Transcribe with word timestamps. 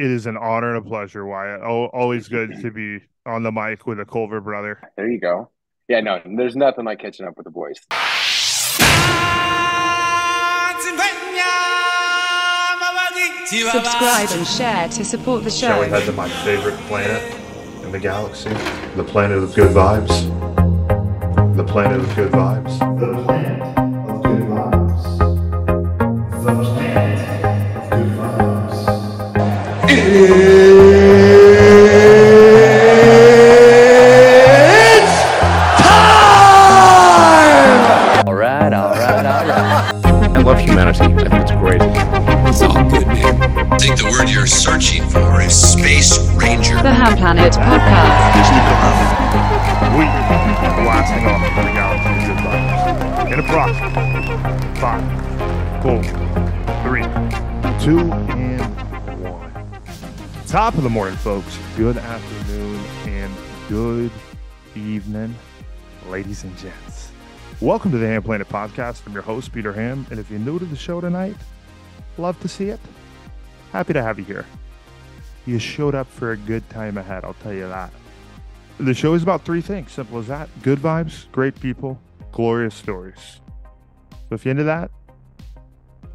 It 0.00 0.10
is 0.10 0.24
an 0.24 0.38
honor 0.38 0.74
and 0.74 0.78
a 0.78 0.88
pleasure, 0.88 1.26
Wyatt. 1.26 1.60
Oh, 1.62 1.84
always 1.92 2.26
good 2.26 2.58
to 2.62 2.70
be 2.70 3.04
on 3.26 3.42
the 3.42 3.52
mic 3.52 3.86
with 3.86 4.00
a 4.00 4.06
Culver 4.06 4.40
brother. 4.40 4.80
There 4.96 5.06
you 5.10 5.20
go. 5.20 5.50
Yeah, 5.88 6.00
no, 6.00 6.22
there's 6.24 6.56
nothing 6.56 6.86
like 6.86 7.00
catching 7.00 7.26
up 7.26 7.36
with 7.36 7.44
the 7.44 7.50
boys. 7.50 7.76
Subscribe 13.44 14.28
and 14.30 14.46
share 14.46 14.88
to 14.88 15.04
support 15.04 15.44
the 15.44 15.50
Shall 15.50 15.80
we 15.80 15.86
show. 15.86 15.92
head 15.92 16.06
to 16.06 16.12
my 16.12 16.30
favorite 16.44 16.78
planet 16.88 17.22
in 17.84 17.92
the 17.92 17.98
galaxy? 17.98 18.48
The 18.96 19.04
planet 19.04 19.36
of 19.36 19.54
good 19.54 19.76
vibes. 19.76 20.24
The 21.56 21.64
planet 21.64 22.00
of 22.00 22.16
good 22.16 22.32
vibes. 22.32 22.78
The 22.98 23.22
planet 23.24 23.89
good 30.10 30.30
vibes. 30.30 31.70
All 38.26 38.34
right, 38.34 38.72
all 38.72 38.90
right, 38.90 39.24
all 39.24 39.46
right. 39.46 39.94
I 40.36 40.42
love 40.42 40.58
humanity. 40.58 41.04
I 41.04 41.06
think 41.06 41.32
it's 41.34 41.52
great. 41.52 41.80
It's 42.48 42.62
all 42.62 42.82
good, 42.90 43.06
man. 43.06 43.72
I 43.72 43.78
think 43.78 43.98
the 43.98 44.04
word 44.10 44.28
you're 44.28 44.46
searching 44.46 45.08
for 45.10 45.40
is 45.40 45.54
space 45.54 46.18
ranger. 46.34 46.82
The 46.82 46.92
Hamm 46.92 47.16
Planet 47.16 47.52
Podcast. 47.52 48.50
We 49.96 50.04
are 50.06 50.74
blasting 50.82 51.26
off 51.26 51.42
into 51.46 51.62
the 51.62 51.72
galaxy 51.72 52.10
of 52.10 52.16
good 52.26 52.40
vibes. 52.44 53.32
In 53.32 53.38
approximately 53.38 54.26
five, 54.80 55.02
four, 55.22 55.29
Top 60.50 60.74
of 60.74 60.82
the 60.82 60.90
morning, 60.90 61.16
folks. 61.18 61.56
Good 61.76 61.96
afternoon 61.96 62.84
and 63.06 63.32
good 63.68 64.10
evening, 64.74 65.32
ladies 66.08 66.42
and 66.42 66.58
gents. 66.58 67.12
Welcome 67.60 67.92
to 67.92 67.98
the 67.98 68.08
Hamm 68.08 68.24
Planet 68.24 68.48
Podcast. 68.48 69.06
I'm 69.06 69.12
your 69.12 69.22
host, 69.22 69.52
Peter 69.52 69.72
Hamm. 69.72 70.08
And 70.10 70.18
if 70.18 70.28
you're 70.28 70.40
new 70.40 70.58
to 70.58 70.64
the 70.64 70.74
show 70.74 71.00
tonight, 71.00 71.36
love 72.18 72.40
to 72.40 72.48
see 72.48 72.64
it. 72.64 72.80
Happy 73.70 73.92
to 73.92 74.02
have 74.02 74.18
you 74.18 74.24
here. 74.24 74.44
You 75.46 75.60
showed 75.60 75.94
up 75.94 76.08
for 76.08 76.32
a 76.32 76.36
good 76.36 76.68
time 76.68 76.98
ahead, 76.98 77.24
I'll 77.24 77.34
tell 77.34 77.54
you 77.54 77.68
that. 77.68 77.92
The 78.78 78.92
show 78.92 79.14
is 79.14 79.22
about 79.22 79.44
three 79.44 79.60
things. 79.60 79.92
Simple 79.92 80.18
as 80.18 80.26
that. 80.26 80.48
Good 80.62 80.80
vibes, 80.80 81.30
great 81.30 81.60
people, 81.60 81.96
glorious 82.32 82.74
stories. 82.74 83.40
So 84.10 84.34
if 84.34 84.44
you're 84.44 84.50
into 84.50 84.64
that, 84.64 84.90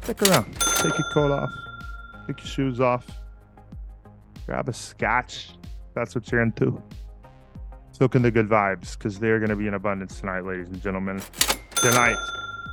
stick 0.02 0.20
around. 0.24 0.54
Take 0.60 0.98
your 0.98 1.08
coat 1.14 1.32
off. 1.32 1.50
Take 2.26 2.40
your 2.40 2.48
shoes 2.48 2.80
off. 2.82 3.06
Grab 4.46 4.68
a 4.68 4.72
scotch. 4.72 5.50
That's 5.94 6.14
what 6.14 6.30
you're 6.30 6.40
into. 6.40 6.80
Soak 7.90 8.14
in 8.14 8.22
the 8.22 8.30
good 8.30 8.48
vibes 8.48 8.96
because 8.96 9.18
they're 9.18 9.38
going 9.38 9.50
to 9.50 9.56
be 9.56 9.66
in 9.66 9.74
abundance 9.74 10.20
tonight, 10.20 10.44
ladies 10.44 10.68
and 10.68 10.80
gentlemen. 10.80 11.20
Tonight, 11.74 12.16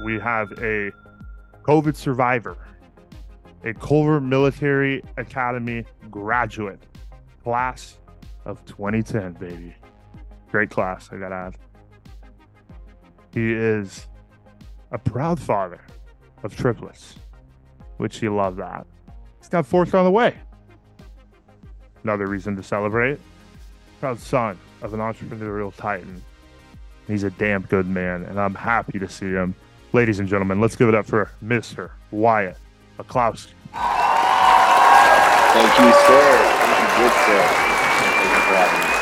we 0.05 0.19
have 0.19 0.51
a 0.61 0.91
COVID 1.63 1.95
survivor, 1.95 2.57
a 3.63 3.73
Culver 3.73 4.19
Military 4.21 5.01
Academy 5.17 5.85
graduate, 6.11 6.83
class 7.43 7.97
of 8.45 8.63
2010, 8.65 9.33
baby. 9.33 9.75
Great 10.51 10.69
class, 10.69 11.09
I 11.11 11.17
gotta 11.17 11.35
add. 11.35 11.55
He 13.33 13.53
is 13.53 14.07
a 14.91 14.99
proud 14.99 15.39
father 15.39 15.81
of 16.43 16.55
triplets, 16.55 17.15
which 17.97 18.19
he 18.19 18.29
loved 18.29 18.59
that. 18.59 18.85
He's 19.39 19.49
got 19.49 19.65
fourth 19.65 19.95
on 19.95 20.05
the 20.05 20.11
way. 20.11 20.35
Another 22.03 22.27
reason 22.27 22.55
to 22.57 22.63
celebrate. 22.63 23.19
Proud 23.99 24.19
son 24.19 24.59
of 24.81 24.93
an 24.93 24.99
entrepreneurial 24.99 25.73
titan. 25.75 26.21
He's 27.07 27.23
a 27.23 27.31
damn 27.31 27.63
good 27.63 27.87
man, 27.87 28.23
and 28.23 28.39
I'm 28.39 28.55
happy 28.55 28.99
to 28.99 29.09
see 29.09 29.31
him. 29.31 29.55
Ladies 29.93 30.19
and 30.19 30.27
gentlemen, 30.27 30.59
let's 30.59 30.75
give 30.75 30.89
it 30.89 30.95
up 30.95 31.05
for 31.05 31.31
Mr. 31.43 31.91
Wyatt 32.11 32.57
McCloskey. 32.97 33.53
Thank 35.53 35.79
you, 35.79 35.91
sir. 36.07 36.27
Thank 36.59 36.79
you, 36.79 37.03
good 37.03 37.13
sir. 37.25 37.43
Thank 37.99 38.15
you 38.23 38.41
for 38.41 38.55
having 38.57 38.79
me. 38.79 38.93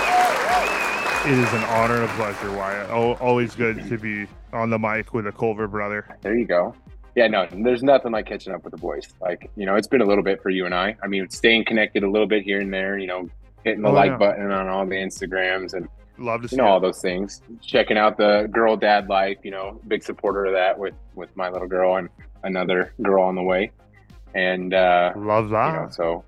It 1.31 1.38
is 1.38 1.53
an 1.53 1.63
honor 1.66 1.95
and 1.95 2.03
a 2.03 2.13
pleasure, 2.16 2.51
Wyatt. 2.51 2.90
Oh, 2.90 3.13
always 3.13 3.56
good 3.56 3.88
to 3.88 3.97
be 3.97 4.28
on 4.51 4.69
the 4.69 4.78
mic 4.78 5.13
with 5.13 5.28
a 5.28 5.31
Culver 5.31 5.67
brother. 5.67 6.17
There 6.22 6.35
you 6.35 6.45
go. 6.45 6.75
Yeah, 7.16 7.27
no, 7.27 7.47
there's 7.51 7.83
nothing 7.83 8.11
like 8.13 8.25
catching 8.25 8.53
up 8.53 8.63
with 8.63 8.72
the 8.72 8.77
boys. 8.77 9.07
Like, 9.22 9.49
you 9.57 9.66
know, 9.66 9.75
it's 9.75 9.88
been 9.88 10.01
a 10.01 10.05
little 10.05 10.23
bit 10.23 10.41
for 10.41 10.49
you 10.49 10.66
and 10.66 10.73
I. 10.73 10.95
I 11.03 11.07
mean, 11.07 11.29
staying 11.29 11.66
connected 11.66 12.03
a 12.03 12.09
little 12.09 12.27
bit 12.27 12.44
here 12.44 12.61
and 12.61 12.73
there, 12.73 12.97
you 12.97 13.07
know, 13.07 13.29
hitting 13.66 13.81
the 13.81 13.89
Oh, 13.89 13.94
like 13.94 14.11
yeah. 14.11 14.17
button 14.17 14.49
on 14.51 14.67
all 14.69 14.85
the 14.85 14.95
Instagrams 14.95 15.73
and, 15.73 15.88
Love 16.17 16.44
to 16.44 16.47
see 16.47 16.55
you 16.55 16.61
know, 16.61 16.67
all 16.67 16.79
those 16.79 17.01
things. 17.01 17.41
Checking 17.61 17.97
out 17.97 18.16
the 18.17 18.47
girl 18.51 18.77
dad 18.77 19.09
life, 19.09 19.38
you 19.44 19.49
know, 19.51 19.79
big 19.88 20.03
supporter 20.03 20.45
of 20.45 20.53
that 20.53 20.77
with, 20.77 20.94
with 21.16 21.35
my 21.35 21.49
little 21.49 21.67
girl 21.67 21.95
and 21.97 22.09
another 22.44 22.94
girl 23.01 23.23
on 23.23 23.35
the 23.35 23.41
way. 23.43 23.72
And, 24.35 24.73
uh, 24.73 25.11
Love 25.16 25.45
you 25.45 25.51
that. 25.51 25.73
know, 25.83 25.89
so 25.89 26.23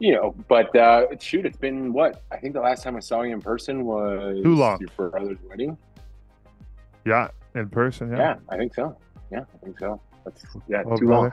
you 0.00 0.12
know, 0.12 0.34
but 0.48 0.74
uh 0.76 1.06
shoot, 1.20 1.46
it's 1.46 1.56
been 1.56 1.92
what? 1.92 2.22
I 2.32 2.36
think 2.36 2.52
the 2.54 2.60
last 2.60 2.82
time 2.82 2.96
I 2.96 3.00
saw 3.00 3.22
you 3.22 3.32
in 3.32 3.40
person 3.40 3.84
was 3.84 4.42
Too 4.42 4.54
long. 4.54 4.80
your 4.80 5.08
brother's 5.10 5.38
wedding. 5.48 5.78
Yeah, 7.06 7.28
in 7.54 7.68
person. 7.68 8.10
Yeah. 8.10 8.18
Yeah, 8.18 8.36
I 8.48 8.56
think 8.56 8.74
so. 8.74 8.96
Yeah, 9.34 9.40
I 9.52 9.64
think 9.64 9.78
so. 9.80 10.00
That's 10.24 10.44
yeah, 10.68 10.82
Well, 10.84 10.96
too 10.96 11.06
brother, 11.06 11.22
long. 11.22 11.32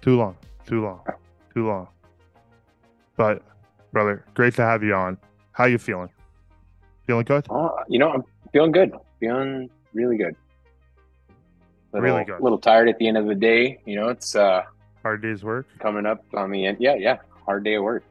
Too 0.00 0.16
long. 0.16 0.36
Too 0.66 0.82
long. 0.82 1.00
Too 1.52 1.66
long. 1.66 1.88
But, 3.16 3.42
brother, 3.92 4.24
great 4.34 4.54
to 4.54 4.62
have 4.62 4.82
you 4.84 4.94
on. 4.94 5.18
How 5.50 5.64
you 5.64 5.78
feeling? 5.78 6.08
Feeling 7.06 7.24
good? 7.24 7.46
Oh, 7.50 7.76
you 7.88 7.98
know, 7.98 8.10
I'm 8.12 8.22
feeling 8.52 8.70
good. 8.70 8.92
Feeling 9.18 9.68
really 9.92 10.16
good. 10.16 10.36
Little, 11.92 12.08
Really 12.08 12.24
good. 12.24 12.40
A 12.40 12.42
little 12.42 12.58
tired 12.58 12.88
at 12.88 12.98
the 12.98 13.08
end 13.08 13.16
of 13.18 13.26
the 13.26 13.34
day. 13.34 13.80
You 13.84 13.96
know, 13.96 14.08
it's 14.08 14.34
uh 14.36 14.62
Hard 15.02 15.20
day's 15.20 15.42
work? 15.44 15.66
coming 15.80 16.06
up 16.06 16.24
on 16.34 16.50
the 16.52 16.64
end. 16.64 16.78
Yeah, 16.80 16.94
yeah. 16.94 17.18
Hard 17.44 17.64
day 17.64 17.74
of 17.74 17.82
work. 17.82 18.04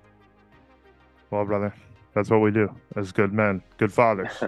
Well, 1.31 1.45
brother, 1.45 1.73
that's 2.13 2.29
what 2.29 2.41
we 2.41 2.51
do 2.51 2.69
as 2.97 3.11
good 3.13 3.31
men, 3.33 3.63
good 3.77 3.93
fathers. 3.93 4.31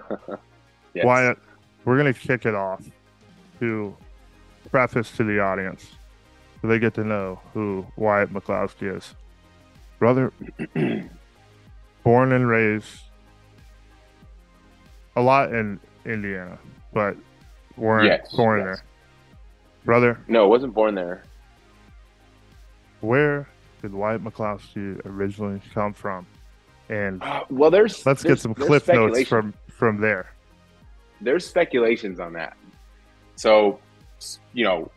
Yes. 0.95 1.05
Wyatt, 1.05 1.39
we're 1.85 1.97
going 1.97 2.13
to 2.13 2.19
kick 2.19 2.45
it 2.45 2.53
off 2.53 2.79
to 3.59 3.97
preface 4.71 5.11
to 5.17 5.23
the 5.23 5.39
audience 5.39 5.91
so 6.61 6.67
they 6.67 6.79
get 6.79 6.93
to 6.95 7.03
know 7.03 7.39
who 7.53 7.85
Wyatt 7.97 8.31
McCloskey 8.33 8.95
is. 8.95 9.13
Brother, 9.99 10.31
born 12.03 12.31
and 12.33 12.47
raised 12.47 12.99
a 15.15 15.21
lot 15.21 15.53
in 15.53 15.79
Indiana, 16.05 16.57
but 16.93 17.15
weren't 17.77 18.05
Yes, 18.07 18.33
born 18.35 18.59
yes. 18.59 18.65
there. 18.77 18.83
Brother, 19.85 20.19
No, 20.27 20.47
wasn't 20.47 20.73
born 20.73 20.95
there. 20.95 21.23
where 23.01 23.47
did 23.81 23.93
Wyatt 23.93 24.23
McCloskey 24.23 24.99
originally 25.05 25.61
come 25.73 25.93
from? 25.93 26.25
And 26.89 27.21
uh, 27.23 27.43
Well, 27.49 27.69
there's 27.71 28.05
let's 28.05 28.23
get 28.23 28.39
some 28.39 28.53
there's 28.53 28.67
cliff 28.67 28.87
notes 28.87 29.27
from 29.27 29.53
from 29.69 29.99
there. 29.99 30.31
there's 31.21 31.45
speculations 31.47 32.19
on 32.19 32.33
that. 32.33 32.55
So, 33.35 33.79
you 34.53 34.63
know, 34.65 34.91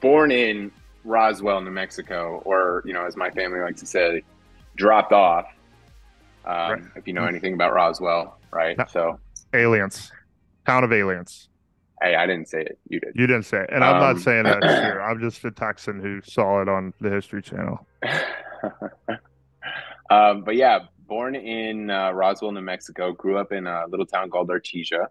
born 0.00 0.30
in 0.30 0.70
Roswell, 1.04 1.60
New 1.60 1.70
Mexico, 1.70 2.42
or 2.44 2.82
you 2.84 2.92
know, 2.92 3.04
as 3.06 3.16
my 3.16 3.30
family 3.30 3.60
likes 3.60 3.80
to 3.80 3.86
say, 3.86 4.22
dropped 4.76 5.12
off. 5.12 5.46
Um, 6.46 6.54
Right. 6.54 6.82
If 6.96 7.06
you 7.06 7.12
know 7.14 7.24
anything 7.24 7.54
about 7.54 7.72
Roswell, 7.72 8.38
right? 8.50 8.76
No. 8.76 8.84
So, 8.88 9.18
Aliens, 9.54 10.12
town 10.66 10.84
of 10.84 10.92
aliens. 10.92 11.48
hey, 12.02 12.16
I 12.16 12.26
didn't 12.26 12.48
say 12.48 12.60
it. 12.62 12.78
You 12.88 13.00
did. 13.00 13.12
You 13.14 13.26
didn't 13.26 13.44
say 13.46 13.62
it. 13.62 13.70
And 13.72 13.82
I'm 13.82 13.98
not 14.00 14.16
Um, 14.16 14.20
saying 14.20 14.44
that 14.44 14.62
here. 14.82 15.00
I'm 15.00 15.20
just 15.20 15.42
a 15.44 15.50
Texan 15.50 16.00
who 16.00 16.20
saw 16.22 16.60
it 16.60 16.68
on 16.68 16.92
the 17.00 17.08
History 17.10 17.40
Channel. 17.40 17.86
um, 20.10 20.42
but 20.44 20.56
yeah, 20.56 20.80
born 21.06 21.34
in 21.34 21.90
uh, 21.90 22.10
Roswell, 22.12 22.52
New 22.52 22.60
Mexico, 22.60 23.12
grew 23.12 23.38
up 23.38 23.52
in 23.52 23.66
a 23.66 23.84
little 23.88 24.06
town 24.06 24.28
called 24.30 24.48
Artesia. 24.48 25.06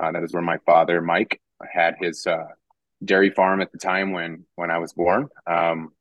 Uh, 0.00 0.12
that 0.12 0.22
is 0.22 0.32
where 0.32 0.42
my 0.42 0.58
father, 0.66 1.00
Mike, 1.00 1.40
had 1.72 1.94
his 2.00 2.26
uh, 2.26 2.44
dairy 3.02 3.30
farm 3.30 3.60
at 3.60 3.72
the 3.72 3.78
time 3.78 4.12
when 4.12 4.44
when 4.54 4.70
I 4.70 4.78
was 4.78 4.92
born. 4.92 5.28
Um, 5.46 5.92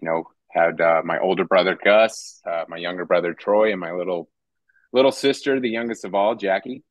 you 0.00 0.08
know, 0.08 0.24
had 0.50 0.80
uh, 0.80 1.02
my 1.04 1.18
older 1.18 1.44
brother 1.44 1.78
Gus, 1.82 2.40
uh, 2.48 2.64
my 2.68 2.76
younger 2.76 3.04
brother 3.04 3.34
Troy, 3.34 3.70
and 3.70 3.80
my 3.80 3.92
little 3.92 4.28
little 4.92 5.12
sister, 5.12 5.60
the 5.60 5.70
youngest 5.70 6.04
of 6.04 6.14
all, 6.14 6.34
Jackie. 6.34 6.82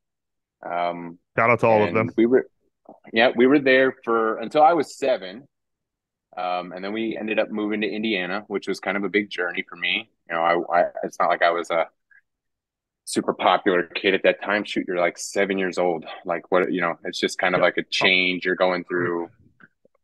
Um, 0.66 1.20
Shout 1.38 1.50
out 1.50 1.60
to 1.62 1.68
all 1.68 1.84
of 1.84 1.94
them. 1.94 2.10
We 2.18 2.26
were, 2.26 2.48
yeah, 3.14 3.32
we 3.36 3.48
were 3.48 3.60
there 3.60 3.96
for 4.04 4.38
until 4.38 4.64
I 4.64 4.74
was 4.74 4.98
seven, 4.98 5.48
um, 6.38 6.72
and 6.72 6.84
then 6.84 6.94
we 6.94 7.18
ended 7.18 7.40
up 7.40 7.50
moving 7.50 7.82
to 7.82 7.88
Indiana, 7.88 8.44
which 8.48 8.68
was 8.68 8.80
kind 8.80 8.98
of 8.98 9.04
a 9.04 9.10
big 9.10 9.30
journey 9.30 9.64
for 9.68 9.76
me. 9.76 10.10
You 10.30 10.36
know, 10.36 10.42
I, 10.42 10.80
I 10.80 10.86
it's 11.04 11.20
not 11.20 11.30
like 11.30 11.42
I 11.42 11.52
was 11.52 11.70
a 11.70 11.88
super 13.10 13.34
popular 13.34 13.84
kid 13.84 14.14
at 14.14 14.24
that 14.24 14.42
time. 14.44 14.64
Shoot, 14.64 14.86
you're 14.88 14.98
like 15.00 15.18
seven 15.18 15.58
years 15.58 15.78
old. 15.78 16.06
Like 16.26 16.52
what? 16.52 16.72
You 16.72 16.82
know, 16.82 16.96
it's 17.04 17.20
just 17.20 17.38
kind 17.40 17.56
of 17.56 17.62
Yeah. 17.62 17.64
like 17.64 17.78
a 17.78 17.84
change 17.84 18.46
you're 18.46 18.56
going 18.56 18.84
through. 18.86 19.30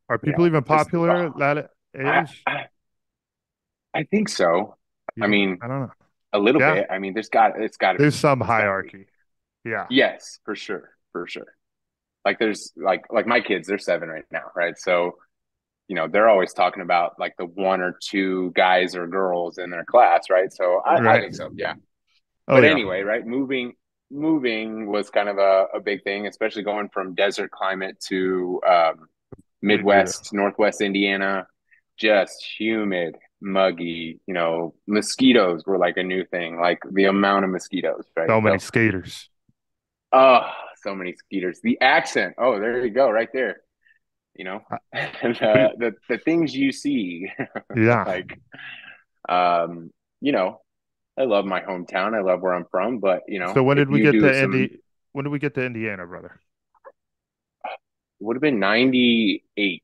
Are 0.10 0.18
people 0.18 0.46
even 0.48 0.64
uh, 0.70 0.78
popular 0.78 1.12
oh. 1.12 1.28
at 1.28 1.38
that 1.38 1.72
I, 2.04 2.22
age? 2.22 2.48
I, 2.48 2.66
I 3.94 4.04
think 4.04 4.30
so. 4.30 4.78
I 5.22 5.28
mean, 5.28 5.62
I 5.62 5.68
don't 5.68 5.82
know. 5.82 5.92
a 6.34 6.40
little 6.40 6.62
Yeah. 6.62 6.74
bit. 6.74 6.88
I 6.90 7.00
mean, 7.00 7.14
there's 7.14 7.30
got 7.30 7.60
it's 7.62 7.78
got 7.78 7.94
to 7.94 7.98
There's 7.98 8.16
some 8.16 8.42
gotta 8.42 8.56
be. 8.56 8.64
hierarchy. 8.64 9.08
Yeah. 9.64 9.88
Yes, 9.90 10.40
for 10.46 10.56
sure, 10.56 10.92
for 11.12 11.28
sure. 11.28 11.56
Like 12.26 12.40
there's 12.40 12.74
like 12.76 13.06
like 13.12 13.28
my 13.28 13.42
kids, 13.42 13.68
they're 13.68 13.78
seven 13.78 14.10
right 14.10 14.26
now, 14.32 14.52
right? 14.56 14.78
So, 14.78 15.18
you 15.88 15.96
know, 15.96 16.08
they're 16.08 16.30
always 16.30 16.54
talking 16.54 16.84
about 16.84 17.20
like 17.20 17.36
the 17.38 17.46
one 17.46 17.82
or 17.82 17.98
two 18.02 18.52
guys 18.56 18.96
or 18.96 19.08
girls 19.08 19.58
in 19.60 19.70
their 19.72 19.86
class, 19.86 20.30
right? 20.30 20.52
So 20.54 20.82
I, 20.86 21.00
I 21.08 21.20
think 21.22 21.36
so, 21.36 21.52
yeah. 21.56 21.76
Oh 22.48 22.56
but 22.56 22.64
yeah. 22.64 22.72
anyway, 22.72 23.02
right? 23.02 23.26
Moving 23.26 23.74
moving 24.12 24.88
was 24.88 25.10
kind 25.10 25.30
of 25.30 25.38
a, 25.38 25.66
a 25.74 25.80
big 25.80 26.04
thing, 26.04 26.28
especially 26.28 26.64
going 26.64 26.90
from 26.90 27.16
desert 27.16 27.52
climate 27.52 28.00
to 28.08 28.62
um, 28.68 29.08
Midwest, 29.62 30.32
Northwest 30.34 30.82
Indiana, 30.82 31.48
just 31.98 32.46
humid, 32.58 33.16
muggy. 33.42 34.20
You 34.28 34.34
know, 34.34 34.76
mosquitoes 34.88 35.64
were 35.66 35.78
like 35.78 35.98
a 35.98 36.04
new 36.04 36.24
thing, 36.26 36.60
like 36.60 36.80
the 36.92 37.06
amount 37.06 37.46
of 37.46 37.52
mosquitoes, 37.52 38.06
right? 38.16 38.30
So 38.30 38.42
many 38.42 38.60
skaters. 38.60 39.30
Oh, 40.14 40.50
so 40.84 40.96
many 40.96 41.14
skeeters. 41.14 41.60
The 41.62 41.80
accent. 41.82 42.36
Oh, 42.38 42.60
there 42.60 42.86
you 42.86 42.92
go, 42.92 43.10
right 43.10 43.30
there. 43.34 43.62
You 44.36 44.46
know, 44.46 44.62
and 44.94 45.42
uh, 45.42 45.70
the 45.78 45.94
the 46.10 46.18
things 46.20 46.56
you 46.56 46.72
see, 46.72 47.32
Yeah. 47.76 48.04
like, 48.04 48.40
um, 49.28 49.92
you 50.22 50.32
know, 50.32 50.62
I 51.18 51.24
love 51.24 51.46
my 51.46 51.62
hometown. 51.62 52.14
I 52.14 52.22
love 52.22 52.42
where 52.42 52.54
I'm 52.54 52.66
from, 52.70 53.00
but 53.00 53.24
you 53.28 53.40
know, 53.40 53.54
So 53.54 53.64
when 53.64 53.78
did 53.78 53.90
we 53.90 54.02
get 54.02 54.12
to 54.14 54.22
some- 54.34 54.54
Indi 54.54 54.80
when 55.14 55.24
did 55.24 55.30
we 55.32 55.40
get 55.40 55.54
to 55.56 55.64
Indiana, 55.66 56.06
brother? 56.06 56.40
It 57.66 57.72
Would 58.20 58.36
have 58.36 58.42
been 58.42 58.60
98, 58.60 59.84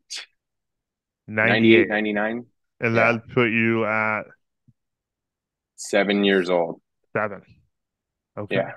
98, 1.28 1.88
98. 1.88 1.88
99, 1.90 2.46
And 2.82 2.96
yeah. 2.96 3.12
that 3.14 3.28
put 3.30 3.50
you 3.52 3.86
at 3.86 4.24
seven 5.76 6.24
years 6.24 6.50
old. 6.50 6.82
seven. 7.14 7.42
Okay. 8.38 8.56
Yeah. 8.56 8.74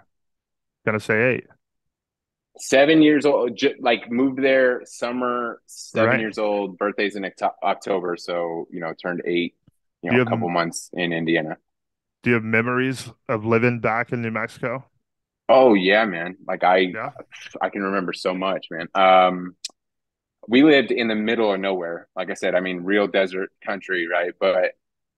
Gonna 0.86 1.00
say 1.00 1.34
eight. 1.36 1.46
Seven 2.58 3.02
years 3.02 3.26
old, 3.26 3.56
ju- 3.56 3.74
like 3.80 4.10
moved 4.10 4.40
there 4.42 4.82
summer, 4.84 5.60
seven 5.66 6.10
Right. 6.10 6.20
years 6.20 6.38
old, 6.38 6.78
birthday's 6.78 7.16
in 7.16 7.28
October. 7.64 8.16
So, 8.16 8.68
you 8.70 8.78
know, 8.80 8.92
turned 8.94 9.22
eight, 9.24 9.56
you 10.02 10.10
know, 10.10 10.16
you 10.18 10.22
a 10.22 10.26
couple 10.26 10.48
months 10.50 10.90
in 10.92 11.12
Indiana. 11.12 11.56
Do 12.24 12.30
you 12.30 12.34
have 12.34 12.42
memories 12.42 13.08
of 13.28 13.44
living 13.44 13.78
back 13.78 14.10
in 14.10 14.20
New 14.20 14.32
Mexico? 14.32 14.86
Oh 15.48 15.74
yeah, 15.74 16.04
man. 16.06 16.36
Like 16.46 16.64
I 16.64 16.94
Yeah. 16.94 17.10
I 17.60 17.70
can 17.70 17.82
remember 17.82 18.12
so 18.12 18.34
much, 18.34 18.66
man. 18.70 18.88
Um 18.94 19.56
we 20.48 20.62
lived 20.64 20.92
in 20.92 21.08
the 21.08 21.14
middle 21.16 21.52
of 21.54 21.60
nowhere. 21.60 22.08
Like 22.16 22.30
I 22.30 22.34
said, 22.34 22.54
I 22.54 22.60
mean 22.60 22.82
real 22.84 23.06
desert 23.08 23.50
country, 23.64 24.08
right? 24.08 24.32
But 24.40 24.72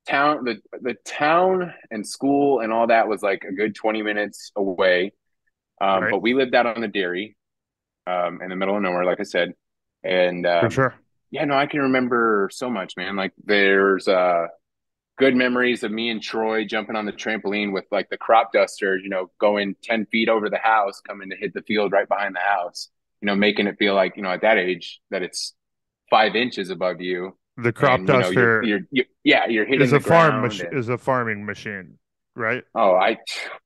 town 0.09 0.45
the 0.45 0.61
the 0.83 0.95
town 1.07 1.75
and 1.91 2.07
school 2.09 2.61
and 2.61 2.73
all 2.73 2.89
that 2.89 3.09
was 3.09 3.23
like 3.23 3.45
a 3.45 3.53
good 3.53 3.75
20 3.77 4.03
minutes 4.03 4.53
away. 4.57 5.13
Um 5.81 6.09
Right. 6.09 6.11
but 6.11 6.21
we 6.23 6.35
lived 6.35 6.55
out 6.55 6.67
on 6.67 6.81
the 6.83 6.89
dairy 6.89 7.37
um 8.07 8.43
in 8.43 8.51
the 8.51 8.57
middle 8.57 8.77
of 8.77 8.83
nowhere 8.83 9.05
like 9.05 9.21
I 9.21 9.25
said. 9.25 9.55
And 10.05 10.47
For 10.59 10.69
um, 10.69 10.71
sure. 10.71 10.95
yeah, 11.31 11.45
no, 11.45 11.57
I 11.57 11.67
can 11.67 11.81
remember 11.83 12.51
so 12.53 12.71
much, 12.71 12.97
man. 12.97 13.17
Like 13.17 13.33
there's 13.45 14.09
uh 14.09 14.49
good 15.19 15.35
memories 15.35 15.83
of 15.83 15.91
me 15.91 16.11
and 16.11 16.23
Troy 16.23 16.65
jumping 16.65 16.97
on 16.97 17.07
the 17.07 17.13
trampoline 17.13 17.73
with 17.73 17.85
like 17.91 18.09
the 18.11 18.19
crop 18.19 18.53
duster, 18.53 18.97
you 18.99 19.09
know, 19.09 19.31
going 19.41 19.75
10 19.83 20.07
feet 20.07 20.29
over 20.29 20.51
the 20.51 20.59
house, 20.59 21.01
coming 21.01 21.31
to 21.31 21.37
hit 21.37 21.55
the 21.55 21.63
field 21.63 21.93
right 21.93 22.09
behind 22.09 22.35
the 22.35 22.41
house, 22.41 22.89
you 23.21 23.27
know, 23.27 23.35
making 23.35 23.67
it 23.67 23.79
feel 23.79 23.95
like, 23.95 24.17
you 24.17 24.23
know, 24.23 24.31
at 24.31 24.43
that 24.43 24.59
age 24.59 25.01
that 25.11 25.23
it's 25.23 25.55
five 26.11 26.37
inches 26.37 26.71
above 26.71 27.01
you. 27.01 27.37
The 27.57 27.73
crop 27.73 28.01
and, 28.01 28.09
you 28.09 28.15
know, 28.15 28.21
duster 28.21 28.63
you're, 28.63 28.65
you're, 28.65 28.81
you 28.91 29.05
yeah, 29.25 29.47
you're 29.49 29.65
hitting 29.65 29.81
is 29.83 29.91
the 29.93 29.97
a 29.97 30.01
farm 30.01 30.43
mach- 30.43 30.61
and- 30.61 30.77
is 30.79 30.91
a 30.91 30.99
farming 30.99 31.47
machine, 31.47 31.99
right? 32.35 32.63
oh, 32.75 32.95
I, 32.95 33.17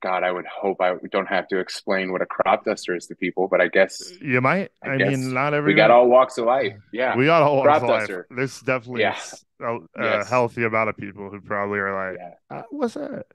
God, 0.01 0.23
I 0.23 0.31
would 0.31 0.47
hope 0.47 0.81
I 0.81 0.95
don't 1.11 1.27
have 1.27 1.49
to 1.49 1.59
explain 1.59 2.13
what 2.13 2.23
a 2.23 2.27
crop 2.27 2.65
duster 2.65 2.95
is 2.95 3.09
to 3.09 3.17
people, 3.17 3.49
but 3.49 3.61
I 3.61 3.67
guess 3.67 4.13
You 4.21 4.41
might. 4.41 4.71
I 4.85 4.91
I, 4.91 4.97
mean, 4.99 5.35
not 5.35 5.55
every 5.55 5.73
we 5.73 5.77
got 5.77 5.91
all 5.91 6.09
walks 6.09 6.39
of 6.39 6.45
life. 6.47 6.77
Yeah. 6.93 7.17
we 7.17 7.25
got 7.27 7.43
all 7.43 7.63
Crop 7.65 7.83
walks 7.83 7.83
of 7.83 7.89
life. 7.89 8.01
duster. 8.03 8.27
There's 8.31 8.61
definitely 8.61 9.01
Yeah. 9.01 9.11
s- 9.15 9.45
a, 9.61 9.77
a 9.77 9.81
Yes. 9.99 10.29
healthy 10.29 10.65
amount 10.65 10.89
of 10.91 10.97
people 10.97 11.31
who 11.31 11.41
probably 11.41 11.79
are 11.79 12.11
like, 12.13 12.19
yeah. 12.51 12.59
uh, 12.59 12.63
"What's 12.71 12.95
that?" 12.95 13.27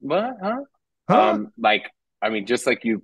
What? 0.00 0.36
Huh? 0.42 0.56
Huh? 1.08 1.30
Um, 1.30 1.52
like, 1.58 1.90
I 2.20 2.30
mean, 2.30 2.46
just 2.46 2.66
like 2.66 2.84
you, 2.84 3.02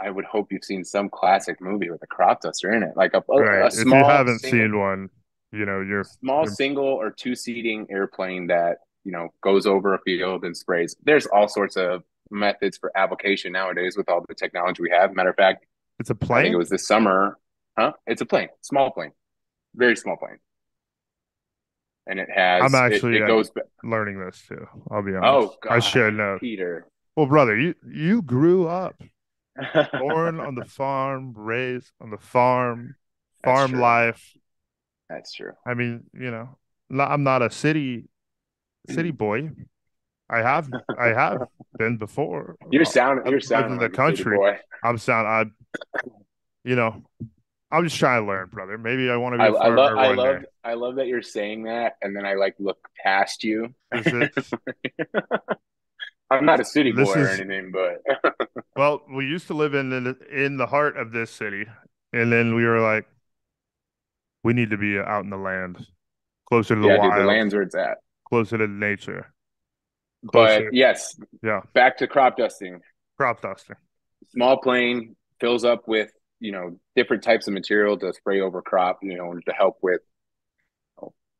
I 0.00 0.10
would 0.10 0.24
hope 0.24 0.52
you've 0.52 0.64
seen 0.64 0.84
some 0.84 1.08
classic 1.08 1.60
movie 1.60 1.90
with 1.90 2.02
a 2.02 2.06
crop 2.06 2.40
duster 2.42 2.72
in 2.72 2.82
it, 2.82 2.96
like 2.96 3.14
a, 3.14 3.22
right. 3.28 3.62
a 3.62 3.66
if 3.66 3.72
small, 3.74 3.98
you 4.00 4.04
haven't 4.04 4.38
single, 4.40 4.58
seen 4.60 4.78
one, 4.78 5.08
you 5.52 5.64
know, 5.64 5.80
you're 5.80 6.04
small 6.04 6.44
you're- 6.44 6.54
single 6.54 6.84
or 6.86 7.10
two 7.10 7.34
seating 7.34 7.86
airplane 7.90 8.48
that 8.48 8.78
you 9.04 9.12
know 9.12 9.28
goes 9.42 9.66
over 9.66 9.94
a 9.94 9.98
field 10.00 10.44
and 10.44 10.56
sprays. 10.56 10.96
There's 11.04 11.26
all 11.26 11.48
sorts 11.48 11.76
of 11.76 12.02
methods 12.30 12.78
for 12.78 12.90
application 12.96 13.52
nowadays 13.52 13.96
with 13.96 14.08
all 14.08 14.24
the 14.26 14.34
technology 14.34 14.82
we 14.82 14.90
have. 14.90 15.14
Matter 15.14 15.30
of 15.30 15.36
fact, 15.36 15.66
it's 15.98 16.10
a 16.10 16.14
plane. 16.14 16.52
it 16.52 16.56
was 16.56 16.68
this 16.70 16.86
summer. 16.86 17.38
Huh? 17.78 17.92
It's 18.06 18.20
a 18.20 18.26
plane, 18.26 18.48
small 18.60 18.90
plane, 18.90 19.12
very 19.74 19.96
small 19.96 20.16
plane, 20.16 20.36
and 22.06 22.18
it 22.18 22.28
has. 22.34 22.62
I'm 22.62 22.74
actually, 22.74 23.16
it, 23.16 23.22
uh, 23.22 23.26
goes. 23.26 23.50
Learning 23.84 24.18
this 24.18 24.42
too. 24.48 24.66
I'll 24.90 25.02
be 25.02 25.14
honest. 25.14 25.24
Oh 25.24 25.54
God, 25.62 25.72
I 25.72 25.78
should 25.80 26.14
know. 26.14 26.38
Peter. 26.40 26.86
Well, 27.16 27.26
brother, 27.26 27.56
you 27.56 27.74
you 27.86 28.22
grew 28.22 28.66
up 28.66 29.00
born 29.98 30.40
on 30.40 30.54
the 30.54 30.64
farm, 30.64 31.34
raised 31.36 31.90
on 32.00 32.10
the 32.10 32.18
farm, 32.18 32.96
That's 33.42 33.56
farm 33.56 33.70
true. 33.72 33.80
life. 33.80 34.32
That's 35.08 35.32
true. 35.32 35.52
I 35.66 35.74
mean, 35.74 36.04
you 36.14 36.30
know, 36.30 36.56
I'm 36.98 37.22
not 37.22 37.42
a 37.42 37.50
city 37.50 38.08
city 38.88 39.12
Mm. 39.12 39.16
boy. 39.18 39.50
I 40.30 40.38
have 40.38 40.70
I 40.98 41.08
have 41.08 41.42
been 41.78 41.98
before. 41.98 42.56
You're 42.70 42.86
sound. 42.86 43.20
You're 43.26 43.40
sound 43.40 43.72
in 43.72 43.78
the 43.78 43.84
like 43.84 43.92
a 43.98 44.16
city 44.16 44.22
country. 44.24 44.58
I'm 44.82 44.96
sound 44.96 45.28
I 45.28 45.44
you 46.64 46.76
know, 46.76 47.02
I'm 47.72 47.84
just 47.84 47.96
trying 47.98 48.22
to 48.22 48.26
learn, 48.28 48.48
brother. 48.50 48.76
Maybe 48.78 49.10
I 49.10 49.16
want 49.16 49.34
to 49.34 49.38
be 49.38 49.44
I, 49.44 49.48
a 49.48 49.54
I 49.54 49.56
farmer 49.68 49.76
love. 49.76 49.98
I 49.98 50.08
love. 50.08 50.40
day. 50.40 50.46
I 50.64 50.74
love 50.74 50.96
that 50.96 51.06
you're 51.08 51.22
saying 51.22 51.64
that, 51.64 51.94
and 52.02 52.14
then 52.16 52.24
I 52.26 52.34
like 52.34 52.54
look 52.60 52.78
past 53.02 53.42
you. 53.44 53.74
Is 53.92 54.06
I'm 56.30 56.46
not 56.46 56.60
a 56.60 56.64
city 56.64 56.92
This 56.92 56.94
boy 57.08 57.14
or 57.14 57.28
anything, 57.28 57.72
but 57.72 58.02
well, 58.76 59.02
we 59.10 59.26
used 59.26 59.46
to 59.48 59.54
live 59.54 59.74
in 59.74 59.90
the 59.90 60.16
in 60.30 60.56
the 60.56 60.66
heart 60.66 60.96
of 60.96 61.12
this 61.12 61.30
city, 61.30 61.66
and 62.12 62.32
then 62.32 62.54
we 62.54 62.64
were 62.64 62.80
like, 62.80 63.06
we 64.44 64.52
need 64.52 64.70
to 64.70 64.76
be 64.76 64.98
out 64.98 65.24
in 65.24 65.30
the 65.30 65.36
land, 65.36 65.86
closer 66.48 66.74
to 66.74 66.80
the 66.80 66.86
yeah, 66.86 66.98
dude, 66.98 67.10
wild, 67.10 67.16
the 67.16 67.24
land's 67.24 67.54
where 67.54 67.62
it's 67.62 67.74
at. 67.74 67.98
closer 68.28 68.58
to 68.58 68.66
nature. 68.66 69.32
But 70.22 70.72
yes, 70.72 71.18
Yeah, 71.42 71.62
back 71.74 71.98
to 71.98 72.06
crop 72.06 72.36
dusting. 72.36 72.80
crop 73.16 73.40
dusting. 73.40 73.76
Small 74.30 74.58
plane 74.58 75.16
fills 75.40 75.64
up 75.64 75.86
with 75.86 76.10
you 76.42 76.52
know 76.52 76.76
different 76.96 77.22
types 77.22 77.46
of 77.46 77.54
material 77.54 77.96
to 77.98 78.12
spray 78.12 78.40
over 78.40 78.60
crop. 78.60 78.98
You 79.02 79.16
know 79.16 79.32
to 79.46 79.52
help 79.52 79.78
with 79.80 80.00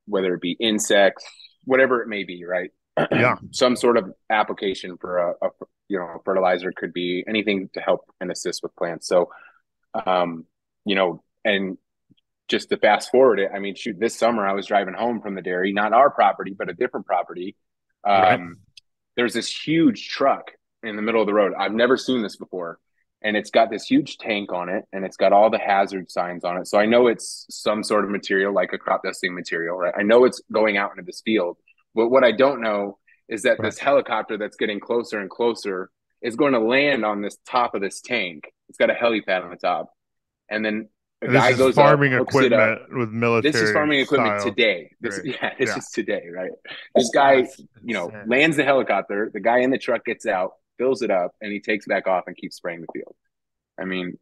whether 0.07 0.35
it 0.35 0.41
be 0.41 0.57
insects, 0.59 1.25
whatever 1.65 2.03
it 2.03 2.09
may 2.09 2.25
be, 2.25 2.45
right? 2.45 2.71
Yeah. 3.11 3.37
Some 3.53 3.75
sort 3.77 3.97
of 3.97 4.13
application 4.31 4.99
for 4.99 5.19
a, 5.19 5.31
a 5.47 5.51
you 5.89 5.99
know 5.99 6.21
fertilizer 6.25 6.73
could 6.73 6.93
be 6.93 7.25
anything 7.27 7.71
to 7.75 7.81
help 7.81 8.03
and 8.21 8.31
assist 8.31 8.63
with 8.63 8.75
plants. 8.77 9.07
So, 9.07 9.31
um, 10.07 10.45
you 10.85 10.95
know, 10.95 11.23
and 11.45 11.79
just 12.49 12.69
to 12.69 12.77
fast 12.77 13.11
forward 13.11 13.41
it, 13.41 13.51
I 13.55 13.61
mean, 13.61 13.75
shoot, 13.75 13.99
this 13.99 14.15
summer 14.15 14.47
I 14.47 14.53
was 14.53 14.67
driving 14.67 14.95
home 14.95 15.23
from 15.23 15.35
the 15.35 15.43
dairy, 15.43 15.73
not 15.73 15.93
our 15.95 16.11
property, 16.11 16.55
but 16.57 16.69
a 16.69 16.75
different 16.75 17.07
property. 17.07 17.57
Um, 18.05 18.13
Right. 18.15 18.41
There's 19.17 19.35
this 19.35 19.67
huge 19.67 20.09
truck 20.09 20.53
in 20.83 20.97
the 20.97 21.03
middle 21.03 21.21
of 21.21 21.27
the 21.27 21.35
road. 21.35 21.53
I've 21.59 21.73
never 21.73 21.97
seen 21.97 22.23
this 22.23 22.37
before. 22.37 22.79
And 23.25 23.37
it's 23.37 23.51
got 23.51 23.71
this 23.71 23.85
huge 23.87 24.19
tank 24.19 24.53
on 24.53 24.69
it 24.69 24.85
and 24.93 25.05
it's 25.05 25.17
got 25.17 25.33
all 25.33 25.49
the 25.49 25.59
hazard 25.59 26.11
signs 26.11 26.45
on 26.45 26.57
it. 26.59 26.67
So 26.67 26.79
I 26.79 26.87
know 26.87 27.07
it's 27.07 27.47
some 27.51 27.85
sort 27.85 28.05
of 28.05 28.11
material 28.11 28.53
like 28.53 28.73
a 28.73 28.79
crop 28.79 29.03
dusting 29.05 29.35
material, 29.35 29.77
right? 29.77 29.95
I 29.97 30.03
know 30.03 30.25
it's 30.25 30.41
going 30.53 30.77
out 30.77 30.91
into 30.91 31.05
this 31.05 31.23
field. 31.25 31.57
But 31.95 32.09
what 32.09 32.25
I 32.25 32.33
don't 32.33 32.61
know 32.61 32.99
is 33.29 33.43
that 33.43 33.59
this 33.63 33.79
helicopter 33.79 34.37
that's 34.37 34.57
getting 34.57 34.81
closer 34.81 35.21
and 35.21 35.31
closer 35.31 35.91
is 36.21 36.35
going 36.37 36.53
to 36.55 36.59
land 36.61 37.05
on 37.05 37.23
this 37.23 37.37
top 37.47 37.75
of 37.75 37.81
this 37.81 38.01
tank. 38.01 38.45
It's 38.69 38.79
got 38.79 38.91
a 38.91 38.95
helipad 38.95 39.45
on 39.45 39.51
the 39.51 39.57
top. 39.57 39.93
And 40.51 40.65
then 40.65 40.89
a 41.23 41.27
And 41.27 41.35
guy 41.35 41.51
this 41.51 41.59
goes 41.59 41.71
is 41.71 41.77
farming 41.77 42.15
up, 42.15 42.23
it 42.23 42.23
up. 42.23 42.29
equipment 42.29 42.99
with 42.99 43.11
military. 43.11 43.53
This 43.53 43.63
is 43.63 43.73
farming 43.73 44.01
equipment 44.01 44.41
style. 44.41 44.51
today. 44.51 44.91
This 45.01 45.19
Right. 45.19 45.27
yeah, 45.41 45.51
this 45.59 45.69
Yeah. 45.71 45.77
is 45.79 45.89
today, 45.91 46.25
right? 46.35 46.51
This 46.97 47.11
guy, 47.15 47.43
That's 47.43 47.61
you 47.85 47.95
know, 47.95 48.07
insane. 48.07 48.29
lands 48.29 48.57
the 48.57 48.65
helicopter, 48.65 49.31
the 49.33 49.41
guy 49.41 49.59
in 49.59 49.71
the 49.71 49.79
truck 49.79 50.05
gets 50.05 50.27
out, 50.27 50.55
fills 50.79 51.03
it 51.03 51.11
up, 51.11 51.33
and 51.41 51.53
he 51.53 51.61
takes 51.61 51.87
back 51.87 52.07
off 52.07 52.25
and 52.27 52.37
keeps 52.37 52.57
spraying 52.57 52.81
the 52.83 52.87
field. 52.93 53.15
I 53.81 53.85
mean, 53.85 54.19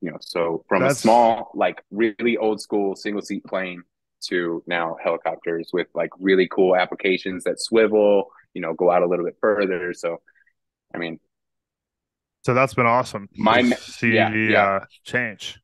you 0.00 0.10
know, 0.10 0.18
so 0.20 0.64
from 0.68 0.82
That's- 0.82 0.98
a 0.98 1.00
small, 1.02 1.50
like 1.54 1.82
really 1.90 2.36
old 2.36 2.60
school 2.60 2.96
single 2.96 3.22
seat 3.22 3.44
plane 3.44 3.82
to 4.28 4.62
now 4.66 4.96
helicopters 5.02 5.70
with 5.72 5.88
like 5.94 6.10
really 6.18 6.48
cool 6.48 6.76
applications 6.76 7.44
that 7.44 7.60
swivel, 7.60 8.30
you 8.54 8.62
know, 8.62 8.72
go 8.74 8.90
out 8.90 9.02
a 9.02 9.06
little 9.06 9.24
bit 9.24 9.36
further. 9.40 9.92
So 9.94 10.20
I 10.94 10.98
mean, 10.98 11.20
So 12.44 12.54
that's 12.54 12.74
been 12.74 12.86
awesome. 12.86 13.28
My 13.36 13.62
see 13.62 14.14
yeah, 14.14 14.30
the 14.30 14.38
yeah. 14.52 14.64
Uh, 14.64 14.84
change. 15.04 15.60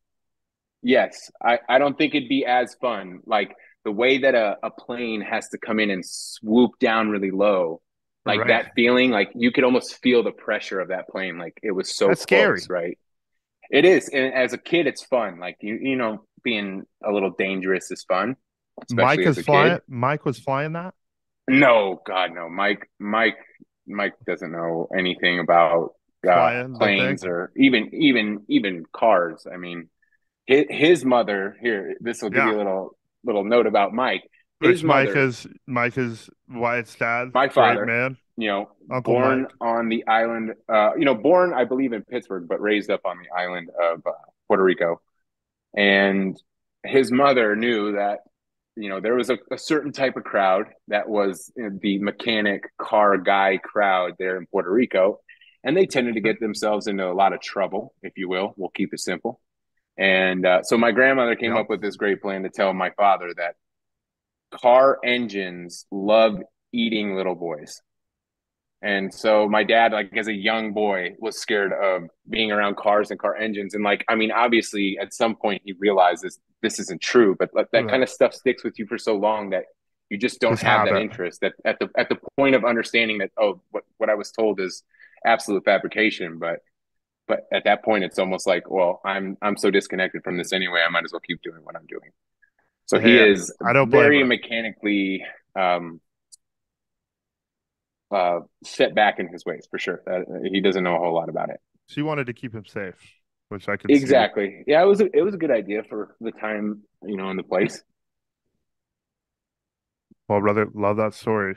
Yes, 0.83 1.31
I, 1.43 1.59
I 1.69 1.79
don't 1.79 1.97
think 1.99 2.15
it'd 2.15 2.29
be 2.29 2.47
as 2.47 2.75
fun. 2.81 3.21
Like 3.27 3.55
the 3.85 3.93
way 3.93 4.19
that 4.19 4.35
a, 4.35 4.57
a 4.63 4.71
plane 4.71 5.21
has 5.21 5.49
to 5.51 5.59
come 5.59 5.79
in 5.79 5.91
and 5.91 6.05
swoop 6.07 6.79
down 6.79 7.11
really 7.11 7.31
low 7.31 7.83
Like 8.27 8.41
Right. 8.41 8.49
that 8.49 8.73
feeling, 8.75 9.11
like 9.11 9.31
you 9.35 9.51
could 9.51 9.65
almost 9.65 10.03
feel 10.03 10.23
the 10.23 10.31
pressure 10.33 10.79
of 10.81 10.89
that 10.89 11.09
plane. 11.09 11.39
Like 11.39 11.59
it 11.63 11.71
was 11.73 11.95
so 11.97 12.09
That's 12.09 12.27
close, 12.27 12.65
scary. 12.65 12.83
right? 12.83 12.99
It 13.71 13.85
is, 13.85 14.09
and 14.09 14.35
as 14.35 14.53
a 14.53 14.59
kid, 14.59 14.87
it's 14.87 15.03
fun. 15.05 15.39
Like 15.39 15.57
you, 15.61 15.79
you 15.81 15.97
know, 15.97 16.25
being 16.43 16.83
a 17.05 17.13
little 17.13 17.31
dangerous 17.31 17.91
is 17.91 18.03
fun. 18.05 18.37
Mike 18.91 19.21
is 19.21 19.39
flying. 19.41 19.75
kid. 19.75 19.83
Mike 19.89 20.25
was 20.25 20.39
flying 20.39 20.73
that. 20.73 20.95
No, 21.49 22.01
God, 22.07 22.33
no. 22.33 22.49
Mike, 22.49 22.91
Mike, 22.99 23.37
Mike 23.87 24.15
doesn't 24.27 24.53
know 24.53 24.89
anything 24.97 25.39
about 25.41 25.95
uh, 26.29 26.65
planes 26.79 27.25
or 27.25 27.53
even, 27.57 27.91
even, 27.95 28.45
even 28.49 28.85
cars. 28.93 29.47
I 29.53 29.57
mean, 29.57 29.89
his, 30.47 30.65
his 30.69 31.05
mother. 31.05 31.57
Here, 31.61 31.97
this 32.01 32.23
will 32.23 32.31
give 32.31 32.45
you 32.45 32.57
a 32.57 32.59
little, 32.59 32.97
little 33.25 33.45
note 33.45 33.67
about 33.67 33.93
Mike. 33.93 34.23
Which 34.61 34.83
Mike 34.85 35.17
is 35.17 35.47
Mike 35.67 35.97
is 35.99 36.29
Wyatt's 36.49 36.95
dad. 36.95 37.31
My 37.35 37.49
father. 37.49 37.87
man. 37.87 38.17
you 38.37 38.49
know, 38.49 38.71
Uncle 38.91 39.15
born 39.15 39.43
Mike. 39.43 39.53
on 39.61 39.89
the 39.89 40.07
island. 40.07 40.55
Uh, 40.69 40.95
you 40.97 41.05
know, 41.05 41.15
born, 41.15 41.53
I 41.55 41.65
believe, 41.65 41.93
in 41.93 42.03
Pittsburgh, 42.05 42.47
but 42.49 42.61
raised 42.61 42.91
up 42.91 43.01
on 43.05 43.19
the 43.19 43.29
island 43.37 43.71
of 43.71 44.07
uh, 44.07 44.11
Puerto 44.49 44.63
Rico. 44.63 45.01
And 45.77 46.41
his 46.85 47.11
mother 47.13 47.55
knew 47.57 47.93
that, 47.93 48.21
you 48.77 48.89
know, 48.89 49.01
there 49.01 49.15
was 49.15 49.31
a, 49.31 49.39
a 49.51 49.59
certain 49.59 49.93
type 49.93 50.17
of 50.17 50.25
crowd 50.25 50.67
that 50.89 51.09
was 51.09 51.53
uh, 51.63 51.69
the 51.81 51.99
mechanic 51.99 52.65
car 52.79 53.17
guy 53.19 53.59
crowd 53.63 54.15
there 54.19 54.37
in 54.37 54.47
Puerto 54.47 54.71
Rico. 54.71 55.21
And 55.63 55.77
they 55.77 55.87
tended 55.87 56.15
to 56.15 56.21
get 56.21 56.41
themselves 56.41 56.87
into 56.87 57.07
a 57.07 57.13
lot 57.13 57.33
of 57.35 57.41
trouble, 57.41 57.95
if 58.03 58.15
you 58.17 58.29
will. 58.29 58.55
We'll 58.57 58.71
keep 58.71 58.93
it 58.95 59.01
simple. 59.01 59.41
And 59.99 60.47
uh, 60.47 60.63
so 60.63 60.79
my 60.79 60.91
grandmother 60.93 61.37
came 61.37 61.53
Yep. 61.53 61.61
up 61.65 61.71
with 61.71 61.83
this 61.83 61.97
great 61.97 62.23
plan 62.23 62.43
to 62.45 62.49
tell 62.49 62.73
my 62.73 62.91
father 62.91 63.33
that 63.37 63.57
car 64.53 64.99
engines 65.05 65.87
love 65.91 66.39
eating 66.73 67.15
little 67.17 67.35
boys. 67.35 67.81
And 68.83 69.13
so 69.13 69.47
my 69.49 69.63
dad, 69.63 69.93
like 69.93 70.17
as 70.17 70.29
a 70.29 70.33
young 70.33 70.73
boy, 70.73 71.15
was 71.19 71.39
scared 71.39 71.73
of 71.73 72.05
being 72.29 72.51
around 72.51 72.77
cars 72.79 73.11
and 73.11 73.21
car 73.21 73.37
engines. 73.37 73.75
And 73.75 73.85
like, 73.85 74.05
I 74.09 74.15
mean, 74.15 74.31
obviously 74.33 74.97
at 75.01 75.13
some 75.13 75.37
point 75.37 75.61
he 75.65 75.75
realizes 75.75 76.39
this 76.63 76.79
isn't 76.81 77.03
true, 77.03 77.37
but 77.39 77.51
like, 77.55 77.71
that 77.73 77.87
Right. 77.87 77.89
kind 77.89 78.03
of 78.03 78.09
stuff 78.09 78.33
sticks 78.33 78.65
with 78.65 78.79
you 78.79 78.87
for 78.87 78.97
so 78.97 79.17
long 79.17 79.51
that 79.51 79.67
you 80.09 80.17
just 80.17 80.41
don't 80.41 80.59
Just 80.59 80.63
have 80.63 80.85
that 80.85 80.97
interest. 80.97 81.41
That 81.43 81.53
at 81.65 81.79
the 81.79 81.89
at 81.97 82.09
the 82.09 82.17
point 82.37 82.55
of 82.57 82.65
understanding 82.65 83.19
that 83.19 83.31
oh, 83.39 83.61
what 83.71 83.85
what 83.99 84.11
I 84.11 84.15
was 84.15 84.31
told 84.33 84.59
is 84.61 84.83
absolute 85.25 85.65
fabrication, 85.65 86.39
but 86.39 86.61
but 87.29 87.47
at 87.53 87.65
that 87.65 87.85
point 87.85 88.05
it's 88.05 88.19
almost 88.19 88.47
like, 88.47 88.71
well, 88.71 89.01
I'm 89.05 89.37
I'm 89.43 89.57
so 89.57 89.71
disconnected 89.71 90.25
from 90.25 90.39
this 90.39 90.53
anyway. 90.53 90.83
I 90.87 90.91
might 90.91 91.05
as 91.05 91.13
well 91.13 91.21
keep 91.21 91.43
doing 91.43 91.65
what 91.65 91.77
I'm 91.77 91.87
doing. 91.87 92.11
So 92.91 92.99
he 92.99 93.17
Yeah, 93.17 93.27
is 93.31 93.53
I 93.63 93.73
don't 93.73 93.91
very 93.91 94.25
mechanically 94.25 95.25
um, 95.57 96.01
uh, 98.11 98.41
set 98.65 98.95
back 98.95 99.19
in 99.19 99.29
his 99.29 99.45
ways 99.45 99.67
for 99.71 99.79
sure. 99.79 100.03
Uh, 100.11 100.21
he 100.51 100.61
doesn't 100.61 100.83
know 100.83 100.97
a 100.97 100.99
whole 100.99 101.15
lot 101.15 101.29
about 101.29 101.51
it. 101.51 101.61
She 101.87 102.01
wanted 102.01 102.27
to 102.27 102.33
keep 102.33 102.55
him 102.55 102.65
safe, 102.65 102.95
which 103.51 103.69
I 103.69 103.77
could 103.77 103.95
see. 103.95 104.29
Exactly. 104.29 104.63
Yeah, 104.67 104.83
it 104.83 104.87
was 104.87 105.01
a, 105.01 105.07
it 105.17 105.23
was 105.23 105.35
a 105.35 105.39
good 105.39 105.51
idea 105.51 105.83
for 105.89 106.17
the 106.21 106.31
time, 106.33 106.83
you 107.03 107.17
know, 107.17 107.29
and 107.31 107.39
the 107.39 107.43
place. 107.43 107.83
Well, 110.29 110.41
brother, 110.41 110.67
love 110.75 110.97
that 110.99 111.15
story, 111.15 111.57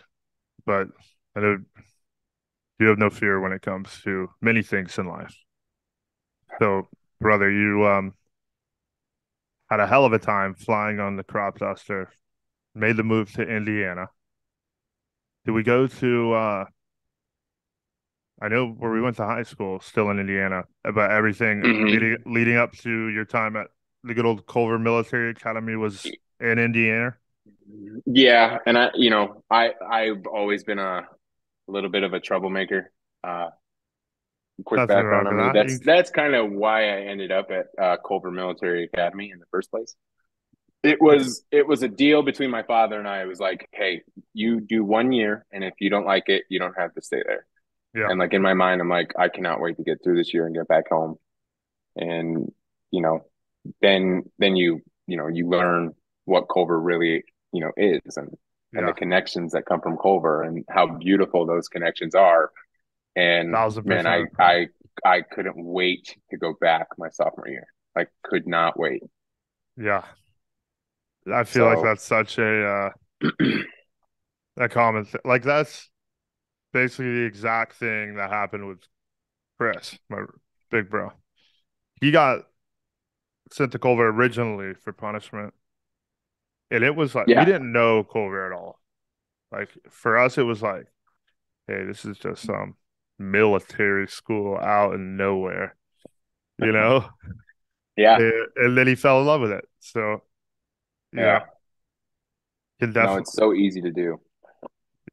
but 0.65 0.89
I 1.35 1.41
know 1.41 1.59
you 2.79 2.87
have 2.87 2.97
no 2.99 3.09
fear 3.09 3.39
when 3.39 3.51
it 3.51 3.61
comes 3.63 4.01
to 4.03 4.29
many 4.41 4.61
things 4.61 4.97
in 4.97 5.07
life. 5.07 5.35
So, 6.59 6.89
brother, 7.21 7.49
you 7.51 7.85
um 7.87 8.13
had 9.73 9.79
a 9.79 9.87
hell 9.87 10.05
of 10.05 10.13
a 10.13 10.19
time 10.19 10.53
flying 10.55 10.99
on 10.99 11.15
the 11.15 11.23
crop 11.23 11.59
duster, 11.59 12.11
made 12.75 12.97
the 12.97 13.03
move 13.03 13.31
to 13.33 13.43
Indiana. 13.43 14.07
Did 15.45 15.51
we 15.51 15.63
go 15.63 15.87
to 15.87 16.33
uh 16.33 16.65
I 18.41 18.47
know 18.49 18.67
where 18.67 18.91
we 18.91 19.01
went 19.01 19.15
to 19.17 19.25
high 19.25 19.43
school, 19.43 19.79
still 19.79 20.09
in 20.09 20.19
Indiana, 20.19 20.63
About 20.83 21.11
everything 21.11 21.61
Mhm. 21.63 21.89
leading 21.91 22.17
leading 22.25 22.57
up 22.57 22.73
to 22.79 23.07
your 23.09 23.25
time 23.25 23.55
at 23.55 23.67
the 24.03 24.13
good 24.13 24.25
old 24.25 24.45
Culver 24.47 24.77
Military 24.79 25.29
Academy 25.31 25.75
was 25.75 26.11
in 26.39 26.59
Indiana. 26.59 27.15
Yeah, 28.05 28.57
and 28.65 28.77
I, 28.77 28.91
you 28.95 29.09
know, 29.09 29.43
I 29.49 29.73
I've 29.89 30.25
always 30.27 30.63
been 30.63 30.79
a 30.79 31.07
little 31.67 31.89
bit 31.89 32.03
of 32.03 32.13
a 32.13 32.19
troublemaker. 32.19 32.91
Uh, 33.23 33.49
quick 34.65 34.79
Nothing 34.79 34.95
background 34.95 35.27
on 35.27 35.37
me. 35.37 35.43
that. 35.43 35.53
That's 35.53 35.79
that's 35.79 36.09
kind 36.11 36.35
of 36.35 36.51
why 36.51 36.83
I 36.89 37.01
ended 37.01 37.31
up 37.31 37.49
at 37.51 37.67
uh, 37.81 37.97
Culver 38.05 38.31
Military 38.31 38.83
Academy 38.85 39.31
in 39.31 39.39
the 39.39 39.45
first 39.51 39.71
place. 39.71 39.95
It 40.83 41.01
was 41.01 41.43
it 41.51 41.65
was 41.67 41.81
a 41.81 41.87
deal 41.87 42.23
between 42.23 42.51
my 42.51 42.63
father 42.63 42.99
and 42.99 43.07
I. 43.07 43.21
It 43.21 43.27
was 43.27 43.39
like, 43.39 43.69
hey, 43.71 44.01
you 44.33 44.59
do 44.59 44.83
one 44.83 45.11
year, 45.11 45.45
and 45.51 45.63
if 45.63 45.73
you 45.79 45.89
don't 45.89 46.05
like 46.05 46.27
it, 46.27 46.43
you 46.49 46.59
don't 46.59 46.77
have 46.77 46.93
to 46.95 47.01
stay 47.01 47.21
there. 47.25 47.45
Yeah. 47.95 48.09
And 48.09 48.19
like 48.19 48.33
in 48.33 48.41
my 48.41 48.53
mind, 48.53 48.81
I'm 48.81 48.89
like, 48.89 49.13
I 49.17 49.29
cannot 49.29 49.61
wait 49.61 49.77
to 49.77 49.83
get 49.83 50.03
through 50.03 50.17
this 50.17 50.33
year 50.33 50.45
and 50.45 50.55
get 50.55 50.67
back 50.67 50.89
home. 50.89 51.17
And 51.95 52.51
you 52.91 53.01
know, 53.01 53.25
then 53.81 54.23
then 54.39 54.55
you 54.55 54.81
you 55.07 55.17
know 55.17 55.27
you 55.27 55.47
learn 55.47 55.93
what 56.25 56.45
Culver 56.53 56.79
really 56.79 57.23
you 57.51 57.61
know 57.61 57.71
is 57.77 58.17
and 58.17 58.29
and 58.73 58.81
Yeah. 58.81 58.85
the 58.87 58.93
connections 58.93 59.53
that 59.53 59.65
come 59.65 59.81
from 59.81 59.97
Culver 59.97 60.41
and 60.43 60.65
how 60.69 60.87
beautiful 60.97 61.45
those 61.45 61.67
connections 61.69 62.15
are. 62.15 62.51
And 63.15 63.51
man, 63.83 64.07
I. 64.07 64.25
I 64.39 64.67
I 65.05 65.21
couldn't 65.21 65.55
wait 65.57 66.15
to 66.29 66.37
go 66.37 66.53
back 66.61 66.87
my 66.97 67.09
sophomore 67.09 67.47
year. 67.47 67.67
I 67.97 68.05
could 68.23 68.47
not 68.47 68.79
wait. 68.79 69.03
Yeah. 69.77 70.03
I 71.31 71.43
feel 71.43 71.65
like 71.65 71.81
that's 71.81 72.03
such 72.03 72.37
a 72.37 72.91
uh 73.21 73.29
a 74.57 74.69
common 74.69 75.05
thing. 75.05 75.21
Like 75.25 75.43
that's 75.43 75.89
basically 76.73 77.13
the 77.15 77.25
exact 77.25 77.75
thing 77.75 78.15
that 78.15 78.31
happened 78.31 78.67
with 78.67 78.79
Chris, 79.59 79.99
my 80.09 80.23
big 80.71 80.89
bro. 80.89 81.11
He 82.01 82.11
got 82.11 82.45
sent 83.51 83.71
to 83.71 83.79
Culver 83.79 84.09
originally 84.09 84.73
for 84.73 84.91
punishment. 84.93 85.53
And 86.71 86.83
it 86.83 86.95
was 86.95 87.15
like 87.15 87.27
Yeah. 87.27 87.39
we 87.39 87.45
didn't 87.45 87.71
know 87.71 88.03
Culver 88.03 88.45
at 88.51 88.57
all. 88.57 88.79
Like 89.51 89.69
for 89.89 90.17
us 90.17 90.37
it 90.37 90.43
was 90.43 90.61
like, 90.61 90.87
hey, 91.67 91.85
this 91.85 92.05
is 92.05 92.17
just 92.19 92.43
some 92.43 92.77
military 93.19 94.07
school 94.07 94.57
out 94.57 94.93
in 94.95 95.17
nowhere. 95.17 95.75
You 96.59 96.71
know? 96.77 97.05
Yeah. 97.95 98.17
and, 98.17 98.33
and 98.55 98.77
then 98.77 98.87
he 98.87 98.95
fell 98.95 99.19
in 99.21 99.25
love 99.27 99.41
with 99.41 99.51
it. 99.51 99.65
So 99.79 100.23
Yeah. 101.13 101.21
yeah. 101.21 101.39
Can 102.79 102.91
No, 102.91 103.15
it's 103.17 103.33
so 103.33 103.53
easy 103.53 103.81
to 103.81 103.91
do. 103.91 104.19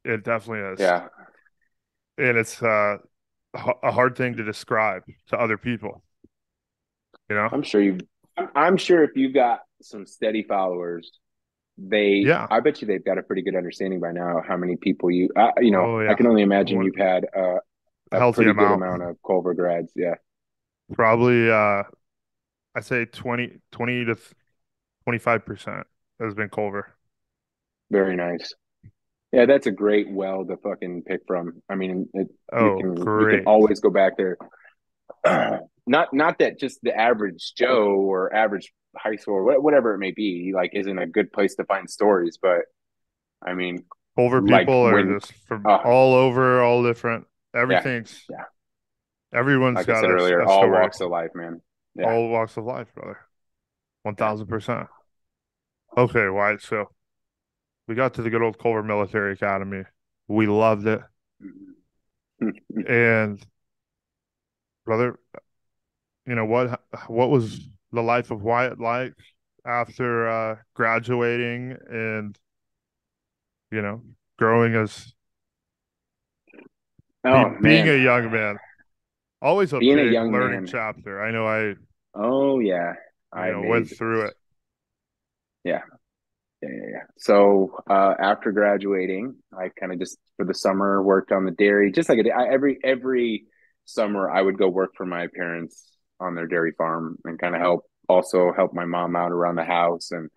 it 0.03 0.23
definitely 0.23 0.73
is. 0.73 0.79
Yeah. 0.79 1.07
And 2.17 2.37
it's 2.37 2.61
uh, 2.61 2.97
a 3.53 3.91
hard 3.91 4.15
thing 4.17 4.35
to 4.37 4.43
describe 4.43 5.03
to 5.27 5.37
other 5.39 5.57
people. 5.57 6.03
You 7.29 7.35
know? 7.35 7.49
I'm 7.51 7.63
sure 7.63 7.81
you 7.81 7.97
I'm- 8.37 8.49
I'm 8.55 8.77
sure 8.77 9.03
if 9.03 9.11
you've 9.15 9.33
got 9.33 9.61
some 9.81 10.05
steady 10.05 10.43
followers, 10.43 11.19
they 11.77 12.15
Yeah. 12.25 12.47
I 12.49 12.59
bet 12.61 12.81
you 12.81 12.87
they've 12.87 13.03
got 13.03 13.17
a 13.17 13.23
pretty 13.23 13.41
good 13.41 13.55
understanding 13.55 13.99
by 13.99 14.11
now 14.11 14.41
how 14.45 14.57
many 14.57 14.75
people 14.75 15.11
you 15.11 15.29
uh, 15.35 15.51
you 15.59 15.71
know, 15.71 15.81
Oh, 15.97 15.99
yeah. 16.01 16.11
I 16.11 16.13
can 16.15 16.27
only 16.27 16.41
imagine 16.41 16.81
you've 16.81 16.95
had 16.95 17.25
uh, 17.35 17.57
a 18.11 18.19
Healthy 18.19 18.35
pretty 18.37 18.51
amount. 18.51 18.79
good 18.79 18.85
amount 18.87 19.03
of 19.03 19.17
Culver 19.25 19.53
grads. 19.53 19.91
Yeah. 19.95 20.15
Probably 20.93 21.49
uh 21.49 21.83
I'd 22.75 22.85
say 22.85 23.05
20, 23.05 23.59
20 23.71 24.05
to 24.05 24.17
25% 25.07 25.83
has 26.21 26.33
been 26.33 26.49
Culver. 26.49 26.87
Very 27.89 28.15
nice. 28.15 28.53
Yeah, 29.33 29.45
that's 29.45 29.67
a 29.67 29.71
great 29.71 30.09
well 30.09 30.45
to 30.45 30.57
fucking 30.57 31.03
pick 31.07 31.21
from. 31.27 31.61
I 31.69 31.75
mean, 31.75 32.09
it, 32.13 32.27
Oh, 32.51 32.77
you 32.77 32.83
can 32.83 32.97
you 32.97 33.27
can 33.37 33.43
always 33.45 33.79
go 33.79 33.89
back 33.89 34.13
there. 34.17 34.37
not 35.87 36.13
not 36.13 36.39
that 36.39 36.59
just 36.59 36.79
the 36.83 36.95
average 36.95 37.53
Joe 37.57 37.95
or 37.95 38.33
average 38.33 38.71
high 38.97 39.15
school 39.15 39.35
or 39.35 39.61
whatever 39.61 39.93
it 39.93 39.99
may 39.99 40.11
be, 40.11 40.51
like 40.53 40.71
isn't 40.73 40.97
a 40.99 41.07
good 41.07 41.31
place 41.31 41.55
to 41.55 41.63
find 41.65 41.89
stories. 41.89 42.37
But 42.41 42.61
I 43.45 43.53
mean, 43.53 43.85
Culver 44.17 44.41
like 44.41 44.61
people 44.61 44.85
are 44.87 44.93
when- 44.93 45.19
just 45.19 45.33
from 45.47 45.65
uh, 45.65 45.77
all 45.77 46.13
over, 46.13 46.61
all 46.61 46.83
different. 46.83 47.25
Everything's 47.55 48.25
yeah. 48.29 48.45
Everyone's 49.33 49.75
like 49.75 49.89
I 49.89 49.93
got 49.93 50.01
said 50.01 50.09
a, 50.09 50.13
earlier, 50.13 50.39
a 50.41 50.49
all 50.49 50.69
walks 50.69 50.99
of 50.99 51.09
life, 51.09 51.31
man. 51.33 51.61
Yeah. 51.95 52.11
All 52.11 52.29
walks 52.29 52.57
of 52.57 52.65
life, 52.65 52.93
brother. 52.95 53.19
One 54.03 54.15
thousand 54.15 54.47
percent. 54.47 54.87
Okay, 55.97 56.27
Wyatt. 56.29 56.61
So 56.61 56.89
we 57.87 57.95
got 57.95 58.13
to 58.15 58.21
the 58.21 58.29
good 58.29 58.41
old 58.41 58.57
Culver 58.59 58.83
Military 58.83 59.33
Academy. 59.33 59.83
We 60.27 60.47
loved 60.47 60.87
it, 60.87 61.01
and 62.87 63.41
brother, 64.85 65.19
you 66.25 66.35
know 66.35 66.45
what? 66.45 66.81
What 67.07 67.29
was 67.29 67.59
the 67.91 68.01
life 68.01 68.31
of 68.31 68.41
Wyatt 68.41 68.79
like 68.79 69.13
after 69.65 70.29
uh, 70.29 70.55
graduating 70.73 71.77
and 71.89 72.37
you 73.71 73.81
know 73.81 74.01
growing 74.37 74.75
as 74.75 75.13
oh 77.25 77.55
be- 77.61 77.69
being 77.69 77.89
a 77.89 77.95
young 77.95 78.31
man? 78.31 78.57
Always 79.41 79.73
a 79.73 79.79
Being 79.79 79.99
a 79.99 80.03
young 80.11 80.31
learning 80.31 80.61
man. 80.61 80.67
chapter. 80.67 81.21
I 81.21 81.31
know 81.31 81.47
I 81.47 81.75
oh 82.13 82.59
yeah. 82.59 82.93
I 83.33 83.51
know 83.51 83.61
went 83.61 83.89
through 83.89 84.23
it. 84.27 84.33
Yeah, 85.63 85.81
yeah, 86.61 86.69
yeah. 86.91 87.03
So 87.17 87.77
uh, 87.89 88.15
after 88.19 88.51
graduating, 88.51 89.35
I 89.57 89.69
kind 89.79 89.91
of 89.93 89.99
just 89.99 90.17
for 90.37 90.45
the 90.45 90.53
summer, 90.53 91.01
worked 91.03 91.31
on 91.31 91.45
the 91.45 91.51
dairy, 91.51 91.91
just 91.91 92.09
like 92.09 92.19
I, 92.19 92.47
every 92.53 92.79
every 92.83 93.45
summer 93.85 94.29
I 94.29 94.41
would 94.41 94.57
go 94.57 94.69
work 94.69 94.91
for 94.97 95.05
my 95.05 95.27
parents 95.35 95.83
on 96.19 96.35
their 96.35 96.47
dairy 96.47 96.73
farm 96.77 97.17
and 97.25 97.39
kind 97.39 97.55
of 97.55 97.61
help 97.61 97.85
also 98.09 98.53
help 98.55 98.73
my 98.73 98.85
mom 98.85 99.15
out 99.15 99.31
around 99.31 99.55
the 99.55 99.63
house 99.65 100.11
and 100.11 100.29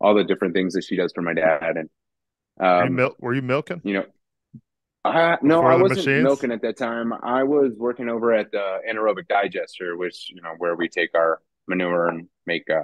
all 0.00 0.14
the 0.14 0.24
different 0.24 0.54
things 0.54 0.74
that 0.74 0.84
she 0.84 0.96
does 0.96 1.12
for 1.14 1.22
my 1.22 1.34
dad 1.34 1.76
and 1.76 1.90
Were 2.76 2.84
you, 2.84 2.90
um, 2.90 2.94
mil- 2.94 3.16
were 3.18 3.34
you 3.34 3.42
milking? 3.42 3.82
you 3.82 3.94
know 3.94 4.04
uh, 5.04 5.36
no 5.42 5.64
i 5.64 5.76
wasn't 5.76 6.10
machines? 6.10 6.14
milking 6.14 6.52
at 6.52 6.62
that 6.62 6.76
time. 6.76 7.12
I 7.22 7.42
was 7.44 7.72
working 7.76 8.08
over 8.08 8.32
at 8.32 8.50
the 8.52 8.80
anaerobic 8.88 9.28
digester 9.28 9.96
which 9.96 10.30
you 10.30 10.42
know 10.42 10.54
where 10.58 10.76
we 10.76 10.88
take 10.88 11.14
our 11.14 11.40
manure 11.66 12.08
and 12.08 12.28
make 12.46 12.68
uh 12.70 12.82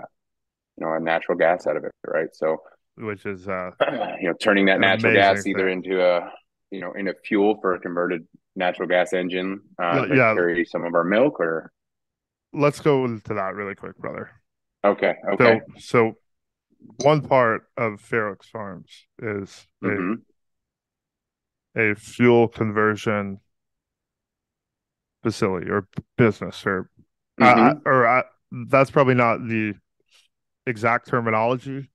you 0.79 0.87
know 0.87 0.95
a 0.95 1.01
natural 1.01 1.39
gas 1.39 1.67
out 1.67 1.77
of 1.77 1.85
it 1.85 1.93
right? 2.07 2.35
So 2.35 2.59
Which 2.97 3.27
is 3.27 3.49
uh, 3.49 3.73
you 4.21 4.29
know 4.29 4.35
turning 4.41 4.67
that 4.67 4.81
natural 4.81 5.13
gas 5.13 5.47
either 5.47 5.69
into 5.69 6.03
a 6.03 6.33
you 6.71 6.81
know 6.81 6.93
into 6.93 7.15
fuel 7.25 7.59
for 7.61 7.75
a 7.75 7.81
converted 7.81 8.27
natural 8.55 8.89
gas 8.89 9.13
engine 9.13 9.61
uh 9.79 10.03
Yeah, 10.09 10.35
carry 10.35 10.65
some 10.65 10.85
of 10.85 10.95
our 10.95 11.05
milk 11.05 11.41
or? 11.41 11.73
Let's 12.53 12.81
go 12.81 13.05
into 13.05 13.35
that 13.35 13.55
really 13.55 13.75
quick, 13.75 13.99
brother. 13.99 14.31
okay 14.85 15.15
okay. 15.35 15.59
So, 15.59 15.61
so 15.79 16.19
one 16.99 17.23
part 17.23 17.65
of 17.77 18.01
Fair 18.01 18.29
Oaks 18.29 18.49
Farms 18.49 19.07
is 19.21 19.67
a, 19.85 19.99
hmm 19.99 20.15
a 21.77 21.95
fuel 21.95 22.49
conversion 22.49 23.41
facility 25.23 25.69
or 25.71 25.87
business, 26.17 26.65
or 26.67 26.91
I- 27.41 27.45
I- 27.53 27.55
mm-hmm. 27.75 27.89
or 27.89 28.07
I, 28.07 28.25
that's 28.69 28.91
probably 28.91 29.15
not 29.15 29.47
the 29.47 29.75
exact 30.67 31.09
terminology, 31.09 31.91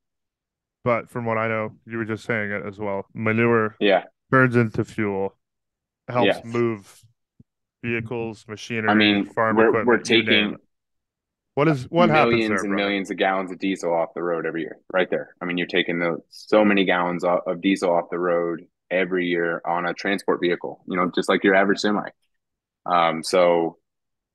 but 0.83 1.09
from 1.09 1.25
what 1.25 1.37
I 1.37 1.47
know, 1.47 1.71
you 1.85 1.97
were 1.97 2.05
just 2.05 2.25
saying 2.25 2.51
it 2.51 2.65
as 2.65 2.77
well. 2.77 3.05
Manure 3.13 3.75
yeah 3.79 4.03
turns 4.31 4.55
into 4.55 4.83
fuel, 4.85 5.35
helps 6.07 6.25
Yes. 6.27 6.45
move 6.45 7.01
vehicles, 7.83 8.45
machinery, 8.47 8.89
i 8.89 8.93
mean 8.93 9.25
farm 9.25 9.55
we're, 9.57 9.69
equipment. 9.69 9.87
we're 9.87 9.97
taking. 9.97 10.55
What 11.55 11.67
is 11.67 11.83
what 11.89 12.09
happens 12.09 12.31
millions 12.31 12.49
there, 12.49 12.57
and 12.59 12.69
brother? 12.69 12.75
millions 12.75 13.11
of 13.11 13.17
gallons 13.17 13.51
of 13.51 13.59
diesel 13.59 13.93
off 13.93 14.13
the 14.15 14.23
road 14.23 14.45
every 14.45 14.61
year 14.61 14.77
right 14.93 15.09
there 15.09 15.35
i 15.41 15.45
mean 15.45 15.57
you're 15.57 15.67
taking 15.67 15.99
the 15.99 16.17
so 16.29 16.63
many 16.63 16.85
gallons 16.85 17.25
of 17.25 17.59
diesel 17.59 17.91
off 17.91 18.05
the 18.09 18.17
road 18.17 18.65
every 18.91 19.27
year 19.27 19.61
on 19.65 19.85
a 19.85 19.93
transport 19.93 20.39
vehicle 20.41 20.83
you 20.87 20.95
know 20.97 21.09
just 21.15 21.29
like 21.29 21.43
your 21.43 21.55
average 21.55 21.79
semi. 21.79 22.09
Um 22.85 23.23
so 23.23 23.77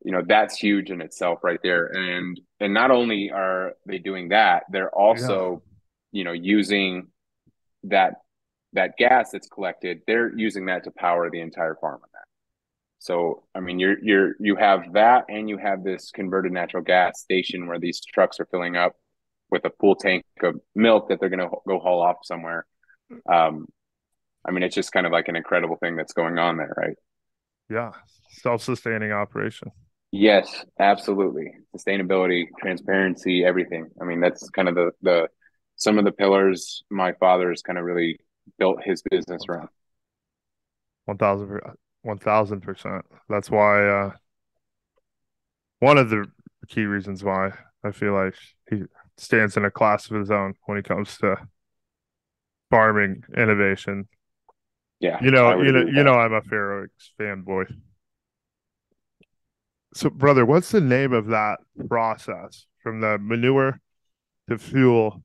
you 0.04 0.12
know 0.12 0.22
that's 0.26 0.56
huge 0.56 0.90
in 0.90 1.00
itself 1.00 1.40
right 1.42 1.60
there. 1.62 1.86
And 1.86 2.40
and 2.60 2.72
not 2.74 2.90
only 2.90 3.30
are 3.30 3.74
they 3.86 3.98
doing 3.98 4.28
that 4.30 4.64
they're 4.70 4.94
also 4.94 5.62
you 6.12 6.24
know 6.24 6.32
using 6.32 7.08
that 7.84 8.14
that 8.72 8.96
gas 8.98 9.30
that's 9.30 9.48
collected 9.48 10.00
they're 10.06 10.36
using 10.36 10.66
that 10.66 10.84
to 10.84 10.90
power 10.90 11.30
the 11.30 11.40
entire 11.40 11.76
farm 11.80 12.00
on 12.02 12.08
that. 12.12 12.26
So 12.98 13.44
i 13.54 13.60
mean 13.60 13.78
you're 13.78 13.98
you're 14.02 14.34
you 14.40 14.56
have 14.56 14.92
that 14.94 15.24
and 15.28 15.48
you 15.48 15.58
have 15.58 15.84
this 15.84 16.10
converted 16.10 16.52
natural 16.52 16.82
gas 16.82 17.20
station 17.20 17.66
where 17.66 17.78
these 17.78 18.00
trucks 18.00 18.40
are 18.40 18.46
filling 18.46 18.76
up 18.76 18.94
with 19.50 19.64
a 19.64 19.70
full 19.80 19.94
tank 19.94 20.24
of 20.42 20.60
milk 20.74 21.08
that 21.08 21.20
they're 21.20 21.28
going 21.28 21.48
to 21.48 21.56
go 21.68 21.78
haul 21.78 22.02
off 22.02 22.16
somewhere. 22.24 22.66
Um 23.30 23.66
i 24.46 24.50
mean 24.50 24.62
it's 24.62 24.74
just 24.74 24.92
kind 24.92 25.06
of 25.06 25.12
like 25.12 25.28
an 25.28 25.36
incredible 25.36 25.76
thing 25.76 25.96
that's 25.96 26.12
going 26.12 26.38
on 26.38 26.56
there 26.56 26.74
right 26.76 26.96
Yeah, 27.68 27.92
self-sustaining 28.28 29.12
operation. 29.12 29.70
Yes, 30.12 30.64
absolutely. 30.78 31.52
Sustainability, 31.76 32.46
transparency, 32.60 33.44
everything. 33.44 33.88
I 34.00 34.04
mean, 34.04 34.20
that's 34.20 34.48
kind 34.50 34.68
of 34.68 34.74
the 34.74 34.92
the 35.02 35.28
some 35.76 35.98
of 35.98 36.04
the 36.04 36.12
pillars 36.12 36.84
my 36.90 37.12
father 37.14 37.50
has 37.50 37.62
kind 37.62 37.78
of 37.78 37.84
really 37.84 38.18
built 38.58 38.82
his 38.82 39.02
business 39.10 39.42
around. 39.48 39.68
One 41.06 41.18
thousand, 41.18 41.60
one 42.02 42.18
thousand 42.18 42.60
percent. 42.60 43.04
That's 43.28 43.50
why. 43.50 43.86
Uh, 43.88 44.12
one 45.80 45.98
of 45.98 46.10
the 46.10 46.26
key 46.68 46.84
reasons 46.84 47.22
why 47.22 47.52
I 47.84 47.90
feel 47.92 48.12
like 48.14 48.34
he 48.70 48.82
stands 49.16 49.56
in 49.56 49.64
a 49.64 49.70
class 49.70 50.10
of 50.10 50.16
his 50.18 50.30
own 50.30 50.54
when 50.66 50.78
it 50.78 50.84
comes 50.84 51.16
to 51.18 51.36
farming 52.70 53.24
innovation. 53.36 54.08
Yeah. 55.00 55.18
You 55.22 55.30
know, 55.30 55.60
you 55.60 55.72
know, 55.72 55.80
you 55.86 56.02
know, 56.02 56.14
I'm 56.14 56.32
a 56.32 56.42
Fair 56.42 56.80
Oaks 56.80 57.12
fanboy. 57.18 57.66
So, 59.94 60.10
brother, 60.10 60.44
what's 60.44 60.70
the 60.70 60.80
name 60.80 61.12
of 61.12 61.28
that 61.28 61.58
process 61.88 62.66
from 62.82 63.00
the 63.00 63.18
manure 63.18 63.80
to 64.48 64.58
fuel? 64.58 65.22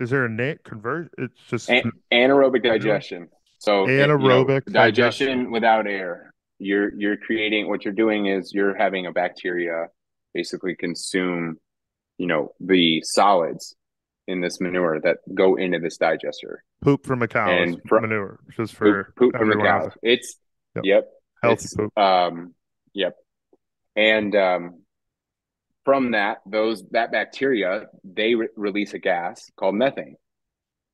Is 0.00 0.10
there 0.10 0.24
a 0.24 0.28
name 0.28 0.58
convert? 0.64 1.10
It's 1.18 1.38
just 1.48 1.70
An- 1.70 1.92
anaerobic 2.12 2.62
digestion. 2.62 3.28
So 3.58 3.88
it- 3.88 3.92
you 3.92 4.06
know, 4.06 4.18
Anaerobic 4.18 4.64
digestion 4.66 4.72
digestion. 4.72 5.50
without 5.50 5.86
air. 5.86 6.32
You're 6.58 6.94
you're 6.94 7.16
creating 7.16 7.68
what 7.68 7.84
you're 7.84 7.94
doing 7.94 8.26
is 8.26 8.52
you're 8.54 8.74
having 8.76 9.06
a 9.06 9.12
bacteria 9.12 9.88
basically 10.32 10.74
consume, 10.74 11.58
you 12.18 12.26
know, 12.26 12.54
the 12.60 13.02
solids 13.02 13.76
in 14.26 14.40
this 14.40 14.60
manure 14.60 15.00
that 15.00 15.18
go 15.34 15.56
into 15.56 15.78
this 15.78 15.96
digester. 15.98 16.64
Poop 16.84 17.06
from 17.06 17.22
a 17.22 17.28
cow 17.28 17.62
is 17.62 17.72
And 17.72 17.82
fr- 17.88 18.00
manure, 18.00 18.38
just 18.56 18.74
for 18.74 19.04
Poop, 19.04 19.16
poop 19.16 19.36
from 19.36 19.48
the 19.48 19.54
everyone 19.54 19.66
out. 19.66 19.98
It's 20.02 20.36
Yep. 20.76 20.84
yep. 20.84 21.08
healthy 21.42 21.64
It's, 21.64 21.74
poop. 21.74 21.98
Um, 21.98 22.54
yep. 22.92 23.14
And 23.96 24.34
um, 24.36 24.82
from 25.84 26.12
that, 26.12 26.38
those 26.46 26.84
that 26.90 27.10
bacteria 27.12 27.86
they 28.02 28.34
re- 28.34 28.48
release 28.56 28.92
a 28.94 28.98
gas 28.98 29.50
called 29.56 29.76
methane, 29.76 30.16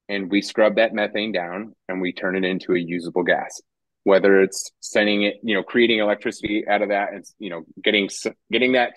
and 0.09 0.31
we 0.31 0.43
scrub 0.43 0.77
that 0.77 0.95
methane 0.95 1.33
down 1.33 1.75
and 1.89 2.01
we 2.01 2.13
turn 2.13 2.37
it 2.37 2.45
into 2.45 2.75
a 2.75 2.79
usable 2.79 3.23
gas. 3.23 3.61
Whether 4.05 4.41
it's 4.43 4.71
sending 4.81 5.23
it, 5.25 5.37
you 5.43 5.55
know, 5.55 5.63
creating 5.63 5.99
electricity 5.99 6.67
out 6.69 6.83
of 6.83 6.89
that, 6.91 7.13
and 7.13 7.25
you 7.39 7.51
know, 7.51 7.63
getting 7.83 8.09
getting 8.53 8.73
that 8.73 8.93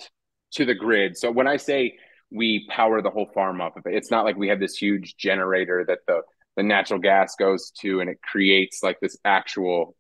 to 0.54 0.66
the 0.66 0.76
grid. 0.76 1.18
So 1.18 1.32
when 1.32 1.48
I 1.48 1.58
say 1.58 1.98
we 2.32 2.68
power 2.70 3.02
the 3.02 3.10
whole 3.10 3.30
farm 3.34 3.62
off 3.62 3.78
of 3.78 3.86
it, 3.86 3.96
it's 3.96 4.12
not 4.12 4.26
like 4.26 4.36
we 4.36 4.50
have 4.50 4.60
this 4.60 4.76
huge 4.78 5.16
generator 5.18 5.84
that 5.88 6.00
the 6.08 6.22
the 6.56 6.64
natural 6.64 7.00
gas 7.00 7.36
goes 7.36 7.72
to 7.82 8.00
and 8.00 8.10
it 8.10 8.22
creates 8.22 8.84
like 8.84 9.00
this 9.00 9.18
actual 9.26 9.96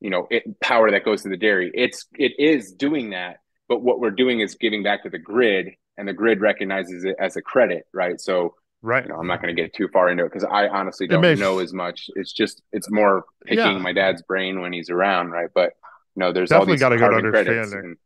you 0.00 0.10
know 0.10 0.26
it, 0.30 0.42
power 0.60 0.90
that 0.90 1.04
goes 1.04 1.22
to 1.22 1.28
the 1.28 1.36
dairy 1.36 1.70
it's 1.74 2.06
it 2.14 2.32
is 2.38 2.72
doing 2.72 3.10
that 3.10 3.36
but 3.68 3.82
what 3.82 4.00
we're 4.00 4.10
doing 4.10 4.40
is 4.40 4.54
giving 4.56 4.82
back 4.82 5.02
to 5.02 5.10
the 5.10 5.18
grid 5.18 5.70
and 5.96 6.08
the 6.08 6.12
grid 6.12 6.40
recognizes 6.40 7.04
it 7.04 7.14
as 7.20 7.36
a 7.36 7.42
credit 7.42 7.84
right 7.92 8.20
so 8.20 8.54
Right. 8.84 9.04
you 9.04 9.10
know 9.10 9.16
i'm 9.16 9.28
not 9.28 9.40
going 9.40 9.54
to 9.54 9.62
get 9.62 9.72
too 9.74 9.86
far 9.92 10.08
into 10.08 10.24
it 10.24 10.32
because 10.32 10.42
i 10.42 10.66
honestly 10.66 11.06
don't 11.06 11.20
makes- 11.20 11.38
know 11.38 11.60
as 11.60 11.72
much 11.72 12.10
it's 12.16 12.32
just 12.32 12.62
it's 12.72 12.90
more 12.90 13.24
picking 13.44 13.58
Yeah. 13.64 13.78
my 13.78 13.92
dad's 13.92 14.22
brain 14.22 14.60
when 14.60 14.72
he's 14.72 14.90
around 14.90 15.30
right 15.30 15.50
but 15.54 15.74
you 16.16 16.20
know 16.20 16.32
there's 16.32 16.48
Definitely 16.50 16.72
all 16.72 16.74
these 16.74 16.80
got 16.80 16.92
a 16.92 16.96
good 16.96 17.14
understanding. 17.14 17.78
and 17.78 17.96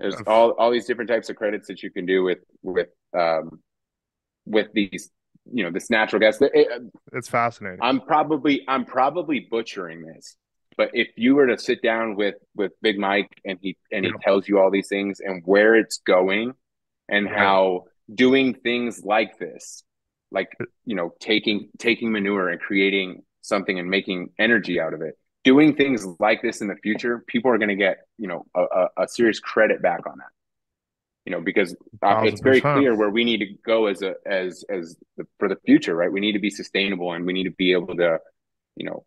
there's 0.00 0.16
all 0.26 0.50
all 0.52 0.70
these 0.72 0.86
different 0.86 1.08
types 1.10 1.28
of 1.30 1.36
credits 1.36 1.68
that 1.68 1.82
you 1.84 1.90
can 1.92 2.06
do 2.06 2.24
with 2.24 2.38
with 2.62 2.88
um 3.16 3.60
with 4.46 4.66
these 4.72 5.10
you 5.52 5.62
know 5.64 5.70
this 5.70 5.90
natural 5.90 6.20
gas 6.20 6.40
It- 6.40 6.68
It's 7.12 7.28
fascinating. 7.28 7.78
I'm 7.82 8.00
probably 8.00 8.64
I'm 8.68 8.84
probably 8.84 9.40
butchering 9.40 10.02
this, 10.02 10.36
but 10.76 10.90
if 10.94 11.08
you 11.16 11.34
were 11.34 11.46
to 11.46 11.58
sit 11.58 11.82
down 11.82 12.16
with 12.16 12.36
with 12.54 12.72
Big 12.82 12.98
Mike 12.98 13.30
and 13.44 13.58
he 13.60 13.76
and 13.92 14.04
he 14.04 14.10
Yeah. 14.10 14.16
tells 14.22 14.48
you 14.48 14.58
all 14.58 14.70
these 14.70 14.88
things 14.88 15.20
and 15.20 15.42
where 15.44 15.74
it's 15.74 15.98
going, 15.98 16.54
and 17.08 17.28
how 17.28 17.84
doing 18.14 18.54
things 18.54 19.04
like 19.04 19.38
this, 19.38 19.82
like 20.30 20.56
you 20.84 20.94
know 20.96 21.14
taking 21.20 21.68
taking 21.78 22.12
manure 22.12 22.48
and 22.48 22.60
creating 22.60 23.22
something 23.42 23.78
and 23.78 23.88
making 23.88 24.30
energy 24.38 24.78
out 24.80 24.92
of 24.92 25.00
it, 25.00 25.16
doing 25.44 25.74
things 25.74 26.06
like 26.20 26.42
this 26.42 26.60
in 26.60 26.68
the 26.68 26.76
future, 26.76 27.24
people 27.26 27.50
are 27.50 27.58
going 27.58 27.68
to 27.70 27.76
get 27.76 27.98
you 28.18 28.28
know 28.28 28.44
a, 28.54 28.62
a, 28.62 28.88
a 29.04 29.08
serious 29.08 29.40
credit 29.40 29.80
back 29.82 30.06
on 30.06 30.18
that. 30.18 30.32
You 31.28 31.34
know, 31.34 31.42
because 31.42 31.76
it's 32.24 32.40
very 32.40 32.62
1000%. 32.62 32.74
clear 32.74 32.96
where 32.96 33.10
we 33.10 33.22
need 33.22 33.40
to 33.40 33.48
go 33.62 33.84
as 33.84 34.00
a 34.00 34.14
as 34.24 34.64
as 34.70 34.96
the, 35.18 35.26
for 35.38 35.46
the 35.46 35.56
future, 35.66 35.94
right? 35.94 36.10
We 36.10 36.20
need 36.20 36.32
to 36.32 36.38
be 36.38 36.48
sustainable 36.48 37.12
and 37.12 37.26
we 37.26 37.34
need 37.34 37.44
to 37.44 37.50
be 37.50 37.72
able 37.72 37.96
to, 37.96 38.18
you 38.76 38.86
know, 38.86 39.04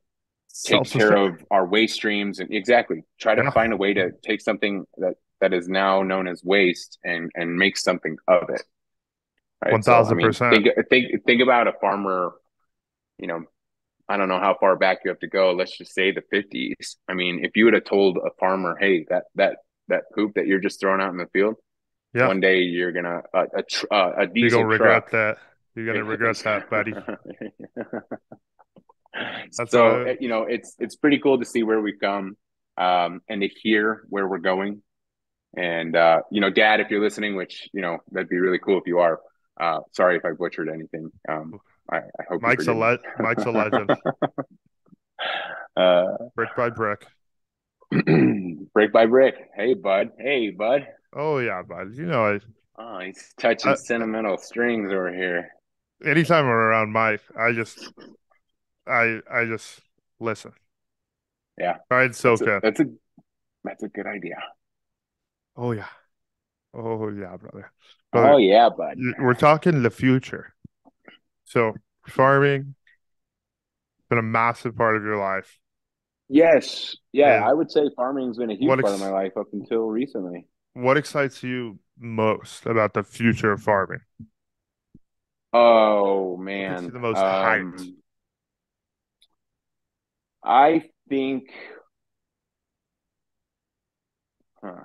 take 0.63 0.85
care 0.85 1.15
of 1.17 1.43
our 1.49 1.65
waste 1.65 1.95
streams 1.95 2.39
and 2.39 2.53
exactly 2.53 3.01
try 3.19 3.33
to 3.33 3.41
Yeah. 3.41 3.49
find 3.49 3.73
a 3.73 3.75
way 3.75 3.95
to 3.95 4.11
take 4.21 4.39
something 4.39 4.85
that 4.99 5.15
that 5.39 5.51
is 5.51 5.67
now 5.67 6.03
known 6.03 6.27
as 6.27 6.43
waste 6.43 6.99
and 7.03 7.31
and 7.33 7.57
make 7.57 7.75
something 7.75 8.17
of 8.27 8.51
it. 8.51 8.61
Right? 9.65 9.83
So, 9.83 9.91
I 9.91 10.13
mean, 10.13 10.27
1000%. 10.27 10.53
Think 10.53 10.67
think 10.91 11.25
think 11.25 11.41
about 11.41 11.67
a 11.67 11.73
farmer. 11.81 12.33
You 13.17 13.29
know, 13.29 13.45
I 14.07 14.17
don't 14.17 14.29
know 14.29 14.39
how 14.39 14.55
far 14.59 14.75
back 14.75 14.99
you 15.03 15.09
have 15.09 15.21
to 15.21 15.27
go. 15.27 15.53
Let's 15.53 15.75
just 15.75 15.95
say 15.95 16.11
the 16.11 16.21
fifties. 16.29 16.97
I 17.07 17.15
mean, 17.15 17.43
if 17.43 17.57
you 17.57 17.65
would 17.65 17.73
have 17.73 17.85
told 17.85 18.17
a 18.17 18.29
farmer, 18.39 18.77
"Hey, 18.79 19.05
that 19.09 19.23
that 19.33 19.57
that 19.87 20.03
poop 20.13 20.35
that 20.35 20.45
you're 20.45 20.59
just 20.59 20.79
throwing 20.79 21.01
out 21.01 21.09
in 21.11 21.17
the 21.17 21.25
field, 21.33 21.55
Yeah. 22.13 22.27
one 22.27 22.39
day 22.41 22.59
you're 22.59 22.91
gonna 22.91 23.21
a 23.33 23.39
a, 23.57 23.63
tr- 23.63 23.85
uh, 23.91 24.11
a 24.17 24.27
You're 24.33 24.49
gonna 24.49 24.65
regret 24.65 25.09
truck 25.09 25.11
that. 25.11 25.37
You're 25.75 25.85
gonna 25.85 26.03
regret 26.03 26.35
that, 26.43 26.69
buddy. 26.69 26.93
That's 29.57 29.71
so 29.71 30.07
uh, 30.07 30.13
you 30.19 30.29
know 30.29 30.43
it's 30.43 30.75
it's 30.79 30.95
pretty 30.95 31.19
cool 31.19 31.39
to 31.39 31.45
see 31.45 31.63
where 31.63 31.81
we've 31.81 31.99
come 31.99 32.37
um 32.77 33.21
and 33.27 33.41
to 33.41 33.47
hear 33.49 34.03
where 34.09 34.25
we're 34.27 34.37
going 34.37 34.81
and 35.57 35.95
uh 35.97 36.21
you 36.31 36.39
know 36.39 36.49
dad 36.49 36.79
if 36.79 36.89
you're 36.89 37.01
listening 37.03 37.35
which 37.35 37.67
you 37.73 37.81
know 37.81 37.97
that'd 38.11 38.29
be 38.29 38.37
really 38.37 38.57
cool 38.59 38.77
if 38.77 38.87
you 38.87 38.99
are 38.99 39.19
uh 39.59 39.79
sorry 39.91 40.15
if 40.15 40.23
i 40.23 40.31
butchered 40.31 40.69
anything 40.69 41.11
um 41.27 41.59
i, 41.91 41.97
I 41.97 42.23
hope 42.29 42.41
Mike's 42.41 42.67
a 42.67 42.73
forgive 42.73 42.77
me. 42.77 43.09
le- 43.19 43.23
Mike's 43.23 43.43
a 43.43 43.51
legend. 43.51 43.89
Uh, 45.77 46.17
brick 46.35 46.49
by 46.57 46.69
brick. 46.69 47.05
brick 48.73 48.91
by 48.91 49.05
brick. 49.05 49.35
Hey, 49.55 49.73
bud. 49.75 50.09
Hey, 50.17 50.49
bud. 50.49 50.87
Oh 51.13 51.37
yeah, 51.39 51.61
bud. 51.61 51.95
You 51.95 52.05
know, 52.05 52.25
I, 52.35 52.39
Oh, 52.77 52.99
he's 52.99 53.33
touching 53.37 53.71
Uh, 53.71 53.77
sentimental 53.77 54.37
strings 54.37 54.91
over 54.91 55.13
here. 55.13 55.51
anytime 56.05 56.45
I'm 56.45 56.51
around 56.51 56.91
Mike, 56.91 57.21
I 57.37 57.51
just, 57.53 57.91
I, 58.87 59.19
I 59.31 59.45
just 59.45 59.81
listen. 60.19 60.53
Yeah. 61.57 61.77
Try 61.89 62.05
and 62.05 62.15
soak 62.15 62.39
That's 62.39 62.41
a, 62.41 62.59
that's 62.61 62.79
a 62.79 62.85
that's 63.63 63.83
a 63.83 63.89
good 63.89 64.07
idea. 64.07 64.37
Oh 65.55 65.71
yeah, 65.71 65.87
oh 66.73 67.09
yeah, 67.09 67.37
brother. 67.37 67.71
Oh 68.13 68.37
yeah, 68.37 68.69
bud. 68.69 68.97
we're 69.19 69.33
talking 69.33 69.83
the 69.83 69.89
future. 69.89 70.53
So 71.45 71.75
farming 72.07 72.75
been 74.09 74.17
a 74.19 74.23
massive 74.23 74.75
part 74.75 74.95
of 74.97 75.03
your 75.03 75.17
life. 75.17 75.59
Yes. 76.29 76.95
Yeah, 77.11 77.27
And 77.35 77.45
I 77.45 77.53
would 77.53 77.71
say 77.71 77.89
farming's 77.95 78.37
been 78.37 78.49
a 78.51 78.55
huge 78.55 78.69
what 78.69 78.79
part 78.79 78.93
of 78.93 78.99
my 78.99 79.09
life 79.09 79.35
up 79.37 79.47
until 79.53 79.87
recently. 79.87 80.47
What 80.73 80.97
excites 80.97 81.43
you 81.43 81.79
most 81.99 82.65
about 82.65 82.93
the 82.93 83.03
future 83.03 83.51
of 83.51 83.61
farming? 83.61 83.99
Oh 85.53 86.37
man. 86.37 86.89
the 86.91 86.99
most 86.99 87.17
Um, 87.17 87.23
hyped? 87.23 87.93
I 90.43 90.89
think 91.09 91.51
huh. 94.63 94.69
I 94.69 94.83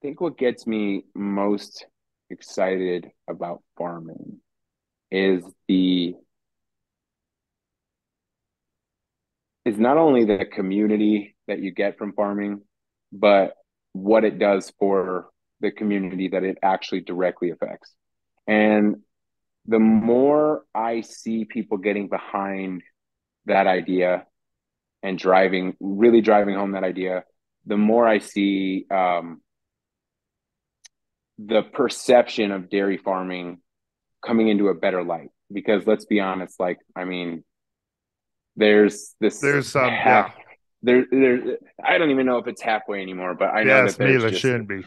think 0.00 0.20
what 0.20 0.36
gets 0.38 0.66
me 0.66 1.04
most 1.14 1.86
excited 2.30 3.10
about 3.28 3.62
farming 3.76 4.40
is 5.10 5.44
the 5.68 6.14
is 9.64 9.78
not 9.78 9.96
only 9.96 10.24
the 10.24 10.44
community 10.44 11.36
that 11.46 11.60
you 11.60 11.70
get 11.70 11.98
from 11.98 12.12
farming, 12.14 12.62
but 13.12 13.54
what 13.92 14.24
it 14.24 14.38
does 14.38 14.72
for 14.78 15.28
the 15.60 15.70
community 15.70 16.28
that 16.28 16.44
it 16.44 16.58
actually 16.62 17.00
directly 17.00 17.50
affects. 17.50 17.94
And 18.46 18.96
the 19.66 19.78
more 19.78 20.64
I 20.74 21.02
see 21.02 21.44
people 21.44 21.78
getting 21.78 22.08
behind 22.08 22.82
that 23.46 23.66
idea 23.66 24.26
and 25.02 25.18
driving, 25.18 25.76
really 25.80 26.20
driving 26.20 26.54
home 26.54 26.72
that 26.72 26.84
idea, 26.84 27.24
the 27.66 27.76
more 27.76 28.06
I 28.06 28.18
see 28.18 28.86
um, 28.90 29.40
the 31.38 31.62
perception 31.62 32.50
of 32.50 32.70
dairy 32.70 32.96
farming 32.96 33.60
coming 34.24 34.48
into 34.48 34.68
a 34.68 34.74
better 34.74 35.04
light. 35.04 35.28
Because 35.52 35.86
let's 35.86 36.06
be 36.06 36.18
honest, 36.18 36.58
like, 36.58 36.78
I 36.96 37.04
mean, 37.04 37.44
there's 38.56 39.14
this 39.20 39.38
There's 39.40 39.68
some, 39.68 39.90
half, 39.90 40.32
yeah. 40.36 40.41
There, 40.82 41.06
there, 41.10 41.58
I 41.84 41.98
don't 41.98 42.10
even 42.10 42.26
know 42.26 42.38
if 42.38 42.46
it's 42.46 42.62
halfway 42.62 43.02
anymore, 43.02 43.34
but 43.34 43.46
I 43.50 43.64
know 43.64 43.76
Yes, 43.76 43.94
that 43.96 43.98
there's 43.98 44.24
just, 44.24 44.42
shouldn't 44.42 44.68
be. 44.68 44.84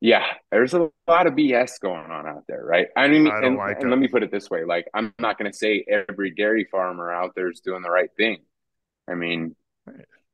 yeah, 0.00 0.24
there's 0.50 0.72
a 0.72 0.90
lot 1.06 1.26
of 1.26 1.34
BS 1.34 1.78
going 1.78 2.10
on 2.10 2.26
out 2.26 2.44
there, 2.48 2.64
right? 2.64 2.86
I 2.96 3.08
mean, 3.08 3.26
I 3.26 3.40
and, 3.44 3.56
like 3.58 3.80
and 3.80 3.90
let 3.90 3.98
me 3.98 4.08
put 4.08 4.22
it 4.22 4.30
this 4.30 4.48
way: 4.48 4.64
like, 4.64 4.86
I'm 4.94 5.12
not 5.18 5.38
going 5.38 5.50
to 5.50 5.56
say 5.56 5.84
every 5.88 6.30
dairy 6.30 6.66
farmer 6.70 7.12
out 7.12 7.32
there 7.34 7.50
is 7.50 7.60
doing 7.60 7.82
the 7.82 7.90
right 7.90 8.10
thing. 8.16 8.38
I 9.08 9.14
mean, 9.14 9.54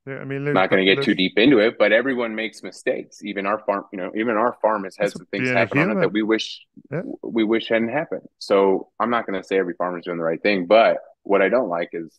Yeah, 0.07 0.19
I 0.19 0.25
mean, 0.25 0.47
I'm 0.47 0.55
not 0.55 0.71
going 0.71 0.85
to 0.85 0.95
get 0.95 1.03
too 1.03 1.15
deep 1.15 1.37
into 1.39 1.59
it, 1.59 1.77
but 1.79 1.93
everyone 1.93 2.35
makes 2.35 2.63
mistakes. 2.63 3.23
Even 3.25 3.47
our 3.47 3.59
farm, 3.65 3.85
you 3.93 3.99
know, 3.99 4.13
even 4.15 4.37
our 4.37 4.57
farm 4.63 4.85
has 4.85 4.97
had 4.97 5.15
some 5.17 5.27
things 5.27 5.51
happen 5.51 5.79
on 5.79 5.91
it 5.91 6.01
that 6.01 6.13
we 6.13 6.23
wish 6.23 6.65
Yeah. 6.91 7.03
we 7.23 7.45
wish 7.45 7.69
hadn't 7.69 7.89
happened. 7.89 8.23
So 8.39 8.91
I'm 9.01 9.11
not 9.11 9.27
going 9.27 9.41
to 9.41 9.47
say 9.47 9.59
every 9.59 9.75
farmer's 9.75 10.05
doing 10.05 10.19
the 10.19 10.25
right 10.25 10.41
thing, 10.41 10.67
but 10.67 10.99
what 11.25 11.43
I 11.43 11.49
don't 11.49 11.69
like 11.69 11.91
is 11.93 12.19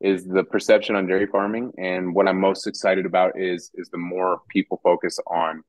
is 0.00 0.26
the 0.26 0.44
perception 0.44 0.94
on 0.96 1.06
dairy 1.06 1.26
farming, 1.26 1.72
and 1.78 2.14
what 2.14 2.28
I'm 2.28 2.40
most 2.40 2.66
excited 2.66 3.06
about 3.06 3.38
is 3.38 3.70
is 3.74 3.88
the 3.90 3.98
more 3.98 4.40
people 4.48 4.80
focus 4.82 5.18
on 5.26 5.62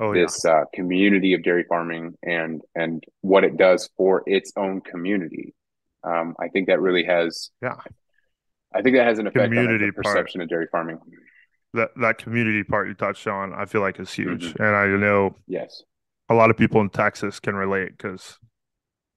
Oh 0.00 0.12
yeah, 0.12 0.22
this 0.22 0.44
uh, 0.44 0.64
community 0.74 1.34
of 1.34 1.42
dairy 1.44 1.64
farming 1.68 2.14
and 2.22 2.62
and 2.74 3.02
what 3.20 3.44
it 3.44 3.56
does 3.56 3.88
for 3.96 4.22
its 4.26 4.52
own 4.56 4.80
community. 4.80 5.54
Um, 6.02 6.34
I 6.40 6.48
think 6.48 6.66
that 6.68 6.80
really 6.80 7.04
has. 7.04 7.50
Yeah. 7.62 7.76
I 8.74 8.82
think 8.82 8.96
that 8.96 9.06
has 9.06 9.18
an 9.20 9.26
effect 9.28 9.44
on 9.44 9.50
Community 9.50 9.86
the 9.86 9.92
part. 9.92 10.04
perception 10.16 10.40
of 10.40 10.48
dairy 10.48 10.66
farming. 10.70 10.98
that 11.74 11.90
that 12.00 12.18
community 12.18 12.64
part 12.64 12.88
you 12.88 12.94
touched 12.94 13.26
on, 13.28 13.52
I 13.54 13.66
feel 13.66 13.80
like 13.80 14.00
is 14.00 14.12
huge, 14.12 14.46
Mm-hmm. 14.52 14.62
and 14.62 14.74
I 14.76 14.86
know 14.88 15.36
Yes. 15.46 15.82
a 16.28 16.34
lot 16.34 16.50
of 16.50 16.56
people 16.56 16.80
in 16.80 16.90
Texas 16.90 17.38
can 17.38 17.54
relate 17.54 17.90
because 17.96 18.36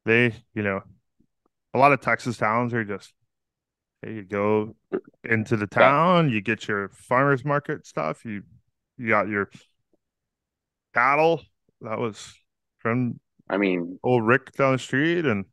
they, 0.05 0.33
you 0.53 0.61
know, 0.63 0.81
a 1.73 1.79
lot 1.79 1.91
of 1.91 2.01
Texas 2.01 2.37
towns 2.37 2.73
are 2.75 2.83
just, 2.85 3.13
you 4.03 4.23
go 4.23 4.75
into 5.23 5.57
the 5.57 5.67
town, 5.67 6.29
you 6.29 6.41
get 6.41 6.67
your 6.67 6.89
farmers 6.89 7.43
market 7.43 7.85
stuff, 7.85 8.25
you 8.25 8.43
you 8.97 9.09
got 9.09 9.27
your 9.27 9.49
cattle. 10.93 11.41
That 11.81 11.99
was 11.99 12.33
from 12.79 13.19
I 13.49 13.57
mean, 13.57 13.99
old 14.03 14.25
Rick 14.25 14.53
down 14.53 14.73
the 14.73 14.79
street, 14.79 15.25
and 15.25 15.45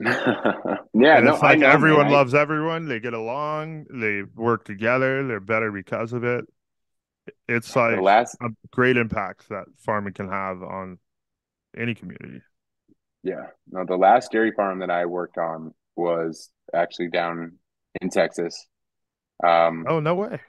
yeah, 0.00 0.76
and 0.94 1.24
no, 1.24 1.34
it's 1.34 1.42
like 1.42 1.58
know, 1.58 1.68
everyone 1.68 2.06
man. 2.06 2.12
I- 2.14 2.16
loves 2.16 2.34
everyone. 2.34 2.86
They 2.88 3.00
get 3.00 3.14
along, 3.14 3.86
they 3.90 4.22
work 4.22 4.64
together, 4.64 5.26
they're 5.26 5.40
better 5.40 5.72
because 5.72 6.12
of 6.12 6.24
it. 6.24 6.44
It's 7.48 7.74
like 7.76 7.96
the 7.96 8.02
last, 8.02 8.36
a 8.40 8.48
great 8.70 8.96
impact 8.96 9.48
that 9.50 9.66
farming 9.78 10.14
can 10.14 10.28
have 10.28 10.62
on 10.62 10.98
any 11.76 11.94
community. 11.94 12.42
yeah, 13.22 13.46
no, 13.70 13.84
the 13.84 13.96
last 13.96 14.30
dairy 14.32 14.52
farm 14.52 14.78
that 14.80 14.90
I 14.90 15.06
worked 15.06 15.38
on 15.38 15.74
was 15.96 16.50
actually 16.74 17.08
down 17.08 17.58
in 18.00 18.10
Texas. 18.10 18.66
Um, 19.44 19.84
Oh 19.88 20.00
no 20.00 20.14
way! 20.14 20.40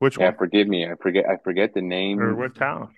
Which 0.00 0.18
yeah, 0.18 0.26
one 0.26 0.36
forgive 0.36 0.68
me, 0.68 0.86
I 0.86 0.94
forget, 1.00 1.24
I 1.28 1.36
forget 1.42 1.74
the 1.74 1.82
name. 1.82 2.20
or 2.20 2.34
what 2.34 2.54
town? 2.54 2.94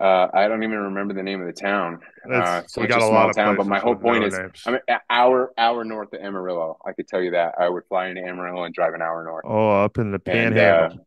Uh, 0.00 0.28
I 0.32 0.48
don't 0.48 0.62
even 0.62 0.78
remember 0.78 1.12
the 1.12 1.22
name 1.22 1.40
of 1.42 1.46
the 1.46 1.52
town. 1.60 2.00
Uh, 2.24 2.36
It's- 2.38 2.72
so 2.72 2.80
we 2.80 2.86
got 2.86 2.98
a 2.98 3.00
small 3.02 3.12
lot 3.12 3.30
of 3.30 3.36
town, 3.36 3.56
but 3.56 3.66
my 3.66 3.80
whole 3.80 3.94
point 3.96 4.24
is, 4.24 4.38
names. 4.38 4.62
I 4.66 4.70
mean, 4.70 4.80
an 4.88 5.00
hour 5.10 5.52
hour 5.58 5.84
north 5.84 6.12
of 6.14 6.20
Amarillo. 6.20 6.78
I 6.86 6.92
could 6.94 7.06
tell 7.06 7.20
you 7.20 7.32
that 7.32 7.54
I 7.58 7.68
would 7.68 7.84
fly 7.88 8.06
into 8.08 8.22
Amarillo 8.22 8.64
and 8.64 8.74
drive 8.74 8.94
an 8.94 9.02
hour 9.02 9.22
north. 9.24 9.44
Oh, 9.46 9.84
up 9.84 9.98
in 9.98 10.10
the 10.10 10.20
And, 10.26 10.54
Panhandle. 10.54 11.00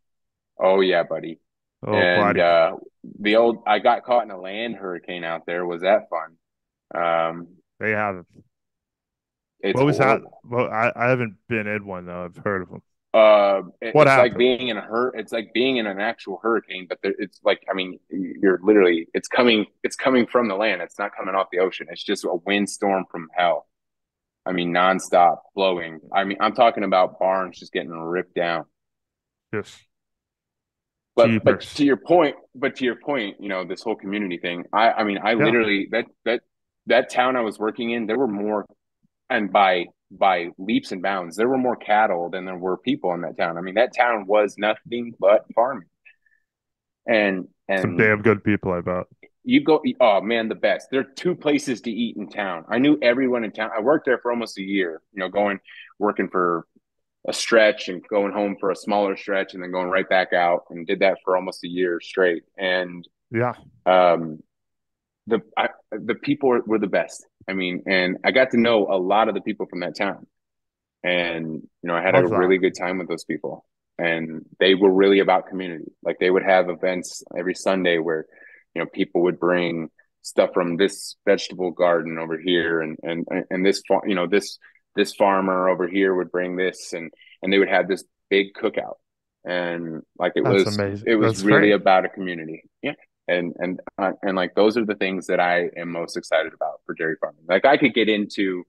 uh, 0.59 0.63
oh 0.63 0.81
yeah, 0.81 1.03
buddy. 1.03 1.39
oh, 1.87 1.93
and 1.93 2.21
buddy. 2.37 2.41
uh, 2.41 2.75
the 3.19 3.35
old 3.37 3.63
I 3.65 3.79
got 3.79 4.03
caught 4.03 4.23
in 4.25 4.31
a 4.31 4.39
land 4.39 4.75
hurricane 4.75 5.23
out 5.23 5.45
there. 5.47 5.65
Was 5.65 5.81
that 5.81 6.03
fun? 6.09 6.37
Um, 7.03 7.47
they 7.79 7.91
have. 7.91 8.25
It's 9.63 9.77
What 9.77 9.85
was 9.85 9.97
that? 9.97 10.21
Well, 10.43 10.69
I, 10.69 10.91
I 10.95 11.09
haven't 11.09 11.37
been 11.47 11.67
in 11.67 11.85
one 11.85 12.05
though. 12.05 12.25
I've 12.25 12.37
heard 12.37 12.63
of 12.63 12.69
them. 12.69 12.81
Uh, 13.13 13.61
it- 13.81 13.93
What 13.93 14.07
it's 14.07 14.17
like 14.17 14.37
being 14.37 14.69
in 14.69 14.77
a 14.77 14.81
hur. 14.81 15.09
It's 15.15 15.31
like 15.31 15.53
being 15.53 15.77
in 15.77 15.85
an 15.87 15.99
actual 15.99 16.39
hurricane, 16.41 16.87
but 16.89 16.99
there, 17.03 17.13
it's 17.19 17.39
like 17.43 17.63
I 17.69 17.73
mean, 17.73 17.99
you're 18.09 18.59
literally 18.63 19.07
it's 19.13 19.27
coming. 19.27 19.67
It's 19.83 19.95
coming 19.95 20.25
from 20.25 20.47
the 20.47 20.55
land. 20.55 20.81
It's 20.81 20.97
not 20.97 21.15
coming 21.15 21.35
off 21.35 21.47
the 21.51 21.59
ocean. 21.59 21.87
It's 21.89 22.03
just 22.03 22.23
a 22.25 22.33
windstorm 22.45 23.05
from 23.11 23.29
hell. 23.35 23.67
I 24.45 24.51
mean, 24.51 24.73
nonstop 24.73 25.37
blowing. 25.55 26.01
I 26.13 26.23
mean, 26.25 26.37
I'm 26.41 26.53
talking 26.53 26.83
about 26.83 27.19
barns 27.19 27.59
just 27.59 27.71
getting 27.73 27.91
ripped 27.91 28.35
down. 28.35 28.65
Yes. 29.53 29.85
But 31.15 31.43
but 31.43 31.61
to 31.75 31.85
your 31.85 31.97
point, 31.97 32.35
but 32.55 32.75
to 32.77 32.85
your 32.85 32.95
point, 32.95 33.37
you 33.39 33.47
know, 33.47 33.63
this 33.65 33.83
whole 33.83 33.95
community 33.95 34.37
thing. 34.39 34.65
I 34.73 34.91
I 34.91 35.03
mean, 35.03 35.19
I 35.23 35.35
literally 35.35 35.87
that 35.91 36.05
that 36.25 36.41
that 36.87 37.09
town 37.11 37.35
I 37.35 37.41
was 37.41 37.59
working 37.59 37.91
in, 37.91 38.07
there 38.07 38.17
were 38.17 38.27
more, 38.27 38.65
and 39.29 39.51
by 39.51 39.85
by 40.11 40.49
leaps 40.57 40.91
and 40.91 41.01
bounds, 41.01 41.35
there 41.35 41.47
were 41.47 41.57
more 41.57 41.75
cattle 41.75 42.29
than 42.29 42.45
there 42.45 42.57
were 42.57 42.77
people 42.77 43.13
in 43.13 43.21
that 43.21 43.37
town. 43.37 43.57
I 43.57 43.61
mean, 43.61 43.75
that 43.75 43.95
town 43.95 44.27
was 44.27 44.55
nothing 44.57 45.13
but 45.19 45.45
farming. 45.55 45.87
And 47.07 47.47
and 47.67 47.81
some 47.81 47.97
damn 47.97 48.21
good 48.21 48.43
people, 48.43 48.71
I 48.71 48.81
bet. 48.81 49.05
you 49.43 49.61
go, 49.63 49.81
oh 49.99 50.21
man, 50.21 50.49
the 50.49 50.55
best. 50.55 50.89
There 50.91 51.01
are 51.01 51.15
two 51.15 51.35
places 51.35 51.81
to 51.81 51.91
eat 51.91 52.15
in 52.17 52.29
town. 52.29 52.65
I 52.69 52.77
knew 52.77 52.97
everyone 53.01 53.43
in 53.43 53.51
town. 53.51 53.71
I 53.75 53.81
worked 53.81 54.05
there 54.05 54.19
for 54.19 54.31
almost 54.31 54.57
a 54.57 54.63
year. 54.63 55.01
You 55.13 55.19
know, 55.19 55.29
going 55.29 55.59
working 55.99 56.29
for 56.29 56.65
a 57.27 57.33
stretch 57.33 57.87
and 57.87 58.05
going 58.07 58.33
home 58.33 58.57
for 58.59 58.69
a 58.71 58.75
smaller 58.75 59.15
stretch 59.15 59.53
and 59.53 59.63
then 59.63 59.71
going 59.71 59.87
right 59.87 60.07
back 60.07 60.33
out 60.33 60.65
and 60.69 60.85
did 60.85 60.99
that 60.99 61.17
for 61.23 61.35
almost 61.35 61.63
a 61.63 61.69
year 61.69 61.99
straight. 62.01 62.43
And 62.57 63.07
Yeah, 63.31 63.53
um, 63.85 64.39
the 65.27 65.41
I, 65.57 65.69
the 65.91 66.15
people 66.15 66.49
were, 66.49 66.61
were 66.65 66.79
the 66.79 66.87
best. 66.87 67.25
I 67.47 67.53
mean, 67.53 67.83
and 67.87 68.17
I 68.23 68.31
got 68.31 68.51
to 68.51 68.59
know 68.59 68.87
a 68.89 68.97
lot 68.97 69.27
of 69.29 69.35
the 69.35 69.41
people 69.41 69.65
from 69.67 69.81
that 69.81 69.95
town, 69.97 70.27
and 71.03 71.45
you 71.47 71.87
know, 71.87 71.95
I 71.95 72.01
had 72.01 72.15
Love 72.15 72.25
a 72.25 72.29
that. 72.29 72.37
really 72.37 72.57
good 72.57 72.75
time 72.77 72.97
with 72.99 73.07
those 73.07 73.23
people. 73.25 73.65
And 73.99 74.45
they 74.59 74.73
were 74.73 74.91
really 74.91 75.19
about 75.19 75.47
community. 75.47 75.91
Like 76.03 76.17
they 76.19 76.31
would 76.31 76.43
have 76.43 76.67
events 76.69 77.23
every 77.37 77.53
Sunday 77.53 77.99
where, 77.99 78.25
you 78.73 78.81
know, 78.81 78.87
people 78.91 79.21
would 79.23 79.39
bring 79.39 79.89
stuff 80.23 80.49
from 80.53 80.77
this 80.77 81.15
vegetable 81.27 81.71
garden 81.71 82.17
over 82.17 82.37
here, 82.39 82.81
and 82.81 82.97
and 83.03 83.27
and 83.49 83.65
this 83.65 83.83
farm, 83.87 84.03
you 84.07 84.15
know, 84.15 84.27
this 84.27 84.57
this 84.95 85.13
farmer 85.13 85.69
over 85.69 85.87
here 85.87 86.15
would 86.15 86.31
bring 86.31 86.55
this, 86.55 86.93
and 86.93 87.11
and 87.41 87.53
they 87.53 87.59
would 87.59 87.69
have 87.69 87.87
this 87.87 88.03
big 88.29 88.53
cookout, 88.53 88.95
and 89.45 90.01
like 90.17 90.33
it 90.35 90.43
That's 90.43 90.65
was 90.65 90.67
amazing. 90.67 91.07
it 91.07 91.15
was 91.15 91.35
That's 91.35 91.43
really 91.43 91.69
great. 91.69 91.73
about 91.73 92.05
a 92.05 92.09
community. 92.09 92.63
Yeah 92.81 92.93
and 93.27 93.53
and 93.59 93.79
uh, 93.97 94.11
and 94.21 94.35
like 94.35 94.55
those 94.55 94.77
are 94.77 94.85
the 94.85 94.95
things 94.95 95.27
that 95.27 95.39
I 95.39 95.69
am 95.77 95.91
most 95.91 96.17
excited 96.17 96.53
about 96.53 96.81
for 96.85 96.93
dairy 96.95 97.15
farming. 97.21 97.45
Like 97.47 97.65
I 97.65 97.77
could 97.77 97.93
get 97.93 98.09
into 98.09 98.63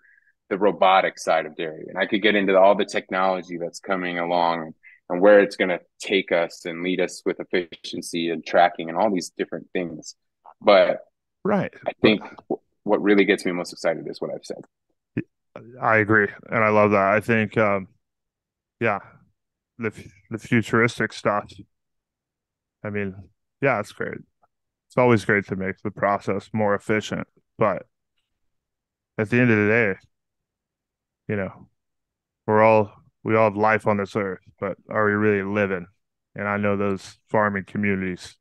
the 0.50 0.58
robotic 0.58 1.18
side 1.18 1.46
of 1.46 1.56
dairy, 1.56 1.86
and 1.88 1.98
I 1.98 2.06
could 2.06 2.22
get 2.22 2.34
into 2.34 2.58
all 2.58 2.74
the 2.76 2.84
technology 2.84 3.58
that's 3.58 3.80
coming 3.80 4.18
along 4.18 4.74
and 5.10 5.20
where 5.20 5.40
it's 5.40 5.56
going 5.56 5.68
to 5.68 5.80
take 6.00 6.32
us 6.32 6.64
and 6.64 6.82
lead 6.82 7.00
us 7.00 7.22
with 7.26 7.38
efficiency 7.40 8.30
and 8.30 8.44
tracking 8.44 8.88
and 8.88 8.96
all 8.96 9.12
these 9.12 9.30
different 9.36 9.68
things. 9.72 10.16
But 10.60 11.00
Right. 11.44 11.74
I 11.86 11.92
think 12.00 12.22
w- 12.22 12.60
what 12.84 13.02
really 13.02 13.24
gets 13.24 13.44
me 13.44 13.52
most 13.52 13.72
excited 13.72 14.08
is 14.08 14.20
what 14.20 14.30
I've 14.32 14.44
said. 14.44 14.64
I 15.80 15.98
agree, 15.98 16.28
and 16.50 16.64
I 16.64 16.68
love 16.70 16.90
that. 16.92 17.06
I 17.14 17.20
think, 17.20 17.56
um, 17.56 17.88
yeah, 18.80 19.00
the 19.78 19.92
the 20.30 20.38
futuristic 20.38 21.12
stuff. 21.12 21.52
I 22.82 22.90
mean, 22.90 23.14
yeah, 23.60 23.80
it's 23.80 23.92
great. 23.92 24.18
It's 24.94 24.98
always 25.00 25.24
great 25.24 25.44
to 25.48 25.57
make 25.57 25.78
the 25.83 25.90
process 25.90 26.50
more 26.52 26.72
efficient, 26.72 27.26
but 27.59 27.85
at 29.18 29.28
the 29.28 29.40
end 29.40 29.50
of 29.50 29.57
the 29.57 29.66
day, 29.66 29.94
you 31.26 31.35
know, 31.35 31.66
we're 32.46 32.62
all 32.62 32.92
we 33.24 33.35
all 33.35 33.50
have 33.50 33.57
life 33.57 33.88
on 33.88 33.96
this 33.96 34.14
earth, 34.14 34.38
but 34.61 34.76
are 34.88 35.04
we 35.07 35.11
really 35.11 35.42
living? 35.42 35.88
And 36.37 36.46
I 36.46 36.59
know 36.59 36.76
those 36.76 37.18
farming 37.28 37.64
communities, 37.64 38.37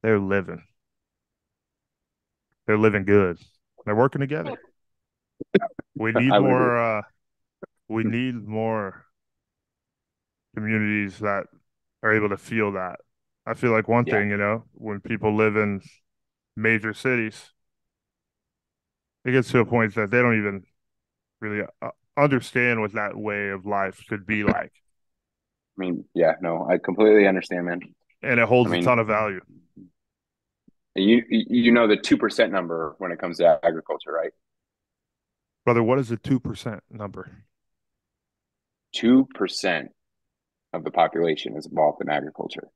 they're 0.00 0.20
living. 0.20 0.62
They're 2.68 2.78
living 2.78 3.04
good. 3.04 3.38
They're 3.84 3.96
working 3.96 4.20
together. 4.20 4.58
We 5.96 6.12
need 6.14 6.28
more 6.28 6.76
uh 6.76 7.02
we 7.88 8.04
need 8.04 8.36
more 8.46 9.06
communities 10.54 11.18
that 11.18 11.46
are 12.04 12.14
able 12.14 12.28
to 12.28 12.36
feel 12.36 12.70
that. 12.74 13.00
I 13.46 13.54
feel 13.54 13.72
like 13.72 13.88
one 13.88 14.04
Yeah. 14.06 14.14
thing, 14.14 14.30
you 14.30 14.36
know, 14.36 14.64
when 14.72 15.00
people 15.00 15.34
live 15.34 15.56
in 15.56 15.80
major 16.56 16.92
cities, 16.94 17.52
it 19.24 19.32
gets 19.32 19.50
to 19.50 19.58
a 19.60 19.64
point 19.66 19.94
that 19.94 20.10
they 20.10 20.20
don't 20.20 20.38
even 20.38 20.64
really 21.40 21.66
uh, 21.82 21.90
understand 22.16 22.80
what 22.80 22.92
that 22.92 23.16
way 23.16 23.48
of 23.50 23.66
life 23.66 24.04
could 24.08 24.26
be 24.26 24.44
like, 24.44 24.72
I 25.78 25.80
mean, 25.80 26.04
yeah, 26.14 26.34
no, 26.42 26.66
I 26.68 26.78
completely 26.78 27.26
understand, 27.26 27.66
man. 27.66 27.80
and 28.22 28.38
it 28.38 28.46
holds 28.46 28.70
I 28.70 28.74
mean- 28.74 28.82
a 28.82 28.84
ton 28.84 28.98
of 28.98 29.06
value. 29.06 29.40
You 30.96 31.22
you 31.28 31.70
know 31.70 31.86
the 31.86 31.96
two 31.96 32.16
percent 32.18 32.50
number 32.52 32.96
when 32.98 33.12
it 33.12 33.18
comes 33.20 33.38
to 33.38 33.60
agriculture, 33.62 34.12
right? 34.12 34.32
Brother, 35.64 35.82
what 35.84 35.98
is 36.00 36.08
the 36.08 36.16
two 36.16 36.40
percent 36.40 36.82
number? 36.90 37.30
Two 38.92 39.26
percent 39.34 39.92
of 40.72 40.82
the 40.84 40.90
population 40.90 41.56
is 41.56 41.66
involved 41.66 42.02
in 42.02 42.08
agriculture. 42.10 42.68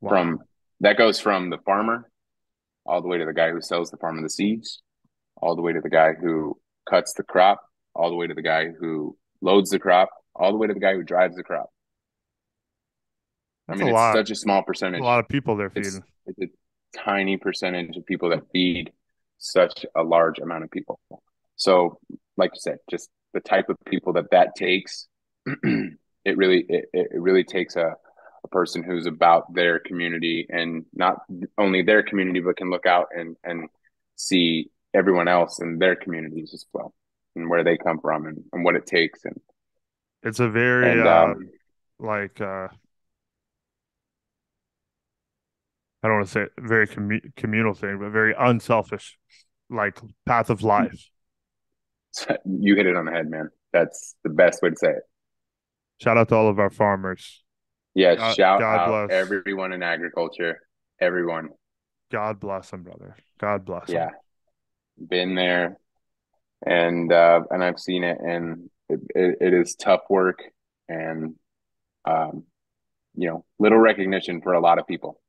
Wow. 0.00 0.10
From 0.10 0.38
that 0.80 0.96
goes 0.96 1.20
from 1.20 1.50
the 1.50 1.58
farmer 1.58 2.10
all 2.86 3.02
the 3.02 3.08
way 3.08 3.18
to 3.18 3.24
the 3.24 3.32
guy 3.32 3.50
who 3.50 3.60
sells 3.60 3.90
the 3.90 3.96
farmer 3.98 4.22
the 4.22 4.30
seeds, 4.30 4.82
all 5.36 5.54
the 5.54 5.62
way 5.62 5.72
to 5.72 5.80
the 5.80 5.90
guy 5.90 6.12
who 6.14 6.58
cuts 6.88 7.12
the 7.14 7.22
crop, 7.22 7.60
all 7.94 8.10
the 8.10 8.16
way 8.16 8.26
to 8.26 8.34
the 8.34 8.42
guy 8.42 8.68
who 8.68 9.16
loads 9.40 9.70
the 9.70 9.78
crop, 9.78 10.10
all 10.34 10.50
the 10.52 10.58
way 10.58 10.66
to 10.66 10.74
the 10.74 10.80
guy 10.80 10.94
who 10.94 11.02
drives 11.02 11.36
the 11.36 11.42
crop. 11.42 11.70
I 13.68 13.72
That's 13.72 13.80
mean, 13.80 13.88
a 13.88 13.90
it's 13.92 13.96
lot. 13.96 14.14
such 14.14 14.30
a 14.30 14.34
small 14.34 14.62
percentage. 14.62 15.00
a 15.00 15.04
lot 15.04 15.20
of 15.20 15.28
people 15.28 15.56
they're 15.56 15.70
it's, 15.74 15.88
feeding. 15.90 16.04
it's 16.26 16.40
a 16.42 16.98
tiny 16.98 17.36
percentage 17.36 17.96
of 17.96 18.04
people 18.06 18.30
that 18.30 18.42
feed 18.52 18.90
such 19.38 19.86
a 19.94 20.02
large 20.02 20.38
amount 20.38 20.64
of 20.64 20.70
people. 20.70 20.98
So, 21.56 21.98
like 22.36 22.50
you 22.54 22.60
said, 22.60 22.78
just 22.90 23.08
the 23.34 23.40
type 23.40 23.68
of 23.68 23.76
people 23.86 24.14
that 24.14 24.30
that 24.32 24.54
takes, 24.56 25.06
it 25.46 26.36
really 26.36 26.64
it, 26.68 26.86
it 26.92 27.08
really 27.20 27.44
takes 27.44 27.76
a, 27.76 27.94
a 28.44 28.48
person 28.48 28.82
who's 28.82 29.06
about 29.06 29.52
their 29.54 29.78
community 29.78 30.46
and 30.48 30.84
not 30.94 31.18
only 31.58 31.82
their 31.82 32.02
community, 32.02 32.40
but 32.40 32.56
can 32.56 32.70
look 32.70 32.86
out 32.86 33.08
and 33.16 33.36
and 33.44 33.68
see 34.16 34.70
everyone 34.94 35.28
else 35.28 35.60
in 35.60 35.78
their 35.78 35.96
communities 35.96 36.52
as 36.52 36.66
well 36.72 36.92
and 37.36 37.48
where 37.48 37.64
they 37.64 37.76
come 37.76 38.00
from 38.00 38.26
and, 38.26 38.42
and 38.52 38.64
what 38.64 38.74
it 38.74 38.86
takes 38.86 39.24
and 39.24 39.40
It's 40.22 40.40
a 40.40 40.48
very 40.48 40.90
and 40.90 41.06
uh, 41.06 41.24
um, 41.24 41.50
like 41.98 42.40
uh 42.40 42.68
I 46.02 46.08
don't 46.08 46.16
want 46.16 46.26
to 46.28 46.32
say 46.32 46.40
it, 46.42 46.52
very 46.58 46.88
commu- 46.88 47.36
communal 47.36 47.74
thing, 47.74 47.98
but 47.98 48.10
very 48.10 48.34
unselfish 48.38 49.18
like 49.68 50.00
path 50.26 50.50
of 50.50 50.62
life. 50.62 51.10
you 52.44 52.74
hit 52.74 52.86
it 52.86 52.96
on 52.96 53.04
the 53.04 53.12
head, 53.12 53.30
man. 53.30 53.50
That's 53.72 54.16
the 54.24 54.30
best 54.30 54.62
way 54.62 54.70
to 54.70 54.76
say 54.76 54.90
it. 54.90 55.02
Shout 56.00 56.16
out 56.16 56.28
to 56.30 56.34
all 56.34 56.48
of 56.48 56.58
our 56.58 56.70
farmers. 56.70 57.42
Yes, 57.94 58.18
God- 58.18 58.36
shout 58.36 58.60
God 58.60 58.78
out 58.78 59.08
bless. 59.08 59.26
everyone 59.26 59.72
in 59.72 59.82
agriculture, 59.82 60.60
everyone. 61.00 61.50
God 62.12 62.40
bless 62.40 62.70
them, 62.70 62.82
brother. 62.82 63.16
God 63.40 63.64
bless 63.64 63.86
them. 63.86 63.96
Yeah, 63.96 64.10
been 65.08 65.34
there, 65.34 65.78
and 66.64 67.12
uh, 67.12 67.42
and 67.50 67.62
I've 67.62 67.78
seen 67.78 68.04
it, 68.04 68.18
and 68.20 68.70
it, 68.88 69.00
it, 69.14 69.36
it 69.40 69.54
is 69.54 69.74
tough 69.74 70.02
work, 70.10 70.40
and 70.88 71.34
um, 72.04 72.44
you 73.14 73.28
know, 73.28 73.44
little 73.58 73.78
recognition 73.78 74.40
for 74.40 74.52
a 74.54 74.60
lot 74.60 74.78
of 74.78 74.86
people, 74.86 75.20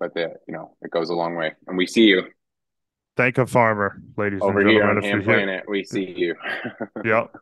but 0.00 0.14
the 0.14 0.34
you 0.48 0.54
know, 0.54 0.76
it 0.82 0.90
goes 0.90 1.10
a 1.10 1.14
long 1.14 1.34
way, 1.34 1.52
and 1.66 1.76
we 1.76 1.86
see 1.86 2.04
you 2.04 2.24
Thank 3.14 3.36
a 3.36 3.46
farmer, 3.46 4.00
ladies 4.16 4.40
over 4.40 4.60
and 4.60 4.70
here 4.70 4.80
gentlemen. 4.80 4.98
on 4.98 5.04
if 5.04 5.10
you're 5.10 5.20
here. 5.20 5.44
Planet. 5.46 5.64
We 5.68 5.84
see 5.84 6.14
you. 6.16 6.34
Yep. 7.04 7.34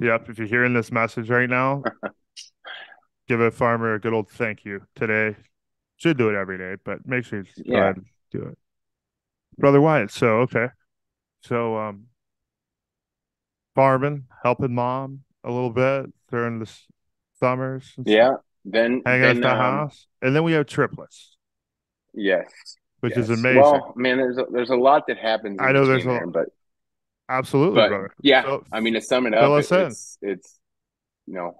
Yep. 0.00 0.30
If 0.30 0.38
you're 0.38 0.48
hearing 0.48 0.72
this 0.72 0.90
message 0.90 1.28
right 1.28 1.50
now, 1.50 1.82
give 3.32 3.40
a 3.40 3.50
farmer 3.50 3.94
a 3.94 3.98
good 3.98 4.12
old 4.12 4.28
thank 4.28 4.62
you 4.66 4.82
today. 4.94 5.34
Should 5.96 6.18
do 6.18 6.28
it 6.28 6.34
every 6.34 6.58
day, 6.58 6.74
but 6.84 7.06
make 7.06 7.24
sure 7.24 7.38
you 7.38 7.44
go 7.44 7.72
Yeah. 7.72 7.78
ahead 7.80 7.96
and 7.96 8.06
do 8.30 8.42
it. 8.42 8.58
Brother 9.56 9.80
Wyatt, 9.80 10.10
so 10.10 10.40
okay. 10.40 10.68
So 11.40 11.76
um 11.78 12.08
farming, 13.74 14.24
helping 14.42 14.74
mom 14.74 15.20
a 15.44 15.50
little 15.50 15.70
bit 15.70 16.12
during 16.30 16.58
the 16.58 16.70
summers 17.40 17.86
stuff, 17.92 18.04
yeah. 18.06 18.32
Then 18.64 19.02
hanging 19.06 19.24
out 19.24 19.34
then 19.34 19.36
at 19.38 19.42
the 19.42 19.50
um, 19.50 19.56
house. 19.58 20.06
And 20.20 20.36
then 20.36 20.44
we 20.44 20.52
have 20.52 20.66
triplets, 20.66 21.36
yes, 22.12 22.50
which 23.00 23.16
is 23.16 23.30
amazing. 23.30 23.60
Well, 23.62 23.92
man, 23.96 24.18
there's 24.18 24.38
a, 24.38 24.44
there's 24.52 24.70
a 24.70 24.76
lot 24.76 25.06
that 25.08 25.18
happens. 25.18 25.58
in 25.58 25.64
I 25.64 25.72
know 25.72 25.86
there's 25.86 26.04
a- 26.04 26.10
lot, 26.10 26.32
but 26.32 26.48
Absolutely, 27.28 27.76
but 27.76 27.88
brother. 27.88 28.12
yeah, 28.20 28.42
So- 28.42 28.64
I 28.70 28.80
mean 28.80 28.92
to 28.94 29.00
sum 29.00 29.26
it 29.26 29.34
up, 29.34 29.50
it- 29.58 29.72
it's 29.72 30.18
it's 30.20 30.58
you 31.26 31.34
know 31.34 31.56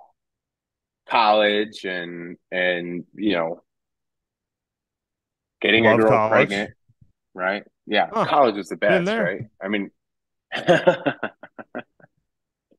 college 1.12 1.84
and 1.84 2.38
and 2.52 3.04
you 3.14 3.34
know 3.34 3.62
getting 5.60 5.86
Love 5.86 5.96
a 5.96 5.96
girl 5.96 6.18
college. 6.18 6.28
pregnant, 6.28 6.72
right? 7.34 7.64
Yeah, 7.86 8.10
Huh. 8.12 8.26
college 8.26 8.56
is 8.58 8.68
the 8.68 8.76
best, 8.76 9.16
right? 9.18 9.42
I 9.62 9.68
mean, 9.68 9.90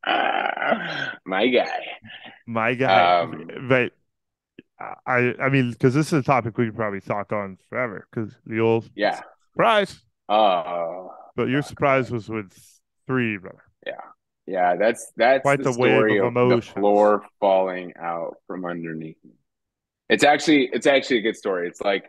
Ah, 0.05 1.17
my 1.25 1.47
guy. 1.47 1.79
My 2.45 2.73
guy, 2.73 3.13
Um, 3.21 3.47
but 3.69 3.93
I, 4.79 5.33
I 5.39 5.49
mean, 5.49 5.71
because 5.71 5.93
this 5.93 6.07
is 6.07 6.13
a 6.13 6.23
topic 6.23 6.57
we 6.57 6.65
could 6.65 6.75
probably 6.75 7.01
talk 7.01 7.31
on 7.31 7.57
forever. 7.69 8.07
Because 8.11 8.33
the 8.45 8.59
old 8.59 8.89
Yeah. 8.95 9.21
surprise, 9.53 10.01
Oh, 10.29 11.11
but 11.35 11.47
your 11.49 11.61
surprise 11.61 12.11
was 12.11 12.29
with 12.29 12.53
three, 13.07 13.37
brother. 13.37 13.63
yeah. 13.85 14.12
Yeah, 14.45 14.75
that's 14.75 15.11
that's 15.15 15.41
Quite 15.41 15.59
the, 15.59 15.71
the 15.71 15.71
wave 15.71 15.91
story 15.91 16.19
of 16.19 16.35
of, 16.35 16.49
the 16.49 16.61
floor 16.61 17.25
falling 17.39 17.93
out 17.97 18.35
from 18.47 18.65
underneath 18.65 19.17
me. 19.23 19.31
It's 20.09 20.23
actually 20.23 20.69
it's 20.73 20.85
actually 20.85 21.19
a 21.19 21.21
good 21.21 21.37
story. 21.37 21.67
It's 21.67 21.81
like 21.81 22.05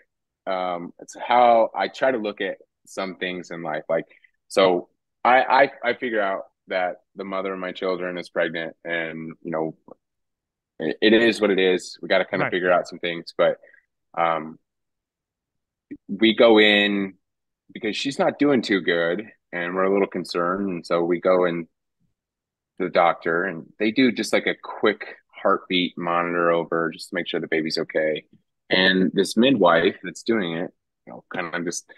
um, 0.47 0.93
it's 0.99 1.17
how 1.17 1.71
I 1.75 1.89
try 1.89 2.11
to 2.11 2.19
look 2.19 2.41
at 2.41 2.59
some 2.87 3.17
things 3.17 3.51
in 3.51 3.63
life. 3.63 3.85
Like 3.89 4.07
so, 4.49 4.89
I 5.25 5.43
I 5.43 5.91
I 5.91 5.95
figure 5.95 6.21
out 6.21 6.43
that 6.69 7.03
the 7.15 7.25
mother 7.25 7.53
of 7.53 7.59
my 7.61 7.73
children 7.73 8.19
is 8.19 8.29
pregnant, 8.31 8.75
and 8.85 9.33
you 9.43 9.51
know, 9.51 9.77
it, 10.81 10.97
it 11.01 11.13
is 11.13 11.41
what 11.41 11.51
it 11.51 11.61
is. 11.61 11.99
We 12.03 12.09
got 12.09 12.19
to 12.19 12.25
kind 12.25 12.43
of 12.43 12.47
Right. 12.47 12.53
figure 12.53 12.73
out 12.73 12.89
some 12.89 12.99
things, 12.99 13.33
but 13.37 13.59
um, 14.19 14.59
we 16.09 16.35
go 16.35 16.59
in 16.59 17.15
because 17.73 17.97
she's 17.97 18.19
not 18.19 18.39
doing 18.39 18.63
too 18.63 18.81
good, 18.81 19.25
and 19.53 19.75
we're 19.75 19.85
a 19.85 19.93
little 19.93 20.07
concerned, 20.09 20.69
and 20.69 20.87
so 20.87 21.03
we 21.05 21.21
go 21.21 21.45
in 21.45 21.63
to 21.65 21.69
the 22.79 22.89
doctor, 22.89 23.45
and 23.45 23.73
they 23.79 23.91
do 23.91 24.13
just 24.13 24.33
like 24.33 24.47
a 24.47 24.55
quick 24.55 25.17
heartbeat 25.29 25.97
monitor 25.97 26.51
over 26.51 26.91
just 26.91 27.11
to 27.11 27.15
make 27.15 27.29
sure 27.29 27.41
the 27.41 27.47
baby's 27.47 27.79
okay. 27.79 28.25
And 28.71 29.13
this 29.13 29.37
midwife 29.37 29.97
that's 30.03 30.23
doing 30.23 30.55
it, 30.55 30.73
you 31.07 31.13
know, 31.13 31.25
kind 31.33 31.55
of 31.55 31.65
just 31.65 31.91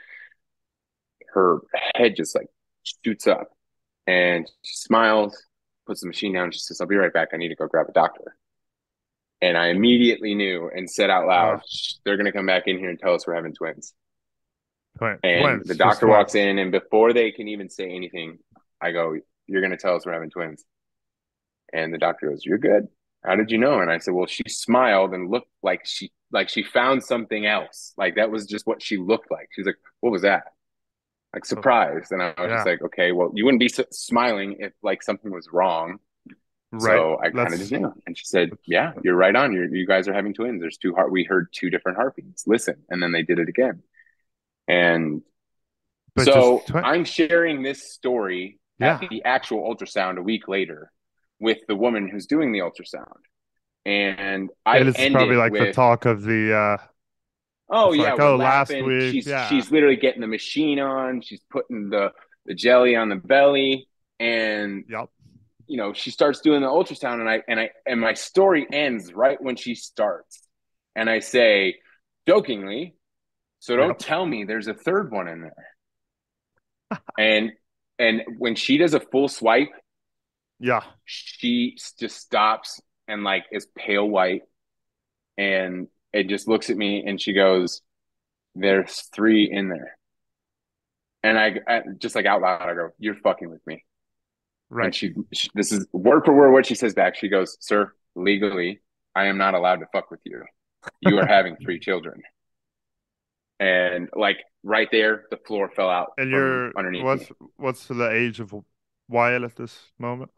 her 1.28 1.60
head 1.94 2.16
just 2.16 2.34
like 2.34 2.48
shoots 3.04 3.26
up, 3.26 3.50
and 4.06 4.50
she 4.62 4.76
smiles, 4.76 5.42
puts 5.86 6.00
the 6.00 6.08
machine 6.08 6.34
down. 6.34 6.50
She 6.50 6.58
says, 6.58 6.80
"I'll 6.80 6.86
be 6.86 6.96
right 6.96 7.12
back. 7.12 7.28
I 7.32 7.36
need 7.36 7.48
to 7.48 7.54
go 7.54 7.66
grab 7.66 7.88
a 7.88 7.92
doctor." 7.92 8.36
And 9.42 9.56
I 9.56 9.68
immediately 9.68 10.34
knew 10.34 10.70
and 10.74 10.90
said 10.90 11.10
out 11.10 11.26
loud, 11.26 11.60
"They're 12.04 12.16
going 12.16 12.26
to 12.26 12.32
come 12.32 12.46
back 12.46 12.66
in 12.66 12.78
here 12.78 12.90
and 12.90 12.98
tell 12.98 13.14
us 13.14 13.26
we're 13.26 13.34
having 13.34 13.54
twins." 13.54 13.94
Twins, 14.98 15.20
And 15.22 15.42
twins, 15.42 15.68
the 15.68 15.74
doctor 15.74 16.06
walks 16.06 16.34
in, 16.34 16.58
and 16.58 16.72
before 16.72 17.12
they 17.12 17.30
can 17.30 17.48
even 17.48 17.68
say 17.68 17.90
anything, 17.90 18.38
I 18.80 18.92
go, 18.92 19.18
You're 19.46 19.61
going 19.61 19.70
to 19.72 19.76
tell 19.76 19.96
us 19.96 20.04
we're 20.06 20.12
having 20.12 20.30
twins. 20.30 20.64
And 21.72 21.92
the 21.92 21.98
doctor 21.98 22.30
goes, 22.30 22.44
You're 22.44 22.59
good. 22.59 22.88
How 23.24 23.37
did 23.37 23.50
you 23.50 23.59
know? 23.59 23.80
And 23.80 23.90
I 23.90 23.98
said, 23.98 24.14
Well, 24.14 24.26
she 24.26 24.44
smiled 24.48 25.14
and 25.14 25.30
looked 25.30 25.50
like 25.62 25.82
she 25.85 26.12
like 26.32 26.48
she 26.48 26.62
found 26.62 27.02
something 27.02 27.46
else. 27.46 27.92
Like 27.96 28.16
that 28.16 28.30
was 28.30 28.46
just 28.46 28.66
what 28.66 28.82
she 28.82 28.96
looked 28.96 29.30
like. 29.30 29.48
She's 29.52 29.66
like, 29.66 29.78
What 30.00 30.11
was 30.11 30.22
that? 30.22 30.44
like 31.35 31.44
surprised, 31.44 32.12
and 32.12 32.22
I 32.22 32.28
was 32.28 32.35
Yeah. 32.48 32.54
just 32.56 32.66
like, 32.66 32.82
okay, 32.82 33.12
well, 33.12 33.30
you 33.35 33.44
wouldn't 33.44 33.61
be 33.61 33.68
smiling 33.90 34.56
if 34.59 34.72
like 34.82 35.02
something 35.02 35.30
was 35.30 35.48
wrong. 35.52 35.98
Right. 36.72 36.96
So 36.96 37.18
I 37.22 37.30
kind 37.30 37.52
of 37.52 37.59
just 37.59 37.70
knew, 37.72 37.92
and 38.06 38.16
she 38.16 38.24
said, 38.24 38.50
"Yeah, 38.64 38.92
you're 39.02 39.16
right 39.16 39.35
on. 39.37 39.52
You 39.52 39.68
you 39.70 39.87
guys 39.87 40.09
are 40.09 40.14
having 40.14 40.32
twins. 40.32 40.62
There's 40.62 40.78
two 40.78 40.94
heart. 40.94 41.12
We 41.12 41.24
heard 41.24 41.48
two 41.52 41.68
different 41.68 41.96
heartbeats. 41.98 42.46
Listen." 42.46 42.76
And 42.88 43.02
then 43.02 43.12
they 43.12 43.22
did 43.22 43.38
it 43.38 43.48
again, 43.50 43.82
and 44.66 45.22
But 46.14 46.24
so 46.24 46.62
twi- 46.66 46.80
I'm 46.82 47.04
sharing 47.04 47.62
this 47.62 47.92
story 47.92 48.59
Yeah. 48.78 48.98
at 49.02 49.08
the 49.08 49.24
actual 49.24 49.62
ultrasound 49.74 50.18
a 50.18 50.22
week 50.22 50.48
later 50.48 50.92
with 51.38 51.58
the 51.68 51.76
woman 51.76 52.08
who's 52.08 52.26
doing 52.26 52.52
the 52.52 52.60
ultrasound, 52.60 53.20
and 53.84 54.50
I 54.64 54.78
and 54.78 54.88
it's 54.88 55.08
probably 55.12 55.36
it 55.36 55.38
like 55.38 55.52
the 55.52 55.72
talk 55.72 56.04
of 56.06 56.22
the 56.22 56.54
uh 56.54 56.76
Oh 57.68 57.92
yeah, 57.92 58.12
like, 58.12 58.20
oh, 58.20 58.36
last 58.36 58.70
week, 58.70 59.12
she's 59.12 59.26
yeah. 59.26 59.48
she's 59.48 59.70
literally 59.72 59.96
getting 59.96 60.20
the 60.20 60.28
machine 60.28 60.78
on. 60.78 61.20
She's 61.20 61.40
putting 61.50 61.90
the 61.90 62.12
the 62.44 62.54
jelly 62.54 62.94
on 62.94 63.08
the 63.08 63.16
belly, 63.16 63.88
and 64.20 64.84
yep. 64.88 65.08
you 65.66 65.76
know 65.76 65.92
she 65.92 66.10
starts 66.12 66.40
doing 66.40 66.60
the 66.60 66.68
ultrasound, 66.68 67.20
and 67.20 67.28
I 67.28 67.42
and 67.48 67.58
I 67.58 67.70
and 67.84 68.00
my 68.00 68.14
story 68.14 68.66
ends 68.70 69.12
right 69.12 69.40
when 69.42 69.56
she 69.56 69.74
starts, 69.74 70.40
and 70.94 71.10
I 71.10 71.18
say 71.18 71.76
jokingly, 72.28 72.94
"So 73.58 73.74
don't 73.76 73.88
Yep. 73.88 73.98
tell 73.98 74.24
me 74.24 74.44
there's 74.44 74.68
a 74.68 74.74
third 74.74 75.10
one 75.10 75.26
in 75.26 75.40
there." 75.40 77.00
and 77.18 77.50
and 77.98 78.22
when 78.38 78.54
she 78.54 78.78
does 78.78 78.94
a 78.94 79.00
full 79.00 79.28
swipe, 79.28 79.70
Yeah. 80.59 80.82
she 81.04 81.76
just 81.98 82.16
stops 82.18 82.80
and 83.09 83.24
like 83.24 83.44
is 83.52 83.66
pale 83.76 84.09
white. 84.09 84.42
And 85.38 85.88
it 86.12 86.28
just 86.28 86.48
looks 86.48 86.70
at 86.70 86.76
me 86.76 87.04
and 87.06 87.20
she 87.20 87.32
goes 87.32 87.82
there's 88.54 89.02
three 89.14 89.50
in 89.50 89.68
there. 89.68 89.98
And 91.22 91.38
I, 91.38 91.61
I 91.68 91.82
just 91.98 92.14
like 92.14 92.24
out 92.26 92.40
loud 92.40 92.62
i 92.62 92.74
go 92.74 92.90
you're 92.98 93.16
fucking 93.16 93.50
with 93.50 93.66
me. 93.66 93.85
And 94.70 94.78
Right. 94.78 94.94
she, 94.94 95.14
she 95.32 95.48
this 95.54 95.72
is 95.72 95.87
word 95.92 96.24
for 96.24 96.32
word 96.35 96.52
what 96.52 96.66
she 96.66 96.74
says 96.74 96.94
back. 96.94 97.16
She 97.16 97.28
goes 97.28 97.56
sir 97.61 97.92
legally 98.14 98.80
i 99.14 99.26
am 99.26 99.37
not 99.38 99.54
allowed 99.54 99.76
to 99.80 99.87
fuck 99.92 100.11
with 100.11 100.20
you. 100.24 100.42
You 101.00 101.18
are 101.18 101.26
having 101.26 101.56
three 101.56 101.78
children 101.88 102.22
and 103.60 104.08
like 104.14 104.38
right 104.62 104.88
there 104.92 105.24
the 105.30 105.38
floor 105.46 105.70
fell 105.74 105.88
out 105.90 106.08
And 106.18 106.30
you're 106.30 106.76
underneath 106.76 107.04
what's 107.04 107.30
me. 107.30 107.36
what's 107.56 107.86
the 107.86 108.10
age 108.10 108.40
of 108.40 108.54
Wyatt 109.08 109.42
at 109.42 109.56
this 109.56 109.78
moment? 109.98 110.30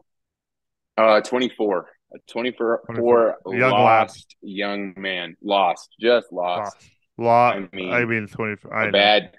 Uh, 0.97 1.21
24. 1.21 1.87
A 2.13 2.17
24 2.31 2.81
24. 2.85 3.37
Young 3.47 3.71
lad. 3.71 4.07
lost 4.07 4.35
young 4.41 4.93
man. 4.97 5.35
Lost. 5.43 5.89
Just 5.99 6.31
lost. 6.31 6.75
Lot. 7.17 7.55
I 7.55 7.67
mean, 7.75 7.93
I 7.93 8.05
mean, 8.05 8.27
twenty. 8.27 8.55
I 8.71 8.85
A 8.85 8.91
bad, 8.91 9.31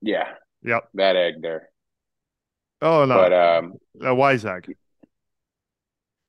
yeah, 0.00 0.28
Yep. 0.62 0.88
bad 0.94 1.16
egg 1.16 1.34
there. 1.42 1.68
Oh 2.80 3.04
no. 3.04 3.14
But 3.16 3.32
um, 3.32 3.74
a 4.00 4.14
wise 4.14 4.44
egg. 4.46 4.68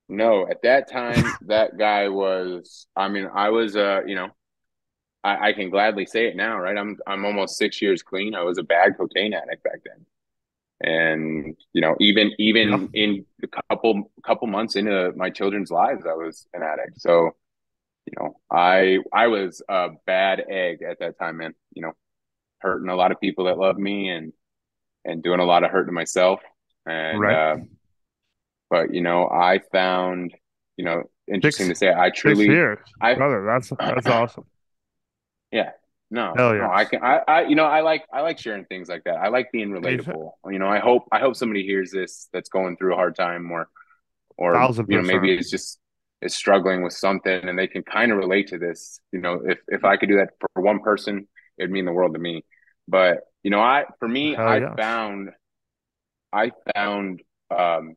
no, 0.09 0.47
at 0.49 0.61
that 0.63 0.89
time, 0.91 1.23
that 1.47 1.77
guy 1.77 2.09
was, 2.09 2.87
I 2.95 3.07
mean, 3.07 3.29
I 3.33 3.49
was, 3.49 3.75
uh, 3.75 4.01
you 4.05 4.15
know, 4.15 4.29
I, 5.23 5.49
I 5.49 5.53
can 5.53 5.69
gladly 5.69 6.05
say 6.05 6.27
it 6.27 6.35
now, 6.35 6.57
right? 6.57 6.77
I'm, 6.77 6.97
I'm 7.05 7.25
almost 7.25 7.57
six 7.57 7.81
years 7.81 8.01
clean. 8.01 8.33
I 8.35 8.43
was 8.43 8.57
a 8.57 8.63
bad 8.63 8.97
cocaine 8.97 9.33
addict 9.33 9.63
back 9.63 9.81
then. 9.85 10.05
And, 10.83 11.55
you 11.73 11.81
know, 11.81 11.95
even, 11.99 12.31
even 12.39 12.89
in 12.93 13.25
a 13.43 13.47
couple, 13.69 14.11
couple 14.25 14.47
months 14.47 14.75
into 14.75 15.11
my 15.15 15.29
children's 15.29 15.69
lives, 15.69 16.05
I 16.09 16.13
was 16.13 16.47
an 16.55 16.63
addict. 16.63 16.99
So, 16.99 17.35
you 18.07 18.13
know, 18.19 18.37
I, 18.51 18.97
I 19.13 19.27
was 19.27 19.61
a 19.69 19.89
bad 20.07 20.43
egg 20.49 20.81
at 20.81 20.97
that 20.99 21.19
time, 21.19 21.37
man, 21.37 21.53
you 21.73 21.83
know, 21.83 21.91
hurting 22.59 22.89
a 22.89 22.95
lot 22.95 23.11
of 23.11 23.19
people 23.21 23.45
that 23.45 23.59
love 23.59 23.77
me 23.77 24.09
and, 24.09 24.33
and 25.05 25.21
doing 25.21 25.39
a 25.39 25.45
lot 25.45 25.63
of 25.63 25.69
hurt 25.69 25.85
to 25.85 25.91
myself. 25.91 26.39
And, 26.87 27.19
Right. 27.19 27.35
uh, 27.35 27.57
but 28.71 28.91
you 28.93 29.01
know, 29.01 29.27
I 29.27 29.59
found, 29.71 30.33
you 30.77 30.85
know, 30.85 31.03
interesting 31.31 31.67
Six- 31.67 31.79
to 31.79 31.85
say, 31.85 31.93
I 31.93 32.09
truly, 32.09 32.49
I- 33.01 33.13
brother. 33.13 33.45
That's 33.45 33.69
that's 33.77 34.07
awesome. 34.07 34.45
No, 36.09 36.33
Hell 36.35 36.55
no. 36.55 36.69
I 36.71 36.85
can, 36.85 37.03
I, 37.03 37.21
I, 37.27 37.41
you 37.43 37.55
know, 37.55 37.65
I 37.65 37.81
like, 37.81 38.05
I 38.11 38.21
like 38.21 38.39
sharing 38.39 38.65
things 38.65 38.89
like 38.89 39.03
that. 39.05 39.15
I 39.15 39.29
like 39.29 39.51
being 39.51 39.69
relatable. 39.69 40.31
You 40.49 40.59
know, 40.59 40.67
I 40.67 40.79
hope, 40.79 41.07
I 41.11 41.19
hope 41.19 41.35
somebody 41.35 41.63
hears 41.63 41.91
this 41.91 42.27
that's 42.33 42.49
going 42.49 42.77
through 42.77 42.93
a 42.93 42.95
hard 42.95 43.15
time 43.15 43.49
or, 43.51 43.69
or 44.37 44.53
Thousand 44.53 44.87
you 44.89 44.97
know, 44.97 45.03
maybe 45.03 45.33
it's 45.33 45.49
just 45.49 45.79
is 46.21 46.35
struggling 46.35 46.83
with 46.83 46.93
something 46.93 47.47
and 47.47 47.57
they 47.57 47.67
can 47.67 47.83
kind 47.83 48.11
of 48.11 48.17
relate 48.17 48.47
to 48.47 48.57
this. 48.57 48.99
You 49.11 49.19
know, 49.19 49.41
if 49.45 49.59
if 49.67 49.83
I 49.83 49.97
could 49.97 50.09
do 50.09 50.17
that 50.17 50.29
for 50.39 50.61
one 50.61 50.79
person, 50.79 51.27
it'd 51.57 51.71
mean 51.71 51.85
the 51.85 51.91
world 51.91 52.13
to 52.13 52.19
me. 52.19 52.45
But 52.87 53.19
you 53.43 53.51
know, 53.51 53.59
I 53.59 53.85
for 53.99 54.07
me, 54.07 54.35
Hell 54.35 54.47
I 54.47 54.75
found, 54.75 55.31
I 56.31 56.51
found, 56.75 57.21
um, 57.55 57.95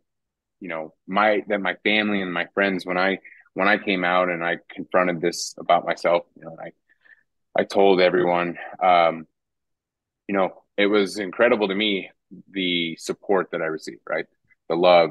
you 0.61 0.69
know, 0.69 0.95
my 1.07 1.43
that 1.49 1.61
my 1.61 1.75
family 1.85 2.23
and 2.23 2.33
my 2.33 2.47
friends 2.55 2.87
when 2.87 2.99
I 2.99 3.19
when 3.53 3.69
I 3.69 3.79
came 3.79 4.05
out 4.05 4.31
and 4.31 4.43
I 4.43 4.59
confronted 4.71 5.21
this 5.21 5.55
about 5.59 5.87
myself, 5.87 6.25
you 6.37 6.45
know, 6.45 6.57
I 6.61 6.71
I 7.57 7.65
told 7.65 8.01
everyone, 8.01 8.59
um, 8.83 9.27
you 10.29 10.35
know, 10.35 10.63
it 10.77 10.87
was 10.87 11.19
incredible 11.19 11.69
to 11.69 11.75
me 11.75 12.11
the 12.51 12.97
support 12.97 13.51
that 13.53 13.63
I 13.63 13.67
received, 13.67 14.01
right? 14.09 14.27
The 14.69 14.77
love, 14.77 15.11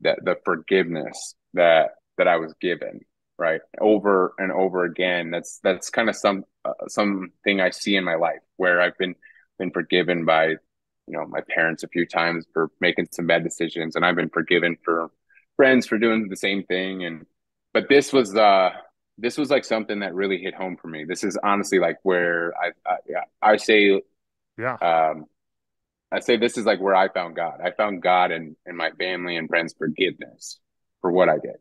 that 0.00 0.24
the 0.24 0.36
forgiveness 0.44 1.34
that 1.54 1.90
that 2.18 2.28
I 2.28 2.36
was 2.36 2.54
given, 2.60 3.00
right? 3.38 3.60
Over 3.80 4.34
and 4.38 4.50
over 4.52 4.84
again. 4.84 5.30
That's 5.30 5.60
that's 5.62 5.90
kind 5.90 6.08
of 6.08 6.16
some 6.16 6.44
uh, 6.64 6.72
something 6.88 7.60
I 7.60 7.70
see 7.70 7.96
in 7.96 8.04
my 8.04 8.16
life 8.16 8.40
where 8.56 8.80
I've 8.80 8.98
been 8.98 9.14
been 9.58 9.70
forgiven 9.70 10.24
by, 10.24 10.46
you 10.46 10.58
know, 11.08 11.26
my 11.26 11.40
parents 11.48 11.84
a 11.84 11.88
few 11.88 12.06
times 12.06 12.46
for 12.52 12.70
making 12.80 13.08
some 13.12 13.26
bad 13.26 13.44
decisions, 13.44 13.94
and 13.96 14.04
I've 14.04 14.16
been 14.16 14.30
forgiven 14.30 14.76
for 14.84 15.10
friends 15.56 15.86
for 15.86 15.98
doing 15.98 16.28
the 16.28 16.36
same 16.36 16.64
thing. 16.64 17.04
And 17.04 17.26
but 17.72 17.88
this 17.88 18.12
was 18.12 18.34
uh 18.34 18.70
this 19.18 19.38
was 19.38 19.50
like 19.50 19.64
something 19.64 20.00
that 20.00 20.14
really 20.14 20.38
hit 20.38 20.54
home 20.54 20.76
for 20.76 20.88
me. 20.88 21.04
This 21.04 21.24
is 21.24 21.38
honestly 21.42 21.78
like 21.78 21.98
where 22.02 22.52
I 22.58 22.70
I, 22.90 22.96
yeah, 23.08 23.24
I 23.42 23.56
say 23.56 24.02
Yeah. 24.58 24.78
um, 24.80 25.26
I 26.12 26.20
say 26.20 26.36
this 26.36 26.58
is 26.58 26.66
like 26.66 26.80
where 26.80 26.94
I 26.96 27.08
found 27.08 27.36
God. 27.36 27.60
I 27.64 27.72
found 27.72 28.02
God 28.02 28.32
and 28.32 28.56
and 28.66 28.76
my 28.76 28.90
family 28.92 29.36
and 29.36 29.48
friends' 29.48 29.74
forgiveness 29.78 30.60
for 31.00 31.10
what 31.12 31.28
I 31.28 31.38
did. 31.38 31.56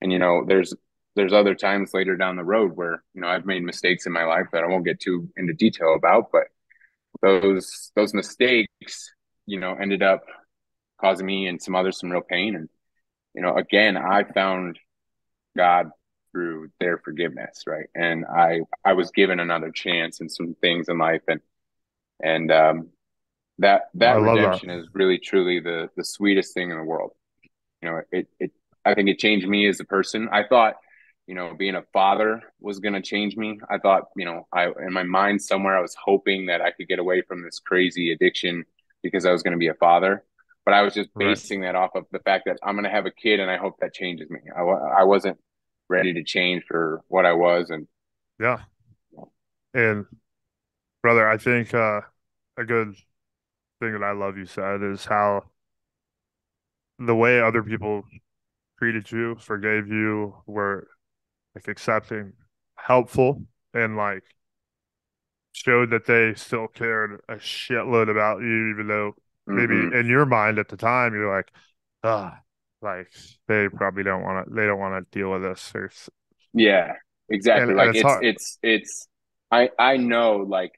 And 0.00 0.12
you 0.12 0.18
know, 0.18 0.44
there's 0.46 0.74
there's 1.16 1.32
other 1.32 1.54
times 1.54 1.94
later 1.94 2.16
down 2.16 2.36
the 2.36 2.44
road 2.44 2.72
where 2.74 3.02
you 3.14 3.20
know 3.20 3.28
I've 3.28 3.46
made 3.46 3.62
mistakes 3.62 4.06
in 4.06 4.12
my 4.12 4.24
life 4.24 4.46
that 4.52 4.64
I 4.64 4.68
won't 4.68 4.84
get 4.86 5.00
too 5.00 5.28
into 5.36 5.54
detail 5.54 5.94
about, 5.94 6.30
but 6.32 6.44
those 7.22 7.92
those 7.96 8.14
mistakes, 8.14 9.12
you 9.46 9.60
know, 9.60 9.74
ended 9.74 10.02
up 10.02 10.24
causing 11.00 11.26
me 11.26 11.46
and 11.48 11.62
some 11.62 11.74
others 11.76 12.00
some 12.00 12.10
real 12.12 12.22
pain. 12.22 12.56
And 12.56 12.68
you 13.34 13.42
know, 13.42 13.56
again, 13.56 13.96
I 13.96 14.24
found 14.24 14.78
God 15.56 15.90
through 16.32 16.70
their 16.80 16.98
forgiveness, 16.98 17.64
right? 17.66 17.86
And 17.94 18.24
I 18.26 18.62
I 18.84 18.94
was 18.94 19.10
given 19.12 19.40
another 19.40 19.70
chance 19.70 20.20
in 20.20 20.28
some 20.28 20.54
things 20.60 20.88
in 20.88 20.98
life, 20.98 21.22
and 21.28 21.40
and 22.22 22.50
um, 22.52 22.88
that 23.58 23.84
that 23.94 24.20
redemption 24.20 24.70
is 24.70 24.88
really 24.94 25.18
truly 25.18 25.60
the 25.60 25.90
the 25.96 26.04
sweetest 26.04 26.54
thing 26.54 26.70
in 26.70 26.78
the 26.78 26.84
world. 26.84 27.12
You 27.82 27.90
know, 27.90 28.00
it 28.12 28.28
it 28.38 28.52
I 28.84 28.94
think 28.94 29.08
it 29.08 29.18
changed 29.18 29.46
me 29.48 29.68
as 29.68 29.80
a 29.80 29.84
person. 29.84 30.28
I 30.32 30.44
thought, 30.44 30.76
you 31.26 31.34
know, 31.34 31.54
being 31.54 31.74
a 31.76 31.82
father 31.92 32.42
was 32.60 32.78
going 32.80 32.94
to 32.94 33.02
change 33.02 33.36
me. 33.36 33.60
I 33.70 33.78
thought, 33.78 34.04
you 34.16 34.24
know, 34.24 34.46
I 34.52 34.66
in 34.68 34.92
my 34.92 35.02
mind 35.04 35.42
somewhere 35.42 35.76
I 35.76 35.82
was 35.82 35.96
hoping 36.02 36.46
that 36.46 36.60
I 36.60 36.70
could 36.70 36.88
get 36.88 36.98
away 36.98 37.22
from 37.22 37.42
this 37.42 37.58
crazy 37.60 38.12
addiction 38.12 38.64
because 39.02 39.26
I 39.26 39.32
was 39.32 39.42
going 39.42 39.52
to 39.52 39.58
be 39.58 39.68
a 39.68 39.74
father. 39.74 40.24
But 40.64 40.74
I 40.74 40.82
was 40.82 40.94
just 40.94 41.10
Right. 41.14 41.40
basing 41.40 41.62
that 41.62 41.74
off 41.74 41.90
of 41.96 42.06
the 42.12 42.20
fact 42.20 42.44
that 42.46 42.58
I'm 42.62 42.74
going 42.76 42.84
to 42.84 42.90
have 42.90 43.06
a 43.06 43.10
kid, 43.10 43.40
and 43.40 43.50
I 43.50 43.56
hope 43.56 43.80
that 43.80 43.92
changes 43.94 44.30
me. 44.30 44.40
I, 44.56 44.60
I 44.60 45.02
wasn't 45.04 45.38
ready 45.88 46.12
to 46.14 46.24
change 46.24 46.64
for 46.68 47.02
what 47.08 47.26
I 47.26 47.32
was, 47.32 47.70
and 47.70 47.86
Yeah. 48.38 48.60
And 49.74 50.06
brother, 51.02 51.28
I 51.28 51.38
think 51.38 51.74
uh 51.74 52.02
a 52.58 52.64
good 52.64 52.94
thing 53.80 53.92
that 53.94 54.04
I 54.04 54.12
love 54.12 54.38
you 54.38 54.46
said 54.46 54.82
is 54.82 55.06
how 55.06 55.44
the 56.98 57.14
way 57.14 57.40
other 57.40 57.62
people 57.62 58.04
treated 58.78 59.10
you, 59.10 59.36
forgave 59.36 59.88
you, 59.88 60.36
were 60.46 60.88
like 61.54 61.68
accepting, 61.68 62.34
helpful, 62.76 63.44
and 63.74 63.96
like 63.96 64.24
showed 65.52 65.90
that 65.90 66.06
they 66.06 66.34
still 66.34 66.66
cared 66.66 67.20
a 67.28 67.34
shitload 67.36 68.10
about 68.10 68.40
you, 68.40 68.70
even 68.70 68.86
though 68.88 69.14
maybe 69.46 69.74
Mhm. 69.74 69.94
in 69.94 70.06
your 70.06 70.24
mind 70.26 70.58
at 70.58 70.68
the 70.68 70.76
time 70.76 71.14
you're 71.14 71.34
like, 71.34 71.52
ah, 72.02 72.40
like 72.82 73.12
they 73.48 73.68
probably 73.68 74.02
don't 74.02 74.22
want 74.22 74.46
to, 74.48 74.54
they 74.54 74.66
don't 74.66 74.78
want 74.80 75.10
to 75.10 75.18
deal 75.18 75.30
with 75.32 75.42
this. 75.42 75.72
Or, 75.74 75.90
Yeah, 76.54 76.94
exactly. 77.28 77.74
And- 77.74 77.78
like 77.78 77.90
and 77.90 77.96
it's 77.96 78.16
it's 78.16 78.18
it's 78.20 78.58
it's 78.62 79.08
I 79.50 79.70
I 79.78 79.96
know 79.96 80.36
like 80.38 80.72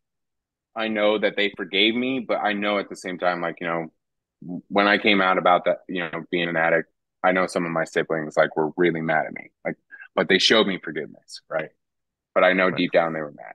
I 0.76 0.88
know 0.88 1.18
that 1.18 1.36
they 1.36 1.52
forgave 1.57 1.94
me, 1.94 2.20
but 2.20 2.38
I 2.38 2.52
know 2.55 2.78
at 2.78 2.88
the 2.88 2.96
same 2.96 3.18
time 3.18 3.40
like, 3.42 3.57
you 3.61 3.68
know, 3.68 3.92
when 4.68 4.88
I 4.88 4.98
came 4.98 5.20
out 5.20 5.38
about 5.38 5.64
that, 5.66 5.78
you 5.88 6.00
know, 6.02 6.24
being 6.30 6.48
an 6.48 6.57
addict, 6.57 6.90
I 7.24 7.32
know 7.32 7.46
some 7.46 7.64
of 7.66 7.72
my 7.72 7.84
siblings 7.84 8.36
like 8.36 8.57
were 8.57 8.70
really 8.76 9.00
mad 9.02 9.26
at 9.26 9.34
me. 9.34 9.50
Like 9.64 9.76
but 10.16 10.28
they 10.28 10.38
showed 10.38 10.66
me 10.68 10.78
forgiveness, 10.82 11.42
right? 11.50 11.70
But 12.34 12.44
I 12.44 12.55
know 12.55 12.70
Right. 12.70 12.76
deep 12.76 12.92
down 12.92 13.14
they 13.14 13.20
were 13.22 13.32
mad. 13.32 13.55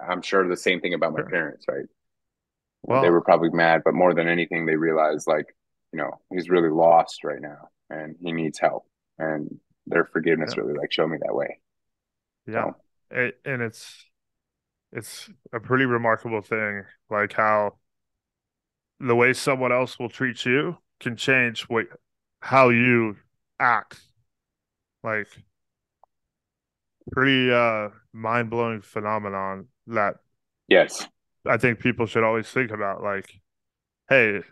I'm 0.00 0.22
sure 0.22 0.46
the 0.48 0.56
same 0.56 0.80
thing 0.80 0.94
about 0.94 1.12
my 1.12 1.22
Sure. 1.22 1.28
parents, 1.30 1.66
right? 1.68 1.86
Well, 2.82 3.00
they 3.00 3.10
were 3.10 3.20
probably 3.22 3.50
mad, 3.50 3.82
but 3.84 3.94
more 3.94 4.14
than 4.14 4.28
anything, 4.28 4.66
they 4.66 4.76
realized 4.76 5.26
like, 5.26 5.46
you 5.94 5.98
know, 5.98 6.20
he's 6.32 6.50
really 6.50 6.70
lost 6.70 7.22
right 7.22 7.40
now 7.40 7.68
and 7.88 8.16
he 8.20 8.32
needs 8.32 8.58
help. 8.58 8.84
And 9.16 9.60
their 9.86 10.04
forgiveness 10.06 10.56
Yeah. 10.56 10.56
really 10.56 10.74
like 10.74 10.90
showed 10.92 11.06
me 11.08 11.18
that 11.24 11.36
way. 11.36 11.60
yeah, 12.46 12.66
So, 12.66 12.76
it, 13.10 13.40
and 13.44 13.62
it's 13.62 14.04
it's 14.92 15.30
a 15.52 15.60
pretty 15.60 15.86
remarkable 15.86 16.42
thing, 16.42 16.84
like 17.10 17.34
how 17.34 17.74
the 19.00 19.14
way 19.14 19.32
someone 19.32 19.72
else 19.72 19.98
will 19.98 20.08
treat 20.08 20.44
you 20.44 20.78
can 21.00 21.16
change 21.16 21.62
what 21.64 21.86
how 22.40 22.68
you 22.68 23.16
act. 23.60 24.00
Like 25.04 25.28
pretty 27.12 27.50
uh 27.52 27.90
mind-blowing 28.12 28.80
phenomenon 28.82 29.68
that 29.86 30.16
yes. 30.68 31.06
I 31.46 31.56
think 31.58 31.78
people 31.80 32.06
should 32.06 32.24
always 32.24 32.48
think 32.50 32.70
about. 32.70 33.02
Like, 33.02 33.40
hey, 34.08 34.42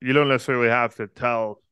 you 0.00 0.12
don't 0.12 0.28
necessarily 0.28 0.68
have 0.68 0.94
to 0.96 1.06
tell 1.06 1.62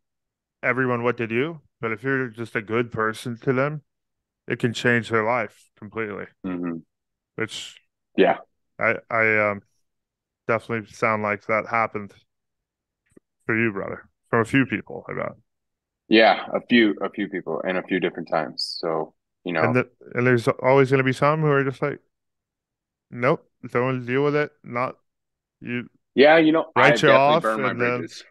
everyone 0.62 1.03
what 1.05 1.16
to 1.18 1.27
do, 1.27 1.61
but 1.81 1.93
if 1.93 2.03
you're 2.05 2.29
just 2.29 2.57
a 2.57 2.62
good 2.62 2.93
person 2.93 3.39
to 3.39 3.53
them, 3.53 3.83
it 4.49 4.59
can 4.61 4.72
change 4.74 5.11
their 5.11 5.24
life 5.24 5.70
completely. 5.79 6.27
hmm 6.45 6.87
Which 7.37 7.81
Yeah. 8.16 8.39
I 8.79 8.97
I 9.11 9.51
um 9.51 9.62
definitely 10.49 10.93
sound 10.93 11.22
like 11.24 11.47
that 11.47 11.66
happened 11.68 12.14
for 13.45 13.57
you, 13.57 13.72
brother. 13.72 14.09
From 14.29 14.41
a 14.41 14.45
few 14.45 14.66
people, 14.66 15.05
I 15.09 15.14
bet. 15.14 15.33
Yeah. 16.09 16.47
A 16.53 16.61
few, 16.61 16.95
a 17.03 17.11
few 17.11 17.29
people 17.29 17.61
and 17.66 17.79
a 17.79 17.83
few 17.83 18.01
different 18.01 18.29
times. 18.29 18.77
So, 18.81 19.14
you 19.45 19.53
know, 19.53 19.62
And 19.62 19.74
the, 19.74 19.91
and 20.14 20.27
there's 20.27 20.49
always 20.49 20.91
going 20.91 20.99
to 20.99 21.05
be 21.05 21.12
some 21.12 21.41
who 21.41 21.49
are 21.49 21.64
just 21.64 21.81
like, 21.83 22.01
nope, 23.11 23.49
don't 23.70 24.05
deal 24.07 24.24
with 24.24 24.37
it. 24.37 24.53
Not 24.64 24.97
you. 25.61 25.89
Yeah, 26.17 26.39
you 26.39 26.51
know, 26.51 26.67
I 26.75 26.87
you 26.89 26.93
definitely 26.95 27.17
off 27.17 27.43
burned 27.43 27.62
my 27.62 27.71
and 27.71 27.81
then- 27.81 27.99
bridges. 27.99 28.25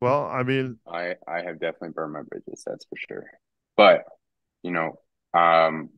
Well, 0.00 0.26
I 0.26 0.42
mean, 0.42 0.78
I 0.86 1.14
I 1.26 1.40
have 1.42 1.58
definitely 1.60 1.90
burned 1.90 2.12
my 2.12 2.22
bridges, 2.22 2.62
that's 2.66 2.84
for 2.84 2.96
sure. 3.08 3.24
But 3.76 4.04
you 4.62 4.70
know, 4.70 4.98
um, 5.32 5.88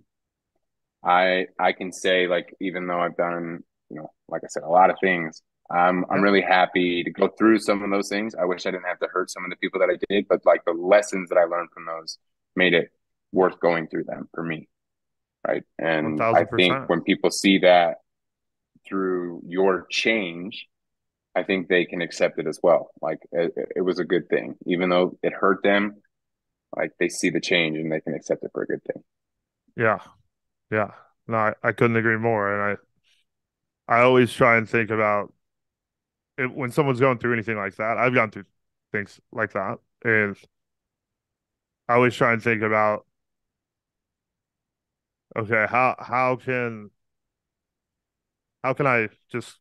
I 1.04 1.46
I 1.58 1.72
can 1.72 1.92
say 1.92 2.28
like 2.28 2.54
even 2.60 2.86
though 2.86 3.00
I've 3.00 3.16
done 3.16 3.64
you 3.90 3.96
know 3.96 4.12
like 4.28 4.42
I 4.44 4.48
said 4.48 4.62
a 4.62 4.68
lot 4.68 4.90
of 4.90 4.96
things, 5.00 5.42
I'm 5.70 6.04
I'm 6.08 6.20
really 6.22 6.42
happy 6.42 7.02
to 7.02 7.10
go 7.10 7.28
through 7.36 7.58
some 7.58 7.82
of 7.82 7.90
those 7.90 8.08
things. 8.08 8.36
I 8.36 8.44
wish 8.44 8.64
I 8.66 8.70
didn't 8.70 8.86
have 8.86 9.00
to 9.00 9.08
hurt 9.12 9.30
some 9.30 9.42
of 9.44 9.50
the 9.50 9.56
people 9.56 9.80
that 9.80 9.90
I 9.90 9.96
did, 10.08 10.26
but 10.28 10.46
like 10.46 10.64
the 10.64 10.72
lessons 10.72 11.28
that 11.30 11.38
I 11.38 11.44
learned 11.44 11.70
from 11.72 11.86
those 11.86 12.18
made 12.54 12.74
it 12.74 12.90
worth 13.32 13.58
going 13.58 13.88
through 13.88 14.04
them 14.04 14.28
for 14.32 14.44
me, 14.44 14.68
right? 15.48 15.64
And 15.78 16.20
I 16.22 16.44
think 16.44 16.88
when 16.88 17.02
people 17.02 17.30
see 17.32 17.58
that 17.58 17.96
through 18.88 19.42
your 19.46 19.86
change 19.90 20.66
I 21.36 21.42
think 21.42 21.68
they 21.68 21.84
can 21.84 22.00
accept 22.00 22.38
it 22.38 22.46
as 22.46 22.60
well. 22.62 22.90
Like 23.02 23.18
it, 23.30 23.52
it 23.76 23.82
was 23.82 23.98
a 23.98 24.04
good 24.04 24.28
thing, 24.30 24.56
even 24.66 24.88
though 24.88 25.18
it 25.22 25.34
hurt 25.34 25.62
them. 25.62 25.96
Like 26.76 26.92
they 26.98 27.08
see 27.08 27.30
the 27.30 27.40
change 27.40 27.78
and 27.78 27.92
they 27.92 28.00
can 28.00 28.14
accept 28.14 28.44
it 28.44 28.50
for 28.52 28.62
a 28.62 28.66
good 28.66 28.82
thing. 28.84 29.04
Yeah. 29.76 29.98
Yeah. 30.70 30.92
No, 31.28 31.38
I, 31.38 31.54
I 31.62 31.72
couldn't 31.72 31.96
agree 31.96 32.18
more. 32.18 32.52
And 32.52 32.78
I 33.88 33.98
I 33.98 34.02
always 34.02 34.32
try 34.32 34.56
and 34.56 34.68
think 34.68 34.90
about 34.90 35.32
it 36.38 36.52
when 36.54 36.70
someone's 36.70 37.00
going 37.00 37.18
through 37.18 37.32
anything 37.32 37.56
like 37.56 37.76
that. 37.76 37.98
I've 37.98 38.14
gone 38.14 38.30
through 38.30 38.44
things 38.92 39.20
like 39.32 39.52
that. 39.52 39.78
And 40.04 40.36
I 41.88 41.94
always 41.94 42.14
try 42.14 42.32
and 42.32 42.42
think 42.42 42.62
about 42.62 43.06
okay, 45.36 45.66
how 45.68 45.96
how 45.98 46.36
can 46.36 46.90
how 48.66 48.72
can 48.74 48.86
I 48.86 49.08
just 49.30 49.58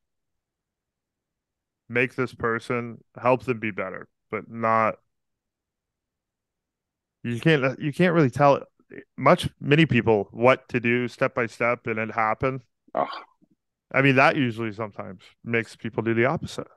make 1.89 2.15
this 2.15 2.33
person 2.33 3.03
help 3.19 3.43
them 3.43 3.59
be 3.59 3.71
better, 3.71 4.07
but 4.31 4.49
not 4.49 4.95
you 7.23 7.39
can't 7.39 7.79
you 7.79 7.91
can't 7.93 8.13
really 8.13 8.29
tell 8.29 8.61
much 9.17 9.49
many 9.59 9.85
people 9.85 10.27
what 10.31 10.67
to 10.69 10.79
do 10.79 11.07
step 11.07 11.33
by 11.33 11.45
step 11.45 11.87
and 11.87 11.99
it 11.99 12.11
happen. 12.11 12.61
Oh, 12.93 13.25
I 13.91 14.01
mean 14.01 14.15
that 14.17 14.35
usually 14.35 14.71
sometimes 14.73 15.21
makes 15.43 15.75
people 15.75 16.03
do 16.03 16.13
the 16.13 16.25
opposite 16.25 16.67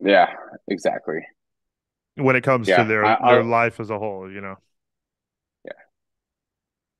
yeah, 0.00 0.34
exactly. 0.68 1.20
when 2.16 2.36
it 2.36 2.42
comes 2.44 2.70
Yeah, 2.70 2.74
to 2.74 2.84
their 2.84 3.16
I- 3.18 3.18
their 3.20 3.44
life 3.44 3.80
as 3.80 3.90
a 3.90 3.98
whole, 3.98 4.30
you 4.30 4.40
know. 4.40 4.56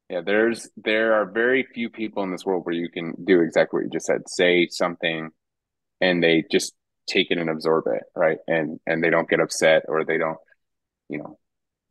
Yeah, 0.08 0.20
there's 0.24 0.68
there 0.76 1.14
are 1.14 1.26
very 1.26 1.64
few 1.64 1.90
people 1.90 2.22
in 2.22 2.30
this 2.30 2.44
world 2.44 2.64
where 2.64 2.74
you 2.74 2.88
can 2.88 3.14
do 3.24 3.40
exactly 3.40 3.78
what 3.78 3.84
you 3.84 3.90
just 3.90 4.06
said. 4.06 4.28
Say 4.28 4.68
something 4.70 5.30
and 6.00 6.22
they 6.22 6.44
just 6.50 6.74
take 7.08 7.30
it 7.30 7.38
and 7.38 7.50
absorb 7.50 7.86
it, 7.88 8.04
right? 8.14 8.38
And 8.46 8.78
and 8.86 9.02
they 9.02 9.10
don't 9.10 9.28
get 9.28 9.40
upset 9.40 9.84
or 9.88 10.04
they 10.04 10.18
don't, 10.18 10.38
you 11.08 11.18
know, 11.18 11.38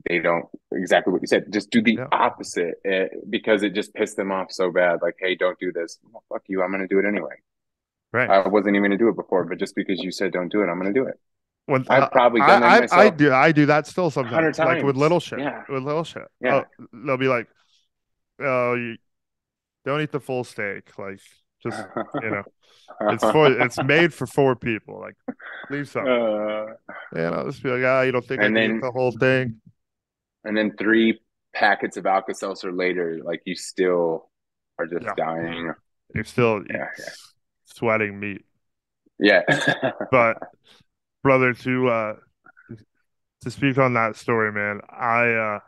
they 0.08 0.20
don't 0.20 0.46
exactly 0.72 1.12
what 1.12 1.22
you 1.22 1.28
said. 1.28 1.52
Just 1.52 1.72
do 1.72 1.82
the 1.82 1.96
Yeah. 1.96 2.08
opposite 2.12 2.76
eh, 2.86 3.08
because 3.30 3.64
it 3.64 3.74
just 3.74 3.94
pissed 3.94 4.16
them 4.16 4.32
off 4.32 4.52
so 4.52 4.72
bad. 4.72 5.00
Like, 5.02 5.16
hey, 5.20 5.36
don't 5.36 5.60
do 5.60 5.74
this. 5.74 6.00
Well, 6.10 6.24
fuck 6.30 6.44
you. 6.48 6.64
I'm 6.64 6.72
going 6.72 6.82
to 6.82 6.88
do 6.88 7.00
it 7.00 7.06
anyway. 7.06 7.36
Right. 8.14 8.30
I 8.30 8.48
wasn't 8.48 8.78
even 8.78 8.90
going 8.90 8.98
to 8.98 9.04
do 9.04 9.10
it 9.10 9.18
before, 9.18 9.44
but 9.44 9.60
just 9.60 9.76
because 9.76 10.00
you 10.02 10.12
said 10.12 10.32
don't 10.32 10.50
do 10.50 10.62
it, 10.62 10.68
I'm 10.68 10.80
going 10.80 10.94
to 10.94 10.98
do 10.98 11.06
it. 11.06 11.20
When 11.66 11.84
I've 11.90 12.12
probably 12.12 12.42
I, 12.42 12.48
done 12.48 12.62
that 12.62 12.94
I, 12.94 13.06
I 13.06 13.10
do 13.10 13.34
I 13.34 13.52
do 13.52 13.66
that 13.66 13.88
still 13.88 14.10
sometimes. 14.12 14.60
Like 14.60 14.84
with 14.84 14.96
little 14.96 15.20
shit. 15.20 15.40
Yeah. 15.40 15.64
With 15.68 15.84
little 15.84 16.04
shit. 16.04 16.28
Yeah. 16.40 16.62
Oh, 16.80 16.86
they'll 17.06 17.18
be 17.18 17.28
like, 17.28 17.48
Oh, 18.40 18.74
you 18.76 18.98
don't 19.86 20.02
eat 20.02 20.12
the 20.12 20.20
full 20.20 20.44
steak. 20.44 20.98
Like 20.98 21.20
just 21.64 21.84
you 22.22 22.30
know. 22.30 22.44
It's 23.02 23.24
for 23.24 23.52
it's 23.52 23.82
made 23.84 24.14
for 24.14 24.28
four 24.28 24.56
people. 24.56 25.00
Like 25.02 25.16
leave 25.72 25.90
some. 25.90 26.06
Uh, 26.08 26.66
And 27.14 27.34
I'll 27.34 27.46
just 27.50 27.64
be 27.64 27.70
like, 27.70 27.84
ah, 27.84 28.02
you 28.02 28.12
don't 28.12 28.26
think 28.26 28.42
I 28.42 28.50
then- 28.50 28.76
eat 28.78 28.82
the 28.82 28.92
whole 28.92 29.12
thing? 29.12 29.60
and 30.44 30.56
then 30.56 30.76
three 30.78 31.20
packets 31.56 31.98
of 31.98 32.06
Alka 32.06 32.36
Seltzer 32.36 32.72
later, 32.72 33.20
like 33.24 33.42
you 33.46 33.56
still 33.56 34.30
are 34.78 34.86
just 34.86 35.04
Yeah. 35.04 35.14
dying. 35.18 35.74
You're 36.14 36.24
still 36.26 36.64
Yeah, 36.70 36.90
yeah. 37.00 37.06
sweating 37.66 38.20
meat. 38.20 38.46
Yeah. 39.18 39.42
But 40.12 40.38
brother, 41.24 41.54
to 41.54 41.90
uh 41.90 42.16
to 43.42 43.50
speak 43.52 43.80
on 43.80 43.94
that 43.96 44.16
story, 44.16 44.52
man, 44.52 44.82
I 44.90 45.34
uh 45.34 45.60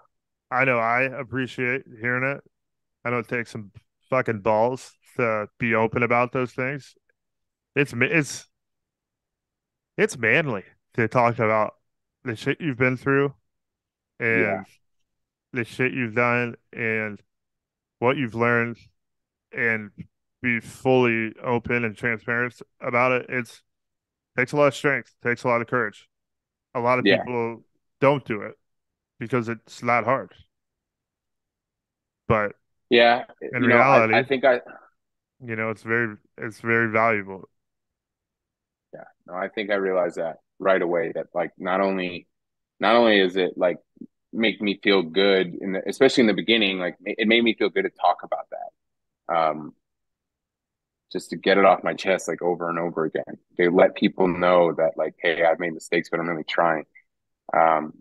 I 0.51 0.65
know 0.65 0.77
I 0.77 1.01
appreciate 1.03 1.83
hearing 1.99 2.23
it. 2.35 2.43
I 3.07 3.09
know 3.09 3.19
it 3.19 3.29
takes 3.29 3.51
some 3.51 3.71
fucking 4.09 4.41
balls 4.41 4.91
to 5.15 5.47
be 5.59 5.73
open 5.73 6.03
about 6.03 6.33
those 6.33 6.51
things. 6.51 6.93
It's 7.73 7.93
it's 7.95 8.47
it's 9.97 10.17
manly 10.17 10.65
to 10.95 11.07
talk 11.07 11.35
about 11.39 11.75
the 12.25 12.35
shit 12.35 12.59
you've 12.59 12.77
been 12.77 12.97
through 12.97 13.33
and 14.19 14.41
Yeah. 14.41 14.63
the 15.53 15.63
shit 15.63 15.93
you've 15.93 16.15
done 16.15 16.55
and 16.73 17.23
what 17.99 18.17
you've 18.17 18.35
learned 18.35 18.77
and 19.53 19.91
be 20.41 20.59
fully 20.59 21.33
open 21.41 21.85
and 21.85 21.95
transparent 21.95 22.61
about 22.81 23.13
it. 23.13 23.27
It's 23.29 23.63
takes 24.35 24.51
a 24.51 24.57
lot 24.57 24.67
of 24.67 24.75
strength, 24.75 25.15
takes 25.23 25.45
a 25.45 25.47
lot 25.47 25.61
of 25.61 25.67
courage. 25.67 26.09
A 26.75 26.81
lot 26.81 26.99
of 26.99 27.05
Yeah. 27.05 27.23
people 27.23 27.63
don't 28.01 28.25
do 28.25 28.41
it 28.41 28.59
because 29.17 29.47
it's 29.47 29.81
not 29.81 30.03
hard. 30.03 30.35
But 32.27 32.56
yeah. 32.89 33.25
In 33.41 33.63
you 33.63 33.67
know, 33.69 33.77
I- 33.77 34.07
reality- 34.07 34.13
I, 34.13 34.23
think 34.23 34.45
I 34.45 34.61
you 35.45 35.55
know, 35.55 35.69
it's 35.69 35.83
very 35.83 36.15
it's 36.37 36.59
very 36.59 36.91
valuable. 36.91 37.49
yeah, 38.93 39.03
no, 39.27 39.33
I 39.33 39.49
think 39.49 39.69
I 39.71 39.75
realized 39.75 40.17
that 40.17 40.37
right 40.59 40.81
away 40.81 41.11
that 41.13 41.27
like 41.33 41.51
not 41.57 41.81
only 41.81 42.27
not 42.79 42.95
only 42.95 43.19
is 43.19 43.35
it 43.35 43.57
like 43.57 43.77
make 44.33 44.61
me 44.61 44.79
feel 44.83 45.01
good 45.03 45.55
in 45.61 45.73
the 45.73 45.81
especially 45.87 46.21
in 46.21 46.27
the 46.27 46.33
beginning, 46.33 46.79
like 46.79 46.95
it 47.05 47.27
made 47.27 47.43
me 47.43 47.53
feel 47.53 47.69
good 47.69 47.83
to 47.83 47.89
talk 47.89 48.19
about 48.23 48.47
that. 48.51 49.35
Um 49.35 49.73
just 51.11 51.29
to 51.29 51.37
get 51.37 51.57
it 51.57 51.65
off 51.65 51.83
my 51.83 51.93
chest 51.93 52.27
like 52.27 52.41
over 52.41 52.69
and 52.69 52.77
over 52.79 53.05
again. 53.05 53.23
To 53.57 53.69
let 53.71 53.95
people 53.95 54.27
know 54.27 54.73
that 54.73 54.97
like, 54.97 55.15
hey, 55.21 55.43
I've 55.43 55.59
made 55.59 55.73
mistakes, 55.73 56.09
but 56.09 56.19
I'm 56.19 56.27
really 56.29 56.43
trying. 56.43 56.85
Um 57.55 57.93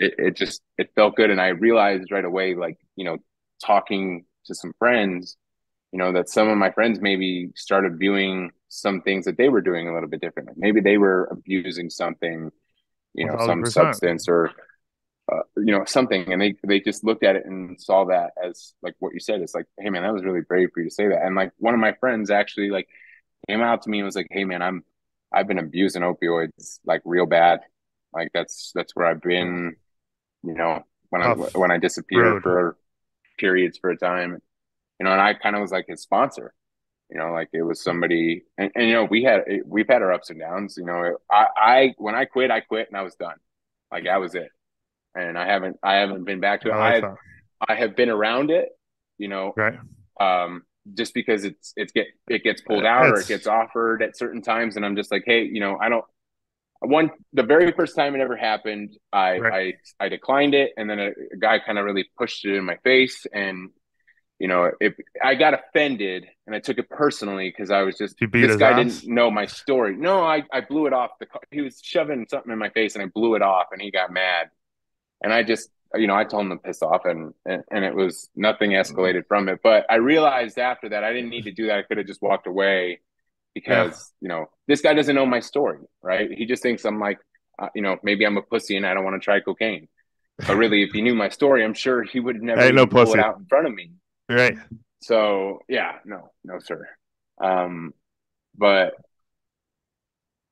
it, 0.00 0.14
it 0.18 0.36
just 0.36 0.62
it 0.78 0.90
felt 0.94 1.16
good 1.16 1.30
and 1.30 1.40
I 1.40 1.48
realized 1.48 2.10
right 2.12 2.24
away, 2.24 2.54
like, 2.54 2.78
you 2.96 3.04
know, 3.04 3.18
talking 3.62 4.24
to 4.46 4.54
some 4.54 4.72
friends, 4.78 5.36
you 5.92 5.98
know, 5.98 6.12
that 6.12 6.28
some 6.28 6.48
of 6.48 6.58
my 6.58 6.70
friends 6.70 7.00
maybe 7.00 7.50
started 7.54 7.98
viewing 7.98 8.50
some 8.68 9.00
things 9.02 9.24
that 9.26 9.36
they 9.36 9.48
were 9.48 9.60
doing 9.60 9.88
a 9.88 9.94
little 9.94 10.08
bit 10.08 10.20
differently. 10.20 10.54
Maybe 10.56 10.80
they 10.80 10.98
were 10.98 11.28
abusing 11.30 11.90
something, 11.90 12.50
you 13.14 13.26
know, 13.26 13.36
some 13.38 13.62
1000%. 13.62 13.68
substance 13.68 14.28
or 14.28 14.50
uh, 15.32 15.40
you 15.56 15.72
know 15.72 15.84
something, 15.86 16.30
and 16.30 16.40
they 16.40 16.54
they 16.66 16.80
just 16.80 17.02
looked 17.02 17.24
at 17.24 17.36
it 17.36 17.46
and 17.46 17.80
saw 17.80 18.04
that 18.04 18.32
as 18.42 18.74
like 18.82 18.94
what 18.98 19.14
you 19.14 19.20
said. 19.20 19.40
It's 19.40 19.54
like, 19.54 19.66
hey 19.78 19.88
man, 19.88 20.02
that 20.02 20.12
was 20.12 20.24
really 20.24 20.42
brave 20.42 20.68
for 20.74 20.80
you 20.80 20.88
to 20.88 20.94
say 20.94 21.08
that. 21.08 21.22
And 21.22 21.34
like 21.34 21.52
one 21.56 21.72
of 21.72 21.80
my 21.80 21.92
friends 21.94 22.30
actually 22.30 22.68
like 22.68 22.88
came 23.48 23.62
out 23.62 23.82
to 23.82 23.90
me 23.90 24.00
and 24.00 24.04
was 24.04 24.16
like, 24.16 24.28
hey 24.30 24.44
man, 24.44 24.60
I'm 24.60 24.84
I've 25.32 25.48
been 25.48 25.58
abusing 25.58 26.02
opioids 26.02 26.78
like 26.84 27.00
real 27.06 27.24
bad. 27.24 27.60
Like 28.12 28.32
that's 28.34 28.72
that's 28.74 28.94
where 28.94 29.06
I've 29.06 29.22
been. 29.22 29.76
You 30.42 30.54
know, 30.54 30.84
when 31.08 31.22
I 31.22 31.32
when 31.32 31.70
I 31.70 31.78
disappeared 31.78 32.34
road. 32.34 32.42
for 32.42 32.76
periods 33.38 33.78
for 33.78 33.90
a 33.90 33.96
time, 33.96 34.38
you 35.00 35.04
know, 35.04 35.12
and 35.12 35.20
I 35.20 35.34
kind 35.34 35.56
of 35.56 35.62
was 35.62 35.72
like 35.72 35.86
his 35.88 36.02
sponsor. 36.02 36.54
You 37.10 37.18
know, 37.18 37.32
like 37.32 37.48
it 37.52 37.62
was 37.62 37.82
somebody, 37.82 38.44
and, 38.58 38.70
and 38.74 38.88
you 38.88 38.94
know, 38.94 39.04
we 39.04 39.22
had 39.22 39.42
we've 39.66 39.86
had 39.88 40.02
our 40.02 40.12
ups 40.12 40.30
and 40.30 40.40
downs. 40.40 40.76
You 40.78 40.86
know, 40.86 41.18
I 41.30 41.46
I 41.56 41.94
when 41.98 42.14
I 42.14 42.24
quit, 42.24 42.50
I 42.50 42.60
quit 42.60 42.88
and 42.88 42.96
I 42.96 43.02
was 43.02 43.14
done. 43.16 43.36
Like 43.92 44.04
that 44.04 44.20
was 44.20 44.34
it, 44.34 44.48
and 45.14 45.38
I 45.38 45.46
haven't 45.46 45.78
I 45.82 45.96
haven't 45.96 46.24
been 46.24 46.40
back 46.40 46.62
to 46.62 46.70
it. 46.70 46.74
I 46.74 46.94
have. 46.96 47.04
I 47.68 47.74
have 47.74 47.96
been 47.96 48.10
around 48.10 48.50
it. 48.50 48.68
You 49.18 49.28
know, 49.28 49.56
Right. 49.56 49.78
um, 50.20 50.62
just 50.94 51.14
because 51.14 51.44
it's 51.44 51.72
it's 51.76 51.92
get 51.92 52.06
it 52.28 52.42
gets 52.42 52.62
pulled 52.62 52.84
out 52.84 53.10
or 53.10 53.20
it 53.20 53.28
gets 53.28 53.46
offered 53.46 54.02
at 54.02 54.16
certain 54.16 54.42
times, 54.42 54.76
and 54.76 54.84
I'm 54.84 54.96
just 54.96 55.10
like, 55.12 55.24
hey, 55.26 55.44
you 55.44 55.60
know, 55.60 55.78
I 55.80 55.88
don't. 55.88 56.04
One 56.86 57.10
the 57.32 57.42
very 57.42 57.72
first 57.72 57.96
time 57.96 58.14
it 58.14 58.20
ever 58.20 58.36
happened, 58.36 58.96
I 59.12 59.38
Right. 59.38 59.74
I 59.98 60.04
I 60.06 60.08
declined 60.08 60.54
it, 60.54 60.72
and 60.76 60.88
then 60.88 60.98
a, 60.98 61.08
a 61.32 61.36
guy 61.38 61.58
kind 61.58 61.78
of 61.78 61.84
really 61.84 62.08
pushed 62.18 62.44
it 62.44 62.54
in 62.54 62.64
my 62.64 62.76
face, 62.84 63.26
and 63.32 63.70
you 64.38 64.48
know, 64.48 64.72
if 64.80 64.94
I 65.22 65.36
got 65.36 65.54
offended 65.54 66.26
and 66.46 66.56
I 66.56 66.60
took 66.60 66.78
it 66.78 66.90
personally 66.90 67.48
because 67.50 67.70
I 67.70 67.82
was 67.82 67.96
just 67.96 68.16
this 68.18 68.56
guy 68.56 68.72
ass? 68.72 69.00
didn't 69.00 69.14
know 69.14 69.30
my 69.30 69.46
story. 69.46 69.96
No, 69.96 70.24
I 70.24 70.42
I 70.52 70.60
blew 70.60 70.86
it 70.86 70.92
off. 70.92 71.12
The 71.20 71.26
he 71.50 71.60
was 71.60 71.80
shoving 71.82 72.26
something 72.28 72.52
in 72.52 72.58
my 72.58 72.70
face, 72.70 72.94
and 72.94 73.02
I 73.02 73.06
blew 73.06 73.36
it 73.36 73.42
off, 73.42 73.66
and 73.72 73.80
he 73.80 73.90
got 73.90 74.12
mad, 74.12 74.50
and 75.22 75.32
I 75.32 75.42
just 75.42 75.70
you 75.94 76.06
know 76.06 76.16
I 76.16 76.24
told 76.24 76.46
him 76.46 76.50
to 76.50 76.56
piss 76.56 76.82
off, 76.82 77.04
and 77.04 77.32
and, 77.46 77.62
and 77.70 77.84
it 77.84 77.94
was 77.94 78.28
nothing 78.34 78.72
escalated 78.72 79.26
from 79.28 79.48
it. 79.48 79.60
But 79.62 79.86
I 79.88 79.96
realized 79.96 80.58
after 80.58 80.88
that 80.90 81.04
I 81.04 81.12
didn't 81.12 81.30
need 81.30 81.44
to 81.44 81.52
do 81.52 81.68
that. 81.68 81.78
I 81.78 81.82
could 81.82 81.98
have 81.98 82.06
just 82.06 82.22
walked 82.22 82.46
away 82.46 83.00
because 83.54 84.12
you 84.20 84.28
know 84.28 84.46
this 84.68 84.80
guy 84.80 84.94
doesn't 84.94 85.14
know 85.14 85.26
my 85.26 85.40
story, 85.40 85.78
right? 86.02 86.30
He 86.30 86.46
just 86.46 86.62
thinks 86.62 86.84
I'm 86.84 87.00
like 87.00 87.18
uh, 87.58 87.68
you 87.74 87.82
know 87.82 87.96
maybe 88.02 88.24
I'm 88.24 88.36
a 88.36 88.42
pussy 88.42 88.76
and 88.76 88.86
I 88.86 88.94
don't 88.94 89.04
want 89.04 89.20
to 89.20 89.24
try 89.24 89.40
cocaine. 89.40 89.88
But 90.46 90.56
really, 90.56 90.82
if 90.82 90.90
he 90.92 91.00
knew 91.02 91.14
my 91.14 91.28
story, 91.28 91.64
I'm 91.64 91.74
sure 91.74 92.02
he 92.02 92.18
would 92.20 92.42
never 92.42 92.72
no 92.72 92.86
pull 92.86 93.04
pussy. 93.06 93.18
it 93.18 93.24
out 93.24 93.38
in 93.38 93.46
front 93.46 93.66
of 93.66 93.74
me. 93.74 93.92
Right. 94.28 94.56
So 95.00 95.60
yeah, 95.68 95.92
no, 96.04 96.30
no, 96.44 96.58
sir. 96.58 96.88
Um, 97.40 97.94
but 98.56 98.94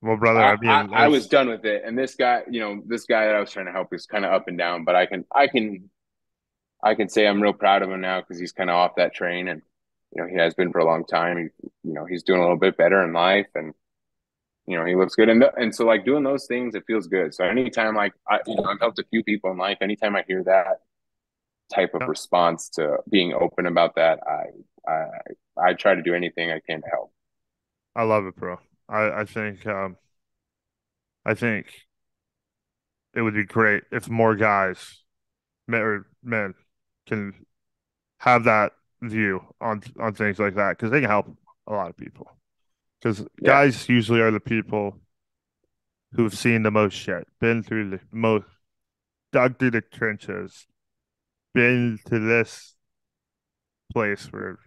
Well, 0.00 0.16
brother, 0.16 0.40
I, 0.40 0.52
I, 0.52 0.56
mean, 0.56 0.70
I, 0.70 1.04
I 1.04 1.08
was 1.08 1.26
done 1.28 1.48
with 1.48 1.64
it. 1.64 1.82
And 1.84 1.96
this 1.98 2.14
guy, 2.16 2.42
you 2.50 2.60
know, 2.60 2.82
this 2.86 3.04
guy 3.06 3.26
that 3.26 3.34
I 3.34 3.40
was 3.40 3.50
trying 3.50 3.66
to 3.66 3.72
help 3.72 3.94
is 3.94 4.06
kind 4.06 4.24
of 4.24 4.32
up 4.32 4.48
and 4.48 4.58
down. 4.58 4.84
But 4.84 4.96
I 4.96 5.06
can, 5.06 5.24
I 5.34 5.46
can, 5.46 5.90
I 6.82 6.94
can 6.94 7.08
say 7.08 7.26
I'm 7.26 7.42
real 7.42 7.52
proud 7.52 7.82
of 7.82 7.90
him 7.90 8.00
now 8.00 8.20
because 8.20 8.38
he's 8.38 8.52
kind 8.52 8.70
of 8.70 8.76
off 8.76 8.96
that 8.96 9.14
train, 9.14 9.48
and 9.48 9.62
you 10.14 10.22
know, 10.22 10.28
he 10.28 10.36
has 10.36 10.54
been 10.54 10.72
for 10.72 10.80
a 10.80 10.84
long 10.84 11.04
time. 11.04 11.38
He, 11.38 11.68
you 11.84 11.92
know, 11.94 12.04
he's 12.06 12.22
doing 12.22 12.40
a 12.40 12.42
little 12.42 12.58
bit 12.58 12.76
better 12.76 13.02
in 13.04 13.12
life, 13.12 13.48
and 13.54 13.74
you 14.66 14.78
know, 14.78 14.84
he 14.86 14.94
looks 14.96 15.14
good. 15.14 15.28
And 15.28 15.44
and 15.56 15.74
so 15.74 15.84
like 15.86 16.04
doing 16.04 16.24
those 16.24 16.46
things, 16.46 16.74
it 16.74 16.84
feels 16.86 17.06
good. 17.08 17.34
So 17.34 17.44
anytime 17.44 17.94
like 17.96 18.12
I, 18.28 18.40
you 18.46 18.56
know, 18.56 18.64
I've 18.64 18.80
helped 18.80 18.98
a 18.98 19.04
few 19.10 19.24
people 19.24 19.50
in 19.50 19.58
life. 19.58 19.78
Anytime 19.80 20.16
I 20.16 20.24
hear 20.26 20.44
that 20.44 20.80
type 21.74 21.94
of 21.94 22.08
response 22.08 22.68
to 22.70 22.98
being 23.10 23.32
open 23.34 23.66
about 23.66 23.96
that, 23.96 24.20
I, 24.26 24.90
I, 24.90 25.06
I 25.58 25.74
try 25.74 25.94
to 25.94 26.02
do 26.02 26.14
anything 26.14 26.50
I 26.50 26.60
can 26.60 26.82
to 26.82 26.88
help. 26.88 27.12
I 27.94 28.02
love 28.04 28.26
it, 28.26 28.36
bro. 28.36 28.58
I, 28.88 29.20
I 29.20 29.24
think 29.24 29.66
um 29.66 29.96
I 31.24 31.34
think 31.34 31.86
it 33.14 33.22
would 33.22 33.34
be 33.34 33.44
great 33.44 33.84
if 33.92 34.08
more 34.08 34.34
guys 34.36 35.02
men 35.68 35.82
or 35.82 36.06
men 36.22 36.54
can 37.06 37.46
have 38.18 38.44
that 38.44 38.72
view 39.02 39.42
on 39.60 39.82
on 40.00 40.14
things 40.14 40.38
like 40.38 40.56
that 40.56 40.72
because 40.76 40.90
they 40.90 41.00
can 41.00 41.10
help 41.10 41.28
a 41.66 41.72
lot 41.72 41.90
of 41.90 41.96
people. 41.96 42.30
Because 43.00 43.20
Yeah. 43.40 43.50
guys 43.50 43.88
usually 43.88 44.20
are 44.20 44.30
the 44.30 44.40
people 44.40 45.00
who've 46.14 46.36
seen 46.36 46.62
the 46.62 46.70
most 46.70 46.94
shit, 46.94 47.26
been 47.40 47.62
through 47.62 47.90
the 47.90 48.00
most, 48.12 48.46
dug 49.32 49.58
through 49.58 49.70
the 49.72 49.80
trenches, 49.80 50.66
been 51.54 51.98
to 52.06 52.18
this 52.18 52.74
place 53.92 54.32
where 54.32 54.58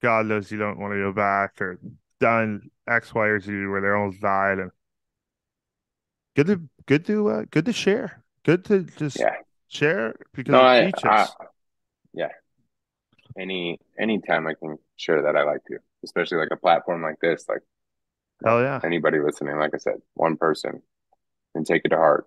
God 0.00 0.26
knows 0.26 0.50
you 0.50 0.58
don't 0.58 0.78
want 0.78 0.92
to 0.92 0.98
go 0.98 1.12
back, 1.12 1.60
or 1.60 1.78
done 2.20 2.70
X, 2.88 3.14
Y, 3.14 3.26
or 3.26 3.40
Z 3.40 3.52
where 3.66 3.80
they 3.80 3.88
almost 3.88 4.20
died, 4.20 4.58
and 4.58 4.70
good 6.34 6.46
to 6.46 6.68
good 6.86 7.04
to 7.06 7.28
uh, 7.28 7.44
good 7.50 7.64
to 7.66 7.72
share, 7.72 8.22
good 8.44 8.64
to 8.66 8.84
just 8.84 9.18
Yeah. 9.18 9.34
share 9.68 10.14
because 10.32 10.52
No, 10.52 10.60
it 10.60 10.66
I, 10.66 10.84
teaches. 10.86 11.04
I, 11.04 11.26
yeah. 12.14 12.28
Any 13.38 13.78
anytime 13.98 14.46
I 14.46 14.54
can 14.54 14.78
share 14.96 15.22
that, 15.22 15.36
I 15.36 15.44
like 15.44 15.64
to, 15.66 15.78
especially 16.04 16.38
like 16.38 16.50
a 16.52 16.56
platform 16.56 17.02
like 17.02 17.18
this. 17.20 17.46
Like 17.48 17.62
Hell 18.44 18.60
yeah, 18.60 18.80
anybody 18.84 19.18
listening, 19.20 19.56
like 19.58 19.74
I 19.74 19.78
said, 19.78 19.96
one 20.14 20.36
person 20.36 20.82
and 21.54 21.66
take 21.66 21.82
it 21.84 21.90
to 21.90 21.96
heart. 21.96 22.26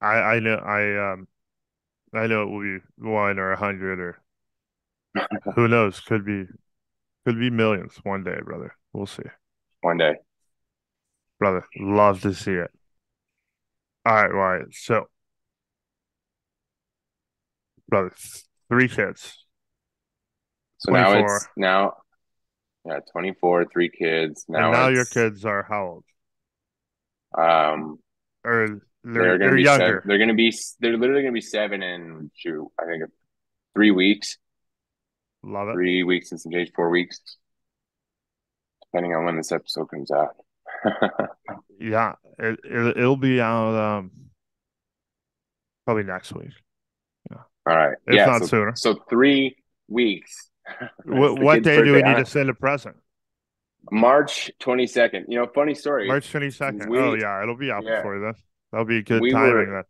I 0.00 0.14
I 0.16 0.38
know 0.40 0.54
I 0.54 1.12
um 1.12 1.28
I 2.12 2.26
know 2.26 2.42
it 2.42 2.50
will 2.50 2.60
be 2.62 2.84
one 2.98 3.38
or 3.38 3.52
a 3.52 3.56
hundred 3.56 4.00
or 4.00 4.20
who 5.54 5.68
knows, 5.68 6.00
could 6.00 6.24
be 6.24 6.46
could 7.26 7.38
be 7.38 7.50
millions 7.50 7.96
one 8.02 8.24
day, 8.24 8.38
brother. 8.44 8.74
We'll 8.92 9.06
see. 9.06 9.22
One 9.82 9.98
day. 9.98 10.16
Brother, 11.38 11.64
love 11.78 12.20
to 12.22 12.34
see 12.34 12.52
it. 12.52 12.70
All 14.04 14.14
right, 14.14 14.34
Wyatt. 14.34 14.74
So, 14.74 15.08
brother, 17.88 18.12
three 18.68 18.88
kids. 18.88 19.44
So 20.80 20.92
now 20.92 21.12
it's 21.12 21.46
now, 21.56 21.94
yeah, 22.84 23.00
24, 23.12 23.66
three 23.72 23.90
kids. 23.90 24.44
Now, 24.48 24.64
and 24.64 24.72
now 24.72 24.88
your 24.88 25.04
kids 25.04 25.44
are 25.44 25.62
how 25.62 25.86
old? 25.86 26.04
Um, 27.36 27.98
Or 28.44 28.80
they're, 29.04 29.12
they're, 29.12 29.22
gonna 29.24 29.38
they're 29.38 29.56
be 29.56 29.62
younger. 29.62 29.86
Seven, 29.86 30.02
they're 30.06 30.18
gonna 30.18 30.34
be. 30.34 30.52
They're 30.80 30.96
literally 30.96 31.22
gonna 31.22 31.32
be 31.32 31.40
seven 31.40 31.82
in 31.82 32.30
shoot. 32.34 32.68
I 32.80 32.86
think 32.86 33.04
three 33.74 33.90
weeks. 33.90 34.38
Love 35.42 35.68
it. 35.68 35.72
Three 35.72 36.02
weeks 36.02 36.32
and 36.32 36.40
some 36.40 36.50
days. 36.50 36.70
Four 36.74 36.90
weeks, 36.90 37.20
depending 38.90 39.14
on 39.14 39.24
when 39.24 39.36
this 39.36 39.52
episode 39.52 39.86
comes 39.86 40.10
out. 40.10 40.36
Yeah, 41.80 42.16
it, 42.38 42.60
it 42.62 42.98
it'll 42.98 43.16
be 43.16 43.40
out 43.40 43.74
um 43.74 44.10
probably 45.86 46.02
next 46.04 46.34
week. 46.34 46.52
Yeah. 47.30 47.38
All 47.66 47.74
right. 47.74 47.96
If 48.06 48.14
yeah. 48.14 48.26
not 48.26 48.42
so, 48.42 48.46
sooner. 48.46 48.72
so 48.76 49.02
three 49.08 49.56
weeks. 49.88 50.49
What 51.04 51.38
what 51.40 51.62
day 51.62 51.82
do 51.82 51.92
we 51.92 52.02
need 52.02 52.16
to 52.16 52.24
send 52.26 52.48
a 52.50 52.54
present? 52.54 52.96
March 53.90 54.50
22nd. 54.60 55.24
You 55.28 55.38
know, 55.40 55.46
funny 55.54 55.74
story. 55.74 56.06
March 56.06 56.30
twenty 56.30 56.50
second. 56.50 56.88
We- 56.90 56.98
Oh 56.98 57.14
yeah, 57.14 57.42
it'll 57.42 57.56
be 57.56 57.70
out 57.70 57.82
yeah. 57.84 57.96
before 57.96 58.18
then. 58.20 58.34
That'll 58.70 58.84
be 58.84 59.02
good 59.02 59.22
We 59.22 59.32
timing 59.32 59.52
were- 59.52 59.86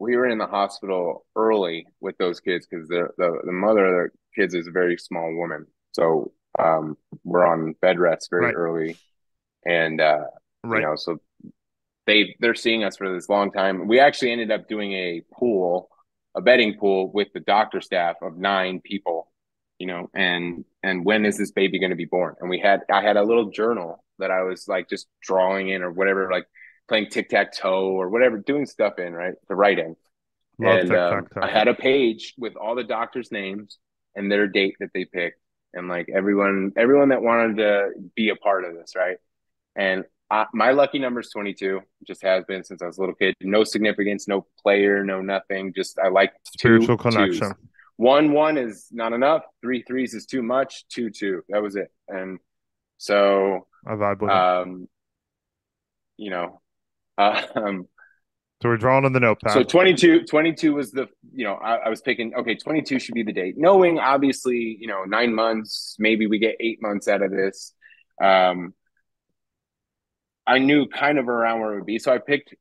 we 0.00 0.16
were 0.16 0.26
in 0.26 0.38
the 0.38 0.46
hospital 0.46 1.26
early 1.34 1.86
with 2.00 2.16
those 2.18 2.38
kids 2.40 2.66
because 2.70 2.88
the, 2.88 3.08
the 3.18 3.40
the 3.44 3.52
mother 3.52 3.84
of 4.04 4.10
the 4.10 4.40
kids 4.40 4.54
is 4.54 4.66
a 4.68 4.70
very 4.70 4.96
small 4.96 5.34
woman. 5.34 5.66
So 5.92 6.32
um, 6.58 6.96
we're 7.24 7.44
on 7.46 7.74
bed 7.82 7.98
rest 7.98 8.30
very 8.30 8.46
Right. 8.46 8.54
early, 8.54 8.96
and 9.66 10.00
uh, 10.00 10.24
Right. 10.64 10.80
you 10.80 10.86
know, 10.86 10.94
so 10.96 11.20
they 12.06 12.36
they're 12.40 12.54
seeing 12.54 12.84
us 12.84 12.96
for 12.96 13.12
this 13.12 13.28
long 13.28 13.50
time. 13.52 13.86
We 13.88 13.98
actually 14.00 14.32
ended 14.32 14.50
up 14.50 14.68
doing 14.68 14.92
a 14.92 15.22
pool, 15.34 15.90
a 16.34 16.40
betting 16.40 16.76
pool 16.78 17.10
with 17.12 17.28
the 17.34 17.40
doctor 17.40 17.80
staff 17.80 18.16
of 18.22 18.38
nine 18.38 18.80
people. 18.80 19.30
You 19.78 19.86
know, 19.86 20.10
and 20.14 20.64
and 20.82 21.04
when 21.04 21.24
is 21.24 21.38
this 21.38 21.52
baby 21.52 21.78
going 21.78 21.90
to 21.90 21.96
be 21.96 22.04
born? 22.04 22.34
And 22.40 22.50
we 22.50 22.58
had 22.58 22.80
I 22.92 23.02
had 23.02 23.16
a 23.16 23.22
little 23.22 23.50
journal 23.50 24.02
that 24.18 24.30
I 24.30 24.42
was 24.42 24.66
like 24.66 24.88
just 24.88 25.06
drawing 25.22 25.68
in 25.68 25.82
or 25.82 25.92
whatever, 25.92 26.30
like 26.30 26.46
playing 26.88 27.08
tic 27.10 27.28
tac 27.28 27.52
toe 27.52 27.90
or 27.90 28.08
whatever, 28.08 28.38
doing 28.38 28.66
stuff 28.66 28.98
in 28.98 29.12
right 29.12 29.34
the 29.48 29.54
writing 29.54 29.96
Love 30.58 30.78
and 30.80 30.92
um. 30.92 31.26
I 31.40 31.48
had 31.48 31.68
a 31.68 31.74
page 31.74 32.34
with 32.36 32.56
all 32.56 32.74
the 32.74 32.84
doctors' 32.84 33.30
names 33.30 33.78
and 34.16 34.30
their 34.30 34.48
date 34.48 34.74
that 34.80 34.90
they 34.92 35.04
picked, 35.04 35.38
and 35.72 35.88
like 35.88 36.08
everyone, 36.12 36.72
everyone 36.76 37.10
that 37.10 37.22
wanted 37.22 37.58
to 37.58 37.90
be 38.16 38.30
a 38.30 38.36
part 38.36 38.64
of 38.64 38.74
this, 38.74 38.94
right? 38.96 39.18
And 39.76 40.04
I, 40.30 40.46
my 40.52 40.72
lucky 40.72 40.98
number 40.98 41.20
is 41.20 41.30
22. 41.30 41.80
Just 42.06 42.22
has 42.22 42.44
been 42.44 42.64
since 42.64 42.82
I 42.82 42.86
was 42.86 42.98
a 42.98 43.00
little 43.00 43.14
kid. 43.14 43.34
No 43.40 43.62
significance, 43.62 44.26
no 44.26 44.46
player, 44.60 45.04
no 45.04 45.20
nothing. 45.20 45.72
Just 45.74 45.98
I 45.98 46.08
like 46.08 46.32
two 46.58 46.80
Spiritual 46.82 46.98
twos. 46.98 47.40
One 47.98 48.32
one 48.32 48.56
is 48.56 48.86
not 48.90 49.12
enough. 49.12 49.42
Three 49.60 49.82
threes 49.82 50.14
is 50.14 50.24
too 50.24 50.42
much. 50.42 50.86
Two 50.88 51.10
two. 51.10 51.42
That 51.50 51.62
was 51.62 51.76
it. 51.76 51.92
And 52.08 52.38
so, 52.96 53.66
I 53.86 53.92
vibe 53.94 54.20
with 54.20 54.34
it. 54.34 54.36
um, 54.36 54.88
you 56.16 56.30
know, 56.30 56.60
um, 57.18 57.86
So 58.62 58.68
we're 58.68 58.76
drawing 58.76 59.04
on 59.04 59.12
the 59.12 59.20
notepad. 59.20 59.52
so 59.52 59.62
22, 59.64 60.24
22 60.26 60.74
was 60.74 60.90
the, 60.92 61.08
you 61.32 61.44
know, 61.44 61.54
I, 61.54 61.76
I 61.76 61.88
was 61.88 62.00
picking, 62.00 62.34
okay, 62.34 62.56
22 62.56 62.98
should 62.98 63.14
be 63.14 63.22
the 63.22 63.32
date. 63.32 63.54
Knowing 63.56 63.98
obviously, 64.00 64.76
you 64.80 64.86
know, 64.88 65.04
nine 65.04 65.34
months, 65.34 65.96
maybe 65.98 66.26
we 66.26 66.38
get 66.38 66.56
eight 66.60 66.78
months 66.82 67.08
out 67.08 67.22
of 67.22 67.30
this. 67.30 67.72
Um, 68.22 68.74
I 70.46 70.58
knew 70.58 70.86
kind 70.88 71.18
of 71.18 71.28
around 71.28 71.60
where 71.60 71.74
it 71.74 71.76
would 71.76 71.86
be. 71.86 71.98
So 71.98 72.12
I 72.12 72.18
picked, 72.18 72.54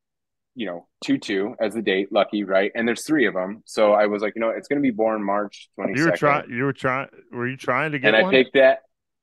you 0.58 0.66
know, 0.66 0.88
2 1.04 1.20
2 1.20 1.56
as 1.62 1.76
the 1.76 1.84
date, 1.84 2.12
lucky, 2.12 2.44
right? 2.44 2.72
And 2.74 2.88
there's 2.88 3.06
three 3.06 3.28
of 3.28 3.36
them. 3.36 3.62
So 3.66 3.94
I 3.94 4.08
was 4.08 4.24
like, 4.24 4.34
you 4.36 4.42
know, 4.42 4.50
it's 4.50 4.68
going 4.68 4.82
to 4.82 4.82
be 4.82 4.90
born 4.90 5.24
March 5.24 5.70
22nd. 5.80 5.96
You 5.98 6.06
were 6.06 6.12
trying, 6.18 6.50
you 6.50 6.64
were 6.64 6.74
trying, 6.74 7.08
were 7.32 7.48
you 7.48 7.58
trying 7.58 7.92
to 7.92 8.00
get 8.00 8.16
And 8.16 8.24
one? 8.24 8.34
I 8.34 8.38
picked 8.38 8.56
that. 8.56 8.80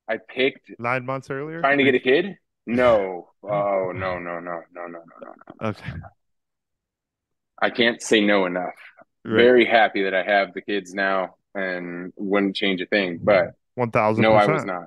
I 0.09 0.18
picked 0.18 0.70
nine 0.78 1.05
months 1.05 1.30
earlier. 1.30 1.61
Trying 1.61 1.78
to 1.78 1.85
get 1.85 1.97
a 1.97 2.01
kid? 2.01 2.37
No. 2.66 3.30
Oh, 3.47 3.51
oh 3.89 3.93
no, 3.93 4.18
no, 4.18 4.41
no, 4.41 4.62
no, 4.72 4.87
no, 4.87 5.01
no, 5.20 5.35
no. 5.61 5.68
Okay. 5.68 5.91
I 7.61 7.68
can't 7.68 8.01
say 8.01 8.22
no 8.22 8.47
enough. 8.47 8.72
Right. 9.22 9.37
Very 9.37 9.66
happy 9.66 10.05
that 10.05 10.14
I 10.14 10.22
have 10.22 10.55
the 10.55 10.62
kids 10.62 10.95
now 10.95 11.35
and 11.55 12.14
wouldn't 12.16 12.57
change 12.57 12.80
a 12.80 12.87
thing. 12.87 13.20
But 13.22 13.49
one 13.74 13.91
thousand. 13.91 14.22
No, 14.22 14.32
I 14.32 14.47
was 14.47 14.64
not. 14.64 14.87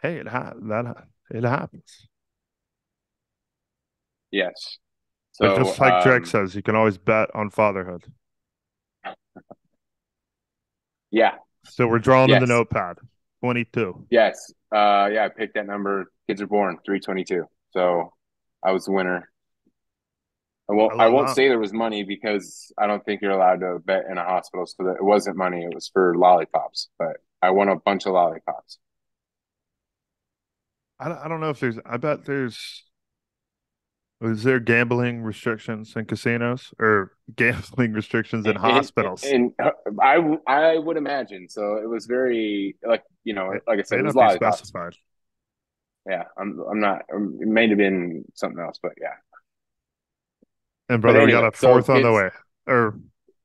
Hey, 0.00 0.16
it 0.16 0.28
ha- 0.28 0.54
that 0.62 1.08
it 1.30 1.44
happens. 1.44 2.08
Yes, 4.30 4.78
but 5.38 5.56
just 5.56 5.78
like 5.78 6.02
Drake 6.02 6.22
um, 6.22 6.24
says, 6.26 6.54
you 6.54 6.62
can 6.62 6.74
always 6.76 6.98
bet 6.98 7.28
on 7.34 7.50
fatherhood. 7.50 8.04
yeah, 11.10 11.34
So 11.64 11.86
we're 11.86 11.98
drawing 11.98 12.30
in 12.30 12.40
the 12.40 12.46
notepad. 12.46 12.98
Twenty-two. 13.42 14.06
yes, 14.10 14.52
uh, 14.74 15.08
yeah. 15.12 15.24
I 15.26 15.28
picked 15.28 15.54
that 15.54 15.66
number. 15.66 16.10
Kids 16.26 16.40
are 16.42 16.46
born 16.46 16.78
three 16.84 17.00
twenty 17.00 17.22
two. 17.22 17.44
So 17.70 18.12
I 18.64 18.72
was 18.72 18.86
the 18.86 18.92
winner. 18.92 19.30
I 20.68 20.72
won't. 20.74 20.94
I 20.98 21.04
I, 21.04 21.08
won't 21.08 21.28
that. 21.28 21.36
say 21.36 21.48
there 21.48 21.58
was 21.58 21.72
money 21.72 22.02
because 22.02 22.72
I 22.78 22.86
don't 22.86 23.04
think 23.04 23.20
you're 23.22 23.30
allowed 23.30 23.60
to 23.60 23.78
bet 23.84 24.04
in 24.10 24.18
a 24.18 24.24
hospital. 24.24 24.66
So 24.66 24.84
that 24.84 24.96
it 24.96 25.04
wasn't 25.04 25.36
money. 25.36 25.62
It 25.62 25.74
was 25.74 25.88
for 25.92 26.16
lollipops. 26.16 26.88
But 26.98 27.18
I 27.42 27.50
won 27.50 27.68
a 27.68 27.76
bunch 27.76 28.06
of 28.06 28.14
lollipops. 28.14 28.78
I 30.98 31.08
don't, 31.08 31.18
I 31.18 31.28
don't 31.28 31.40
know 31.40 31.50
if 31.50 31.60
there's. 31.60 31.78
I 31.84 31.98
bet 31.98 32.24
there's. 32.24 32.82
Is 34.22 34.42
there 34.44 34.58
gambling 34.60 35.22
restrictions 35.22 35.94
in 35.94 36.06
casinos 36.06 36.72
or 36.78 37.12
gambling 37.36 37.92
restrictions 37.92 38.46
in 38.46 38.52
And- 38.52 38.58
hospitals? 38.58 39.24
And, 39.24 39.52
I 40.00 40.38
I 40.46 40.78
would 40.78 40.96
imagine. 40.96 41.48
So 41.48 41.76
it 41.76 41.88
was 41.88 42.06
very 42.06 42.76
like 42.86 43.02
you 43.24 43.34
know 43.34 43.52
like 43.66 43.78
I 43.78 43.82
said, 43.82 43.98
it 44.00 44.04
was 44.04 44.14
be 44.14 44.20
lollipops. 44.20 44.58
specified. 44.58 44.94
Yeah, 46.08 46.24
I'm 46.38 46.60
I'm 46.70 46.80
not. 46.80 47.02
um, 47.12 47.38
It 47.42 47.48
may 47.48 47.68
have 47.68 47.78
been 47.78 48.24
something 48.34 48.60
else, 48.62 48.78
but 48.82 48.92
yeah. 49.00 49.14
And 50.88 51.02
brother, 51.02 51.24
we 51.24 51.32
got 51.32 51.38
anyway, 51.38 51.50
a 51.52 51.56
so 51.56 51.68
fourth 51.72 51.90
on 51.90 52.02
the 52.02 52.12
way. 52.12 52.30
Or 52.68 52.98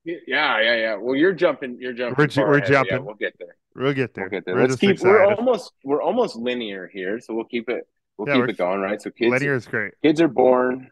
Yeah, 0.05 0.15
yeah, 0.61 0.76
yeah. 0.76 0.95
Well, 0.95 1.15
you're 1.15 1.34
jumping. 1.34 1.78
You're 1.80 1.93
jumping. 1.93 2.28
We're 2.38 2.45
we're 2.47 2.57
ahead. 2.59 2.69
Yeah, 2.69 2.84
jumping. 2.84 3.05
we'll 3.05 3.15
get 3.15 3.34
there. 3.39 3.55
we'll 3.76 3.93
get 3.93 4.13
there. 4.13 4.26
We'll 4.26 4.30
get 4.32 4.45
there. 4.45 4.55
We're 4.55 4.61
Let's 4.67 4.76
keep. 4.78 4.99
We're 5.01 5.26
almost. 5.26 5.74
We're 5.84 6.01
almost 6.01 6.36
linear 6.36 6.88
here, 6.93 7.19
so 7.19 7.34
we'll 7.34 7.45
keep 7.45 7.67
it. 7.69 7.88
We'll 8.22 8.36
Yeah, 8.36 8.45
keep 8.45 8.53
it 8.53 8.57
going, 8.59 8.82
right? 8.82 9.01
So 9.01 9.09
kids. 9.09 9.32
Linear 9.32 9.55
is 9.55 9.65
great. 9.65 9.93
Kids 10.03 10.22
are 10.22 10.28
born, 10.28 10.91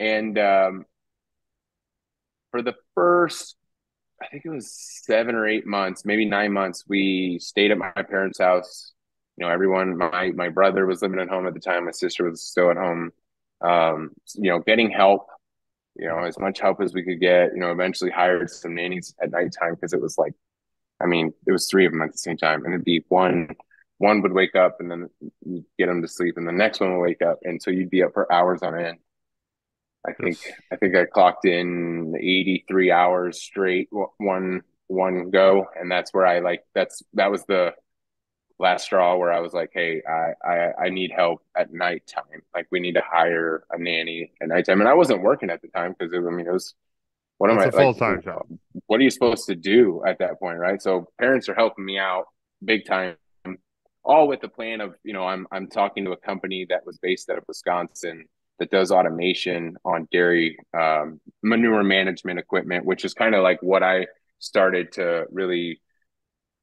and 0.00 0.36
um, 0.36 0.84
for 2.50 2.60
the 2.60 2.74
first, 2.96 3.54
I 4.20 4.26
think 4.26 4.44
it 4.44 4.50
was 4.50 4.72
seven 4.72 5.36
or 5.36 5.46
eight 5.46 5.64
months, 5.64 6.04
maybe 6.04 6.24
nine 6.24 6.52
months, 6.52 6.82
we 6.88 7.38
stayed 7.40 7.70
at 7.70 7.78
my 7.78 7.92
parents' 7.92 8.40
house. 8.40 8.94
You 9.36 9.46
know, 9.46 9.52
everyone. 9.52 9.96
My 9.96 10.32
my 10.34 10.48
brother 10.48 10.86
was 10.86 11.02
living 11.02 11.20
at 11.20 11.28
home 11.28 11.46
at 11.46 11.54
the 11.54 11.60
time. 11.60 11.84
My 11.84 11.92
sister 11.92 12.28
was 12.28 12.42
still 12.42 12.72
at 12.72 12.76
home. 12.76 13.12
Um, 13.60 14.10
you 14.34 14.50
know, 14.50 14.58
getting 14.58 14.90
help. 14.90 15.28
You 15.94 16.08
know, 16.08 16.24
as 16.24 16.36
much 16.36 16.58
help 16.58 16.80
as 16.80 16.94
we 16.94 17.04
could 17.04 17.20
get. 17.20 17.52
You 17.54 17.60
know, 17.60 17.70
eventually 17.70 18.10
hired 18.10 18.50
some 18.50 18.74
nannies 18.74 19.14
at 19.22 19.30
nighttime 19.30 19.76
because 19.76 19.92
it 19.92 20.02
was 20.02 20.18
like, 20.18 20.32
I 21.00 21.06
mean, 21.06 21.32
it 21.46 21.52
was 21.52 21.68
three 21.70 21.86
of 21.86 21.92
them 21.92 22.02
at 22.02 22.10
the 22.10 22.18
same 22.18 22.36
time, 22.36 22.64
and 22.64 22.74
it'd 22.74 22.84
be 22.84 23.04
one. 23.08 23.54
One 23.98 24.22
would 24.22 24.32
wake 24.32 24.54
up, 24.56 24.76
and 24.80 24.90
then 24.90 25.10
you'd 25.44 25.64
get 25.78 25.86
them 25.86 26.02
to 26.02 26.08
sleep, 26.08 26.36
and 26.36 26.46
the 26.46 26.52
next 26.52 26.80
one 26.80 26.92
would 26.96 27.02
wake 27.02 27.22
up, 27.22 27.38
and 27.44 27.62
so 27.62 27.70
you'd 27.70 27.90
be 27.90 28.02
up 28.02 28.12
for 28.14 28.30
hours 28.32 28.62
on 28.62 28.78
end. 28.78 28.98
I 30.06 30.12
think 30.12 30.38
Yes. 30.44 30.52
I 30.72 30.76
think 30.76 30.94
I 30.96 31.04
clocked 31.06 31.44
in 31.44 32.14
83 32.16 32.90
hours 32.92 33.40
straight 33.42 33.88
one 34.18 34.62
one 34.88 35.30
go 35.30 35.66
and 35.74 35.90
that's 35.90 36.14
where 36.14 36.26
I 36.26 36.38
like 36.38 36.64
that's 36.74 37.02
that 37.14 37.30
was 37.30 37.44
the 37.46 37.74
last 38.58 38.84
straw 38.84 39.16
where 39.16 39.32
I 39.32 39.40
was 39.40 39.52
like 39.54 39.70
hey 39.74 40.02
I 40.08 40.34
I, 40.46 40.72
I 40.86 40.90
need 40.90 41.12
help 41.12 41.42
at 41.56 41.72
nighttime 41.72 42.42
like 42.54 42.68
we 42.70 42.80
need 42.80 42.94
to 42.94 43.02
hire 43.04 43.64
a 43.70 43.78
nanny 43.78 44.32
at 44.42 44.48
nighttime 44.48 44.80
and 44.80 44.88
I 44.88 44.94
wasn't 44.94 45.22
working 45.22 45.50
at 45.50 45.62
the 45.62 45.68
time 45.68 45.94
because 45.98 46.12
it 46.12 46.18
was, 46.18 46.28
I 46.28 46.30
mean 46.36 46.46
it 46.46 46.52
was 46.52 46.74
what 47.38 47.50
am 47.50 47.58
I 47.58 47.66
a 47.66 47.70
like, 47.70 47.72
full-time 47.72 48.22
job. 48.22 48.46
what 48.86 49.00
are 49.00 49.04
you 49.04 49.10
supposed 49.10 49.46
to 49.46 49.54
do 49.56 50.02
at 50.06 50.18
that 50.20 50.38
point 50.40 50.58
right 50.58 50.80
so 50.80 51.08
parents 51.18 51.48
are 51.48 51.54
helping 51.54 51.84
me 51.84 51.98
out 51.98 52.26
big 52.64 52.86
time 52.86 53.16
all 54.06 54.28
with 54.28 54.40
the 54.40 54.48
plan 54.48 54.80
of 54.80 54.94
you 55.02 55.12
know 55.12 55.24
I'm 55.26 55.46
I'm 55.52 55.68
talking 55.68 56.04
to 56.06 56.12
a 56.12 56.16
company 56.16 56.66
that 56.70 56.86
was 56.86 56.96
based 56.98 57.28
out 57.28 57.38
of 57.38 57.44
Wisconsin 57.48 58.24
that 58.58 58.70
does 58.70 58.90
automation 58.90 59.76
on 59.84 60.08
dairy 60.10 60.56
um, 60.72 61.20
manure 61.42 61.82
management 61.84 62.38
equipment, 62.38 62.86
which 62.86 63.04
is 63.04 63.12
kind 63.12 63.34
of 63.34 63.42
like 63.42 63.60
what 63.62 63.82
I 63.82 64.06
started 64.38 64.92
to 64.92 65.26
really 65.30 65.80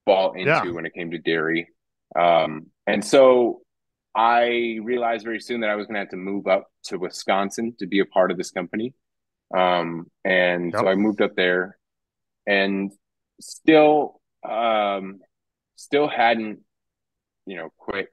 fall 0.05 0.31
into 0.33 0.45
Yeah. 0.49 0.71
when 0.71 0.85
it 0.87 0.93
came 0.95 1.11
to 1.11 1.19
dairy. 1.19 1.67
Um, 2.15 2.67
and 2.87 3.05
so 3.05 3.61
I 4.15 4.79
realized 4.81 5.23
very 5.23 5.39
soon 5.39 5.61
that 5.61 5.69
I 5.69 5.75
was 5.75 5.85
going 5.85 5.95
to 5.95 5.99
have 5.99 6.09
to 6.09 6.17
move 6.17 6.47
up 6.47 6.67
to 6.85 6.97
Wisconsin 6.97 7.75
to 7.79 7.85
be 7.85 7.99
a 7.99 8.05
part 8.05 8.31
of 8.31 8.37
this 8.37 8.51
company. 8.51 8.93
Um, 9.55 10.07
and 10.25 10.73
so 10.73 10.87
I 10.87 10.95
moved 10.95 11.21
up 11.21 11.35
there 11.35 11.77
and 12.47 12.91
still, 13.39 14.19
um, 14.47 15.19
still 15.75 16.07
hadn't, 16.07 16.59
you 17.45 17.55
know, 17.57 17.69
quit 17.77 18.07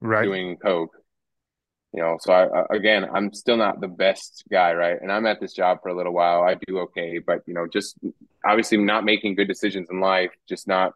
Right. 0.00 0.24
doing 0.24 0.56
coke. 0.56 0.90
You 1.94 2.02
know 2.02 2.16
so 2.18 2.32
I, 2.32 2.44
I 2.46 2.64
again 2.70 3.04
i'm 3.14 3.34
still 3.34 3.58
not 3.58 3.82
the 3.82 3.88
best 3.88 4.44
guy 4.50 4.72
right? 4.72 4.96
And 5.00 5.12
i'm 5.12 5.26
at 5.26 5.40
this 5.40 5.52
job 5.52 5.78
for 5.82 5.90
a 5.90 5.94
little 5.94 6.14
while. 6.14 6.42
I 6.42 6.54
do 6.66 6.78
okay 6.80 7.18
but 7.18 7.40
you 7.46 7.52
know 7.52 7.66
just 7.70 7.98
obviously 8.46 8.78
not 8.78 9.04
making 9.04 9.34
good 9.34 9.46
decisions 9.46 9.88
in 9.90 10.00
life 10.00 10.30
just 10.48 10.66
not 10.66 10.92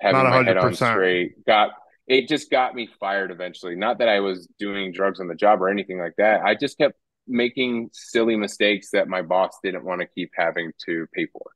having 0.00 0.22
Not 0.22 0.30
my 0.30 0.44
head 0.44 0.56
on 0.58 0.74
straight. 0.74 1.44
Got 1.44 1.70
it 2.06 2.28
just 2.28 2.50
got 2.52 2.74
me 2.76 2.88
fired 3.00 3.32
eventually. 3.32 3.74
Not 3.74 3.98
that 3.98 4.08
i 4.08 4.20
was 4.20 4.46
doing 4.60 4.92
drugs 4.92 5.18
on 5.18 5.26
the 5.26 5.34
job 5.34 5.60
or 5.60 5.68
anything 5.68 5.98
like 5.98 6.14
that. 6.18 6.42
I 6.42 6.54
just 6.54 6.78
kept 6.78 6.94
making 7.26 7.90
silly 7.92 8.36
mistakes 8.36 8.90
that 8.92 9.08
my 9.08 9.22
boss 9.22 9.58
didn't 9.64 9.84
want 9.84 10.00
to 10.02 10.06
keep 10.06 10.30
having 10.36 10.70
to 10.86 11.06
pay 11.14 11.26
for. 11.26 11.50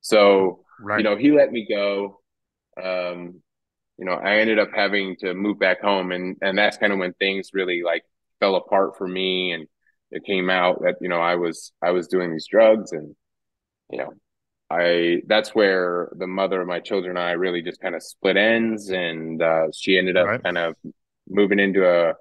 So 0.00 0.64
Right. 0.78 0.98
you 0.98 1.04
know 1.04 1.16
he 1.16 1.32
let 1.32 1.50
me 1.50 1.66
go. 1.68 2.20
Um 2.80 3.42
you 3.98 4.04
know 4.04 4.12
i 4.12 4.36
ended 4.38 4.58
up 4.58 4.70
having 4.74 5.16
to 5.16 5.34
move 5.34 5.58
back 5.58 5.80
home 5.80 6.12
and 6.12 6.36
and 6.42 6.56
that's 6.58 6.76
kind 6.78 6.92
of 6.92 6.98
when 6.98 7.12
things 7.14 7.50
really 7.52 7.82
like 7.84 8.04
fell 8.40 8.56
apart 8.56 8.96
for 8.96 9.06
me 9.08 9.52
and 9.52 9.66
it 10.10 10.24
came 10.24 10.50
out 10.50 10.82
that 10.82 10.96
you 11.00 11.08
know 11.08 11.20
i 11.20 11.34
was 11.36 11.72
i 11.82 11.90
was 11.90 12.08
doing 12.08 12.32
these 12.32 12.46
drugs 12.50 12.92
and 12.92 13.14
you 13.90 13.98
know 13.98 14.12
i 14.70 15.18
that's 15.26 15.54
where 15.54 16.12
the 16.18 16.26
mother 16.26 16.60
of 16.60 16.68
my 16.68 16.80
children 16.80 17.16
and 17.16 17.26
i 17.26 17.32
really 17.32 17.62
just 17.62 17.80
kind 17.80 17.94
of 17.94 18.02
split 18.02 18.36
ends 18.36 18.90
and 18.90 19.42
uh 19.42 19.66
she 19.74 19.98
ended 19.98 20.16
up 20.16 20.28
Right. 20.28 20.42
kind 20.44 20.58
of 20.58 20.74
moving 21.28 21.58
into 21.60 21.86
a 21.88 22.14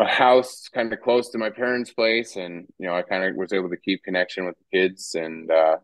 a 0.00 0.06
house 0.06 0.68
kind 0.72 0.92
of 0.92 1.00
close 1.00 1.30
to 1.30 1.38
my 1.38 1.50
parents 1.50 1.92
place 1.92 2.36
and 2.36 2.66
you 2.78 2.86
know 2.86 2.94
i 2.94 3.02
kind 3.02 3.24
of 3.24 3.36
was 3.36 3.52
able 3.52 3.68
to 3.68 3.76
keep 3.76 4.02
connection 4.02 4.46
with 4.46 4.56
the 4.58 4.78
kids 4.78 5.14
and 5.14 5.50
uh 5.50 5.76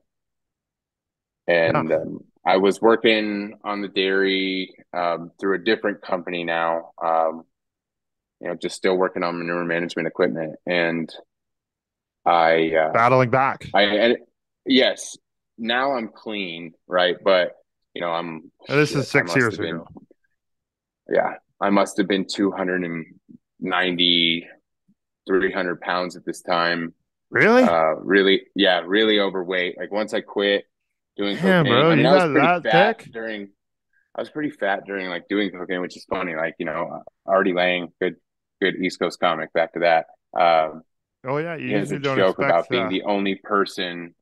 and 1.49 1.93
um, 1.93 2.21
I 2.47 2.59
was 2.59 2.81
working 2.81 3.59
on 3.65 3.83
the 3.83 3.89
dairy 3.89 4.73
um, 4.93 5.33
through 5.41 5.57
a 5.57 5.59
different 5.59 6.03
company 6.03 6.45
now. 6.45 6.93
Um, 7.03 7.43
you 8.41 8.47
know, 8.49 8.55
just 8.55 8.77
still 8.77 8.97
working 8.97 9.25
on 9.25 9.37
manure 9.39 9.65
management 9.65 10.07
equipment, 10.07 10.55
and 10.67 11.13
I, 12.25 12.73
uh, 12.75 12.93
Battling 12.93 13.31
back. 13.31 13.69
I, 13.75 13.83
and 13.83 14.19
yes, 14.65 15.17
now 15.57 15.97
I'm 15.97 16.09
clean, 16.09 16.75
right? 16.87 17.17
But 17.23 17.57
you 17.95 18.01
know, 18.03 18.13
I'm. 18.13 18.53
And 18.69 18.79
this 18.79 18.91
shit, 18.91 18.99
is 18.99 19.11
six 19.11 19.35
years 19.35 19.59
been- 19.59 19.77
ago. 19.77 19.89
Yeah, 21.11 21.35
I 21.61 21.71
must 21.71 21.97
have 21.97 22.07
been 22.07 22.27
290, 22.27 24.47
300 25.27 25.81
pounds 25.81 26.17
at 26.17 26.25
this 26.25 26.43
time 26.43 26.95
Really? 27.31 27.63
uh 27.63 27.95
really 27.97 28.43
yeah 28.55 28.81
really 28.87 29.21
overweight 29.21 29.77
like 29.79 29.93
once 29.93 30.15
i 30.15 30.21
quit 30.23 30.65
doing 31.19 31.39
Damn, 31.43 31.67
cocaine 31.67 31.73
bro, 31.73 31.93
I 31.93 31.97
mean, 31.97 32.07
you 32.07 32.07
I 32.07 32.15
was 32.15 32.25
got 32.25 32.33
pretty 32.33 32.47
that 32.47 32.63
fat 32.63 32.99
thick? 33.03 33.13
during 33.13 33.49
i 34.15 34.21
was 34.21 34.31
pretty 34.31 34.51
fat 34.51 34.85
during 34.87 35.09
like 35.09 35.29
doing 35.29 35.51
cocaine 35.51 35.81
which 35.81 35.97
is 35.97 36.05
funny 36.05 36.35
like 36.35 36.55
you 36.59 36.67
know 36.67 37.03
already 37.27 37.53
laying 37.53 37.93
good 38.01 38.17
good 38.61 38.77
east 38.77 38.99
coast 38.99 39.21
comic 39.21 39.53
back 39.53 39.73
to 39.75 39.81
that 39.81 40.07
um 40.41 40.83
oh 41.25 41.39
yeah. 41.39 41.57
You 41.57 41.77
has 41.77 41.93
a 41.93 41.99
don't 41.99 42.17
joke 42.17 42.39
about 42.39 42.69
being 42.69 42.87
uh, 42.87 42.91
the 42.91 43.03
only 43.03 43.37
person 43.37 44.15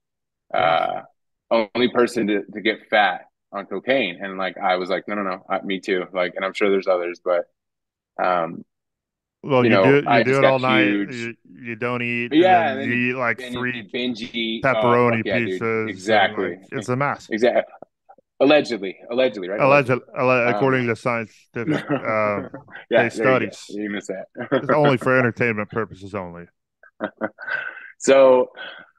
uh 0.53 1.03
only 1.51 1.89
person 1.91 2.27
to, 2.27 2.43
to 2.53 2.61
get 2.61 2.89
fat 2.91 3.23
on 3.53 3.67
cocaine 3.67 4.19
and 4.23 4.37
like 4.39 4.57
i 4.59 4.77
was 4.77 4.91
like 4.91 5.07
no 5.09 5.15
no 5.15 5.23
no 5.23 5.45
I, 5.49 5.61
me 5.63 5.81
too 5.81 6.05
like 6.13 6.35
and 6.37 6.45
i'm 6.45 6.53
sure 6.53 6.71
there's 6.71 6.89
others 6.89 7.21
but 7.25 7.45
um 8.23 8.65
Well, 9.43 9.65
you 9.65 9.71
you, 9.71 9.71
know, 9.71 10.01
do 10.03 10.03
I 10.07 10.19
you 10.19 10.25
do 10.25 10.39
it 10.39 10.45
all 10.45 10.59
night. 10.59 10.87
You, 10.87 11.35
you 11.47 11.77
don't 11.77 12.03
eat. 12.03 12.33
Yeah, 12.33 12.71
and 12.71 12.81
and 12.81 12.81
then 12.81 12.91
then 12.91 12.99
you 12.99 13.11
eat 13.11 13.15
like 13.15 13.41
three 13.41 13.89
binge 13.93 14.23
oh, 14.23 14.67
pepperoni 14.67 15.23
yeah, 15.25 15.39
dude. 15.39 15.49
pieces. 15.49 15.61
and, 15.63 15.91
exactly 15.91 16.51
like, 16.51 16.61
it's 16.73 16.89
a 16.89 16.97
mess. 16.97 17.29
exactly 17.31 17.63
allegedly 18.41 18.97
allegedly 19.11 19.49
right 19.49 19.61
Alleged, 19.61 19.91
alle- 20.17 20.49
Um, 20.49 20.55
according 20.55 20.87
to 20.89 20.97
scientific, 20.97 21.91
uh, 21.91 22.49
yeah, 22.91 23.03
there 23.03 23.05
you 23.05 23.11
studies. 23.11 23.65
You, 23.69 23.91
missed 23.91 24.09
that. 24.09 24.27
it's 24.53 24.71
only 24.71 24.97
for 24.99 25.17
entertainment 25.19 25.71
purposes 25.71 26.15
only. 26.15 26.47
so 27.99 28.51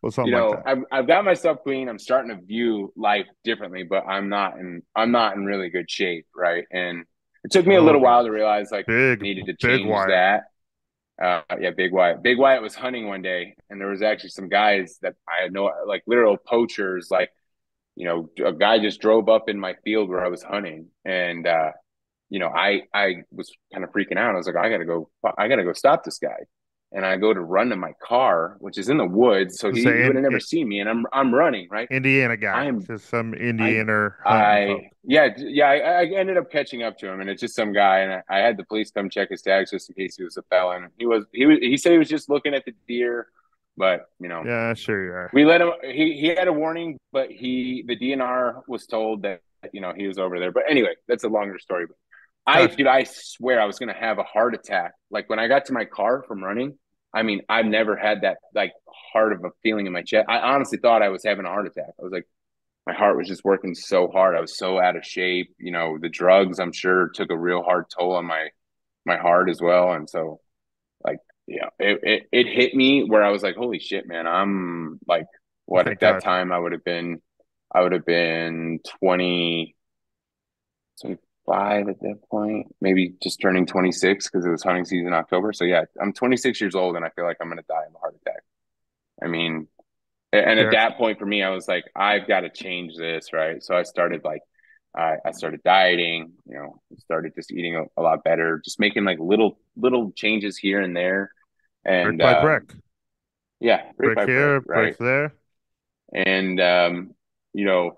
Well, 0.02 0.12
you 0.26 0.32
know, 0.32 0.50
like. 0.50 0.64
I've 0.66 0.84
I've 0.92 1.08
got 1.08 1.26
myself 1.26 1.60
clean. 1.64 1.90
I'm 1.90 2.00
starting 2.00 2.36
to 2.36 2.44
view 2.44 2.94
life 2.96 3.28
differently, 3.44 3.84
but 3.84 4.06
I'm 4.08 4.30
not 4.30 4.58
in 4.58 4.82
I'm 4.96 5.12
not 5.12 5.36
in 5.36 5.46
really 5.46 5.70
good 5.70 5.90
shape, 5.90 6.26
right? 6.36 6.66
And 6.72 7.06
it 7.48 7.52
took 7.54 7.68
me 7.68 7.76
a 7.76 7.82
Oh, 7.82 7.82
little 7.82 8.02
while 8.02 8.24
to 8.26 8.32
realize 8.32 8.72
like 8.72 8.88
Big, 8.88 9.22
I 9.22 9.26
needed 9.26 9.48
to 9.48 9.56
change 9.56 10.06
that. 10.06 10.44
Uh, 11.22 11.42
yeah, 11.60 11.72
Big 11.76 11.94
Wyatt. 11.94 12.24
Big 12.24 12.38
Wyatt 12.38 12.62
was 12.64 12.76
hunting 12.76 13.08
one 13.08 13.22
day, 13.24 13.56
and 13.70 13.82
there 13.82 13.90
was 13.90 14.04
actually 14.04 14.32
some 14.32 14.50
guys 14.50 15.00
that 15.02 15.16
I 15.28 15.50
know, 15.50 15.72
like 15.88 16.04
literal 16.08 16.38
poachers. 16.38 17.10
Like, 17.12 17.32
you 17.96 18.06
know, 18.06 18.30
a 18.46 18.54
guy 18.54 18.80
just 18.80 19.02
drove 19.02 19.30
up 19.30 19.50
in 19.50 19.60
my 19.60 19.76
field 19.86 20.10
where 20.10 20.26
I 20.26 20.30
was 20.30 20.44
hunting, 20.44 20.90
and 21.06 21.48
uh, 21.48 21.72
you 22.30 22.40
know, 22.40 22.50
I 22.50 22.84
I 22.94 23.24
was 23.32 23.52
kind 23.74 23.84
of 23.86 23.92
freaking 23.92 24.18
out. 24.18 24.34
I 24.36 24.38
was 24.38 24.48
like, 24.48 24.58
I 24.58 24.70
gotta 24.70 24.86
go, 24.86 25.10
I 25.38 25.48
gotta 25.50 25.64
go 25.66 25.74
stop 25.74 26.04
this 26.06 26.20
guy. 26.20 26.46
And 26.94 27.06
I 27.06 27.18
go 27.18 27.34
to 27.34 27.42
run 27.42 27.68
to 27.70 27.76
my 27.76 27.92
car, 28.02 28.56
which 28.60 28.78
is 28.78 28.88
in 28.88 28.98
the 28.98 29.06
woods, 29.06 29.60
so 29.60 29.72
he, 29.74 29.82
So 29.84 29.94
he 29.94 30.04
would 30.04 30.16
have 30.16 30.24
never 30.24 30.40
seen 30.40 30.70
me. 30.70 30.80
And 30.80 30.90
I'm 30.90 31.06
I'm 31.12 31.36
running 31.36 31.68
right. 31.70 31.88
Indiana 31.92 32.38
guy. 32.38 32.64
I'm- 32.64 32.82
just 32.82 33.10
some 33.10 33.34
Indiana. 33.34 34.12
I 34.26 34.90
yeah 35.04 35.28
yeah 35.38 35.66
I, 35.68 36.02
I 36.02 36.06
ended 36.06 36.38
up 36.38 36.50
catching 36.50 36.84
up 36.84 36.98
to 37.00 37.08
him, 37.12 37.20
and 37.20 37.30
it's 37.30 37.42
just 37.42 37.56
some 37.56 37.74
guy, 37.74 38.00
and 38.00 38.14
I, 38.14 38.22
I 38.30 38.40
had 38.40 38.56
the 38.56 38.64
police 38.64 38.90
come 38.92 39.10
check 39.10 39.30
his 39.30 39.42
tags 39.42 39.72
just 39.72 39.90
in 39.90 39.96
case 39.96 40.16
he 40.16 40.24
was 40.24 40.38
a 40.38 40.44
felon. 40.44 40.88
He 40.98 41.06
was 41.06 41.26
he 41.34 41.46
was 41.46 41.58
he 41.60 41.76
said 41.76 41.92
he 41.92 41.98
was 41.98 42.08
just 42.10 42.30
looking 42.30 42.54
at 42.54 42.64
the 42.64 42.74
deer, 42.88 43.28
but 43.76 44.06
you 44.22 44.30
know 44.30 44.44
yeah, 44.46 44.74
sure 44.74 45.04
you 45.04 45.12
are. 45.12 45.30
we 45.34 45.44
let 45.44 45.60
him. 45.60 45.72
He 45.84 46.14
he 46.18 46.28
had 46.28 46.48
a 46.48 46.54
warning, 46.54 46.98
but 47.12 47.30
he 47.30 47.84
the 47.86 47.98
DNR 47.98 48.62
was 48.70 48.86
told 48.88 49.24
that 49.24 49.42
you 49.74 49.82
know 49.82 49.92
he 49.96 50.08
was 50.08 50.18
over 50.18 50.40
there. 50.40 50.54
But 50.54 50.64
anyway, 50.70 50.96
that's 51.10 51.26
a 51.26 51.30
longer 51.30 51.60
story. 51.60 51.86
But 51.86 51.98
I 52.48 52.68
dude, 52.68 52.88
I 52.88 53.04
swear 53.04 53.62
I 53.62 53.66
was 53.66 53.78
gonna 53.80 53.94
have 53.94 54.20
a 54.20 54.24
heart 54.24 54.56
attack. 54.56 54.94
Like 55.12 55.30
when 55.30 55.40
I 55.40 55.48
got 55.48 55.66
to 55.66 55.74
my 55.74 55.86
car 55.86 56.24
from 56.28 56.44
running. 56.44 56.78
I 57.14 57.24
mean, 57.24 57.42
I've 57.50 57.66
never 57.66 57.96
had 57.96 58.22
that 58.22 58.38
like 58.54 58.74
hard 59.14 59.34
of 59.34 59.44
a 59.44 59.50
feeling 59.64 59.88
in 59.88 59.94
my 59.94 60.04
chest. 60.04 60.28
I 60.30 60.40
honestly 60.40 60.78
thought 60.78 61.02
I 61.02 61.10
was 61.10 61.24
having 61.24 61.46
a 61.46 61.50
heart 61.50 61.66
attack. 61.66 61.94
I 62.00 62.04
was 62.04 62.12
like, 62.12 62.28
my 62.86 62.94
heart 62.94 63.18
was 63.18 63.28
just 63.28 63.44
working 63.44 63.76
so 63.76 64.08
hard. 64.10 64.36
I 64.36 64.42
was 64.42 64.58
so 64.58 64.80
out 64.80 64.96
of 64.96 65.06
shape. 65.06 65.54
You 65.58 65.72
know, 65.72 65.98
the 66.00 66.10
drugs 66.10 66.60
I'm 66.60 66.72
sure 66.74 67.10
took 67.10 67.32
a 67.32 67.38
real 67.38 67.64
hard 67.64 67.86
toll 67.98 68.14
on 68.14 68.26
my 68.26 68.50
my 69.06 69.18
heart 69.18 69.50
as 69.50 69.62
well. 69.62 69.94
And 69.94 70.10
so, 70.10 70.42
like, 71.04 71.20
yeah, 71.48 71.70
it 71.80 72.00
it, 72.04 72.24
it 72.32 72.48
hit 72.48 72.76
me 72.76 73.04
where 73.04 73.24
I 73.24 73.32
was 73.32 73.44
like, 73.44 73.56
holy 73.56 73.80
shit, 73.80 74.08
man, 74.08 74.28
I'm 74.28 75.00
like, 75.08 75.26
what 75.66 75.86
Thank 75.86 75.96
at 75.96 76.00
that 76.02 76.24
God. 76.24 76.24
time 76.24 76.52
I 76.52 76.60
would 76.60 76.72
have 76.72 76.84
been, 76.84 77.22
I 77.74 77.82
would 77.82 77.94
have 77.94 78.06
been 78.06 78.80
20, 79.02 79.76
25 81.48 81.90
at 81.90 82.00
that 82.02 82.20
point, 82.30 82.68
maybe 82.82 83.16
just 83.22 83.40
turning 83.42 83.66
26 83.66 84.30
because 84.30 84.46
it 84.46 84.50
was 84.50 84.64
hunting 84.64 84.86
season 84.86 85.08
in 85.08 85.14
October. 85.14 85.54
So 85.54 85.64
yeah, 85.66 85.86
I'm 86.02 86.14
26 86.14 86.60
years 86.62 86.76
old 86.76 86.96
and 86.96 87.06
I 87.06 87.10
feel 87.10 87.26
like 87.26 87.38
I'm 87.42 87.50
gonna 87.50 87.62
die 87.68 87.86
of 87.88 87.96
a 87.96 88.00
heart 88.00 88.16
attack. 88.22 88.44
I 89.24 89.28
mean, 89.28 89.68
and 90.34 90.60
Sure. 90.60 90.68
at 90.68 90.72
that 90.72 90.98
point 90.98 91.20
for 91.20 91.26
me, 91.26 91.42
I 91.44 91.50
was 91.50 91.68
like, 91.68 91.86
I've 91.96 92.28
got 92.28 92.42
to 92.42 92.50
change 92.50 92.96
this, 92.98 93.32
right? 93.34 93.64
So 93.64 93.76
I 93.76 93.84
started 93.84 94.22
like, 94.24 94.42
I 94.96 95.18
I 95.26 95.32
started 95.32 95.64
dieting, 95.64 96.34
you 96.46 96.56
know, 96.56 96.82
started 97.00 97.34
just 97.36 97.52
eating 97.52 97.76
a, 97.76 97.84
a 98.00 98.02
lot 98.02 98.24
better, 98.24 98.62
just 98.64 98.80
making 98.80 99.06
like 99.06 99.20
little 99.20 99.58
little 99.76 100.12
changes 100.12 100.58
here 100.58 100.82
and 100.82 100.96
there, 100.96 101.32
and 101.86 102.18
Brick 102.18 102.20
by 102.20 102.34
uh, 102.34 102.42
brick. 102.42 102.74
yeah, 103.60 103.92
brick 103.98 104.16
Brick 104.16 104.30
here, 104.30 104.62
brick, 104.62 104.78
right? 104.78 104.98
brick 104.98 104.98
there. 104.98 105.34
and 106.14 106.60
um, 106.60 107.14
you 107.54 107.66
know, 107.66 107.98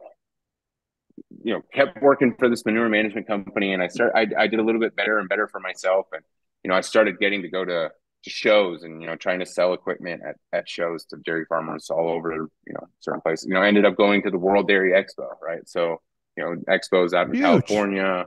you 1.44 1.54
know, 1.54 1.62
kept 1.74 2.02
working 2.02 2.36
for 2.38 2.50
this 2.50 2.66
manure 2.66 2.90
management 2.90 3.28
company, 3.28 3.74
and 3.74 3.82
I 3.82 3.88
start, 3.88 4.12
I, 4.16 4.28
I 4.38 4.48
did 4.48 4.60
a 4.60 4.64
little 4.64 4.82
bit 4.82 4.96
better 4.96 5.20
and 5.20 5.30
better 5.30 5.48
for 5.48 5.60
myself, 5.60 6.08
and 6.12 6.24
you 6.64 6.70
know, 6.70 6.76
I 6.76 6.82
started 6.82 7.20
getting 7.20 7.42
to 7.44 7.50
go 7.50 7.64
to, 7.64 7.90
to 8.24 8.30
shows 8.30 8.84
and 8.84 9.02
you 9.02 9.08
know, 9.08 9.16
trying 9.16 9.40
to 9.40 9.46
sell 9.46 9.74
equipment 9.74 10.22
at, 10.28 10.36
at 10.52 10.70
shows 10.70 11.06
to 11.06 11.18
dairy 11.18 11.46
farmers 11.48 11.90
all 11.90 12.10
over, 12.10 12.32
you 12.34 12.74
know, 12.74 12.88
certain 13.00 13.22
places. 13.22 13.48
You 13.48 13.54
know, 13.54 13.62
I 13.62 13.68
ended 13.68 13.86
up 13.86 13.96
going 13.96 14.24
to 14.24 14.32
the 14.32 14.38
World 14.38 14.68
Dairy 14.68 14.92
Expo, 14.92 15.28
right? 15.42 15.68
So, 15.68 16.02
you 16.36 16.44
know, 16.44 16.56
expos 16.68 17.14
out 17.14 17.28
in 17.28 17.34
Huge. 17.34 17.44
California. 17.44 18.26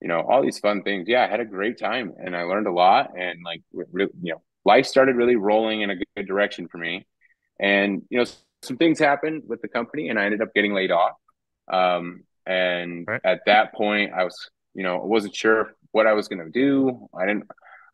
You 0.00 0.08
know, 0.08 0.20
all 0.20 0.42
these 0.42 0.58
fun 0.58 0.82
things. 0.82 1.06
Yeah, 1.06 1.24
I 1.24 1.28
had 1.28 1.38
a 1.38 1.44
great 1.44 1.78
time, 1.78 2.12
and 2.18 2.36
I 2.36 2.42
learned 2.42 2.66
a 2.66 2.72
lot, 2.72 3.12
and 3.16 3.38
like, 3.44 3.62
you 3.72 4.08
know, 4.22 4.42
life 4.64 4.86
started 4.86 5.14
really 5.14 5.36
rolling 5.36 5.82
in 5.82 5.90
a 5.90 5.96
good 6.16 6.26
direction 6.26 6.66
for 6.66 6.78
me. 6.78 7.06
And 7.60 8.02
you 8.10 8.18
know, 8.18 8.24
some 8.62 8.76
things 8.76 8.98
happened 8.98 9.44
with 9.46 9.62
the 9.62 9.68
company, 9.68 10.08
and 10.08 10.18
I 10.18 10.24
ended 10.24 10.42
up 10.42 10.54
getting 10.54 10.74
laid 10.74 10.90
off. 10.90 11.12
Um, 11.72 12.24
and 12.46 13.06
Right. 13.08 13.20
at 13.24 13.40
that 13.46 13.74
point, 13.74 14.12
I 14.12 14.24
was, 14.24 14.50
you 14.74 14.82
know, 14.82 15.00
I 15.02 15.04
wasn't 15.06 15.34
sure 15.34 15.74
what 15.92 16.06
I 16.06 16.12
was 16.12 16.28
going 16.28 16.44
to 16.44 16.50
do. 16.50 17.08
I 17.14 17.26
didn't, 17.26 17.44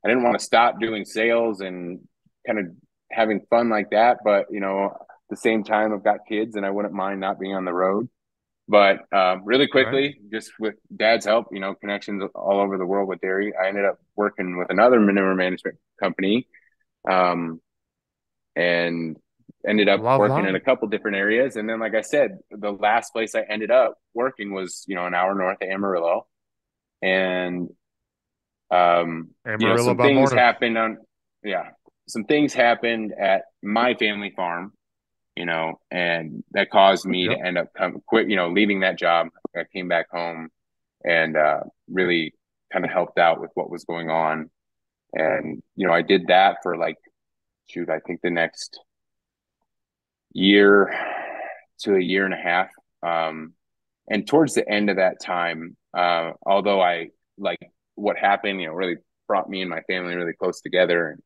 I 0.05 0.09
didn't 0.09 0.25
want 0.25 0.39
to 0.39 0.45
stop 0.45 0.81
doing 0.81 1.05
sales 1.05 1.61
and 1.61 2.01
kind 2.47 2.59
of 2.59 2.67
having 3.11 3.41
fun 3.51 3.69
like 3.69 3.91
that. 3.91 4.19
But 4.25 4.47
you 4.51 4.61
know, 4.61 4.87
at 4.87 5.07
the 5.31 5.37
same 5.37 5.65
time, 5.65 5.93
I've 5.93 6.05
got 6.05 6.21
kids, 6.29 6.57
and 6.57 6.65
I 6.67 6.71
wouldn't 6.71 6.95
mind 6.95 7.21
not 7.21 7.41
being 7.41 7.55
on 7.55 7.65
the 7.65 7.73
road. 7.73 8.09
But 8.71 9.11
um, 9.15 9.43
really 9.45 9.67
quickly, 9.67 10.21
just 10.31 10.53
with 10.61 10.75
dad's 10.95 11.25
help, 11.25 11.47
you 11.53 11.61
know, 11.61 11.75
connections 11.75 12.23
all 12.35 12.61
over 12.61 12.77
the 12.77 12.85
world 12.85 13.09
with 13.09 13.21
dairy, 13.21 13.55
I 13.57 13.69
ended 13.69 13.87
up 13.87 13.99
working 14.15 14.59
with 14.59 14.69
another 14.71 15.01
manure 15.01 15.35
management 15.35 15.79
company, 15.99 16.47
um, 17.11 17.63
and 18.57 19.17
ended 19.67 19.89
up 19.89 20.01
Love 20.01 20.21
working 20.21 20.43
that. 20.43 20.51
in 20.51 20.55
a 20.55 20.61
couple 20.61 20.89
different 20.89 21.17
areas. 21.17 21.57
And 21.57 21.69
then, 21.69 21.81
like 21.81 21.95
I 21.95 22.03
said, 22.03 22.39
the 22.51 22.71
last 22.73 23.13
place 23.13 23.35
I 23.35 23.43
ended 23.43 23.71
up 23.71 23.99
working 24.15 24.53
was, 24.53 24.85
you 24.87 24.95
know, 24.95 25.07
an 25.07 25.15
hour 25.15 25.35
north 25.35 25.59
of 25.61 25.69
Amarillo, 25.69 26.27
and 27.03 27.69
um, 28.71 29.31
you 29.47 29.67
know, 29.67 29.77
some 29.79 29.97
things 29.97 30.17
morning. 30.31 30.39
happened 30.39 30.79
on, 30.79 30.99
yeah, 31.43 31.71
some 32.07 32.25
things 32.25 32.53
happened 32.55 33.15
at 33.19 33.45
my 33.63 33.95
family 33.95 34.33
farm, 34.37 34.73
you 35.37 35.47
know, 35.47 35.81
and 35.91 36.45
that 36.53 36.71
caused 36.71 37.07
me 37.07 37.29
Yep. 37.29 37.39
to 37.39 37.47
end 37.47 37.59
up 37.59 37.69
come 37.75 38.03
quit, 38.07 38.29
you 38.29 38.37
know, 38.37 38.49
leaving 38.51 38.81
that 38.81 38.99
job. 38.99 39.29
I 39.57 39.65
came 39.73 39.89
back 39.89 40.11
home 40.11 40.51
and 41.05 41.37
uh, 41.37 41.61
really 41.91 42.35
kind 42.73 42.85
of 42.85 42.91
helped 42.91 43.19
out 43.19 43.41
with 43.41 43.51
what 43.55 43.71
was 43.71 43.85
going 43.85 44.11
on, 44.11 44.51
and 45.15 45.63
you 45.75 45.87
know, 45.87 45.93
I 45.93 46.03
did 46.03 46.27
that 46.29 46.59
for 46.63 46.77
like, 46.77 46.99
shoot, 47.69 47.89
I 47.89 48.01
think 48.01 48.21
the 48.23 48.31
next 48.31 48.81
year 50.33 50.93
to 51.81 51.95
a 51.97 52.01
year 52.01 52.25
and 52.25 52.35
a 52.35 52.37
half. 52.37 52.69
Um, 53.03 53.55
and 54.11 54.27
towards 54.27 54.55
the 54.55 54.69
end 54.69 54.91
of 54.91 54.97
that 54.97 55.21
time, 55.21 55.77
uh, 55.95 56.33
although 56.45 56.81
I 56.81 57.09
like 57.37 57.59
what 57.95 58.17
happened, 58.19 58.61
you 58.61 58.69
know, 58.69 58.73
really 58.75 58.97
brought 59.27 59.49
me 59.49 59.61
and 59.61 59.71
my 59.71 59.83
family 59.83 60.15
really 60.15 60.33
close 60.33 60.61
together. 60.61 61.11
And, 61.11 61.23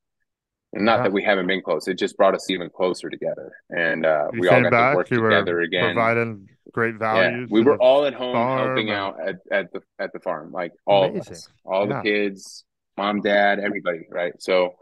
and 0.74 0.84
not 0.84 0.98
Yeah. 0.98 1.02
that 1.04 1.12
we 1.12 1.22
haven't 1.22 1.46
been 1.46 1.62
close, 1.62 1.86
it 1.88 1.94
just 1.98 2.16
brought 2.16 2.34
us 2.34 2.50
even 2.50 2.70
closer 2.70 3.08
together. 3.10 3.52
And 3.70 4.04
uh, 4.06 4.28
we 4.32 4.48
all 4.48 4.62
got 4.62 4.70
back. 4.70 4.92
to 4.92 4.96
work 4.96 5.08
together 5.08 5.60
again. 5.60 5.94
providing 5.94 6.48
great 6.72 6.94
Yeah, 6.94 6.98
values. 7.30 7.48
we 7.50 7.62
were 7.62 7.76
all 7.76 8.04
at 8.04 8.14
home 8.14 8.34
helping 8.34 8.88
and- 8.88 8.98
out 8.98 9.20
at, 9.20 9.36
at 9.50 9.72
the 9.72 9.80
at 9.98 10.12
the 10.12 10.20
farm, 10.20 10.52
like 10.52 10.72
all 10.86 11.04
of 11.04 11.16
us, 11.28 11.48
all 11.64 11.88
Yeah. 11.88 11.98
the 11.98 12.02
kids, 12.02 12.64
mom, 12.96 13.20
dad, 13.20 13.58
everybody, 13.60 14.06
right? 14.10 14.32
So, 14.40 14.74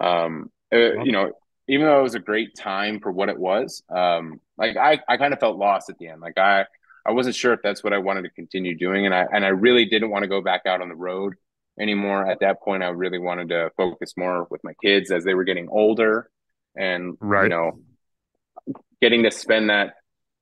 um, 0.00 0.50
uh, 0.72 1.02
you 1.02 1.12
know, 1.12 1.32
even 1.68 1.86
though 1.86 2.00
it 2.00 2.02
was 2.02 2.14
a 2.14 2.20
great 2.20 2.54
time 2.54 3.00
for 3.00 3.12
what 3.12 3.28
it 3.28 3.38
was, 3.38 3.82
um, 3.94 4.40
like 4.56 4.76
I, 4.76 5.00
I 5.08 5.16
kind 5.16 5.32
of 5.32 5.40
felt 5.40 5.58
lost 5.58 5.90
at 5.90 5.98
the 5.98 6.08
end. 6.08 6.20
Like 6.20 6.38
I, 6.38 6.64
I 7.06 7.12
wasn't 7.12 7.36
sure 7.36 7.52
if 7.52 7.60
that's 7.62 7.84
what 7.84 7.92
I 7.92 7.98
wanted 7.98 8.22
to 8.22 8.30
continue 8.30 8.76
doing, 8.76 9.06
and 9.06 9.14
I 9.14 9.26
and 9.32 9.44
I 9.44 9.48
really 9.48 9.84
didn't 9.84 10.10
want 10.10 10.22
to 10.24 10.28
go 10.28 10.40
back 10.40 10.62
out 10.66 10.80
on 10.80 10.88
the 10.88 10.96
road 10.96 11.34
anymore. 11.78 12.28
At 12.28 12.40
that 12.40 12.60
point, 12.62 12.82
I 12.82 12.88
really 12.88 13.18
wanted 13.18 13.50
to 13.50 13.70
focus 13.76 14.14
more 14.16 14.46
with 14.50 14.62
my 14.64 14.72
kids 14.82 15.10
as 15.10 15.24
they 15.24 15.34
were 15.34 15.44
getting 15.44 15.68
older, 15.68 16.30
and 16.76 17.16
you 17.44 17.50
know, 17.50 17.80
getting 19.00 19.22
to 19.24 19.30
spend 19.30 19.70
that 19.70 19.94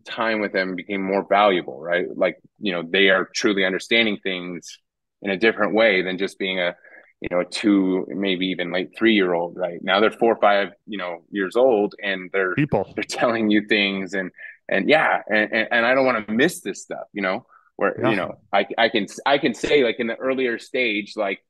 time 0.06 0.40
with 0.40 0.52
them 0.52 0.76
became 0.76 1.02
more 1.02 1.26
valuable, 1.28 1.80
right? 1.80 2.06
Like, 2.14 2.38
you 2.58 2.72
know, 2.72 2.82
they 2.88 3.10
are 3.10 3.28
truly 3.34 3.64
understanding 3.64 4.18
things 4.22 4.78
in 5.22 5.30
a 5.30 5.36
different 5.36 5.74
way 5.74 6.02
than 6.02 6.18
just 6.18 6.38
being 6.38 6.60
a, 6.60 6.76
you 7.20 7.28
know, 7.30 7.42
two, 7.44 8.06
maybe 8.08 8.46
even 8.48 8.70
like 8.70 8.92
three 8.96 9.14
year 9.14 9.32
old, 9.34 9.56
right? 9.56 9.78
Now 9.82 10.00
they're 10.00 10.10
four 10.10 10.32
or 10.34 10.40
five, 10.40 10.68
you 10.86 10.98
know, 10.98 11.24
years 11.30 11.56
old 11.56 11.94
and 12.02 12.30
they're 12.32 12.56
people. 12.56 12.86
they're 12.94 13.04
telling 13.04 13.50
you 13.50 13.66
things 13.66 14.14
and 14.14 14.30
and 14.68 14.88
yeah, 14.88 15.22
and 15.28 15.52
and, 15.52 15.68
and 15.72 15.86
I 15.86 15.94
don't 15.94 16.06
want 16.06 16.26
to 16.26 16.32
miss 16.32 16.60
this 16.60 16.82
stuff, 16.82 17.06
you 17.12 17.22
know, 17.22 17.46
where 17.76 17.96
Yeah. 17.96 18.04
you 18.04 18.16
know, 18.16 18.38
I 18.52 18.66
I 18.78 18.88
can 18.88 19.06
I 19.24 19.38
can 19.38 19.54
say 19.54 19.84
like 19.84 19.96
in 19.98 20.06
the 20.08 20.16
earlier 20.16 20.58
stage, 20.58 21.14
like 21.16 21.40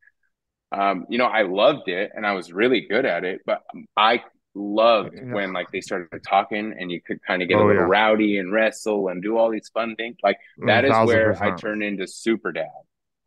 um, 0.73 1.07
you 1.09 1.19
know, 1.19 1.27
I 1.27 1.43
loved 1.43 1.89
it 1.89 2.11
and 2.15 2.27
I 2.27 2.33
was 2.33 2.53
really 2.53 2.83
good 2.83 3.07
at 3.07 3.25
it, 3.25 3.41
but 3.47 3.63
I 3.97 4.23
loved 4.55 5.21
Yeah. 5.23 5.23
when 5.29 5.53
like 5.53 5.71
they 5.73 5.81
started 5.81 6.23
talking 6.29 6.75
and 6.79 6.91
you 6.91 7.01
could 7.01 7.23
kind 7.23 7.43
of 7.43 7.49
get 7.49 7.59
a 7.59 7.63
Oh, 7.63 7.65
little 7.65 7.85
yeah. 7.85 7.87
rowdy 7.87 8.39
and 8.39 8.53
wrestle 8.53 9.09
and 9.09 9.23
do 9.23 9.37
all 9.39 9.51
these 9.51 9.69
fun 9.73 9.95
things. 9.97 10.17
Like 10.23 10.39
that 10.65 10.85
is 10.85 11.01
1000%. 11.01 11.01
where 11.01 11.43
I 11.43 11.51
turn 11.53 11.83
into 11.83 12.07
super 12.07 12.53
dad. 12.53 12.67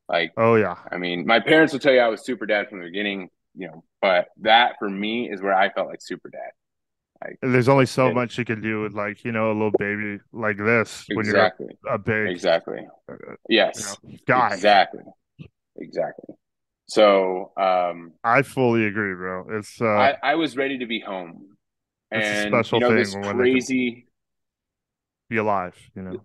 Like, 0.10 0.34
Oh 0.38 0.56
yeah. 0.56 0.76
I 0.92 0.98
mean, 0.98 1.26
my 1.26 1.40
parents 1.40 1.74
will 1.74 1.80
tell 1.80 1.94
you 1.94 2.00
I 2.00 2.08
was 2.10 2.26
super 2.26 2.46
dad 2.48 2.70
from 2.70 2.80
the 2.80 2.86
beginning, 2.86 3.30
you 3.56 3.68
know, 3.68 3.84
but 4.02 4.30
that 4.42 4.76
for 4.80 4.90
me 4.90 5.30
is 5.32 5.42
where 5.42 5.54
I 5.54 5.70
felt 5.72 5.88
like 5.88 6.02
super 6.02 6.30
dad. 6.30 6.52
Like, 7.24 7.40
there's 7.42 7.70
only 7.70 7.86
so 7.86 8.08
Yeah. 8.08 8.14
much 8.14 8.38
you 8.38 8.46
can 8.46 8.62
do 8.62 8.82
with 8.82 8.94
like 8.94 9.24
you 9.26 9.32
know 9.32 9.52
a 9.52 9.54
little 9.54 9.72
baby 9.72 10.20
like 10.34 10.58
this 10.58 11.06
when 11.14 11.26
you're 11.26 11.52
a 11.88 11.98
big 11.98 12.28
Exactly. 12.30 12.88
uh, 13.10 13.14
Yes. 13.50 13.78
you 13.80 13.86
know, 13.86 13.96
guy. 14.26 14.54
Exactly. 14.54 15.04
Exactly. 15.78 16.36
So 16.88 17.52
um 17.58 18.14
I 18.24 18.42
fully 18.42 18.86
agree, 18.86 19.14
bro. 19.16 19.46
It's 19.58 19.80
uh 19.82 19.86
I, 19.86 20.16
I 20.24 20.36
was 20.36 20.58
ready 20.58 20.78
to 20.80 20.86
be 20.86 21.00
home. 21.00 21.58
It's 22.12 22.32
a 22.32 22.36
special 22.48 22.80
you 22.80 22.80
know, 22.82 22.90
thing 22.90 22.98
this 22.98 23.16
when 23.26 23.38
they 23.38 23.44
can- 23.48 23.54
crazy 23.56 24.08
be 25.30 25.38
alive, 25.38 25.76
you 25.96 26.02
know. 26.02 26.22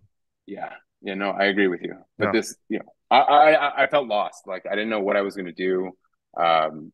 Yeah, 0.46 0.70
yeah, 1.02 1.14
no, 1.14 1.30
I 1.30 1.44
agree 1.46 1.68
with 1.68 1.82
you. 1.82 1.94
But 2.18 2.26
Yeah. 2.26 2.32
this, 2.32 2.56
you 2.68 2.78
know, 2.78 2.93
I, 3.10 3.18
I 3.18 3.84
I 3.84 3.86
felt 3.86 4.06
lost. 4.08 4.46
Like 4.46 4.64
I 4.66 4.74
didn't 4.74 4.90
know 4.90 5.00
what 5.00 5.16
I 5.16 5.22
was 5.22 5.34
going 5.36 5.46
to 5.46 5.52
do, 5.52 5.92
um, 6.36 6.92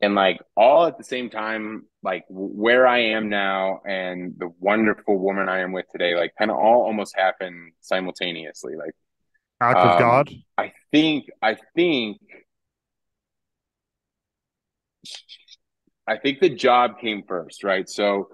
and 0.00 0.14
like 0.14 0.40
all 0.56 0.86
at 0.86 0.98
the 0.98 1.04
same 1.04 1.30
time, 1.30 1.84
like 2.02 2.24
where 2.28 2.86
I 2.86 2.98
am 2.98 3.28
now 3.28 3.80
and 3.86 4.34
the 4.38 4.50
wonderful 4.58 5.18
woman 5.18 5.48
I 5.48 5.60
am 5.60 5.72
with 5.72 5.86
today, 5.92 6.14
like 6.16 6.32
kind 6.38 6.50
of 6.50 6.56
all 6.56 6.82
almost 6.84 7.14
happened 7.16 7.72
simultaneously. 7.80 8.74
Like 8.76 8.94
Act 9.60 9.78
of 9.78 9.92
Um, 9.92 9.98
God. 9.98 10.30
I 10.56 10.72
think 10.90 11.30
I 11.42 11.56
think 11.76 12.18
I 16.06 16.16
think 16.16 16.40
the 16.40 16.48
job 16.50 16.98
came 16.98 17.22
first, 17.26 17.62
right? 17.62 17.88
So 17.88 18.30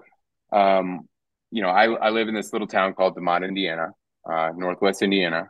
um, 0.51 1.07
you 1.51 1.61
know, 1.61 1.69
I 1.69 1.85
I 1.85 2.09
live 2.09 2.27
in 2.29 2.33
this 2.35 2.53
little 2.53 2.67
town 2.67 2.93
called 2.93 3.15
DeMotte, 3.17 3.47
Indiana, 3.47 3.89
uh, 4.29 4.51
northwest 4.55 5.01
Indiana. 5.01 5.49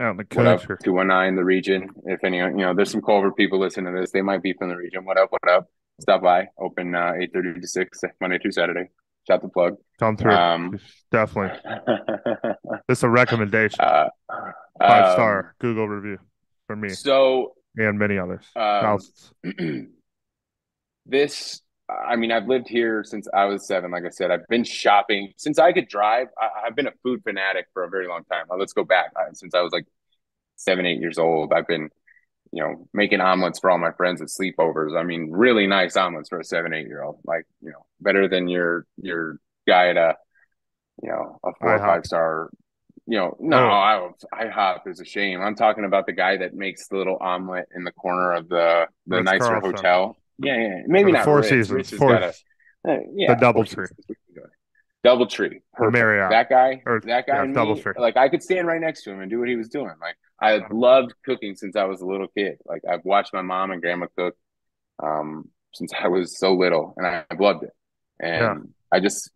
Out 0.00 0.10
in 0.12 0.16
the 0.16 0.26
What 0.34 0.46
up, 0.46 0.58
country. 0.60 0.76
219, 0.82 1.36
the 1.36 1.44
region. 1.44 1.88
If 2.06 2.24
any, 2.24 2.38
you 2.38 2.50
know, 2.56 2.74
there's 2.74 2.90
some 2.90 3.00
Culver 3.02 3.30
people 3.30 3.60
listening 3.60 3.94
to 3.94 4.00
this. 4.00 4.10
They 4.10 4.22
might 4.22 4.42
be 4.42 4.52
from 4.52 4.70
the 4.70 4.76
region. 4.76 5.04
What 5.04 5.18
up, 5.18 5.30
what 5.30 5.48
up? 5.48 5.68
Stop 6.00 6.22
by. 6.22 6.48
Open 6.58 6.94
uh, 6.94 7.12
8.30 7.12 7.60
to 7.60 7.66
6, 7.68 8.00
Monday 8.20 8.38
through 8.38 8.50
Saturday. 8.52 8.88
Shout 9.28 9.40
the 9.42 9.48
plug. 9.48 9.76
Come 10.00 10.16
through. 10.16 10.32
Um, 10.32 10.78
Definitely. 11.12 11.58
This 12.88 12.98
is 12.98 13.04
a 13.04 13.08
recommendation. 13.08 13.80
uh, 13.80 14.08
Five 14.78 15.04
um, 15.06 15.12
star 15.12 15.54
Google 15.60 15.88
review 15.88 16.18
for 16.66 16.74
me 16.76 16.88
So 16.90 17.54
and 17.76 17.98
many 17.98 18.18
others. 18.18 18.44
um, 18.56 18.82
Thousands. 18.82 19.32
this 21.06 21.60
i 22.06 22.16
mean 22.16 22.32
i've 22.32 22.46
lived 22.46 22.68
here 22.68 23.04
since 23.04 23.26
i 23.34 23.44
was 23.44 23.66
seven 23.66 23.90
like 23.90 24.04
i 24.04 24.08
said. 24.10 24.30
I've 24.30 24.46
been 24.48 24.64
shopping. 24.64 25.32
Since 25.36 25.58
i 25.58 25.72
could 25.72 25.88
drive 25.88 26.28
I, 26.38 26.66
i've 26.66 26.76
been 26.76 26.86
a 26.86 26.92
food 27.02 27.22
fanatic 27.22 27.66
for 27.72 27.84
a 27.84 27.88
very 27.90 28.08
long 28.08 28.24
time. 28.24 28.46
Let's 28.58 28.72
go 28.72 28.84
back. 28.84 29.12
I, 29.16 29.32
since 29.32 29.54
i 29.54 29.60
was 29.60 29.72
like 29.72 29.86
seven 30.56 30.86
eight 30.86 31.00
years 31.00 31.18
old 31.18 31.52
i've 31.52 31.66
been 31.66 31.88
you 32.52 32.62
know 32.62 32.88
making 32.92 33.20
omelets 33.20 33.58
for 33.58 33.70
all 33.70 33.78
my 33.78 33.90
friends 33.92 34.22
at 34.22 34.28
sleepovers. 34.28 34.96
I 34.96 35.02
mean 35.02 35.30
really 35.32 35.66
nice 35.66 35.96
omelets 35.96 36.28
for 36.28 36.38
a 36.38 36.44
seven 36.44 36.72
eight 36.72 36.86
year 36.86 37.02
old. 37.02 37.18
Like 37.24 37.46
you 37.60 37.70
know 37.70 37.84
better 38.00 38.28
than 38.28 38.46
your 38.48 38.86
your 38.96 39.38
guy 39.66 39.88
at 39.88 39.96
a 39.96 40.14
you 41.02 41.08
know 41.08 41.38
a 41.44 41.50
four 41.60 41.74
or 41.74 41.82
five 41.84 42.04
star 42.04 42.50
you 43.06 43.18
know 43.18 43.36
no 43.40 43.56
Oh. 43.58 44.12
I, 44.32 44.44
IHOP 44.44 44.86
is 44.86 45.00
a 45.00 45.04
shame. 45.04 45.40
I'm 45.42 45.56
talking 45.56 45.84
about 45.84 46.06
the 46.06 46.12
guy 46.12 46.36
that 46.36 46.54
makes 46.54 46.86
the 46.88 46.96
little 46.96 47.18
omelet 47.20 47.66
in 47.74 47.82
the 47.82 47.92
corner 47.92 48.32
of 48.32 48.48
the 48.48 48.86
the 49.06 49.16
Ritz 49.16 49.24
nicer 49.24 49.60
Carlton. 49.60 49.72
hotel 49.72 50.16
yeah, 50.38 50.56
yeah, 50.56 50.82
maybe 50.86 51.12
not 51.12 51.24
Four 51.24 51.36
Ritz. 51.38 51.48
Seasons. 51.48 51.70
Ritz 51.70 51.90
Four, 51.90 52.12
got 52.12 52.22
a- 52.22 52.34
uh, 52.92 52.98
yeah, 53.14 53.34
the 53.34 53.40
Double 53.40 53.64
Tree. 53.64 53.86
Double 55.02 55.26
Tree. 55.26 55.60
Marriott. 55.78 56.30
That 56.30 56.48
guy, 56.48 56.82
Or- 56.86 57.00
that 57.00 57.26
guy, 57.26 57.44
yeah, 57.44 57.52
Double 57.52 57.76
Tree. 57.76 57.92
like 57.98 58.16
I 58.16 58.28
could 58.30 58.42
stand 58.42 58.66
right 58.66 58.80
next 58.80 59.02
to 59.04 59.10
him 59.12 59.20
and 59.20 59.30
do 59.30 59.38
what 59.38 59.48
he 59.48 59.56
was 59.56 59.68
doing. 59.68 59.92
Like 60.00 60.16
I 60.40 60.60
loved 60.70 61.12
cooking 61.24 61.56
since 61.56 61.76
I 61.76 61.84
was 61.84 62.00
a 62.00 62.06
little 62.06 62.28
kid. 62.28 62.56
Like 62.64 62.82
I've 62.90 63.04
watched 63.04 63.34
my 63.34 63.42
mom 63.42 63.70
and 63.70 63.82
grandma 63.82 64.06
cook 64.16 64.34
um, 65.02 65.50
since 65.74 65.92
I 65.98 66.08
was 66.08 66.38
so 66.38 66.54
little, 66.54 66.94
and 66.96 67.06
I've 67.06 67.40
loved 67.40 67.64
it. 67.64 67.70
And 68.20 68.40
Yeah. 68.40 68.54
I 68.92 69.00
just, 69.00 69.30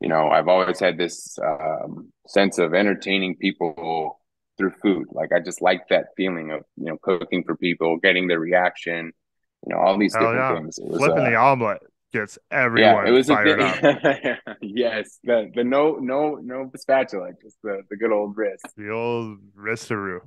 you 0.00 0.08
know, 0.08 0.28
I've 0.28 0.48
always 0.48 0.80
had 0.80 0.96
this 0.98 1.38
um, 1.38 2.12
sense 2.26 2.58
of 2.58 2.74
entertaining 2.74 3.36
people 3.36 4.20
through 4.58 4.72
food. 4.82 5.06
Like 5.12 5.30
I 5.32 5.38
just 5.40 5.60
like 5.62 5.86
that 5.90 6.06
feeling 6.16 6.50
of 6.50 6.62
you 6.76 6.86
know 6.86 6.98
cooking 7.00 7.44
for 7.44 7.56
people, 7.56 7.98
getting 7.98 8.26
their 8.26 8.40
reaction. 8.40 9.12
You 9.66 9.74
know, 9.74 9.80
all 9.80 9.98
these 9.98 10.14
Hell 10.14 10.32
different 10.32 10.36
yeah. 10.36 10.54
things. 10.54 10.78
Was, 10.82 10.98
Flipping 10.98 11.26
uh, 11.26 11.30
the 11.30 11.36
omelet 11.36 11.82
gets 12.12 12.38
everyone 12.50 13.04
yeah, 13.04 13.06
it 13.06 13.10
was 13.10 13.28
a 13.30 13.34
fired 13.34 13.60
up. 13.60 13.78
yes, 14.62 15.18
the 15.24 15.50
the 15.54 15.64
no 15.64 15.96
no 15.96 16.36
no 16.36 16.70
spatula, 16.76 17.30
just 17.42 17.56
the 17.62 17.82
the 17.90 17.96
good 17.96 18.12
old 18.12 18.36
wrist. 18.36 18.74
The 18.76 18.90
old 18.90 19.38
wristaroo. 19.58 20.20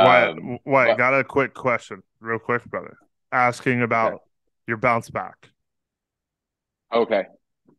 what? 0.00 0.28
Um, 0.30 0.58
What? 0.64 0.88
but- 0.88 0.98
Got 0.98 1.14
a 1.18 1.24
quick 1.24 1.54
question, 1.54 2.02
real 2.20 2.38
quick, 2.38 2.64
brother. 2.64 2.96
Asking 3.30 3.82
about 3.82 4.14
Okay. 4.14 4.22
your 4.66 4.76
bounce 4.76 5.08
back 5.10 5.50
okay, 6.92 7.24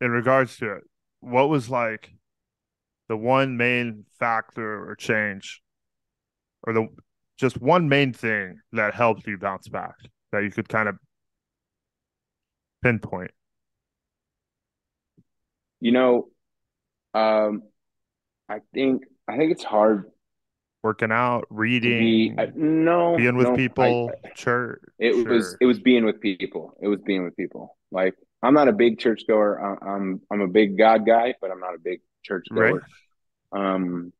in 0.01 0.11
regards 0.11 0.57
to 0.57 0.73
it. 0.77 0.83
What 1.19 1.49
was 1.49 1.69
like 1.69 2.11
the 3.09 3.17
one 3.17 3.57
main 3.57 4.05
factor 4.19 4.89
or 4.89 4.95
change, 4.95 5.61
or 6.63 6.73
the 6.73 6.87
just 7.37 7.61
one 7.61 7.89
main 7.89 8.13
thing 8.13 8.61
that 8.73 8.93
helped 8.93 9.27
you 9.27 9.37
bounce 9.37 9.67
back 9.67 9.95
that 10.33 10.43
you 10.43 10.51
could 10.51 10.67
kind 10.67 10.89
of 10.89 10.95
pinpoint? 12.83 13.31
you 15.79 15.91
know, 15.91 16.27
um, 17.13 17.63
I 18.49 18.59
think 18.73 19.03
I 19.27 19.37
think 19.37 19.51
it's 19.51 19.63
hard 19.63 20.09
Working 20.81 21.11
out, 21.13 21.45
to 21.49 21.53
be. 21.53 21.55
reading, 21.57 22.39
I, 22.39 22.51
no, 22.55 23.15
being 23.15 23.37
with 23.37 23.47
no, 23.47 23.53
I- 23.53 23.57
people, 23.57 24.11
church. 24.35 24.81
it 24.99 25.27
was 25.27 25.55
it 25.61 25.65
was 25.65 25.79
being 25.79 26.03
with 26.05 26.19
people. 26.19 26.73
It 26.81 26.87
was 26.89 26.99
being 27.05 27.23
with 27.23 27.35
people. 27.37 27.77
Like 27.91 28.15
I'm 28.41 28.53
not 28.53 28.67
a 28.67 28.73
big 28.73 28.99
church 28.99 29.23
goer. 29.27 29.61
I- 29.61 29.85
I'm 29.91 30.21
I'm 30.31 30.41
a 30.41 30.47
big 30.47 30.77
God 30.77 31.05
guy, 31.05 31.35
but 31.41 31.51
I'm 31.51 31.59
not 31.59 31.73
a 31.75 31.79
big 31.79 32.01
church 32.23 32.45
goer. 32.53 32.81
right. 33.53 33.67
Um, 33.77 34.11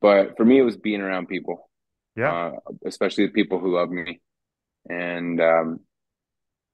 but 0.00 0.36
for 0.36 0.44
me, 0.44 0.58
it 0.58 0.62
was 0.62 0.76
being 0.76 1.00
around 1.00 1.26
people. 1.26 1.68
Yeah. 2.14 2.32
uh, 2.32 2.52
especially 2.84 3.26
the 3.26 3.32
people 3.32 3.58
who 3.60 3.74
love 3.76 3.90
me, 3.90 4.20
and 4.88 5.40
um, 5.40 5.80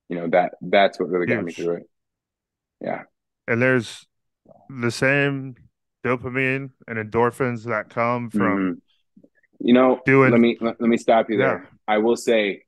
you 0.08 0.16
know 0.16 0.28
that 0.28 0.54
that's 0.60 0.98
what 0.98 1.08
really 1.08 1.26
got 1.26 1.44
me 1.44 1.52
through 1.52 1.76
it. 1.76 1.90
Yeah, 2.80 3.02
and 3.48 3.60
there's 3.60 4.06
the 4.68 4.90
same 4.90 5.56
dopamine 6.04 6.70
and 6.86 6.98
endorphins 6.98 7.64
that 7.64 7.88
come 7.90 8.30
from 8.30 8.74
Mhm. 8.76 8.80
you 9.60 9.72
know. 9.72 10.00
doing- 10.04 10.30
let 10.32 10.40
me 10.40 10.56
let, 10.60 10.80
let 10.80 10.88
me 10.90 10.96
stop 10.98 11.30
you 11.30 11.38
there. 11.38 11.62
Yeah. 11.64 11.78
I 11.88 11.98
will 11.98 12.16
say 12.16 12.64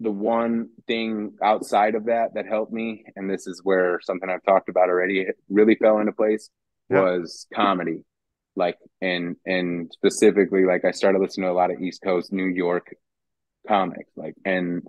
the 0.00 0.10
one 0.10 0.70
thing 0.86 1.36
outside 1.42 1.94
of 1.94 2.06
that 2.06 2.34
that 2.34 2.46
helped 2.46 2.72
me, 2.72 3.04
and 3.16 3.30
this 3.30 3.46
is 3.46 3.60
where 3.64 4.00
something 4.02 4.28
I've 4.28 4.42
talked 4.42 4.68
about 4.68 4.88
already 4.88 5.26
really 5.48 5.76
fell 5.76 5.98
into 5.98 6.12
place, 6.12 6.50
Yeah. 6.90 7.00
was 7.02 7.46
comedy. 7.54 8.04
Like 8.56 8.78
and 9.00 9.36
and 9.46 9.90
specifically, 9.92 10.64
like 10.64 10.84
I 10.84 10.92
started 10.92 11.20
listening 11.20 11.46
to 11.48 11.52
a 11.52 11.54
lot 11.54 11.72
of 11.72 11.80
East 11.80 12.02
Coast, 12.02 12.32
New 12.32 12.46
York 12.46 12.94
comics, 13.66 14.10
like 14.16 14.34
and 14.44 14.82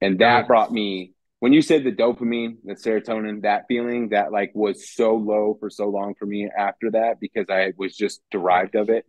and 0.00 0.18
that 0.20 0.46
brought 0.46 0.72
me 0.72 1.12
when 1.40 1.52
you 1.52 1.62
said 1.62 1.84
the 1.84 1.92
dopamine, 1.92 2.56
the 2.64 2.74
serotonin, 2.74 3.42
that 3.42 3.64
feeling 3.68 4.08
that 4.10 4.32
like 4.32 4.50
was 4.54 4.88
so 4.90 5.14
low 5.14 5.56
for 5.60 5.70
so 5.70 5.88
long 5.88 6.14
for 6.18 6.26
me 6.26 6.48
after 6.56 6.90
that 6.92 7.20
because 7.20 7.46
I 7.48 7.72
was 7.76 7.96
just 7.96 8.20
derived 8.30 8.74
of 8.74 8.90
it. 8.90 9.06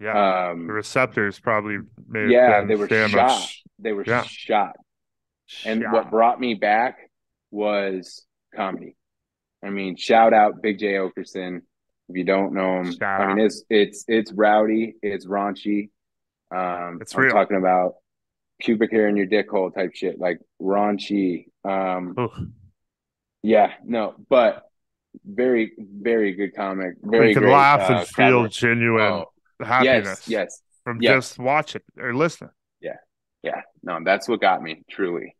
yeah 0.00 0.50
Um, 0.50 0.66
the 0.66 0.72
receptors 0.72 1.38
probably 1.38 1.74
have 1.76 2.30
yeah, 2.30 2.64
they 2.64 2.76
were 2.76 2.88
damaged. 2.88 3.12
shot. 3.12 3.48
They 3.78 3.92
were 3.92 4.04
Yeah. 4.04 4.24
shot. 4.24 4.76
And 5.64 5.82
Yeah. 5.82 5.92
what 5.92 6.10
brought 6.10 6.40
me 6.40 6.54
back 6.54 6.98
was 7.50 8.24
comedy. 8.54 8.96
I 9.62 9.70
mean, 9.70 9.96
shout 9.96 10.32
out 10.32 10.62
Big 10.62 10.78
Jay 10.78 10.94
Oakerson. 10.94 11.62
If 12.08 12.16
you 12.16 12.24
don't 12.24 12.52
know 12.52 12.80
him, 12.80 12.92
Shout 12.92 13.20
I 13.20 13.34
mean 13.34 13.46
it's 13.46 13.64
it's 13.70 14.04
it's 14.08 14.32
rowdy, 14.32 14.96
it's 15.02 15.26
raunchy. 15.26 15.90
Um, 16.54 16.98
It's 17.00 17.14
I'm 17.14 17.22
real. 17.22 17.32
talking 17.32 17.56
about 17.56 17.94
pubic 18.62 18.90
hair 18.92 19.08
in 19.08 19.16
your 19.16 19.26
dick 19.26 19.50
hole 19.50 19.70
type 19.70 19.92
shit, 19.94 20.18
like 20.18 20.38
raunchy. 20.60 21.46
Um, 21.64 22.20
yeah, 23.42 23.72
no, 23.84 24.14
but 24.28 24.64
very 25.24 25.72
very 25.78 26.32
good 26.34 26.54
comic. 26.54 26.94
Very 27.02 27.28
you 27.28 27.34
can 27.34 27.42
great, 27.42 27.52
laugh 27.52 27.80
uh, 27.80 27.98
and 27.98 28.06
feel 28.06 28.42
cover. 28.42 28.48
genuine 28.48 29.24
Oh, 29.24 29.32
happiness 29.60 30.20
yes, 30.20 30.28
yes, 30.28 30.62
from 30.84 31.00
yes. 31.00 31.14
just 31.16 31.38
watching 31.38 31.82
or 31.98 32.14
listening. 32.14 32.50
yeah 32.80 32.96
yeah. 33.42 33.62
no 33.82 33.98
that's 34.04 34.28
what 34.28 34.40
got 34.40 34.62
me 34.62 34.82
truly 34.90 35.36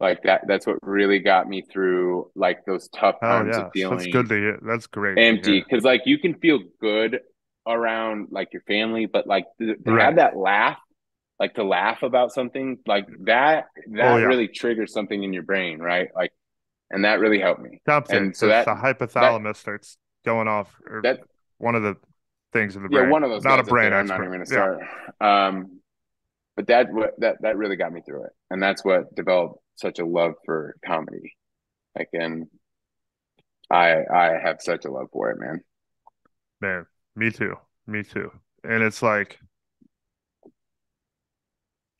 like 0.00 0.22
that 0.24 0.42
that's 0.46 0.66
what 0.66 0.76
really 0.82 1.18
got 1.20 1.48
me 1.48 1.62
through 1.62 2.30
like 2.34 2.64
those 2.66 2.88
tough 2.88 3.16
Oh 3.22 3.28
times 3.28 3.56
yeah, 3.56 3.66
of 3.66 3.72
feeling 3.72 3.98
that's 3.98 4.06
good 4.06 4.28
to 4.28 4.34
hear. 4.34 4.58
That's 4.62 4.86
great. 4.86 5.18
empty 5.18 5.60
because 5.60 5.84
like 5.84 6.02
you 6.04 6.18
can 6.18 6.34
feel 6.34 6.60
good 6.80 7.20
around 7.66 8.28
like 8.30 8.52
your 8.52 8.62
family 8.62 9.06
but 9.06 9.26
like 9.26 9.46
to, 9.58 9.74
to 9.76 9.92
Right. 9.92 10.04
have 10.04 10.16
that 10.16 10.36
laugh 10.36 10.78
like 11.38 11.54
to 11.54 11.64
laugh 11.64 12.02
about 12.02 12.32
something 12.32 12.78
like 12.86 13.06
that 13.24 13.66
that 13.92 14.14
Oh, 14.14 14.16
yeah. 14.18 14.24
really 14.26 14.48
triggers 14.48 14.92
something 14.92 15.22
in 15.22 15.32
your 15.32 15.42
brain 15.42 15.78
right 15.78 16.08
like 16.14 16.32
and 16.90 17.04
that 17.04 17.18
really 17.20 17.40
helped 17.40 17.60
me 17.62 17.80
Something. 17.86 18.16
and 18.16 18.36
so 18.36 18.48
that- 18.48 18.64
the 18.64 18.74
hypothalamus 18.74 19.56
starts 19.56 19.98
going 20.24 20.48
off. 20.48 20.74
Or 20.86 21.02
that 21.02 21.20
one 21.58 21.74
of 21.74 21.82
the 21.82 21.96
things 22.52 22.76
in 22.76 22.82
the 22.82 22.88
yeah 22.90 23.00
brain. 23.00 23.10
one 23.10 23.22
of 23.24 23.30
those 23.30 23.44
Not 23.44 23.60
a 23.60 23.64
brain 23.64 23.90
there, 23.90 24.00
i'm 24.00 24.06
not 24.06 24.20
expert. 24.20 24.34
even 24.34 24.44
gonna 24.44 24.78
Yeah. 24.80 24.86
start 25.18 25.54
um 25.54 25.80
but 26.56 26.66
that 26.68 26.86
that 27.18 27.36
that 27.42 27.56
really 27.56 27.76
got 27.76 27.92
me 27.92 28.00
through 28.06 28.24
it 28.24 28.32
and 28.50 28.62
that's 28.62 28.84
what 28.84 29.14
developed 29.14 29.58
such 29.76 29.98
a 29.98 30.06
love 30.06 30.34
for 30.46 30.76
comedy 30.86 31.36
like 31.96 32.08
and 32.14 32.46
i 33.70 34.02
i 34.12 34.38
have 34.42 34.56
such 34.60 34.84
a 34.84 34.90
love 34.90 35.08
for 35.12 35.30
it 35.30 35.38
man 35.38 35.60
Man, 36.60 36.86
me 37.14 37.30
too. 37.30 37.56
Me 37.86 38.02
too. 38.02 38.32
And 38.64 38.82
it's 38.82 39.02
like 39.02 39.38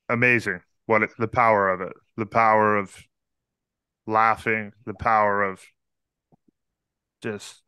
amazing 0.09 0.61
what 0.86 1.02
it, 1.02 1.11
the 1.18 1.28
power 1.28 1.68
of 1.70 1.80
it, 1.80 1.92
the 2.16 2.26
power 2.26 2.76
of 2.76 2.96
laughing, 4.07 4.72
the 4.84 4.94
power 4.94 5.42
of 5.42 5.62
just, 7.20 7.62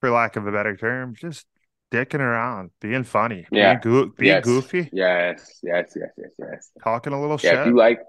for 0.00 0.10
lack 0.10 0.36
of 0.36 0.46
a 0.46 0.52
better 0.52 0.76
term, 0.76 1.14
just 1.14 1.46
dicking 1.90 2.20
around, 2.20 2.70
being 2.80 3.04
funny, 3.04 3.46
Yeah. 3.50 3.78
being, 3.80 3.80
being 4.18 4.40
Yes. 4.40 4.40
goofy, 4.40 4.92
yes. 4.92 5.60
Yes. 5.62 5.92
Yes. 5.96 6.10
Yes. 6.16 6.30
Yes. 6.38 6.70
Talking 6.82 7.12
a 7.12 7.20
little 7.20 7.38
yeah 7.42 7.54
if 7.54 7.64
you 7.66 7.76
like 7.76 8.00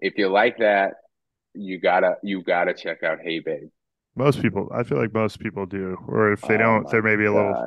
if 0.00 0.18
you 0.18 0.28
like 0.28 0.58
that 0.58 0.94
you 1.54 1.80
gotta 1.80 2.16
you 2.22 2.42
gotta 2.42 2.74
check 2.74 3.02
out 3.04 3.20
hey 3.22 3.40
babe. 3.40 3.70
Most 4.16 4.40
people, 4.40 4.68
I 4.72 4.84
feel 4.84 4.98
like 4.98 5.12
most 5.12 5.40
people 5.40 5.66
do, 5.66 5.98
or 6.06 6.32
if 6.32 6.46
they 6.46 6.56
Oh 6.56 6.56
don't, 6.56 6.88
they're 6.88 7.02
maybe 7.02 7.24
a 7.24 7.32
little 7.34 7.58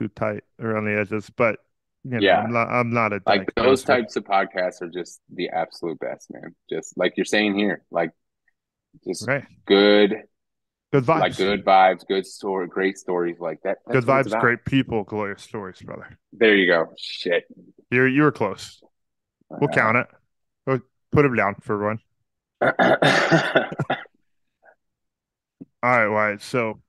too 0.00 0.08
tight 0.08 0.44
around 0.60 0.86
the 0.86 0.98
edges. 0.98 1.30
But 1.30 1.60
you 2.04 2.10
know, 2.12 2.18
Yeah. 2.20 2.40
I'm 2.42 2.52
not. 2.52 2.68
I'm 2.68 2.92
not 2.92 3.12
a 3.12 3.20
Like 3.26 3.54
those 3.54 3.82
diagnoser. 3.82 3.86
types 3.86 4.16
of 4.16 4.24
podcasts 4.24 4.82
are 4.82 4.88
just 4.88 5.20
the 5.32 5.50
absolute 5.50 5.98
best, 6.00 6.30
man. 6.32 6.54
Just 6.68 6.96
like 6.96 7.14
you're 7.16 7.24
saying 7.24 7.56
here, 7.56 7.82
like 7.90 8.10
just 9.06 9.26
Right. 9.26 9.44
good, 9.66 10.24
Good 10.92 11.04
vibes. 11.04 11.20
like 11.20 11.36
good 11.36 11.64
vibes, 11.64 12.06
good 12.06 12.26
story, 12.26 12.66
great 12.66 12.98
stories 12.98 13.38
like 13.40 13.60
that. 13.62 13.78
Good 13.90 14.04
vibes, 14.04 14.38
great 14.40 14.64
people, 14.64 15.04
glorious 15.04 15.42
stories, 15.42 15.80
brother. 15.80 16.18
There 16.32 16.54
you 16.54 16.66
go. 16.66 16.92
Shit. 16.98 17.44
You 17.90 18.04
you 18.04 18.22
were 18.22 18.32
close. 18.32 18.82
We'll 19.48 19.68
count 19.70 19.96
it. 19.98 20.06
We'll 20.66 20.80
put 21.12 21.24
him 21.24 21.34
down 21.36 21.56
for 21.60 21.84
one. 21.84 21.98
All 22.62 22.70
right, 25.82 26.08
Wyatt. 26.08 26.42
So 26.42 26.80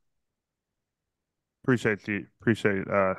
appreciate 1.64 2.04
the 2.04 2.26
appreciate 2.42 2.88
uh 2.88 3.16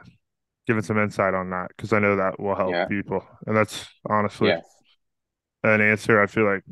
giving 0.67 0.83
some 0.83 0.99
insight 0.99 1.35
on 1.35 1.51
that 1.51 1.69
because 1.77 1.93
I 1.93 1.99
know 1.99 2.17
that 2.17 2.41
will 2.41 2.55
help 2.57 2.73
Yeah. 2.73 2.87
people, 2.87 3.27
and 3.47 3.57
that's 3.57 3.87
honestly 4.09 4.49
yes. 4.49 4.65
an 5.63 5.81
answer. 5.81 6.21
I 6.21 6.27
feel 6.27 6.45
like 6.45 6.63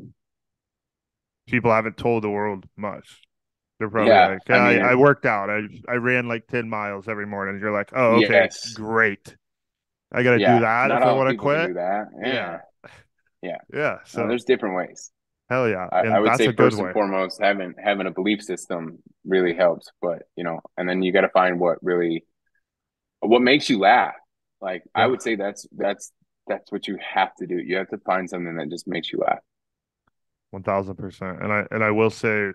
people 1.47 1.71
haven't 1.73 1.97
told 1.97 2.23
the 2.25 2.31
world 2.31 2.67
much. 2.77 3.21
They're 3.79 3.91
probably 3.91 4.13
Yeah, 4.13 4.29
like, 4.29 4.51
I 4.51 4.59
I, 4.59 4.75
mean- 4.75 4.83
I 4.85 4.95
worked 4.95 5.27
out. 5.27 5.51
I 5.51 5.63
I 5.89 5.95
ran 5.97 6.29
like 6.29 6.47
ten 6.47 6.69
miles 6.69 7.09
every 7.09 7.27
morning. 7.27 7.61
You're 7.61 7.73
like, 7.73 7.91
oh, 7.95 8.17
okay, 8.17 8.45
Yes. 8.45 8.75
great. 8.75 9.37
I 10.13 10.23
gotta 10.23 10.41
yeah. 10.41 10.57
do 10.57 10.61
that 10.61 10.89
Not 10.89 11.03
if 11.03 11.05
I 11.07 11.13
want 11.13 11.31
to 11.31 11.35
quit. 11.35 11.75
that. 11.75 12.07
Yeah. 12.23 12.61
Yeah. 13.43 13.59
Yeah, 13.73 13.99
So 14.05 14.23
so 14.23 14.27
there's 14.27 14.45
different 14.45 14.77
ways. 14.77 15.11
hell 15.49 15.69
yeah, 15.69 15.89
I, 15.91 16.03
and 16.03 16.13
I 16.13 16.21
would 16.21 16.27
that's 16.31 16.39
say 16.39 16.53
first 16.53 16.79
way. 16.79 16.85
and 16.87 16.93
foremost, 16.93 17.41
having 17.41 17.75
having 17.83 18.07
a 18.07 18.11
belief 18.11 18.43
system 18.43 18.99
really 19.25 19.55
helps. 19.55 19.91
But 20.01 20.23
you 20.37 20.45
know, 20.45 20.61
and 20.77 20.89
then 20.89 21.03
you 21.03 21.13
got 21.13 21.23
to 21.23 21.29
find 21.31 21.59
what 21.61 21.79
really 21.83 22.25
what 23.23 23.43
makes 23.43 23.71
you 23.71 23.79
laugh. 23.79 24.15
Like 24.61 24.85
I 24.95 25.07
would 25.07 25.23
say 25.23 25.37
that's 25.37 25.67
that's 25.73 26.13
that's 26.47 26.71
what 26.71 26.87
you 26.87 26.99
have 27.15 27.35
to 27.37 27.47
do. 27.47 27.57
You 27.57 27.77
have 27.77 27.89
to 27.89 27.99
find 27.99 28.29
something 28.29 28.57
that 28.57 28.71
just 28.71 28.87
makes 28.87 29.13
you 29.13 29.21
laugh. 29.21 29.39
One 30.51 30.63
thousand 30.63 30.97
percent. 30.97 31.43
And 31.43 31.53
I 31.53 31.67
and 31.71 31.83
I 31.83 31.91
will 31.91 32.11
say 32.11 32.53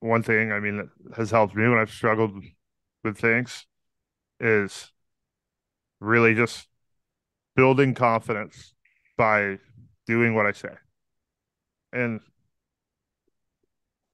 one 0.00 0.22
thing, 0.22 0.52
I 0.52 0.60
mean, 0.60 0.76
that 0.78 1.16
has 1.16 1.30
helped 1.30 1.54
me 1.54 1.68
when 1.68 1.78
I've 1.78 1.90
struggled 1.90 2.42
with 3.02 3.18
things 3.18 3.66
is 4.40 4.92
really 6.00 6.34
just 6.34 6.68
building 7.56 7.94
confidence 7.94 8.74
by 9.16 9.58
doing 10.06 10.34
what 10.34 10.46
I 10.46 10.52
say. 10.52 10.70
And 11.92 12.20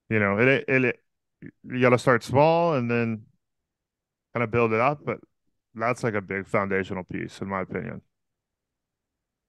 you 0.09 0.19
know, 0.19 0.39
it 0.39 0.65
it, 0.69 0.85
it 0.85 1.01
you 1.65 1.81
got 1.81 1.91
to 1.91 1.99
start 1.99 2.23
small 2.23 2.75
and 2.75 2.91
then 2.91 3.27
kind 4.35 4.45
of 4.45 4.51
build 4.51 4.73
it 4.73 4.81
up, 4.81 5.01
but 5.05 5.21
that's 5.75 6.03
like 6.05 6.15
a 6.15 6.21
big 6.21 6.47
foundational 6.47 7.05
piece 7.05 7.41
in 7.41 7.49
my 7.49 7.63
opinion. 7.63 8.03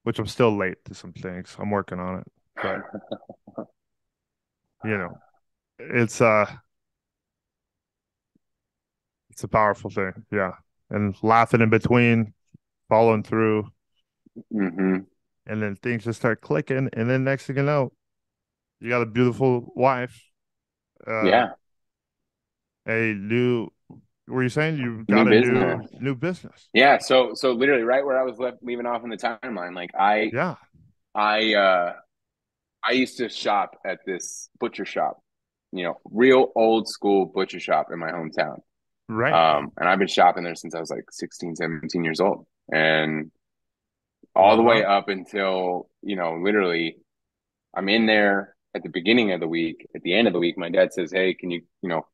Which 0.04 0.20
I'm 0.20 0.28
still 0.28 0.56
late 0.56 0.86
to 0.86 0.94
some 0.94 1.14
things. 1.14 1.56
I'm 1.60 1.72
working 1.72 2.00
on 2.00 2.20
it. 2.20 2.32
But 2.62 2.82
you 4.86 4.98
know 4.98 5.18
it's 5.80 6.22
uh 6.22 6.46
it's 9.32 9.44
a 9.44 9.48
powerful 9.48 9.90
thing 9.90 10.14
yeah 10.32 10.54
and 10.90 11.16
laughing 11.24 11.62
in 11.62 11.70
between 11.70 12.34
following 12.88 13.24
through 13.24 13.68
hmm 14.52 14.98
and 15.48 15.62
then 15.62 15.76
things 15.76 16.04
just 16.04 16.20
start 16.20 16.42
clicking 16.42 16.90
and 16.94 17.10
then 17.10 17.24
next 17.24 17.46
thing 17.46 17.58
you 17.58 17.64
know 17.64 17.92
you 18.80 18.90
got 18.90 19.02
a 19.02 19.06
beautiful 19.06 19.72
wife 19.76 20.22
uh, 21.08 21.26
yeah. 21.26 21.48
a 22.88 23.14
new 23.14 23.68
were 24.28 24.44
you 24.44 24.50
saying 24.50 24.78
you 24.78 25.06
New 25.08 25.16
got 25.16 25.28
a 25.28 25.30
business. 25.30 25.88
new 26.00 26.00
new 26.00 26.16
business 26.16 26.70
Yeah. 26.74 26.98
So 27.00 27.34
so 27.36 27.52
literally 27.54 27.84
right 27.84 28.06
where 28.06 28.20
I 28.20 28.24
was 28.24 28.38
left 28.38 28.58
leaving 28.62 28.86
off 28.86 29.04
in 29.04 29.10
the 29.10 29.18
timeline, 29.18 29.76
like 29.76 29.92
I 29.98 30.32
yeah 30.34 30.56
I 31.14 31.54
uh 31.54 31.94
I 32.88 32.92
used 32.94 33.18
to 33.18 33.30
shop 33.30 33.80
at 33.86 34.00
this 34.06 34.50
butcher 34.60 34.86
shop, 34.86 35.22
you 35.72 35.84
know, 35.84 36.00
real 36.06 36.52
old 36.56 36.88
school 36.88 37.26
butcher 37.26 37.60
shop 37.60 37.88
in 37.92 38.00
my 38.00 38.12
hometown. 38.12 38.60
right 39.10 39.34
Um, 39.34 39.72
and 39.78 39.90
I've 39.90 40.00
been 40.00 40.08
shopping 40.08 40.44
there 40.44 40.56
since 40.56 40.76
I 40.76 40.80
was 40.80 40.92
like 40.92 41.06
16, 41.12 41.56
17 41.56 42.04
years 42.04 42.20
old. 42.20 42.46
And 42.72 43.32
all 44.36 44.58
the 44.58 44.64
way 44.64 44.84
Uh-huh. 44.84 44.98
up 45.00 45.10
until, 45.10 45.90
you 46.02 46.16
know, 46.16 46.36
literally 46.42 46.98
I'm 47.76 47.90
in 47.90 48.06
there 48.06 48.56
at 48.76 48.84
the 48.84 48.90
beginning 48.90 49.32
of 49.32 49.40
the 49.40 49.48
week. 49.48 49.88
At 49.96 50.02
the 50.04 50.16
end 50.18 50.28
of 50.28 50.34
the 50.34 50.40
week, 50.40 50.58
my 50.58 50.70
dad 50.70 50.94
says, 50.94 51.12
Hey, 51.12 51.34
can 51.34 51.52
you, 51.52 51.62
you 51.82 51.90
know, 51.90 52.06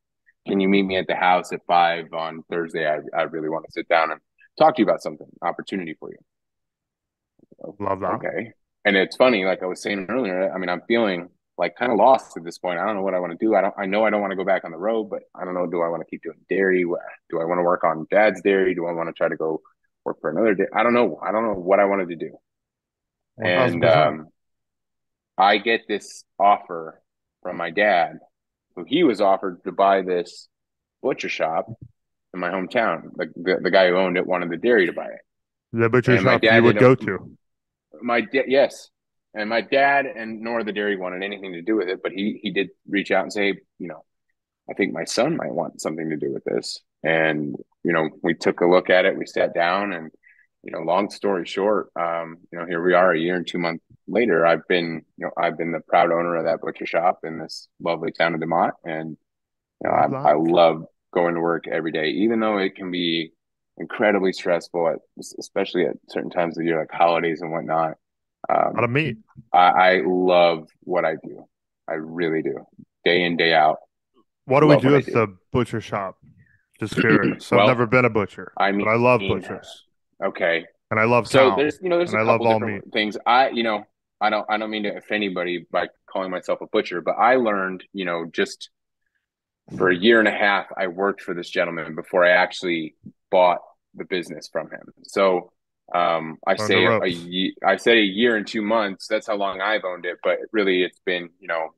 can 0.48 0.60
you 0.60 0.68
meet 0.68 0.84
me 0.84 0.98
at 0.98 1.08
the 1.08 1.16
house 1.16 1.52
at 1.52 1.62
five 1.68 2.14
on 2.14 2.44
Thursday? 2.50 2.88
I, 2.88 3.00
I 3.18 3.24
really 3.24 3.50
want 3.50 3.66
to 3.66 3.72
sit 3.72 3.88
down 3.88 4.12
and 4.12 4.20
talk 4.58 4.76
to 4.76 4.82
you 4.82 4.86
about 4.86 5.02
something, 5.02 5.28
opportunity 5.42 5.96
for 6.00 6.10
you. 6.10 6.18
love 7.80 8.00
that 8.02 8.14
Okay. 8.16 8.52
And 8.84 8.96
it's 8.96 9.16
funny, 9.16 9.46
like 9.46 9.62
I 9.62 9.68
was 9.68 9.82
saying 9.82 10.08
earlier, 10.10 10.52
I 10.52 10.58
mean, 10.58 10.70
I'm 10.70 10.82
feeling 10.88 11.30
like 11.58 11.76
kind 11.76 11.92
of 11.92 12.00
lost 12.00 12.36
at 12.38 12.44
this 12.44 12.58
point. 12.58 12.80
I 12.80 12.86
don't 12.86 12.96
know 12.96 13.04
what 13.04 13.14
I 13.14 13.20
want 13.20 13.38
to 13.38 13.46
do. 13.46 13.54
I 13.54 13.62
don't 13.62 13.74
I 13.78 13.86
know 13.86 14.04
I 14.04 14.10
don't 14.10 14.22
want 14.22 14.32
to 14.32 14.38
go 14.38 14.44
back 14.44 14.64
on 14.64 14.72
the 14.72 14.78
road, 14.78 15.10
but 15.10 15.22
I 15.36 15.46
don't 15.46 15.54
know, 15.54 15.68
do 15.68 15.82
I 15.82 15.90
want 15.90 16.02
to 16.02 16.10
keep 16.10 16.24
doing 16.24 16.40
dairy? 16.50 16.84
Do 17.30 17.40
I 17.40 17.46
want 17.46 17.60
to 17.60 17.64
work 17.64 17.84
on 17.84 18.08
dad's 18.10 18.42
dairy? 18.42 18.74
Do 18.74 18.88
I 18.88 18.94
want 18.94 19.10
to 19.10 19.14
try 19.14 19.30
to 19.30 19.38
go 19.38 19.62
work 20.04 20.20
for 20.22 20.32
another 20.32 20.56
day? 20.56 20.66
I 20.74 20.82
don't 20.82 20.96
know. 20.96 21.20
I 21.22 21.32
don't 21.32 21.44
know 21.44 21.54
what 21.54 21.80
I 21.80 21.86
wanted 21.86 22.10
to 22.10 22.16
do. 22.16 22.32
And 23.38 23.86
um 23.86 24.28
I 25.38 25.58
get 25.58 25.82
this 25.88 26.24
offer 26.40 27.02
from 27.44 27.58
my 27.58 27.70
dad, 27.70 28.20
who 28.76 28.86
he 28.88 29.04
was 29.04 29.22
offered 29.22 29.64
to 29.64 29.72
buy 29.72 30.02
this 30.02 30.48
butcher 31.02 31.30
shop 31.30 31.68
in 32.34 32.40
my 32.40 32.50
hometown. 32.50 33.12
The, 33.16 33.32
the, 33.36 33.60
the 33.64 33.72
guy 33.72 33.90
who 33.90 33.98
owned 33.98 34.18
it 34.18 34.26
wanted 34.26 34.50
the 34.50 34.58
dairy 34.58 34.86
to 34.88 34.94
buy 34.94 35.08
it. 35.08 35.22
the 35.74 35.90
butcher 35.90 36.14
and 36.14 36.24
my 36.24 36.34
shop 36.34 36.42
dad 36.42 36.56
you 36.58 36.64
would 36.64 36.80
go 36.80 36.96
to 36.96 37.38
My 38.02 38.22
da- 38.22 38.46
yes, 38.48 38.90
and 39.34 39.50
my 39.50 39.62
dad 39.62 40.06
and 40.06 40.42
nor 40.42 40.64
the 40.64 40.74
dairy 40.74 40.98
wanted 40.98 41.24
anything 41.24 41.54
to 41.54 41.62
do 41.62 41.76
with 41.76 41.88
it, 41.88 42.02
but 42.04 42.12
he 42.12 42.40
he 42.42 42.52
did 42.52 42.70
reach 42.88 43.12
out 43.12 43.24
and 43.24 43.34
say, 43.34 43.60
you 43.80 43.88
know, 43.88 44.04
I 44.70 44.74
think 44.74 44.94
my 44.94 45.06
son 45.06 45.38
might 45.38 45.54
want 45.54 45.82
something 45.82 46.10
to 46.10 46.18
do 46.18 46.32
with 46.32 46.44
this. 46.44 46.80
And 47.04 47.56
you 47.84 47.94
know, 47.94 48.10
we 48.22 48.34
took 48.34 48.62
a 48.62 48.66
look 48.68 48.90
at 48.90 49.06
it. 49.06 49.18
We 49.18 49.26
sat 49.26 49.54
down, 49.54 49.94
and 49.94 50.12
you 50.64 50.72
know, 50.72 50.80
long 50.80 51.10
story 51.10 51.46
short, 51.46 51.90
um, 52.00 52.38
you 52.52 52.60
know, 52.60 52.66
here 52.66 52.84
we 52.84 52.94
are, 52.94 53.12
a 53.12 53.20
year 53.20 53.36
and 53.36 53.48
two 53.48 53.58
months 53.58 53.84
later. 54.08 54.46
I've 54.46 54.68
been, 54.68 55.04
you 55.18 55.26
know, 55.26 55.32
I've 55.38 55.58
been 55.58 55.72
the 55.72 55.80
proud 55.80 56.12
owner 56.12 56.36
of 56.36 56.46
that 56.46 56.62
butcher 56.62 56.86
shop 56.86 57.22
in 57.24 57.40
this 57.40 57.68
lovely 57.82 58.12
town 58.12 58.36
of 58.36 58.42
DeMotte, 58.42 58.74
and 58.86 59.18
you 59.84 59.90
know, 59.90 59.92
I. 59.92 60.32
I 60.32 60.34
love 60.36 60.86
going 61.14 61.36
to 61.36 61.42
work 61.42 61.68
every 61.68 61.92
day, 61.92 62.08
even 62.10 62.40
though 62.40 62.58
it 62.58 62.76
can 62.76 62.92
be 62.92 63.32
incredibly 63.78 64.32
stressful, 64.34 64.90
at, 64.90 65.00
especially 65.40 65.86
at 65.86 65.98
certain 66.10 66.30
times 66.30 66.58
of 66.58 66.62
the 66.62 66.68
year, 66.68 66.80
like 66.80 66.92
holidays 66.92 67.42
and 67.42 67.52
whatnot. 67.52 67.96
Um, 68.50 68.76
out 68.76 68.84
of 68.84 68.90
meat 68.90 69.18
I, 69.54 69.58
I 69.58 70.02
love 70.06 70.68
what 70.82 71.06
I 71.06 71.16
do. 71.24 71.46
I 71.88 71.94
really 71.94 72.42
do. 72.42 72.56
Day 73.06 73.24
in, 73.24 73.38
day 73.38 73.54
out. 73.54 73.78
what 74.46 74.62
do 74.62 74.68
we 74.68 74.78
do 74.78 74.94
with 74.94 75.06
do. 75.06 75.12
the 75.12 75.38
butcher 75.52 75.82
shop 75.82 76.18
just 76.80 76.96
curious 76.96 77.52
Well, 77.52 77.62
i've 77.62 77.68
never 77.68 77.86
been 77.86 78.06
a 78.06 78.10
butcher 78.10 78.52
I 78.58 78.72
mean, 78.72 78.86
but 78.86 78.92
i 78.92 78.96
love 78.96 79.22
butchers 79.22 79.86
Okay. 80.24 80.66
and 80.92 81.00
i 81.00 81.04
love 81.04 81.28
So 81.28 81.56
there's 81.56 81.80
you 81.82 81.90
know 81.90 81.98
there's 81.98 82.14
and 82.14 82.22
a 82.22 82.24
I 82.24 82.32
couple 82.32 82.54
different 82.60 82.94
things. 82.94 83.18
I 83.26 83.50
you 83.50 83.64
know 83.64 83.84
I 84.20 84.30
don't 84.30 84.46
I 84.50 84.58
don't 84.58 84.70
mean 84.70 84.84
to 84.84 84.90
offend 84.96 85.24
anybody 85.24 85.66
by 85.72 85.88
calling 86.12 86.32
myself 86.32 86.62
a 86.62 86.68
butcher, 86.68 87.02
but 87.02 87.14
I 87.14 87.36
learned 87.36 87.84
you 87.94 88.06
know 88.06 88.26
just 88.32 88.70
for 89.78 89.90
a 89.90 89.96
year 89.96 90.20
and 90.20 90.28
a 90.28 90.32
half 90.32 90.66
I 90.78 90.88
worked 90.88 91.22
for 91.22 91.34
this 91.34 91.50
gentleman 91.50 91.96
before 91.96 92.26
I 92.26 92.32
actually 92.32 92.96
bought 93.30 93.60
the 93.96 94.06
business 94.06 94.50
from 94.52 94.68
him. 94.70 94.94
So 95.04 95.52
um, 95.94 96.38
I 96.48 96.54
the 96.54 96.60
say 96.68 96.86
a, 96.86 97.08
ye- 97.08 97.56
I 97.66 97.76
say 97.78 97.98
a 97.98 98.04
year 98.04 98.36
and 98.38 98.48
two 98.48 98.62
months. 98.62 99.08
That's 99.08 99.28
how 99.28 99.36
long 99.36 99.60
I've 99.62 99.84
owned 99.84 100.06
it, 100.06 100.18
but 100.24 100.38
really 100.52 100.84
it's 100.84 101.02
been 101.06 101.30
you 101.40 101.48
know 101.48 101.70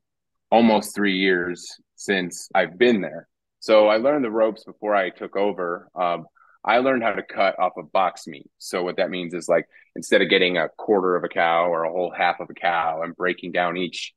almost 0.52 0.94
three 0.94 1.18
years 1.18 1.68
since 1.96 2.50
I've 2.54 2.78
been 2.78 3.02
there. 3.02 3.28
So 3.60 3.88
I 3.88 3.98
learned 3.98 4.26
the 4.26 4.30
ropes 4.32 4.64
before 4.66 4.94
I 4.96 5.10
took 5.10 5.36
over. 5.36 5.88
Um, 5.96 6.26
I 6.66 6.78
learned 6.78 7.04
how 7.04 7.14
to 7.14 7.24
cut 7.24 7.60
off 7.60 7.74
of 7.78 7.92
box 7.92 8.26
meat. 8.28 8.50
So 8.58 8.84
what 8.84 8.98
that 8.98 9.10
means 9.10 9.34
is 9.34 9.50
like 9.50 9.68
instead 9.96 10.22
of 10.22 10.30
getting 10.30 10.58
a 10.58 10.70
quarter 10.70 11.16
of 11.16 11.24
a 11.24 11.30
cow 11.30 11.68
or 11.68 11.84
a 11.84 11.92
whole 11.92 12.14
half 12.16 12.40
of 12.40 12.50
a 12.50 12.54
cow 12.54 13.02
and 13.04 13.16
breaking 13.16 13.52
down 13.52 13.78
each 13.78 14.14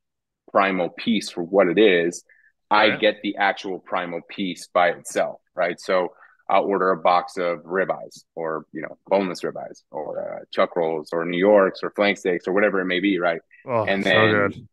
primal 0.53 0.91
piece 0.91 1.31
for 1.31 1.43
what 1.43 1.69
it 1.69 1.79
is, 1.79 2.25
I 2.71 2.97
get 2.97 3.17
the 3.23 3.37
actual 3.37 3.79
primal 3.79 4.21
piece 4.29 4.69
by 4.73 4.91
itself, 4.91 5.41
right? 5.55 5.79
So 5.81 6.13
I'll 6.49 6.65
order 6.65 6.91
a 6.91 6.97
box 6.97 7.37
of 7.37 7.61
ribeyes 7.61 8.25
or 8.35 8.67
you 8.73 8.83
know 8.83 8.99
boneless 9.09 9.43
ribeyes 9.43 9.83
or 9.91 10.39
uh, 10.41 10.45
chuck 10.53 10.77
rolls 10.77 11.11
or 11.13 11.25
New 11.25 11.39
Yorks 11.39 11.81
or 11.83 11.91
flank 11.91 12.19
steaks 12.19 12.47
or 12.47 12.53
whatever 12.53 12.81
it 12.81 12.87
may 12.87 13.01
be, 13.01 13.19
right? 13.19 13.41
oh 13.67 13.85
and 13.85 14.03
so 14.03 14.11
then 14.11 14.31
good 14.31 14.69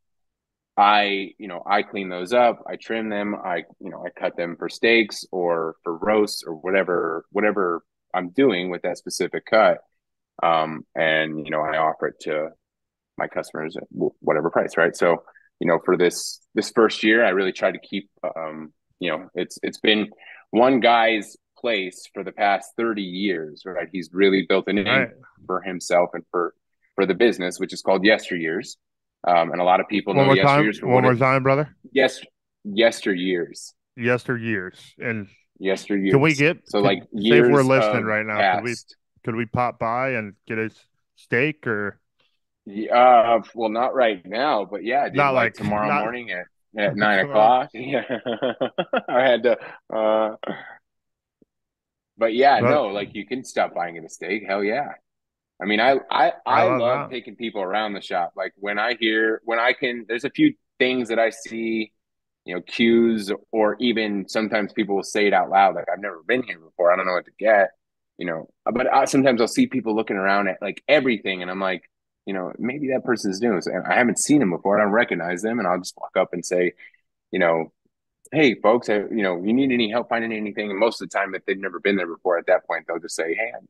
I, 0.78 1.32
you 1.38 1.48
know, 1.48 1.62
I 1.66 1.84
clean 1.84 2.10
those 2.10 2.34
up, 2.34 2.64
I 2.68 2.78
trim 2.78 3.10
them, 3.10 3.36
I, 3.36 3.64
you 3.80 3.90
know, 3.92 4.04
I 4.06 4.10
cut 4.20 4.36
them 4.36 4.56
for 4.58 4.70
steaks 4.70 5.24
or 5.32 5.76
for 5.84 5.96
roasts 5.98 6.44
or 6.46 6.54
whatever, 6.56 7.26
whatever 7.32 7.84
I'm 8.14 8.30
doing 8.30 8.70
with 8.70 8.82
that 8.84 8.98
specific 8.98 9.46
cut. 9.46 9.80
Um, 10.42 10.86
and 10.96 11.40
you 11.46 11.52
know, 11.52 11.62
I 11.62 11.78
offer 11.78 12.08
it 12.08 12.20
to 12.22 12.50
my 13.18 13.28
customers 13.28 13.78
at 13.78 13.84
whatever 14.22 14.50
price, 14.50 14.78
right? 14.78 14.96
So 14.96 15.24
you 15.60 15.68
know, 15.68 15.80
for 15.86 15.96
this 15.98 16.40
this 16.56 16.72
first 16.72 17.04
year, 17.04 17.24
I 17.24 17.30
really 17.30 17.52
tried 17.54 17.74
to 17.74 17.80
keep, 17.80 18.10
um, 18.36 18.74
you 19.00 19.12
know, 19.12 19.30
it's 19.36 19.60
it's 19.64 19.80
been 19.80 20.10
one 20.52 20.80
guy's 20.80 21.38
place 21.58 22.08
for 22.14 22.24
the 22.24 22.32
past 22.32 22.72
thirty 22.78 23.04
years, 23.04 23.64
right? 23.66 23.88
He's 23.92 24.10
really 24.14 24.46
built 24.50 24.68
a 24.68 24.74
name 24.74 24.86
Right. 24.88 25.10
for 25.46 25.62
himself 25.62 26.10
and 26.14 26.24
for 26.32 26.54
for 26.96 27.06
the 27.06 27.14
business, 27.14 27.60
which 27.60 27.74
is 27.74 27.82
called 27.82 28.04
Yesteryears. 28.04 28.76
Um, 29.26 29.52
and 29.52 29.62
a 29.62 29.64
lot 29.64 29.80
of 29.80 29.88
people 29.88 30.14
One 30.14 30.28
know 30.28 30.34
more 30.36 30.44
time. 30.44 30.72
One 30.84 31.04
more 31.04 31.16
time, 31.16 31.44
brother. 31.44 31.76
yes, 31.92 32.22
Yesteryears, 32.68 33.74
Yesteryears. 33.98 34.80
And 34.98 35.28
Yesteryears. 35.62 36.12
can 36.12 36.22
we 36.22 36.34
get 36.34 36.58
so 36.70 36.80
like 36.80 37.04
years 37.14 37.48
if 37.48 37.52
we're 37.54 37.64
listening 37.64 38.04
right 38.06 38.26
now? 38.26 38.56
Could 38.56 38.64
we 38.66 38.76
could 39.24 39.36
we 39.36 39.46
pop 39.46 39.80
by 39.80 40.12
and 40.12 40.34
get 40.48 40.58
a 40.58 40.70
steak 41.16 41.66
or 41.68 42.00
Yeah, 42.66 42.96
uh, 43.38 43.42
well, 43.56 43.70
not 43.70 43.94
right 43.96 44.26
now, 44.26 44.66
but 44.66 44.84
yeah, 44.84 45.06
dude, 45.06 45.16
Not 45.16 45.34
like, 45.34 45.46
like- 45.46 45.54
tomorrow 45.54 45.88
not- 45.88 46.02
morning 46.02 46.32
at, 46.32 46.46
at 46.78 46.96
nine 46.98 47.20
o'clock. 47.26 47.70
Yeah, 47.74 48.04
I 49.08 49.22
had 49.22 49.44
to. 49.44 49.58
Uh, 49.94 50.36
but 52.18 52.34
yeah, 52.34 52.60
But- 52.62 52.70
no, 52.72 52.88
like 52.88 53.14
you 53.16 53.26
can 53.26 53.44
stop 53.44 53.74
buying 53.74 53.98
a 53.98 54.10
steak. 54.10 54.44
Hell 54.48 54.64
yeah. 54.64 54.90
I 55.62 55.66
mean, 55.66 55.80
I 55.80 56.00
I 56.10 56.30
I, 56.30 56.34
I 56.46 56.64
love 56.64 56.80
love 56.80 57.12
taking 57.12 57.36
people 57.36 57.62
around 57.62 57.94
the 57.94 58.02
shop. 58.02 58.34
Like 58.36 58.54
when 58.58 58.80
I 58.80 58.96
hear 59.00 59.42
when 59.46 59.60
I 59.60 59.74
can, 59.74 60.06
there's 60.08 60.26
a 60.26 60.30
few 60.30 60.54
things 60.80 61.10
that 61.10 61.20
I 61.20 61.30
see, 61.30 61.94
you 62.46 62.56
know, 62.56 62.62
cues 62.62 63.32
or 63.52 63.78
even 63.80 64.28
sometimes 64.28 64.74
people 64.74 64.96
will 64.96 65.04
say 65.04 65.28
it 65.28 65.34
out 65.34 65.50
loud. 65.50 65.76
Like 65.76 65.86
I've 65.92 66.02
never 66.02 66.22
been 66.28 66.44
here 66.44 66.60
before. 66.60 66.92
I 66.92 66.96
don't 66.96 67.06
know 67.06 67.14
what 67.14 67.26
to 67.26 67.32
get. 67.40 67.72
You 68.18 68.28
know, 68.28 68.50
uh, 68.66 68.72
but 68.72 68.94
I, 68.94 69.06
sometimes 69.06 69.42
I'll 69.42 69.48
see 69.48 69.66
people 69.68 69.96
looking 69.96 70.18
around 70.18 70.48
at 70.48 70.62
like 70.62 70.84
everything, 70.88 71.42
and 71.42 71.50
I'm 71.50 71.60
like, 71.60 71.90
you 72.26 72.34
know, 72.34 72.54
maybe 72.60 72.90
that 72.90 73.04
person's 73.04 73.42
new. 73.42 73.60
So 73.62 73.72
I 73.90 73.96
haven't 73.96 74.20
seen 74.20 74.40
them 74.40 74.52
before. 74.52 74.80
I 74.80 74.84
don't 74.84 74.94
recognize 74.94 75.42
them, 75.42 75.60
and 75.60 75.68
I'll 75.68 75.80
just 75.80 75.98
walk 75.98 76.16
up 76.16 76.30
and 76.32 76.46
say, 76.46 76.74
you 77.32 77.40
know, 77.40 77.72
hey, 78.32 78.56
folks, 78.62 78.90
I, 78.90 78.98
you 78.98 79.24
know, 79.24 79.42
you 79.44 79.54
need 79.54 79.72
any 79.72 79.90
help 79.90 80.10
finding 80.10 80.32
anything? 80.32 80.70
And 80.70 80.80
most 80.80 81.02
of 81.02 81.10
the 81.10 81.18
time, 81.18 81.34
if 81.36 81.46
they've 81.46 81.58
never 81.58 81.80
been 81.80 81.96
there 81.96 82.08
before, 82.08 82.38
at 82.38 82.46
that 82.48 82.66
point, 82.68 82.86
they'll 82.88 83.00
just 83.00 83.16
say, 83.16 83.34
hey, 83.34 83.52
I'm, 83.58 83.68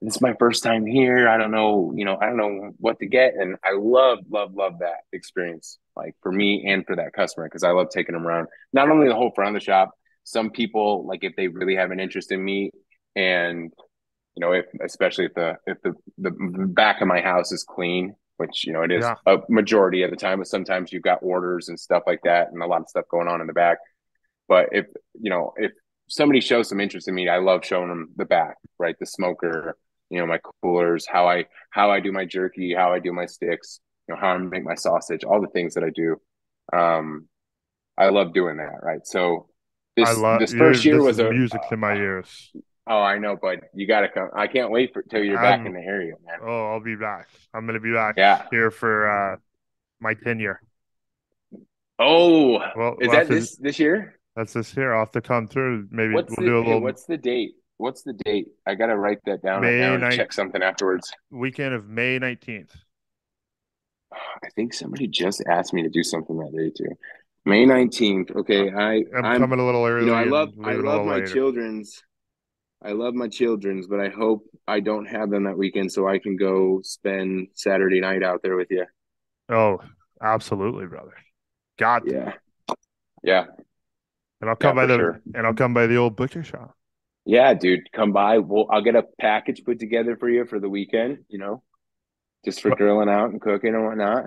this 0.00 0.16
is 0.16 0.20
my 0.20 0.34
first 0.38 0.62
time 0.62 0.86
here. 0.86 1.28
I 1.28 1.36
don't 1.36 1.50
know, 1.50 1.92
you 1.94 2.04
know, 2.04 2.16
I 2.20 2.26
don't 2.26 2.36
know 2.36 2.70
what 2.78 2.98
to 3.00 3.06
get, 3.06 3.34
and 3.34 3.56
I 3.64 3.72
love, 3.76 4.20
love, 4.30 4.54
love 4.54 4.78
that 4.80 5.00
experience. 5.12 5.78
Like 5.96 6.14
for 6.22 6.30
me 6.30 6.64
and 6.68 6.86
for 6.86 6.94
that 6.96 7.12
customer, 7.12 7.46
because 7.46 7.64
I 7.64 7.70
love 7.72 7.88
taking 7.90 8.12
them 8.12 8.26
around. 8.26 8.48
Not 8.72 8.90
only 8.90 9.08
the 9.08 9.14
whole 9.14 9.32
front 9.34 9.56
of 9.56 9.60
the 9.60 9.64
shop. 9.64 9.90
Some 10.24 10.50
people, 10.50 11.06
like 11.06 11.24
if 11.24 11.34
they 11.36 11.48
really 11.48 11.74
have 11.76 11.90
an 11.90 12.00
interest 12.00 12.30
in 12.32 12.44
me, 12.44 12.70
and 13.16 13.72
you 14.36 14.40
know, 14.40 14.52
if 14.52 14.66
especially 14.84 15.24
if 15.24 15.34
the 15.34 15.56
if 15.66 15.78
the 15.82 15.94
the 16.18 16.30
back 16.30 17.00
of 17.00 17.08
my 17.08 17.20
house 17.22 17.50
is 17.50 17.64
clean, 17.64 18.14
which 18.36 18.66
you 18.66 18.74
know 18.74 18.82
it 18.82 18.92
is 18.92 19.02
Yeah. 19.04 19.14
a 19.26 19.38
majority 19.48 20.02
of 20.02 20.10
the 20.10 20.16
time, 20.16 20.38
but 20.38 20.46
sometimes 20.46 20.92
you've 20.92 21.02
got 21.02 21.20
orders 21.22 21.70
and 21.70 21.80
stuff 21.80 22.02
like 22.06 22.20
that, 22.24 22.52
and 22.52 22.62
a 22.62 22.66
lot 22.66 22.82
of 22.82 22.88
stuff 22.90 23.06
going 23.10 23.26
on 23.26 23.40
in 23.40 23.46
the 23.46 23.54
back. 23.54 23.78
But 24.48 24.68
if 24.72 24.84
you 25.18 25.30
know 25.30 25.54
if 25.56 25.72
somebody 26.08 26.40
shows 26.42 26.68
some 26.68 26.80
interest 26.80 27.08
in 27.08 27.14
me, 27.14 27.26
I 27.28 27.38
love 27.38 27.64
showing 27.64 27.88
them 27.88 28.10
the 28.14 28.26
back, 28.26 28.56
right? 28.78 28.96
The 29.00 29.06
smoker, 29.06 29.76
you 30.10 30.18
know, 30.18 30.26
my 30.26 30.38
coolers, 30.62 31.06
how 31.06 31.28
I 31.28 31.46
how 31.70 31.90
I 31.90 32.00
do 32.00 32.12
my 32.12 32.24
jerky, 32.24 32.74
how 32.74 32.92
I 32.92 32.98
do 32.98 33.12
my 33.12 33.26
sticks, 33.26 33.80
you 34.08 34.14
know, 34.14 34.20
how 34.20 34.28
I 34.28 34.38
make 34.38 34.64
my 34.64 34.74
sausage, 34.74 35.24
all 35.24 35.40
the 35.40 35.48
things 35.48 35.74
that 35.74 35.84
I 35.84 35.90
do. 35.90 36.16
Um, 36.72 37.28
I 37.96 38.08
love 38.10 38.32
doing 38.32 38.56
that, 38.58 38.80
right? 38.82 39.00
So 39.04 39.48
this 39.96 40.16
love 40.18 40.40
this 40.40 40.54
first 40.54 40.84
year 40.84 40.96
this 40.96 41.04
was 41.04 41.18
a 41.18 41.30
music 41.30 41.60
to 41.68 41.76
my 41.76 41.94
ears. 41.94 42.52
Oh, 42.86 43.02
I 43.02 43.18
know, 43.18 43.36
but 43.40 43.60
you 43.74 43.86
got 43.86 44.00
to 44.00 44.08
come. 44.08 44.30
I 44.34 44.46
can't 44.46 44.70
wait 44.70 44.94
for 44.94 45.02
till 45.02 45.22
you're 45.22 45.36
back 45.36 45.58
I'm- 45.58 45.66
in 45.66 45.74
the 45.74 45.80
area, 45.80 46.14
man. 46.24 46.38
Oh, 46.42 46.72
I'll 46.72 46.80
be 46.80 46.96
back. 46.96 47.28
I'm 47.52 47.66
gonna 47.66 47.80
be 47.80 47.92
back 47.92 48.14
Yeah. 48.16 48.46
here 48.50 48.70
for 48.70 49.10
uh 49.10 49.36
my 50.00 50.14
tenure. 50.14 50.60
Oh, 51.98 52.58
Well, 52.76 52.96
is 53.00 53.10
that 53.10 53.26
to- 53.26 53.34
this 53.34 53.56
this 53.56 53.78
year? 53.78 54.18
That's 54.36 54.52
this 54.52 54.72
here. 54.72 54.94
I'll 54.94 55.00
have 55.00 55.10
to 55.12 55.20
come 55.20 55.48
through. 55.48 55.88
Maybe 55.90 56.14
What's 56.14 56.30
we'll 56.36 56.44
the 56.46 56.50
do 56.52 56.58
a 56.58 56.60
little 56.60 56.80
what's 56.80 57.04
the 57.06 57.16
date? 57.16 57.56
What's 57.78 58.02
the 58.02 58.12
date? 58.12 58.48
I 58.66 58.74
gotta 58.74 58.96
write 58.96 59.18
that 59.26 59.42
down 59.42 59.62
May 59.62 59.80
right 59.80 59.86
now 59.86 59.92
and 59.94 60.02
ninth- 60.02 60.16
check 60.16 60.32
something 60.32 60.62
afterwards. 60.62 61.12
weekend 61.30 61.74
of 61.74 61.88
May 61.88 62.18
19th. 62.18 62.70
I 64.12 64.48
think 64.56 64.72
somebody 64.74 65.06
just 65.06 65.42
asked 65.48 65.72
me 65.74 65.82
to 65.82 65.88
do 65.88 66.02
something 66.02 66.36
that 66.38 66.52
day 66.56 66.70
too. 66.76 66.94
May 67.44 67.64
nineteenth. 67.66 68.30
Okay, 68.30 68.70
I 68.70 69.04
I'm, 69.16 69.24
I'm 69.24 69.40
coming 69.40 69.58
a 69.60 69.64
little 69.64 69.84
early. 69.84 70.04
you 70.06 70.10
know 70.10 70.16
I 70.16 70.24
love 70.24 70.50
I 70.62 70.72
love 70.74 71.06
my 71.06 71.14
later. 71.16 71.26
children's. 71.28 72.02
I 72.82 72.92
love 72.92 73.14
my 73.14 73.28
children's, 73.28 73.86
but 73.86 74.00
I 74.00 74.08
hope 74.08 74.44
I 74.66 74.80
don't 74.80 75.06
have 75.06 75.30
them 75.30 75.44
that 75.44 75.56
weekend 75.58 75.90
so 75.92 76.06
I 76.08 76.18
can 76.18 76.36
go 76.36 76.80
spend 76.84 77.48
Saturday 77.54 78.00
night 78.00 78.22
out 78.22 78.40
there 78.42 78.56
with 78.56 78.68
you. 78.70 78.86
Oh, 79.48 79.78
absolutely, 80.22 80.86
brother. 80.86 81.14
Got. 81.78 82.02
Yeah, 82.06 82.34
yeah. 83.22 83.46
And 84.40 84.48
I'll 84.50 84.56
come 84.56 84.76
Yeah, 84.76 84.82
by 84.82 84.86
the 84.86 84.96
sure. 84.96 85.20
and 85.34 85.46
I'll 85.46 85.54
come 85.54 85.74
by 85.74 85.86
the 85.86 85.96
old 85.96 86.16
butcher 86.16 86.44
shop. 86.44 86.76
Yeah, 87.28 87.52
dude, 87.52 87.92
come 87.92 88.12
by. 88.12 88.38
We'll 88.38 88.66
I'll 88.70 88.80
get 88.80 88.96
a 88.96 89.04
package 89.20 89.62
put 89.62 89.78
together 89.78 90.16
for 90.16 90.30
you 90.30 90.46
for 90.46 90.58
the 90.58 90.68
weekend, 90.70 91.24
you 91.28 91.38
know, 91.38 91.62
just 92.42 92.62
for 92.62 92.74
grilling 92.74 93.10
out 93.10 93.28
and 93.28 93.38
cooking 93.38 93.74
and 93.74 93.84
whatnot. 93.84 94.24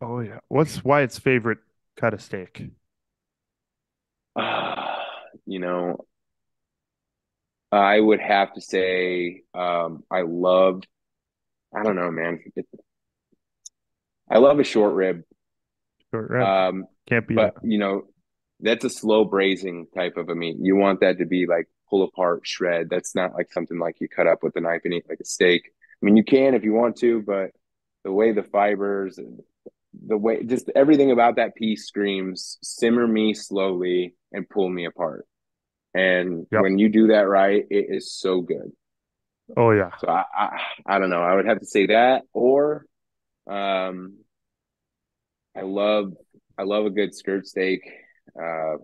Oh 0.00 0.20
yeah. 0.20 0.38
What's 0.48 0.82
Wyatt's 0.82 1.18
favorite 1.18 1.58
cut 1.98 2.14
of 2.14 2.22
steak? 2.22 2.70
Ah, 4.34 5.02
you 5.44 5.58
know, 5.58 5.98
I 7.70 8.00
would 8.00 8.20
have 8.20 8.54
to 8.54 8.62
say, 8.62 9.42
um, 9.52 10.04
I 10.10 10.22
love, 10.22 10.82
I 11.76 11.82
don't 11.82 11.96
know, 11.96 12.10
man. 12.10 12.40
It, 12.56 12.66
I 14.30 14.38
love 14.38 14.58
a 14.60 14.64
short 14.64 14.94
rib. 14.94 15.24
Short 16.10 16.30
rib. 16.30 16.42
Um, 16.42 16.84
Can't 17.06 17.28
be 17.28 17.34
but 17.34 17.56
you 17.62 17.76
know, 17.76 18.04
that's 18.60 18.86
a 18.86 18.90
slow 18.90 19.26
braising 19.26 19.88
type 19.94 20.16
of 20.16 20.30
a 20.30 20.34
meat. 20.34 20.56
You 20.58 20.76
want 20.76 21.00
that 21.00 21.18
to 21.18 21.26
be 21.26 21.44
like 21.46 21.66
pull 21.90 22.04
apart, 22.04 22.46
shred. 22.46 22.88
That's 22.90 23.14
not 23.14 23.34
like 23.34 23.52
something 23.52 23.78
like 23.78 24.00
you 24.00 24.08
cut 24.08 24.28
up 24.28 24.42
with 24.42 24.56
a 24.56 24.60
knife 24.62 24.82
and 24.84 24.94
eat 24.94 25.06
like 25.08 25.20
a 25.20 25.24
steak. 25.26 25.64
I 26.02 26.06
mean, 26.06 26.16
you 26.16 26.24
can 26.24 26.54
if 26.54 26.64
you 26.64 26.72
want 26.72 26.96
to, 26.98 27.22
but 27.22 27.50
the 28.04 28.12
way 28.12 28.32
the 28.32 28.44
fibers 28.44 29.18
and 29.18 29.40
the 30.06 30.16
way 30.16 30.42
just 30.44 30.70
everything 30.76 31.10
about 31.10 31.36
that 31.36 31.54
piece 31.56 31.86
screams 31.86 32.58
simmer 32.62 33.06
me 33.06 33.34
slowly 33.34 34.14
and 34.32 34.48
pull 34.48 34.68
me 34.68 34.86
apart. 34.86 35.26
And 35.94 36.46
Yep. 36.52 36.62
when 36.62 36.78
you 36.78 36.88
do 36.88 37.08
that 37.08 37.28
right, 37.28 37.66
it 37.70 37.86
is 37.90 38.12
so 38.12 38.40
good. 38.42 38.72
oh 39.56 39.70
yeah. 39.72 39.90
So 39.98 40.08
I, 40.08 40.24
I 40.34 40.60
I 40.86 40.98
don't 40.98 41.10
know. 41.10 41.22
I 41.22 41.34
would 41.34 41.46
have 41.46 41.60
to 41.60 41.66
say 41.66 41.86
that 41.86 42.22
or 42.32 42.86
um 43.48 44.18
I 45.56 45.62
love 45.62 46.12
I 46.58 46.62
love 46.62 46.86
a 46.86 46.90
good 46.90 47.14
skirt 47.14 47.46
steak. 47.46 47.82
Uh 48.40 48.76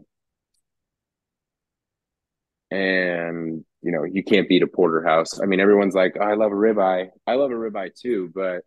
and 2.77 3.65
you 3.83 3.93
know, 3.93 4.05
you 4.05 4.25
can't 4.25 4.49
beat 4.49 4.63
a 4.63 4.67
porterhouse. 4.67 5.41
I 5.41 5.47
mean, 5.47 5.61
everyone's 5.61 5.95
like, 5.95 6.17
oh, 6.21 6.25
I 6.25 6.35
love 6.35 6.53
a 6.53 6.55
ribeye. 6.57 7.09
I 7.27 7.35
love 7.35 7.51
a 7.53 7.55
ribeye 7.55 7.91
too, 7.95 8.31
but 8.35 8.63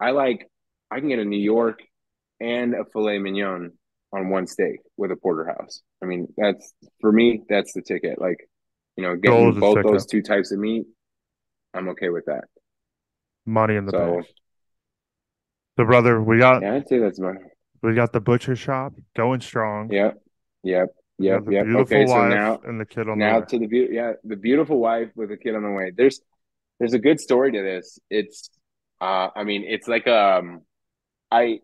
I 0.00 0.12
like 0.12 0.50
I 0.90 1.00
can 1.00 1.08
get 1.08 1.18
a 1.20 1.24
New 1.24 1.38
York 1.40 1.80
and 2.40 2.74
a 2.74 2.84
filet 2.92 3.18
mignon 3.18 3.72
on 4.12 4.30
one 4.30 4.46
steak 4.46 4.80
with 4.96 5.10
a 5.12 5.16
porterhouse. 5.16 5.82
I 6.02 6.06
mean, 6.06 6.28
that's 6.36 6.74
for 7.00 7.12
me, 7.12 7.42
that's 7.48 7.72
the 7.74 7.82
ticket. 7.82 8.20
Like, 8.20 8.38
you 8.96 9.04
know, 9.04 9.16
getting 9.16 9.58
both 9.58 9.82
those 9.82 10.06
two 10.06 10.22
types 10.22 10.52
of 10.52 10.58
meat, 10.60 10.86
I'm 11.74 11.90
okay 11.90 12.10
with 12.10 12.26
that. 12.26 12.44
Money 13.46 13.76
in 13.76 13.86
the 13.86 13.92
So 13.92 13.94
bank. 13.94 14.26
So 15.78 15.84
brother, 15.84 16.20
we 16.22 16.38
got 16.38 16.62
yeah, 16.62 16.74
I'd 16.74 16.88
say 16.88 16.98
that's 16.98 17.18
my 17.20 17.34
we 17.82 17.94
got 17.94 18.12
the 18.12 18.20
butcher 18.20 18.56
shop 18.56 18.94
going 19.14 19.40
strong. 19.40 19.90
yep, 19.90 20.20
yep, 20.62 20.88
The 21.18 21.24
yep. 21.26 21.44
beautiful 21.44 21.80
Okay, 21.82 22.06
so 22.06 22.28
now 22.28 22.60
and 22.64 22.80
the 22.80 22.84
kid 22.86 23.08
on 23.08 23.18
now 23.18 23.34
the 23.34 23.40
way. 23.40 23.46
to 23.50 23.58
the 23.60 23.66
beauty 23.66 23.94
yeah 23.94 24.12
the 24.24 24.36
beautiful 24.36 24.78
wife 24.80 25.10
with 25.14 25.30
a 25.30 25.36
kid 25.36 25.54
on 25.54 25.62
the 25.62 25.70
way 25.70 25.92
there's 25.96 26.20
there's 26.80 26.92
a 26.94 26.98
good 26.98 27.20
story 27.20 27.52
to 27.52 27.62
this 27.62 27.98
it's 28.10 28.50
uh 29.00 29.28
i 29.36 29.44
mean 29.44 29.64
it's 29.64 29.86
like 29.86 30.06
um 30.08 30.62
i 31.30 31.60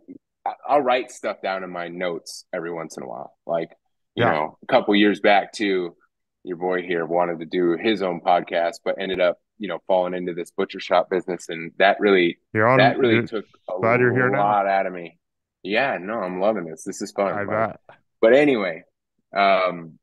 i'll 0.69 0.81
write 0.81 1.11
stuff 1.11 1.39
down 1.43 1.65
in 1.65 1.71
my 1.71 1.89
notes 1.89 2.45
every 2.53 2.73
once 2.73 2.97
in 2.97 3.03
a 3.03 3.07
while 3.09 3.33
like 3.47 3.71
you 4.15 4.25
Yeah. 4.25 4.31
know 4.33 4.59
a 4.63 4.67
couple 4.67 4.95
years 4.95 5.19
back 5.21 5.53
too 5.53 5.97
your 6.45 6.57
boy 6.57 6.83
here 6.83 7.05
wanted 7.05 7.41
to 7.41 7.47
do 7.47 7.77
his 7.77 8.03
own 8.03 8.21
podcast 8.21 8.75
but 8.85 8.97
ended 9.01 9.21
up 9.21 9.39
you 9.59 9.67
know 9.67 9.81
falling 9.89 10.15
into 10.15 10.33
this 10.33 10.53
butcher 10.53 10.79
shop 10.81 11.11
business 11.11 11.49
and 11.49 11.73
that 11.79 11.99
really 11.99 12.39
on. 12.55 12.79
that 12.79 12.99
really 12.99 13.27
took 13.27 13.45
a 13.69 13.81
glad 13.81 13.99
you're 14.01 14.13
here 14.13 14.31
now. 14.31 14.39
lot 14.45 14.67
out 14.69 14.87
of 14.87 14.93
me 14.93 15.19
yeah 15.65 15.99
no 16.01 16.15
i'm 16.15 16.41
loving 16.41 16.65
this 16.67 16.85
this 16.85 17.03
is 17.03 17.11
fun 17.11 17.33
I 17.35 17.45
bet. 17.45 17.81
but 18.21 18.33
anyway, 18.33 18.85
um, 19.35 19.99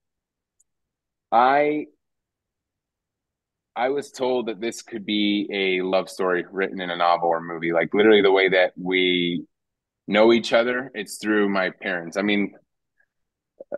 I 1.31 1.87
I 3.75 3.89
was 3.89 4.11
told 4.11 4.47
that 4.47 4.59
this 4.59 4.81
could 4.81 5.05
be 5.05 5.47
a 5.53 5.81
love 5.85 6.09
story 6.09 6.43
written 6.51 6.81
in 6.81 6.89
a 6.89 6.95
novel 6.97 7.29
or 7.29 7.41
movie. 7.41 7.71
Like 7.73 7.93
literally 7.93 8.21
the 8.21 8.31
way 8.31 8.49
that 8.49 8.73
we 8.75 9.45
know 10.07 10.33
each 10.33 10.53
other, 10.53 10.91
it's 10.95 11.17
through 11.19 11.49
my 11.49 11.69
parents. 11.81 12.17
I 12.17 12.23
mean, 12.23 12.53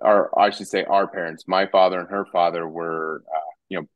or 0.02 0.38
I 0.40 0.50
should 0.52 0.68
say 0.68 0.84
our 0.86 1.08
parents. 1.08 1.46
My 1.48 1.66
father 1.68 2.00
and 2.00 2.10
her 2.10 2.26
father 2.32 2.68
were, 2.68 3.24
uh, 3.34 3.40
you 3.70 3.80
know, 3.82 3.88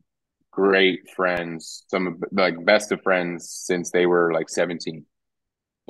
great 0.51 1.09
friends. 1.15 1.85
Some 1.89 2.07
of 2.07 2.23
like 2.31 2.63
best 2.65 2.91
of 2.91 3.01
friends 3.01 3.49
since 3.49 3.91
they 3.91 4.05
were 4.05 4.33
like 4.33 4.49
seventeen. 4.49 5.05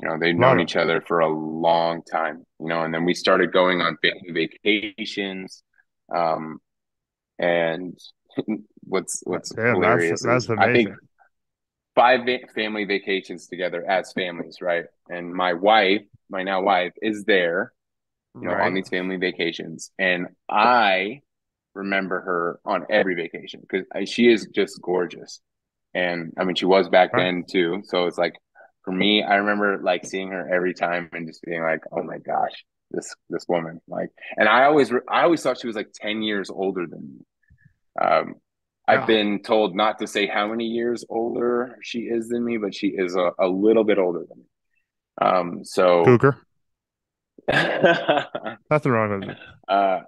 You 0.00 0.08
know, 0.08 0.18
they've 0.20 0.36
known 0.36 0.60
each 0.60 0.76
other 0.76 1.00
for 1.00 1.20
a 1.20 1.28
long 1.28 2.02
time. 2.02 2.44
You 2.60 2.68
know, 2.68 2.82
and 2.82 2.92
then 2.92 3.04
we 3.04 3.14
started 3.14 3.52
going 3.52 3.80
on 3.80 3.96
family 4.02 4.48
vacations. 4.64 5.62
Um, 6.14 6.60
and 7.38 7.98
what's 8.84 9.22
what's 9.24 9.54
Damn, 9.54 9.80
hilarious 9.80 10.24
that's 10.24 10.24
is 10.24 10.50
I 10.58 10.68
think 10.68 10.90
five 11.94 12.24
va- 12.24 12.46
family 12.54 12.84
vacations 12.84 13.46
together 13.46 13.84
as 13.88 14.12
families, 14.12 14.58
right? 14.60 14.84
And 15.08 15.32
my 15.32 15.52
wife, 15.52 16.02
my 16.30 16.42
now 16.42 16.62
wife, 16.62 16.92
is 17.02 17.24
there, 17.24 17.72
you 18.40 18.48
know, 18.48 18.56
Right. 18.56 18.60
on 18.60 18.74
these 18.74 18.88
family 18.88 19.16
vacations, 19.16 19.92
and 19.98 20.28
I 20.48 21.22
remember 21.74 22.20
her 22.22 22.60
on 22.64 22.86
every 22.90 23.14
vacation 23.14 23.62
because 23.62 24.10
she 24.10 24.28
is 24.32 24.48
just 24.54 24.80
gorgeous, 24.82 25.40
and 25.94 26.32
I 26.38 26.44
mean 26.44 26.56
she 26.56 26.66
was 26.66 26.88
back 26.90 27.12
Right. 27.12 27.16
then 27.16 27.44
too. 27.50 27.82
So 27.86 28.06
it's 28.06 28.18
like 28.18 28.34
for 28.84 28.92
me, 28.92 29.22
I 29.22 29.36
remember 29.36 29.78
like 29.82 30.04
seeing 30.06 30.28
her 30.30 30.48
every 30.52 30.74
time 30.74 31.08
and 31.12 31.26
just 31.26 31.42
being 31.42 31.62
like, 31.62 31.80
oh 31.92 32.02
my 32.02 32.18
gosh, 32.18 32.64
this 32.90 33.14
this 33.30 33.46
woman, 33.48 33.80
like, 33.88 34.10
and 34.36 34.48
I 34.48 34.64
always 34.64 34.92
I 35.08 35.22
always 35.22 35.42
thought 35.42 35.60
she 35.60 35.66
was 35.66 35.76
like 35.76 35.92
ten 35.94 36.22
years 36.22 36.50
older 36.50 36.86
than 36.86 37.00
me. 37.00 37.26
Um. 38.00 38.34
I've 38.86 39.06
been 39.06 39.40
told 39.42 39.74
not 39.74 40.00
to 40.00 40.06
say 40.06 40.26
how 40.26 40.46
many 40.48 40.66
years 40.66 41.06
older 41.08 41.78
she 41.82 42.00
is 42.00 42.28
than 42.28 42.44
me, 42.44 42.58
but 42.58 42.74
she 42.74 42.88
is 42.88 43.16
a, 43.16 43.30
a 43.40 43.48
little 43.48 43.82
bit 43.82 43.96
older 43.96 44.26
than 44.28 44.36
me. 44.40 44.44
Um, 45.22 45.64
so, 45.64 46.04
Cougar. 46.04 46.36
Nothing 48.70 48.92
wrong 48.92 49.20
with 49.20 49.30
it. 49.30 49.38
uh, 49.68 50.00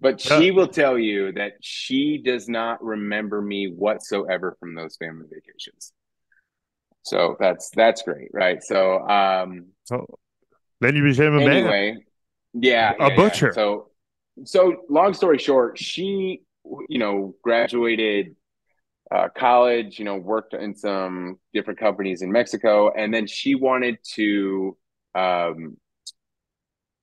but 0.00 0.24
Yeah. 0.24 0.38
she 0.38 0.50
will 0.50 0.68
tell 0.68 0.98
you 0.98 1.32
that 1.32 1.54
she 1.60 2.16
does 2.16 2.48
not 2.48 2.82
remember 2.82 3.42
me 3.42 3.66
whatsoever 3.70 4.56
from 4.60 4.74
those 4.74 4.96
family 4.96 5.26
vacations. 5.30 5.92
So 7.06 7.36
that's 7.38 7.70
that's 7.70 8.02
great, 8.02 8.30
right? 8.32 8.60
So, 8.62 8.98
um, 9.08 9.66
So 9.84 10.18
then 10.80 10.96
you 10.96 11.04
became 11.04 11.34
a 11.34 11.40
man. 11.40 11.52
anyway, 11.52 11.96
yeah, 12.52 12.94
A 12.94 12.98
yeah, 12.98 13.08
yeah. 13.08 13.16
butcher. 13.16 13.52
So, 13.52 13.90
so 14.44 14.82
long 14.90 15.14
story 15.14 15.38
short, 15.38 15.78
she, 15.78 16.42
you 16.88 16.98
know, 16.98 17.36
graduated 17.42 18.34
uh, 19.14 19.28
college, 19.38 20.00
you 20.00 20.04
know, 20.04 20.16
worked 20.16 20.52
in 20.52 20.74
some 20.74 21.38
different 21.54 21.78
companies 21.78 22.22
in 22.22 22.32
Mexico, 22.32 22.90
and 22.92 23.14
then 23.14 23.28
she 23.28 23.54
wanted 23.54 23.98
to, 24.14 24.76
um, 25.14 25.76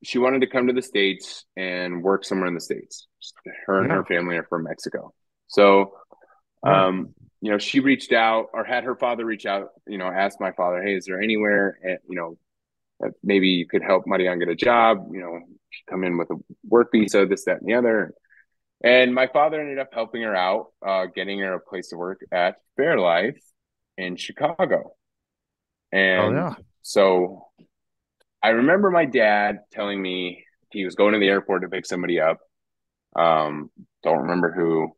she 0.03 0.17
wanted 0.17 0.41
to 0.41 0.47
come 0.47 0.67
to 0.67 0.73
the 0.73 0.81
states 0.81 1.45
and 1.55 2.03
work 2.03 2.25
somewhere 2.25 2.49
in 2.49 2.55
the 2.55 2.59
states. 2.59 3.07
Her 3.67 3.79
and 3.79 3.89
Yeah. 3.89 3.95
her 3.99 4.05
family 4.05 4.35
are 4.35 4.43
from 4.49 4.63
Mexico, 4.63 5.13
so. 5.47 5.93
Yeah. 6.65 6.87
Um, 6.87 7.13
you 7.43 7.51
know, 7.51 7.59
she 7.59 7.81
reached 7.81 8.13
out 8.13 8.47
or 8.53 8.63
had 8.63 8.85
her 8.85 8.95
father 8.95 9.25
reach 9.25 9.45
out, 9.45 9.69
you 9.85 9.99
know, 9.99 10.07
asked 10.07 10.39
my 10.39 10.53
father, 10.53 10.81
Hey, 10.81 10.95
is 10.95 11.05
there 11.05 11.21
anywhere, 11.21 11.77
eh, 11.85 11.97
you 12.09 12.15
know, 12.15 12.37
that 13.01 13.11
maybe 13.21 13.49
you 13.49 13.67
could 13.67 13.83
help 13.83 14.05
Marianne 14.07 14.39
get 14.39 14.47
a 14.47 14.55
job, 14.55 15.09
you 15.11 15.19
know, 15.21 15.41
come 15.89 16.05
in 16.05 16.17
with 16.17 16.31
a 16.31 16.37
work 16.69 16.89
visa, 16.93 17.25
this, 17.25 17.45
that, 17.45 17.59
and 17.59 17.69
the 17.69 17.75
other. 17.75 18.13
And 18.81 19.13
my 19.13 19.27
father 19.27 19.59
ended 19.61 19.79
up 19.79 19.89
helping 19.93 20.21
her 20.23 20.35
out, 20.35 20.67
uh, 20.85 21.07
getting 21.13 21.39
her 21.39 21.55
a 21.55 21.59
place 21.59 21.89
to 21.89 21.97
work 21.97 22.21
at 22.31 22.55
Fairlife 22.79 23.39
in 23.97 24.15
Chicago. 24.15 24.93
And 25.91 26.21
Oh, 26.21 26.31
yeah. 26.31 26.55
so 26.81 27.47
I 28.41 28.49
remember 28.49 28.89
my 28.91 29.05
dad 29.05 29.59
telling 29.71 30.01
me 30.01 30.45
he 30.71 30.85
was 30.85 30.95
going 30.95 31.13
to 31.13 31.19
the 31.19 31.29
airport 31.29 31.63
to 31.63 31.69
pick 31.69 31.85
somebody 31.85 32.21
up. 32.21 32.39
Um, 33.15 33.69
don't 34.03 34.23
remember 34.23 34.51
who, 34.53 34.95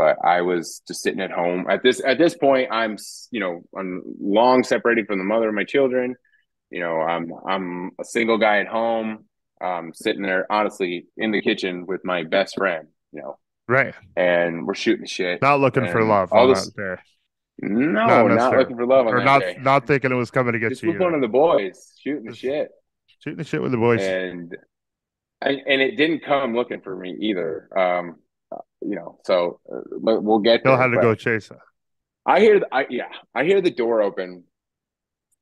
but 0.00 0.16
I 0.24 0.40
was 0.40 0.80
just 0.88 1.02
sitting 1.02 1.20
at 1.20 1.30
home. 1.30 1.66
At 1.68 1.82
this 1.82 2.00
at 2.04 2.16
this 2.16 2.34
point, 2.36 2.68
I'm 2.72 2.96
you 3.30 3.40
know 3.40 3.60
I'm 3.78 4.02
long 4.20 4.64
separated 4.64 5.06
from 5.06 5.18
the 5.18 5.24
mother 5.24 5.48
of 5.48 5.54
my 5.54 5.64
children. 5.64 6.14
You 6.70 6.80
know, 6.80 6.96
I'm 7.00 7.30
I'm 7.46 7.90
a 8.00 8.04
single 8.04 8.38
guy 8.38 8.60
at 8.60 8.66
home. 8.68 9.26
Um, 9.60 9.92
sitting 9.92 10.22
there 10.22 10.46
honestly 10.50 11.06
in 11.18 11.32
the 11.32 11.42
kitchen 11.42 11.84
with 11.86 12.00
my 12.02 12.22
best 12.24 12.56
friend. 12.56 12.88
You 13.12 13.20
know, 13.22 13.38
Right. 13.68 13.94
and 14.16 14.66
we're 14.66 14.74
shooting 14.74 15.04
shit. 15.04 15.42
Not 15.42 15.60
looking 15.60 15.86
for 15.88 16.02
love 16.02 16.32
all 16.32 16.48
this- 16.48 16.70
day. 16.70 16.96
No, 17.62 18.26
Not 18.26 18.56
looking 18.56 18.76
for 18.76 18.86
love 18.86 19.06
Or 19.06 19.22
not 19.22 19.40
day. 19.40 19.58
not 19.60 19.86
thinking 19.86 20.10
it 20.12 20.14
was 20.14 20.30
coming 20.30 20.54
to 20.54 20.58
get 20.58 20.70
Just 20.70 20.82
you. 20.82 20.92
with 20.92 21.00
one 21.00 21.12
of 21.12 21.20
the 21.20 21.28
boys 21.28 21.92
shooting 22.02 22.24
the 22.24 22.30
Just- 22.30 22.40
shit. 22.40 22.68
Shooting 23.22 23.36
the 23.36 23.44
shit 23.44 23.60
with 23.60 23.72
the 23.72 23.76
boys. 23.76 24.00
and 24.02 24.56
and, 25.42 25.56
and 25.66 25.82
it 25.82 25.96
didn't 25.96 26.20
come 26.24 26.54
looking 26.54 26.80
for 26.80 26.96
me 26.96 27.10
either. 27.20 27.68
Um, 27.76 28.16
you 28.80 28.96
know, 28.96 29.18
so 29.24 29.60
uh, 29.72 29.80
we'll 29.98 30.38
get 30.40 30.60
Still 30.60 30.76
there. 30.76 30.82
had 30.82 30.88
to 30.88 30.96
But 30.96 31.02
go 31.02 31.14
chase 31.14 31.50
it. 31.50 31.58
I 32.26 32.40
hear, 32.40 32.60
I 32.70 32.86
yeah, 32.90 33.08
I 33.34 33.44
hear 33.44 33.60
the 33.60 33.70
door 33.70 34.02
open, 34.02 34.44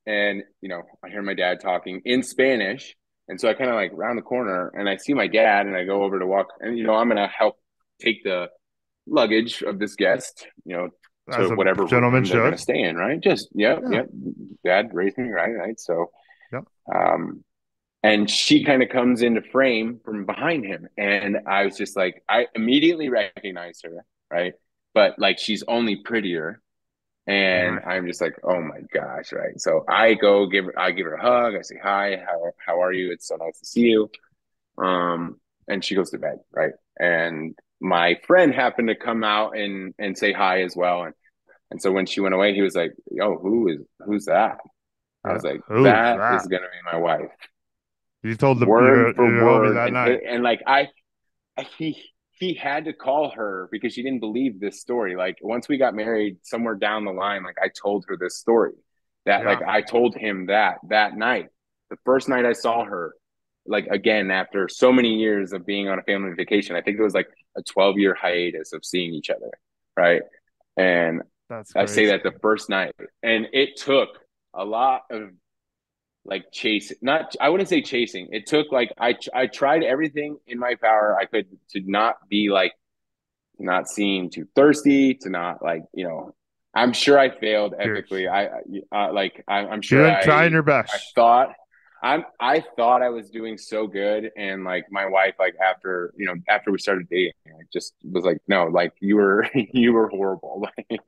and 0.06 0.42
you 0.60 0.68
know, 0.68 0.82
I 1.04 1.08
hear 1.08 1.22
my 1.22 1.34
dad 1.34 1.60
talking 1.60 2.02
in 2.04 2.22
Spanish, 2.22 2.94
and 3.28 3.40
so 3.40 3.48
I 3.48 3.54
kind 3.54 3.70
of 3.70 3.76
like 3.76 3.90
round 3.94 4.18
the 4.18 4.22
corner, 4.22 4.70
and 4.74 4.88
I 4.88 4.96
see 4.96 5.14
my 5.14 5.26
dad, 5.26 5.66
and 5.66 5.76
I 5.76 5.84
go 5.84 6.02
over 6.02 6.18
to 6.18 6.26
walk, 6.26 6.48
and 6.60 6.78
you 6.78 6.84
know, 6.84 6.94
I'm 6.94 7.08
gonna 7.08 7.28
help 7.28 7.56
take 8.00 8.22
the 8.24 8.48
luggage 9.06 9.62
of 9.62 9.78
this 9.78 9.94
guest, 9.96 10.46
you 10.64 10.76
know, 10.76 10.88
to 11.32 11.42
As 11.44 11.50
a 11.50 11.56
whatever 11.56 11.84
gentleman 11.86 12.22
room 12.22 12.28
they're 12.28 12.42
gonna 12.42 12.56
should. 12.56 12.62
stay 12.62 12.80
in, 12.82 12.96
right? 12.96 13.20
Just 13.20 13.48
yep, 13.54 13.80
Yeah. 13.90 13.96
yep. 13.98 14.08
Dad 14.64 14.90
raised 14.92 15.18
me 15.18 15.30
right, 15.30 15.52
right. 15.52 15.80
So, 15.80 16.10
Yep. 16.52 16.64
um, 16.94 17.44
and 18.02 18.30
she 18.30 18.64
kind 18.64 18.82
of 18.82 18.88
comes 18.90 19.22
into 19.22 19.42
frame 19.42 20.00
from 20.04 20.24
behind 20.26 20.64
him, 20.64 20.88
and 20.96 21.38
I 21.46 21.64
was 21.64 21.76
just 21.76 21.96
like, 21.96 22.22
I 22.28 22.46
immediately 22.54 23.08
recognize 23.08 23.80
her, 23.82 24.04
right? 24.30 24.54
But 24.94 25.18
like, 25.18 25.38
she's 25.38 25.64
only 25.68 25.96
prettier, 25.96 26.60
and 27.26 27.80
I'm 27.86 28.06
just 28.06 28.20
like, 28.20 28.36
oh 28.44 28.60
my 28.60 28.80
gosh, 28.92 29.32
right? 29.32 29.60
So 29.60 29.84
I 29.88 30.14
go 30.14 30.46
give 30.46 30.66
her, 30.66 30.78
I 30.78 30.92
give 30.92 31.06
her 31.06 31.14
a 31.14 31.22
hug. 31.22 31.54
I 31.56 31.62
say, 31.62 31.76
hi, 31.82 32.16
how 32.24 32.52
how 32.64 32.82
are 32.82 32.92
you? 32.92 33.12
It's 33.12 33.28
so 33.28 33.36
nice 33.36 33.58
to 33.60 33.66
see 33.66 33.82
you. 33.82 34.10
Um, 34.78 35.40
and 35.68 35.84
she 35.84 35.94
goes 35.94 36.10
to 36.10 36.18
bed, 36.18 36.38
right? 36.52 36.72
And 36.98 37.56
my 37.80 38.16
friend 38.26 38.54
happened 38.54 38.88
to 38.88 38.96
come 38.96 39.24
out 39.24 39.56
and 39.56 39.94
and 39.98 40.16
say 40.16 40.32
hi 40.32 40.62
as 40.62 40.76
well, 40.76 41.04
and 41.04 41.14
and 41.70 41.82
so 41.82 41.92
when 41.92 42.06
she 42.06 42.20
went 42.20 42.34
away, 42.34 42.54
he 42.54 42.62
was 42.62 42.74
like, 42.76 42.92
"Yo, 43.10 43.38
who 43.38 43.68
is 43.68 43.80
who's 44.00 44.26
that?" 44.26 44.58
I 45.24 45.32
was 45.32 45.44
like, 45.44 45.62
"That 45.76 46.18
that?" 46.18 46.34
is 46.36 46.46
gonna 46.46 46.62
be 46.68 46.90
my 46.92 46.98
wife." 46.98 47.30
You 48.22 48.34
told 48.34 48.60
the 48.60 48.66
word 48.66 49.16
for 49.16 49.26
you 49.26 49.44
word, 49.44 49.76
that 49.76 49.86
and, 49.86 49.94
night. 49.94 50.20
and 50.26 50.42
like 50.42 50.60
I, 50.66 50.88
he 51.76 52.02
he 52.32 52.54
had 52.54 52.84
to 52.84 52.92
call 52.92 53.30
her 53.30 53.68
because 53.70 53.92
she 53.92 54.02
didn't 54.02 54.20
believe 54.20 54.60
this 54.60 54.80
story. 54.80 55.16
Like 55.16 55.38
once 55.42 55.68
we 55.68 55.76
got 55.76 55.94
married, 55.94 56.38
somewhere 56.42 56.74
down 56.74 57.04
the 57.04 57.12
line, 57.12 57.42
like 57.42 57.56
I 57.62 57.68
told 57.68 58.04
her 58.08 58.16
this 58.16 58.38
story. 58.38 58.72
That 59.26 59.42
Yeah. 59.42 59.48
like 59.48 59.62
I 59.62 59.82
told 59.82 60.16
him 60.16 60.46
that 60.46 60.78
that 60.88 61.16
night, 61.16 61.48
the 61.90 61.96
first 62.04 62.28
night 62.28 62.44
I 62.46 62.52
saw 62.52 62.84
her, 62.84 63.14
like 63.66 63.86
again 63.88 64.30
after 64.30 64.68
so 64.68 64.92
many 64.92 65.14
years 65.14 65.52
of 65.52 65.66
being 65.66 65.88
on 65.88 65.98
a 65.98 66.02
family 66.02 66.32
vacation. 66.34 66.76
I 66.76 66.82
think 66.82 66.98
it 66.98 67.02
was 67.02 67.14
like 67.14 67.28
a 67.56 67.62
twelve 67.62 67.98
year 67.98 68.14
hiatus 68.14 68.72
of 68.72 68.84
seeing 68.84 69.12
each 69.14 69.30
other, 69.30 69.50
right? 69.96 70.22
And 70.76 71.22
That's 71.48 71.74
I 71.76 71.86
say 71.86 72.06
that 72.06 72.22
the 72.22 72.32
first 72.40 72.68
night, 72.68 72.94
and 73.22 73.48
it 73.52 73.76
took 73.76 74.10
a 74.54 74.64
lot 74.64 75.02
of 75.10 75.30
like 76.28 76.52
chase 76.52 76.92
Not, 77.02 77.34
I 77.40 77.48
wouldn't 77.48 77.68
say 77.68 77.82
chasing. 77.82 78.28
It 78.32 78.46
took 78.46 78.70
like 78.72 78.92
I 78.98 79.16
I 79.34 79.46
tried 79.46 79.82
everything 79.82 80.38
in 80.46 80.58
my 80.58 80.74
power 80.76 81.16
I 81.20 81.24
could 81.26 81.46
to 81.70 81.80
not 81.86 82.16
be 82.28 82.50
like 82.50 82.72
not 83.58 83.88
seem 83.88 84.30
too 84.30 84.46
thirsty, 84.54 85.14
to 85.14 85.30
not 85.30 85.62
like 85.62 85.82
you 85.94 86.04
know. 86.06 86.34
I'm 86.74 86.92
sure 86.92 87.18
I 87.18 87.30
failed 87.30 87.74
epically. 87.80 88.30
I, 88.30 88.46
I 88.92 89.08
uh, 89.08 89.12
like 89.12 89.42
I, 89.48 89.60
I'm 89.60 89.82
You're 89.90 90.06
sure 90.06 90.06
I, 90.06 90.22
trying 90.22 90.52
your 90.52 90.62
I 90.62 90.82
best. 90.82 91.12
thought 91.14 91.48
I'm 92.02 92.24
I 92.38 92.60
thought 92.76 93.02
I 93.02 93.08
was 93.08 93.30
doing 93.30 93.58
so 93.58 93.86
good 93.86 94.30
and 94.36 94.64
like 94.64 94.86
my 94.90 95.06
wife 95.06 95.34
like 95.38 95.56
after 95.56 96.12
you 96.16 96.26
know 96.26 96.34
after 96.48 96.70
we 96.70 96.78
started 96.78 97.08
dating 97.10 97.32
like 97.56 97.66
just 97.72 97.94
was 98.04 98.24
like 98.24 98.38
no 98.46 98.64
like 98.66 98.92
you 99.00 99.16
were 99.16 99.46
you 99.54 99.92
were 99.92 100.08
horrible 100.08 100.64
like 100.78 101.00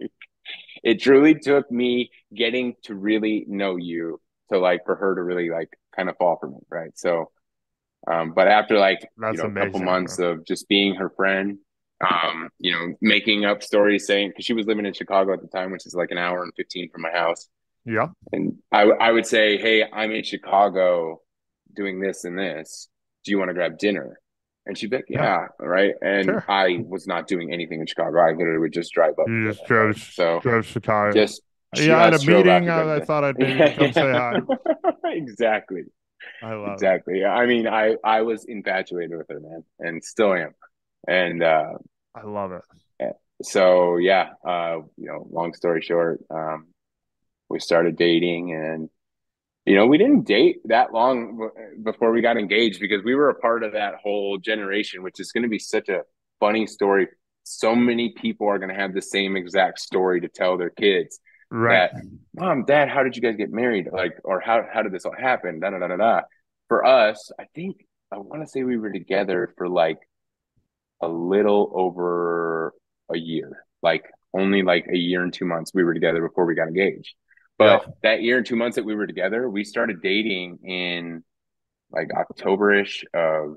it 0.83 1.01
truly 1.01 1.35
took 1.37 1.71
me 1.71 2.11
getting 2.35 2.75
to 2.85 2.95
really 2.95 3.45
know 3.49 3.77
you 3.77 4.21
to 4.53 4.59
like 4.59 4.85
for 4.85 4.97
her 4.97 5.15
to 5.15 5.23
really 5.23 5.51
like 5.51 5.69
kind 5.97 6.09
of 6.09 6.17
fall 6.17 6.37
for 6.41 6.49
me 6.49 6.59
right 6.71 6.97
so 6.99 7.31
um 8.11 8.33
but 8.35 8.49
after 8.49 8.79
like 8.79 9.01
That's 9.19 9.39
you 9.39 9.49
know 9.49 9.61
a 9.61 9.65
couple 9.67 9.81
months 9.81 10.17
bro. 10.17 10.31
of 10.33 10.47
just 10.47 10.69
being 10.69 10.95
her 10.97 11.11
friend 11.11 11.59
um 12.09 12.49
you 12.59 12.73
know 12.73 12.95
making 13.03 13.45
up 13.45 13.63
stories 13.63 14.07
saying 14.07 14.31
because 14.31 14.45
she 14.45 14.55
was 14.55 14.67
living 14.67 14.87
in 14.87 14.93
Chicago 14.95 15.33
at 15.35 15.43
the 15.43 15.49
time 15.49 15.71
which 15.71 15.87
is 15.87 15.95
like 15.95 16.11
an 16.11 16.19
hour 16.19 16.43
and 16.43 16.53
15 16.57 16.91
from 16.91 17.03
my 17.03 17.11
house 17.11 17.49
Yeah. 17.85 18.09
and 18.33 18.57
I, 18.73 18.83
I 18.85 19.11
would 19.13 19.27
say, 19.27 19.59
hey, 19.59 19.85
I'm 19.93 20.11
in 20.13 20.23
Chicago 20.25 21.21
doing 21.75 22.01
this 22.01 22.25
and 22.25 22.39
this. 22.39 22.89
Do 23.25 23.31
you 23.33 23.39
want 23.39 23.49
to 23.51 23.55
grab 23.55 23.79
dinner? 23.79 24.19
And 24.67 24.77
she'd 24.79 24.91
be 24.91 24.97
like, 24.97 25.07
Yeah. 25.09 25.47
yeah, 25.61 25.67
right. 25.67 25.95
And 26.03 26.25
Sure. 26.27 26.45
I 26.49 26.83
was 26.87 27.07
not 27.07 27.27
doing 27.27 27.53
anything 27.53 27.81
in 27.81 27.87
Chicago. 27.87 28.19
I 28.21 28.33
literally 28.33 28.59
would 28.59 28.73
just 28.73 28.93
drive 28.93 29.15
up. 29.19 29.29
You 29.29 29.49
just 29.53 29.65
drove, 29.67 29.97
so 29.99 30.41
drove 30.41 30.67
Chicago. 30.67 31.13
just 31.13 31.43
yeah, 31.77 31.99
I 32.01 32.05
had 32.05 32.15
a 32.15 32.19
just 32.19 32.25
drove 32.25 32.47
out 32.49 32.63
meeting. 32.63 32.69
to 32.69 32.73
go 32.73 32.85
to 32.85 32.91
I, 32.91 32.97
I 32.97 33.01
thought 33.01 33.25
I'd 33.25 33.39
maybe 33.39 33.69
come 33.77 33.93
say 33.93 34.13
hi. 34.13 34.43
exactly, 35.05 35.83
I 36.43 36.55
love 36.55 36.83
it. 36.83 36.85
exactly. 36.85 37.25
I 37.25 37.47
mean, 37.47 37.67
I 37.69 37.97
I 38.05 38.23
was 38.23 38.45
infatuated 38.45 39.17
with 39.17 39.29
her, 39.31 39.41
man, 39.41 39.65
and 39.79 40.05
still 40.05 40.35
am. 40.35 40.55
And 41.09 41.43
uh, 41.43 41.75
I 42.15 42.23
love 42.25 42.53
it. 42.53 42.63
so 43.43 43.97
yeah, 43.99 44.31
uh, 44.47 44.79
you 44.97 45.07
know, 45.07 45.27
long 45.31 45.55
story 45.55 45.83
short, 45.83 46.21
um, 46.31 46.69
we 47.49 47.61
started 47.61 47.97
dating 47.97 48.53
and 48.55 48.91
You 49.67 49.77
know, 49.77 49.87
we 49.87 49.99
didn't 49.99 50.27
date 50.27 50.59
that 50.67 50.93
long 50.93 51.51
before 51.85 52.13
we 52.13 52.23
got 52.23 52.37
engaged 52.39 52.81
because 52.81 53.05
we 53.05 53.15
were 53.15 53.29
a 53.31 53.35
part 53.35 53.63
of 53.63 53.73
that 53.75 53.95
whole 54.03 54.39
generation, 54.39 55.03
which 55.03 55.21
is 55.21 55.33
going 55.33 55.43
to 55.45 55.49
be 55.49 55.59
such 55.59 55.89
a 55.89 56.03
funny 56.41 56.67
story. 56.67 57.09
So 57.45 57.75
many 57.75 58.11
people 58.15 58.49
are 58.49 58.59
going 58.59 58.71
to 58.75 58.81
have 58.81 58.95
the 58.95 59.03
same 59.03 59.37
exact 59.37 59.81
story 59.81 60.21
to 60.23 60.29
tell 60.29 60.57
their 60.59 60.71
kids. 60.71 61.21
Right. 61.51 61.91
That, 61.93 62.03
Mom, 62.35 62.65
Dad, 62.65 62.89
how 62.89 63.03
did 63.03 63.17
you 63.17 63.23
guys 63.23 63.37
get 63.37 63.51
married? 63.51 63.89
Like, 63.93 64.13
or 64.25 64.41
how 64.41 64.65
how 64.73 64.83
did 64.83 64.93
this 64.93 65.05
all 65.05 65.15
happen? 65.17 65.61
Da 65.61 65.71
da 65.71 65.79
da 65.79 65.89
da 65.89 65.97
da. 65.97 66.21
For 66.69 66.85
us, 66.85 67.33
I 67.39 67.45
think 67.55 67.85
I 68.13 68.19
want 68.19 68.43
to 68.43 68.49
say 68.49 68.63
we 68.63 68.79
were 68.79 68.93
together 68.93 69.53
for 69.57 69.69
like 69.69 69.99
a 71.01 71.09
little 71.09 71.73
over 71.75 72.75
a 73.13 73.19
year, 73.19 73.65
like 73.83 74.05
only 74.33 74.63
like 74.63 74.87
a 74.93 74.97
year 74.97 75.23
and 75.23 75.33
two 75.33 75.45
months 75.45 75.73
we 75.75 75.83
were 75.83 75.95
together 75.95 76.21
before 76.27 76.45
we 76.47 76.55
got 76.55 76.69
engaged. 76.69 77.15
But 77.59 77.85
that 78.03 78.23
year 78.23 78.39
and 78.39 78.47
two 78.47 78.57
months 78.57 78.77
that 78.77 78.87
we 78.87 78.95
were 78.95 79.07
together, 79.07 79.49
we 79.49 79.65
started 79.65 80.01
dating 80.01 80.61
in 80.65 81.23
like 81.91 82.09
Octoberish 82.09 83.05
of 83.13 83.57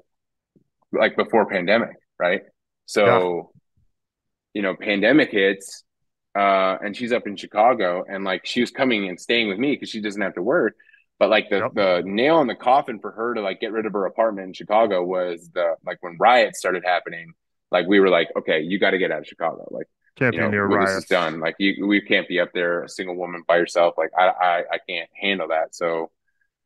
like 0.92 1.16
before 1.16 1.46
pandemic, 1.46 1.96
right? 2.20 2.42
So, 2.86 3.52
you 4.54 4.62
know, 4.62 4.76
pandemic 4.76 5.32
hits, 5.32 5.86
uh, 6.36 6.78
and 6.84 6.96
she's 6.96 7.12
up 7.14 7.28
in 7.28 7.36
Chicago, 7.36 8.04
and 8.08 8.24
like 8.24 8.46
she 8.46 8.62
was 8.62 8.72
coming 8.72 9.08
and 9.10 9.20
staying 9.20 9.48
with 9.50 9.60
me 9.60 9.72
because 9.74 9.90
she 9.90 10.02
doesn't 10.02 10.22
have 10.22 10.36
to 10.36 10.42
work. 10.42 10.76
But 11.20 11.30
like 11.30 11.50
the 11.50 11.64
Yep. 11.64 11.72
the 11.74 12.02
nail 12.06 12.42
in 12.42 12.48
the 12.48 12.56
coffin 12.56 13.00
for 13.00 13.12
her 13.12 13.34
to 13.36 13.42
like 13.42 13.60
get 13.60 13.72
rid 13.72 13.86
of 13.86 13.94
her 13.94 14.06
apartment 14.06 14.48
in 14.48 14.54
Chicago 14.54 15.04
was 15.04 15.50
the 15.54 15.76
like 15.86 15.98
when 16.02 16.18
riots 16.20 16.60
started 16.60 16.84
happening. 16.86 17.34
Like 17.72 17.88
we 17.88 18.00
were 18.00 18.10
like, 18.10 18.30
okay, 18.38 18.62
you 18.62 18.80
got 18.80 18.92
to 18.92 18.98
get 18.98 19.12
out 19.12 19.20
of 19.20 19.28
Chicago. 19.28 19.68
Like 19.72 19.88
Can't 20.16 20.36
you 20.36 20.38
be 20.38 20.48
know, 20.48 20.48
near 20.48 20.68
when 20.68 20.80
this 20.80 20.96
riots. 20.96 20.98
is 20.98 21.06
done. 21.06 21.40
Like 21.40 21.56
you, 21.60 21.86
we 21.88 22.02
can't 22.02 22.28
be 22.28 22.40
up 22.40 22.52
there, 22.54 22.84
a 22.84 22.90
single 22.90 23.16
woman 23.16 23.44
by 23.48 23.58
yourself. 23.58 23.96
Like 23.98 24.12
I, 24.18 24.28
I, 24.30 24.58
I 24.74 24.78
can't 24.88 25.10
handle 25.20 25.50
that. 25.50 25.76
So 25.76 26.12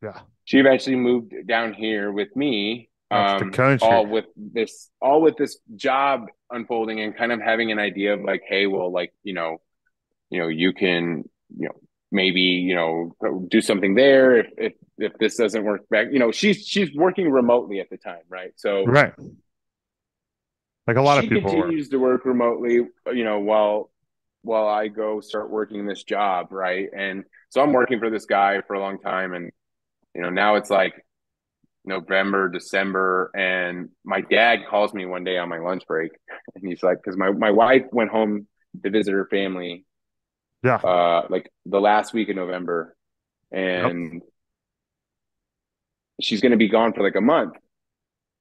Yeah. 0.02 0.22
she 0.46 0.60
eventually 0.60 0.96
moved 0.96 1.34
down 1.48 1.74
here 1.74 2.12
with 2.12 2.36
me. 2.36 2.90
Um, 3.10 3.54
all 3.82 4.06
with 4.06 4.26
this, 4.36 4.90
all 5.02 5.22
with 5.22 5.38
this 5.38 5.58
job 5.76 6.26
unfolding 6.52 7.00
and 7.00 7.16
kind 7.16 7.32
of 7.32 7.40
having 7.40 7.72
an 7.72 7.80
idea 7.80 8.14
of 8.14 8.22
like, 8.22 8.44
hey, 8.48 8.68
well, 8.68 8.92
like 8.92 9.14
you 9.24 9.34
know, 9.34 9.62
you 10.30 10.40
know, 10.40 10.48
you 10.48 10.74
can, 10.74 11.24
you 11.58 11.68
know, 11.68 11.76
maybe 12.12 12.42
you 12.42 12.76
know, 12.76 13.16
do 13.48 13.62
something 13.62 13.96
there 13.96 14.38
if 14.38 14.48
if 14.58 14.74
if 14.98 15.14
this 15.20 15.38
doesn't 15.38 15.64
work 15.64 15.88
back. 15.90 16.08
You 16.12 16.20
know, 16.20 16.32
she's 16.32 16.66
she's 16.66 16.94
working 16.94 17.32
remotely 17.32 17.80
at 17.80 17.90
the 17.90 17.98
time, 17.98 18.24
right? 18.30 18.52
So 18.58 18.86
Right. 18.86 19.14
Like 20.88 20.96
a 20.96 21.02
lot 21.02 21.20
she 21.20 21.28
of 21.28 21.34
people 21.34 21.52
continues 21.52 21.90
to 21.90 21.98
work 21.98 22.26
remotely 22.26 22.88
you 23.14 23.24
know 23.26 23.40
while 23.40 23.92
while 24.42 24.68
i 24.68 24.88
go 24.88 25.20
start 25.20 25.50
working 25.50 25.86
this 25.86 26.04
job 26.04 26.48
right 26.52 26.88
and 26.96 27.26
so 27.50 27.62
i'm 27.62 27.74
working 27.74 28.00
for 28.00 28.10
this 28.10 28.26
guy 28.26 28.62
for 28.66 28.74
a 28.74 28.80
long 28.80 28.98
time 29.00 29.34
and 29.34 29.52
you 30.16 30.22
know 30.22 30.30
now 30.30 30.56
it's 30.56 30.70
like 30.70 31.06
november 31.88 32.50
december 32.50 33.32
and 33.36 33.90
my 34.04 34.22
dad 34.22 34.60
calls 34.70 34.94
me 34.94 35.06
one 35.06 35.24
day 35.24 35.38
on 35.38 35.50
my 35.50 35.60
lunch 35.60 35.84
break 35.88 36.12
and 36.56 36.68
he's 36.68 36.84
like 36.84 36.98
because 37.02 37.18
my, 37.18 37.32
my 37.32 37.52
wife 37.52 37.84
went 37.92 38.12
home 38.12 38.48
to 38.84 38.90
visit 38.90 39.12
her 39.14 39.28
family 39.28 39.86
Yeah. 40.64 40.76
uh 40.76 41.26
like 41.30 41.50
the 41.66 41.80
last 41.82 42.14
week 42.14 42.30
of 42.30 42.36
november 42.36 42.96
and 43.52 44.22
she's 46.22 46.42
going 46.42 46.52
to 46.52 46.58
be 46.58 46.68
gone 46.68 46.94
for 46.94 47.04
like 47.04 47.16
a 47.16 47.22
month 47.22 47.56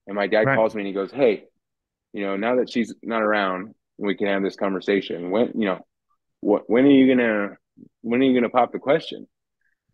and 0.06 0.16
my 0.16 0.26
dad 0.26 0.46
Right. 0.46 0.56
calls 0.56 0.74
me 0.74 0.82
and 0.82 0.88
he 0.88 0.92
goes 0.94 1.12
hey 1.12 1.44
you 2.12 2.22
know, 2.24 2.34
now 2.34 2.56
that 2.56 2.70
she's 2.72 2.94
not 3.02 3.20
around, 3.20 3.74
we 3.98 4.14
can 4.14 4.28
have 4.28 4.42
this 4.42 4.56
conversation. 4.56 5.30
When, 5.30 5.52
you 5.54 5.66
know, 5.66 5.80
what, 6.40 6.62
when 6.70 6.86
are 6.86 6.90
you 6.90 7.14
gonna, 7.14 7.56
when 8.00 8.22
are 8.22 8.24
you 8.24 8.32
gonna 8.32 8.48
pop 8.48 8.72
the 8.72 8.78
question? 8.78 9.26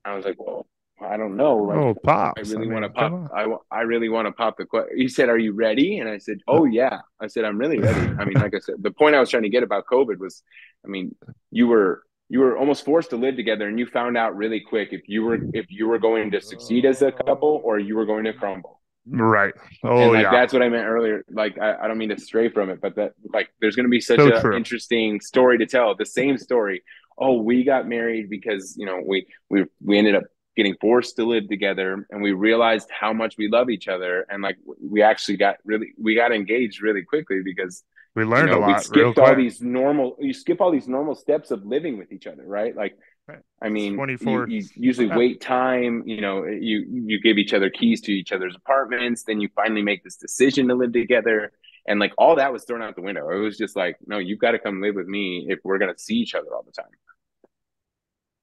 I 0.05 0.15
was 0.15 0.25
like, 0.25 0.37
well, 0.39 0.67
I 1.05 1.17
don't 1.17 1.37
know. 1.37 1.57
Like, 1.57 1.77
oh, 1.77 1.95
pops. 1.95 2.39
I 2.39 2.53
really 2.53 2.67
mean, 2.67 2.81
want 2.81 2.85
to 2.85 2.91
pop. 2.91 3.31
I, 3.35 3.47
I 3.71 3.81
really 3.83 4.09
want 4.09 4.27
to 4.27 4.33
pop 4.33 4.57
the 4.57 4.65
question. 4.65 4.99
He 4.99 5.09
said, 5.09 5.29
"Are 5.29 5.39
you 5.39 5.53
ready?" 5.53 5.99
And 5.99 6.09
I 6.09 6.19
said, 6.19 6.39
"Oh 6.49 6.65
yeah." 6.81 7.01
I 7.21 7.27
said, 7.27 7.45
"I'm 7.45 7.59
really 7.59 7.79
ready." 7.79 8.01
I 8.19 8.25
mean, 8.25 8.35
like 8.35 8.55
I 8.55 8.59
said, 8.59 8.77
the 8.81 8.91
point 8.91 9.15
I 9.15 9.21
was 9.21 9.31
trying 9.31 9.45
to 9.45 9.49
get 9.49 9.63
about 9.63 9.85
COVID 9.87 10.19
was, 10.19 10.43
I 10.85 10.89
mean, 10.89 11.15
you 11.51 11.67
were 11.67 12.03
you 12.29 12.41
were 12.41 12.57
almost 12.57 12.85
forced 12.85 13.11
to 13.11 13.17
live 13.17 13.37
together, 13.37 13.69
and 13.69 13.79
you 13.79 13.87
found 13.87 14.17
out 14.17 14.37
really 14.37 14.61
quick 14.61 14.89
if 14.93 15.03
you 15.07 15.23
were 15.23 15.39
if 15.53 15.67
you 15.71 15.87
were 15.87 15.99
going 15.99 16.31
to 16.31 16.41
succeed 16.41 16.85
as 16.85 17.03
a 17.03 17.13
couple 17.13 17.61
or 17.65 17.79
you 17.79 17.97
were 17.97 18.07
going 18.07 18.25
to 18.25 18.33
crumble. 18.33 18.81
Right. 19.07 19.53
Oh, 19.83 19.99
and 19.99 20.13
like 20.13 20.23
yeah. 20.25 20.31
that's 20.31 20.53
what 20.53 20.63
I 20.63 20.69
meant 20.69 20.87
earlier. 20.87 21.25
Like 21.31 21.59
I, 21.59 21.75
I 21.83 21.89
don't 21.89 21.99
mean 21.99 22.11
to 22.11 22.19
stray 22.19 22.49
from 22.49 22.71
it, 22.71 22.81
but 22.81 22.95
that 22.97 23.13
like 23.33 23.53
there's 23.61 23.75
gonna 23.75 23.89
be 23.89 24.01
such 24.01 24.19
So 24.19 24.35
an 24.35 24.55
interesting 24.55 25.21
story 25.21 25.59
to 25.59 25.67
tell. 25.67 25.97
The 25.97 26.07
same 26.07 26.39
story. 26.39 26.83
Oh, 27.19 27.43
we 27.43 27.65
got 27.65 27.89
married 27.89 28.31
because 28.31 28.77
you 28.77 28.87
know 28.87 29.03
we 29.05 29.27
we 29.51 29.65
we 29.85 29.99
ended 29.99 30.15
up 30.15 30.25
getting 30.57 30.77
forced 30.81 31.17
to 31.17 31.25
live 31.25 31.49
together, 31.49 32.07
and 32.11 32.23
we 32.23 32.33
realized 32.33 32.89
how 32.91 33.13
much 33.13 33.37
we 33.39 33.49
love 33.49 33.71
each 33.71 33.89
other, 33.89 34.27
and 34.29 34.43
like 34.43 34.57
we 34.81 35.03
actually 35.03 35.37
got 35.37 35.57
really 35.65 35.93
we 36.01 36.15
got 36.15 36.33
engaged 36.33 36.83
really 36.83 37.03
quickly 37.03 37.41
because 37.45 37.85
we 38.15 38.25
you 38.35 38.45
learned 38.45 38.45
know, 38.45 38.57
a 38.57 38.59
we 38.59 38.75
lot 38.75 38.87
real 38.89 39.13
skipped 39.13 39.19
all 39.19 39.35
these 39.35 39.61
normal 39.61 40.17
you 40.21 40.33
skip 40.33 40.61
all 40.61 40.71
these 40.71 40.89
normal 40.89 41.15
steps 41.15 41.51
of 41.51 41.65
living 41.65 41.99
with 41.99 42.13
each 42.13 42.27
other, 42.27 42.45
right? 42.47 42.75
Like 42.77 42.97
Right. 43.29 43.41
I 43.63 43.69
mean, 43.69 43.95
24 43.95 44.49
you, 44.49 44.59
you 44.61 44.69
usually 44.77 45.09
Yeah. 45.09 45.17
wait 45.17 45.41
time. 45.41 46.03
You 46.07 46.21
know, 46.21 46.45
you 46.45 46.85
you 46.91 47.21
give 47.23 47.39
each 47.39 47.55
other 47.55 47.71
keys 47.71 48.01
to 48.03 48.13
each 48.13 48.33
other's 48.33 48.57
apartments. 48.57 49.23
Then 49.25 49.41
you 49.41 49.49
finally 49.55 49.83
make 49.83 50.03
this 50.03 50.17
decision 50.17 50.69
to 50.69 50.75
live 50.75 50.93
together, 50.93 51.53
and 51.87 52.01
like 52.01 52.13
all 52.19 52.37
that 52.37 52.53
was 52.53 52.65
thrown 52.65 52.83
out 52.83 52.97
the 52.97 53.03
window. 53.03 53.29
It 53.31 53.39
was 53.39 53.57
just 53.57 53.77
like, 53.77 53.97
no, 54.07 54.19
you've 54.19 54.41
got 54.41 54.53
to 54.53 54.59
come 54.59 54.81
live 54.83 54.95
with 54.97 55.07
me 55.07 55.47
if 55.49 55.61
we're 55.65 55.79
gonna 55.79 55.99
see 55.99 56.17
each 56.17 56.35
other 56.35 56.49
all 56.55 56.65
the 56.65 56.73
time. 56.73 56.91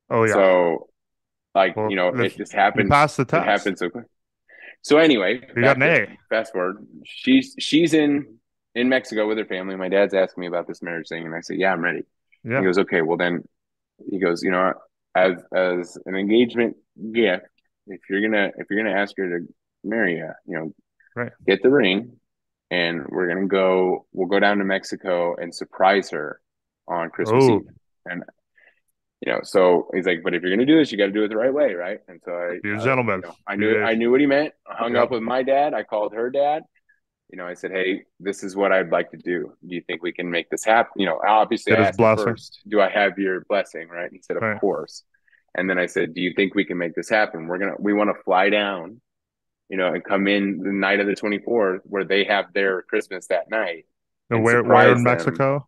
oh, 0.09 0.23
yeah. 0.23 0.33
So, 0.33 0.89
like 1.55 1.75
Well, 1.75 1.89
you 1.89 1.95
know, 1.95 2.09
it 2.09 2.35
just 2.37 2.53
happened. 2.53 2.89
the 2.91 2.95
It 2.95 3.27
test. 3.27 3.45
happened 3.45 3.77
so 3.79 3.89
quick. 3.89 4.05
So 4.81 4.97
anyway, 4.97 5.41
You 5.55 5.61
got 5.61 5.75
an 5.77 5.83
A. 5.83 6.17
Fast 6.29 6.53
forward. 6.53 6.85
She's 7.05 7.55
she's 7.59 7.93
in 7.93 8.37
in 8.75 8.87
Mexico 8.89 9.27
with 9.27 9.37
her 9.37 9.45
family. 9.45 9.75
My 9.75 9.89
dad's 9.89 10.13
asking 10.13 10.41
me 10.41 10.47
about 10.47 10.67
this 10.67 10.81
marriage 10.81 11.07
thing, 11.09 11.25
and 11.25 11.35
I 11.35 11.41
said, 11.41 11.57
yeah, 11.57 11.73
I'm 11.73 11.81
ready. 11.83 12.03
Yeah. 12.43 12.59
He 12.59 12.65
goes, 12.65 12.77
okay, 12.77 13.01
well 13.01 13.17
then, 13.17 13.43
he 14.09 14.19
goes, 14.19 14.41
you 14.43 14.51
know, 14.51 14.73
as 15.15 15.33
as 15.53 15.97
an 16.05 16.15
engagement 16.15 16.77
gift, 17.11 17.45
if 17.87 17.99
you're 18.09 18.21
gonna 18.21 18.51
if 18.57 18.67
you're 18.69 18.81
gonna 18.81 18.95
ask 18.95 19.17
her 19.17 19.39
to 19.39 19.45
marry 19.83 20.17
you, 20.17 20.29
you 20.45 20.55
know, 20.57 20.73
Right. 21.15 21.31
get 21.45 21.61
the 21.63 21.69
ring, 21.71 22.13
and 22.71 23.05
we're 23.09 23.27
gonna 23.27 23.47
go. 23.47 24.05
We'll 24.13 24.27
go 24.27 24.39
down 24.39 24.59
to 24.59 24.63
Mexico 24.65 25.35
and 25.35 25.53
surprise 25.53 26.11
her 26.11 26.39
on 26.87 27.09
Christmas 27.09 27.43
Oh. 27.43 27.55
Eve, 27.57 27.67
and 28.05 28.23
you 29.25 29.31
know, 29.31 29.39
so 29.43 29.89
he's 29.93 30.05
like, 30.05 30.19
but 30.23 30.33
if 30.33 30.41
you're 30.41 30.51
gonna 30.51 30.65
do 30.65 30.77
this, 30.77 30.91
you 30.91 30.97
got 30.97 31.07
to 31.07 31.11
do 31.11 31.23
it 31.23 31.27
the 31.27 31.37
right 31.37 31.53
way, 31.53 31.73
right? 31.73 31.99
And 32.07 32.21
so 32.23 32.31
I, 32.31 32.59
a 32.67 32.75
I- 32.75 32.83
gentleman. 32.83 33.21
you 33.23 33.27
know, 33.29 33.35
I 33.47 33.55
knew 33.55 33.77
Yeah. 33.79 33.85
I 33.85 33.95
knew 33.95 34.11
what 34.11 34.21
he 34.21 34.27
meant. 34.27 34.53
I 34.69 34.75
hung 34.75 34.93
Yep. 34.95 35.03
up 35.03 35.11
with 35.11 35.21
my 35.23 35.43
dad. 35.43 35.73
I 35.73 35.83
called 35.83 36.13
her 36.13 36.29
dad 36.29 36.63
you 37.31 37.37
know, 37.37 37.45
I 37.45 37.53
said, 37.53 37.69
"Hey, 37.69 38.05
this 38.19 38.43
is 38.43 38.55
what 38.55 38.71
I'd 38.71 38.89
like 38.89 39.11
to 39.11 39.17
do. 39.17 39.53
Do 39.67 39.75
you 39.75 39.81
think 39.81 40.01
we 40.01 40.11
can 40.11 40.31
make 40.31 40.49
this 40.49 40.65
happen?" 40.65 40.93
You 40.99 41.05
know, 41.05 41.21
obviously, 41.27 41.73
I 41.75 41.81
asked 41.89 41.99
first, 41.99 42.59
"Do 42.67 42.81
I 42.81 42.89
have 42.89 43.19
your 43.19 43.41
blessing?" 43.47 43.87
Right? 43.87 44.05
And 44.05 44.13
he 44.13 44.21
said, 44.23 44.35
"Of 44.37 44.41
Right. 44.41 44.59
course." 44.59 45.03
And 45.53 45.69
then 45.69 45.77
I 45.77 45.85
said, 45.85 46.15
"Do 46.15 46.21
you 46.21 46.33
think 46.35 46.55
we 46.55 46.65
can 46.65 46.79
make 46.79 46.95
this 46.95 47.07
happen? 47.07 47.45
We're 47.45 47.59
gonna, 47.59 47.75
we 47.77 47.93
want 47.93 48.09
to 48.09 48.19
fly 48.23 48.49
down, 48.49 48.99
you 49.69 49.77
know, 49.77 49.93
and 49.93 50.03
come 50.03 50.27
in 50.27 50.57
the 50.57 50.71
night 50.73 51.01
of 51.01 51.05
the 51.05 51.13
twenty 51.13 51.37
fourth, 51.37 51.81
where 51.83 52.03
they 52.03 52.23
have 52.23 52.51
their 52.53 52.81
Christmas 52.81 53.27
that 53.27 53.47
night. 53.51 53.85
And 54.31 54.37
and 54.37 54.43
where, 54.43 54.63
where 54.63 54.87
in 54.87 54.95
them. 54.95 55.03
Mexico? 55.03 55.67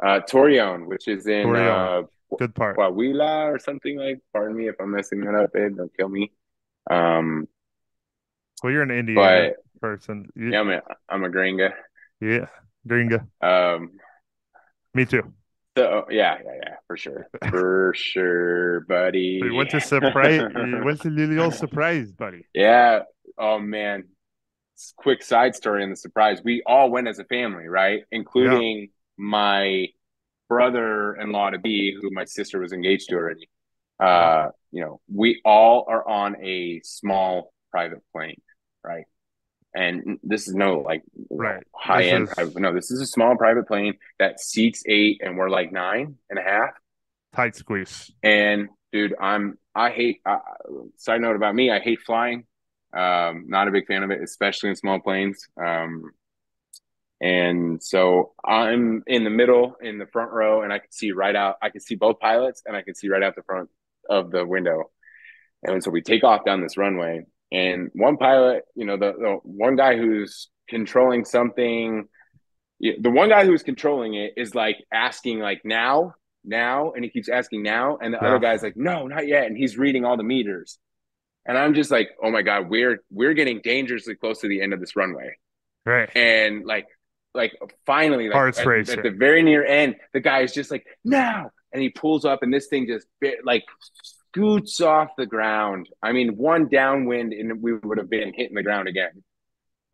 Uh, 0.00 0.20
Torreon, 0.20 0.86
which 0.86 1.08
is 1.08 1.26
in 1.26 1.48
Torreon. 1.48 2.04
uh, 2.04 2.06
Good 2.38 2.54
part. 2.54 2.76
Coahuila 2.76 3.52
or 3.52 3.58
something 3.58 3.96
like. 3.98 4.20
Pardon 4.32 4.56
me 4.56 4.68
if 4.68 4.76
I'm 4.80 4.90
messing 4.92 5.20
that 5.24 5.34
up, 5.34 5.52
babe. 5.52 5.76
Don't 5.76 5.94
kill 5.96 6.08
me. 6.08 6.32
Um, 6.90 7.48
Well, 8.62 8.72
you're 8.72 8.82
an 8.82 8.90
Indian 8.90 9.16
but 9.16 9.56
person. 9.80 10.28
You- 10.34 10.52
yeah, 10.52 10.60
I'm 10.60 10.70
a, 10.70 10.80
I'm 11.08 11.24
a 11.24 11.28
gringa. 11.28 11.72
yeah. 12.20 12.46
Gringa. 12.88 13.26
Um, 13.42 13.92
Me 14.94 15.04
too. 15.04 15.32
So 15.78 16.06
yeah, 16.10 16.36
yeah, 16.44 16.52
yeah, 16.64 16.74
for 16.88 16.96
sure, 16.96 17.28
for 17.48 17.92
sure, 17.96 18.80
buddy. 18.80 19.40
You 19.42 19.54
went 19.54 19.70
to 19.70 19.80
surprise. 19.80 20.40
you 20.54 20.82
went 20.84 21.00
to 21.02 21.08
Lilio's 21.08 21.58
surprise, 21.58 22.10
buddy. 22.12 22.44
Yeah. 22.54 23.00
Oh 23.38 23.58
man. 23.58 24.04
Quick 24.96 25.22
side 25.22 25.54
story 25.54 25.82
on 25.84 25.90
the 25.90 25.96
surprise. 25.96 26.40
We 26.42 26.62
all 26.66 26.90
went 26.90 27.06
as 27.06 27.18
a 27.18 27.24
family, 27.24 27.68
right? 27.68 28.02
Including 28.10 28.88
my 29.18 29.86
brother-in-law 30.50 31.50
to 31.50 31.58
be, 31.58 31.96
who 31.98 32.10
my 32.10 32.24
sister 32.24 32.58
was 32.60 32.72
engaged 32.72 33.08
to 33.08 33.14
already. 33.14 33.48
Uh, 33.98 34.48
you 34.72 34.82
know, 34.82 35.00
we 35.12 35.40
all 35.44 35.86
are 35.88 36.06
on 36.06 36.36
a 36.44 36.80
small 36.84 37.52
private 37.70 38.02
plane, 38.12 38.40
right? 38.84 39.04
And 39.74 40.18
this 40.24 40.48
is 40.48 40.54
no 40.54 40.80
like 40.80 41.02
Right. 41.30 41.62
high 41.74 42.04
end 42.04 42.24
is- 42.28 42.34
private. 42.34 42.58
No, 42.60 42.72
this 42.74 42.90
is 42.90 43.00
a 43.00 43.06
small 43.06 43.36
private 43.36 43.66
plane 43.68 43.94
that 44.18 44.40
seats 44.40 44.82
eight, 44.86 45.20
and 45.24 45.38
we're 45.38 45.48
like 45.48 45.70
nine 45.70 46.16
and 46.28 46.38
a 46.38 46.42
half. 46.42 46.70
Tight 47.32 47.54
squeeze. 47.54 48.10
And 48.22 48.68
dude, 48.92 49.14
I'm 49.20 49.56
I 49.74 49.90
hate. 49.90 50.20
Uh, 50.26 50.38
side 50.96 51.20
note 51.20 51.36
about 51.36 51.54
me, 51.54 51.70
I 51.70 51.78
hate 51.78 52.00
flying. 52.00 52.44
Um, 52.92 53.44
not 53.46 53.68
a 53.68 53.70
big 53.70 53.86
fan 53.86 54.02
of 54.02 54.10
it, 54.10 54.20
especially 54.20 54.70
in 54.70 54.74
small 54.76 54.98
planes. 54.98 55.46
Um, 55.56 56.10
and 57.20 57.82
so 57.82 58.32
I'm 58.44 59.02
in 59.06 59.24
the 59.24 59.30
middle, 59.30 59.76
in 59.82 59.98
the 59.98 60.06
front 60.06 60.32
row, 60.32 60.62
and 60.62 60.72
I 60.72 60.78
can 60.78 60.90
see 60.90 61.12
right 61.12 61.36
out. 61.36 61.56
I 61.62 61.68
can 61.70 61.80
see 61.80 61.94
both 61.94 62.18
pilots, 62.18 62.62
and 62.66 62.76
I 62.76 62.82
can 62.82 62.94
see 62.94 63.08
right 63.08 63.22
out 63.22 63.36
the 63.36 63.42
front 63.42 63.68
of 64.08 64.30
the 64.30 64.46
window. 64.46 64.90
And 65.62 65.82
so 65.84 65.90
we 65.90 66.00
take 66.00 66.24
off 66.24 66.44
down 66.44 66.62
this 66.62 66.76
runway, 66.78 67.26
and 67.52 67.90
one 67.94 68.16
pilot, 68.16 68.64
you 68.74 68.86
know, 68.86 68.96
the, 68.96 69.12
the 69.12 69.38
one 69.42 69.76
guy 69.76 69.96
who's 69.96 70.48
controlling 70.68 71.24
something, 71.24 72.08
the 72.80 73.10
one 73.10 73.28
guy 73.28 73.44
who's 73.44 73.62
controlling 73.62 74.14
it 74.14 74.32
is 74.36 74.54
like 74.54 74.76
asking, 74.92 75.40
like, 75.40 75.60
now, 75.64 76.14
now, 76.44 76.92
and 76.92 77.04
he 77.04 77.10
keeps 77.10 77.28
asking 77.28 77.62
now, 77.62 77.98
and 77.98 78.14
the 78.14 78.18
Yeah. 78.18 78.28
other 78.28 78.38
guy's 78.38 78.62
like, 78.62 78.76
no, 78.76 79.06
not 79.06 79.26
yet, 79.26 79.46
and 79.46 79.56
he's 79.56 79.76
reading 79.76 80.06
all 80.06 80.16
the 80.16 80.22
meters. 80.22 80.78
And 81.44 81.58
I'm 81.58 81.74
just 81.74 81.90
like, 81.90 82.10
oh 82.22 82.30
my 82.30 82.42
god, 82.42 82.70
we're 82.70 83.02
we're 83.10 83.34
getting 83.34 83.60
dangerously 83.62 84.14
close 84.14 84.40
to 84.40 84.48
the 84.48 84.62
end 84.62 84.72
of 84.72 84.80
this 84.80 84.94
runway 84.96 85.36
Right. 85.84 86.14
and 86.16 86.64
like 86.64 86.86
like 87.34 87.56
finally 87.86 88.24
like 88.26 88.34
Heart's 88.34 88.58
at, 88.58 88.66
at 88.66 89.02
the 89.02 89.10
very 89.10 89.42
near 89.42 89.64
end 89.64 89.96
the 90.12 90.20
guy 90.20 90.40
is 90.40 90.52
just 90.52 90.70
like 90.70 90.84
now 91.04 91.50
and 91.72 91.80
he 91.82 91.88
pulls 91.90 92.24
up 92.24 92.42
and 92.42 92.52
this 92.52 92.66
thing 92.66 92.86
just 92.86 93.06
bit, 93.20 93.44
like 93.44 93.64
scoots 94.02 94.80
off 94.80 95.10
the 95.16 95.26
ground 95.26 95.88
i 96.02 96.12
mean 96.12 96.36
one 96.36 96.68
downwind 96.68 97.32
and 97.32 97.62
we 97.62 97.72
would 97.74 97.98
have 97.98 98.10
been 98.10 98.32
hitting 98.34 98.54
the 98.56 98.62
ground 98.62 98.88
again 98.88 99.22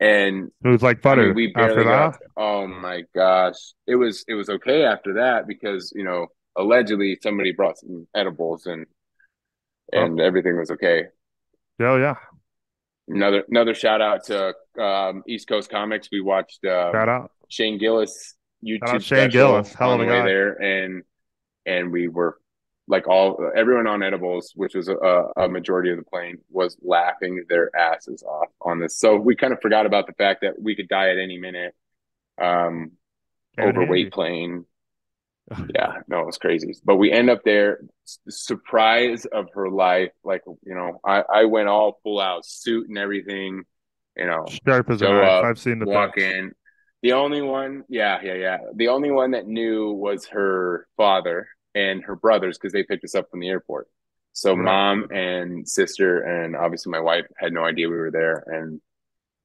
and 0.00 0.50
It 0.64 0.68
was 0.68 0.82
like 0.82 1.04
I 1.06 1.14
mean, 1.14 1.34
we 1.34 1.46
barely 1.52 1.70
after 1.70 1.84
that. 1.84 2.12
got 2.12 2.20
oh 2.36 2.66
my 2.66 3.04
gosh 3.14 3.56
it 3.86 3.96
was 3.96 4.24
it 4.28 4.34
was 4.34 4.48
okay 4.48 4.84
after 4.84 5.14
that 5.14 5.46
because 5.46 5.92
you 5.94 6.04
know 6.04 6.26
allegedly 6.56 7.18
somebody 7.22 7.52
brought 7.52 7.78
some 7.78 8.06
edibles 8.14 8.66
and 8.66 8.86
Oh. 9.94 10.02
and 10.02 10.20
everything 10.20 10.56
was 10.58 10.70
okay 10.72 11.04
Yeah, 11.78 11.96
yeah. 11.98 12.16
Another 13.08 13.44
another 13.48 13.74
shout 13.74 14.00
out 14.00 14.24
to 14.24 14.54
um, 14.80 15.22
east 15.26 15.48
coast 15.48 15.70
comics 15.70 16.08
we 16.10 16.20
watched 16.20 16.64
uh, 16.64 16.92
Shout 16.92 17.08
out. 17.08 17.32
Shane 17.48 17.78
Gillis 17.78 18.34
YouTube 18.64 19.02
Shane 19.02 19.30
Gillis, 19.30 19.72
hell 19.74 19.90
on 19.90 20.00
of 20.00 20.06
the 20.06 20.12
a 20.12 20.16
way 20.16 20.20
guy. 20.20 20.26
there, 20.26 20.52
and 20.62 21.02
and 21.64 21.92
we 21.92 22.08
were 22.08 22.38
like 22.88 23.08
all 23.08 23.50
everyone 23.56 23.86
on 23.86 24.02
edibles, 24.02 24.52
which 24.54 24.74
was 24.74 24.88
a, 24.88 25.24
a 25.36 25.48
majority 25.48 25.90
of 25.90 25.96
the 25.96 26.04
plane, 26.04 26.38
was 26.50 26.76
laughing 26.82 27.44
their 27.48 27.74
asses 27.76 28.22
off 28.22 28.48
on 28.60 28.78
this. 28.78 28.98
So 28.98 29.16
we 29.16 29.34
kind 29.34 29.52
of 29.52 29.60
forgot 29.60 29.86
about 29.86 30.06
the 30.06 30.12
fact 30.12 30.42
that 30.42 30.60
we 30.60 30.76
could 30.76 30.88
die 30.88 31.10
at 31.10 31.18
any 31.18 31.38
minute. 31.38 31.74
Um, 32.40 32.92
overweight 33.58 34.12
plane. 34.12 34.66
Yeah, 35.74 35.98
no, 36.08 36.20
it 36.20 36.26
was 36.26 36.38
crazy. 36.38 36.74
But 36.84 36.96
we 36.96 37.12
end 37.12 37.30
up 37.30 37.44
there, 37.44 37.80
surprise 38.28 39.26
of 39.26 39.46
her 39.54 39.70
life. 39.70 40.10
Like 40.24 40.42
you 40.46 40.74
know, 40.74 41.00
I 41.04 41.22
I 41.32 41.44
went 41.44 41.68
all 41.68 42.00
full 42.02 42.20
out 42.20 42.44
suit 42.44 42.88
and 42.88 42.98
everything. 42.98 43.64
You 44.16 44.26
know, 44.26 44.46
Sharp 44.66 44.90
as 44.90 45.02
a 45.02 45.08
knife. 45.08 45.44
I've 45.44 45.58
seen 45.58 45.78
the 45.78 45.86
walk 45.86 46.18
in. 46.18 46.52
The 47.02 47.12
only 47.12 47.42
one, 47.42 47.84
yeah, 47.88 48.18
yeah, 48.22 48.34
yeah. 48.34 48.58
The 48.74 48.88
only 48.88 49.10
one 49.10 49.32
that 49.32 49.46
knew 49.46 49.92
was 49.92 50.26
her 50.26 50.88
father 50.96 51.46
and 51.74 52.02
her 52.02 52.16
brothers 52.16 52.58
because 52.58 52.72
they 52.72 52.82
picked 52.82 53.04
us 53.04 53.14
up 53.14 53.30
from 53.30 53.40
the 53.40 53.48
airport. 53.48 53.86
So 54.32 54.54
Right. 54.54 54.64
mom 54.64 55.10
and 55.12 55.68
sister 55.68 56.22
and 56.22 56.56
obviously 56.56 56.90
my 56.90 57.00
wife 57.00 57.26
had 57.38 57.52
no 57.52 57.64
idea 57.64 57.88
we 57.88 57.96
were 57.96 58.10
there. 58.10 58.42
And 58.46 58.80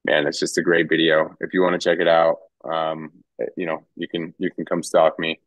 man, 0.04 0.26
it's 0.26 0.40
just 0.40 0.58
a 0.58 0.62
great 0.62 0.88
video. 0.88 1.36
If 1.40 1.54
you 1.54 1.62
want 1.62 1.80
to 1.80 1.84
check 1.90 2.00
it 2.00 2.08
out, 2.08 2.38
um, 2.64 3.12
you 3.56 3.66
know, 3.66 3.84
you 3.96 4.08
can 4.08 4.34
you 4.38 4.50
can 4.50 4.64
come 4.64 4.82
stalk 4.82 5.18
me. 5.18 5.38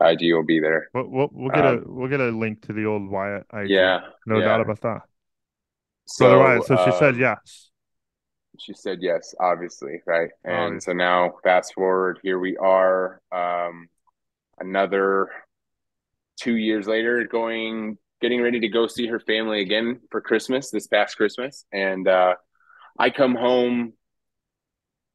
IG 0.00 0.32
will 0.34 0.44
be 0.44 0.60
there. 0.60 0.88
We'll, 0.92 1.08
we'll, 1.08 1.28
we'll 1.32 1.50
get 1.50 1.64
a 1.64 1.68
Um, 1.68 1.84
we'll 1.86 2.08
get 2.08 2.20
a 2.20 2.28
link 2.28 2.66
to 2.66 2.72
the 2.72 2.84
old 2.86 3.08
Wyatt 3.08 3.46
IG. 3.52 3.70
Yeah, 3.70 4.00
no 4.26 4.38
yeah. 4.38 4.44
doubt 4.44 4.60
about 4.60 4.80
that. 4.82 5.00
So, 6.06 6.26
Brother 6.26 6.38
Wyatt. 6.38 6.64
So 6.64 6.76
she 6.76 6.90
uh, 6.90 6.98
said 6.98 7.16
yes. 7.16 7.70
she 8.58 8.72
said 8.74 8.98
yes 9.00 9.34
obviously 9.40 10.00
right 10.06 10.30
and 10.44 10.54
Obviously. 10.54 10.92
so 10.92 10.96
now 10.96 11.34
fast 11.42 11.74
forward 11.74 12.18
here 12.22 12.38
we 12.38 12.56
are 12.56 13.20
um 13.32 13.88
another 14.58 15.28
two 16.40 16.56
years 16.56 16.86
later 16.86 17.24
going 17.24 17.98
getting 18.20 18.40
ready 18.40 18.60
to 18.60 18.68
go 18.68 18.86
see 18.86 19.06
her 19.08 19.20
family 19.20 19.60
again 19.60 20.00
for 20.10 20.20
christmas 20.20 20.70
this 20.70 20.86
past 20.86 21.16
christmas 21.16 21.64
and 21.72 22.08
uh 22.08 22.34
i 22.98 23.10
come 23.10 23.34
home 23.34 23.92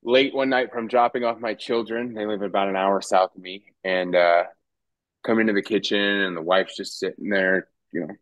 late 0.03 0.34
one 0.34 0.49
night 0.49 0.72
from 0.72 0.88
dropping 0.88 1.24
off 1.24 1.40
my 1.40 1.53
children 1.53 2.14
they 2.14 2.26
live 2.26 2.41
about 2.41 2.70
an 2.70 2.76
hour 2.76 3.02
south 3.02 3.36
of 3.36 3.41
me 3.41 3.64
and 3.84 4.16
uh 4.16 4.44
come 5.23 5.39
into 5.39 5.53
the 5.53 5.61
kitchen 5.61 5.99
and 5.99 6.35
the 6.35 6.41
wife's 6.41 6.76
just 6.76 6.98
sitting 6.99 7.30
there 7.30 7.68
you 7.93 8.02
know 8.02 8.14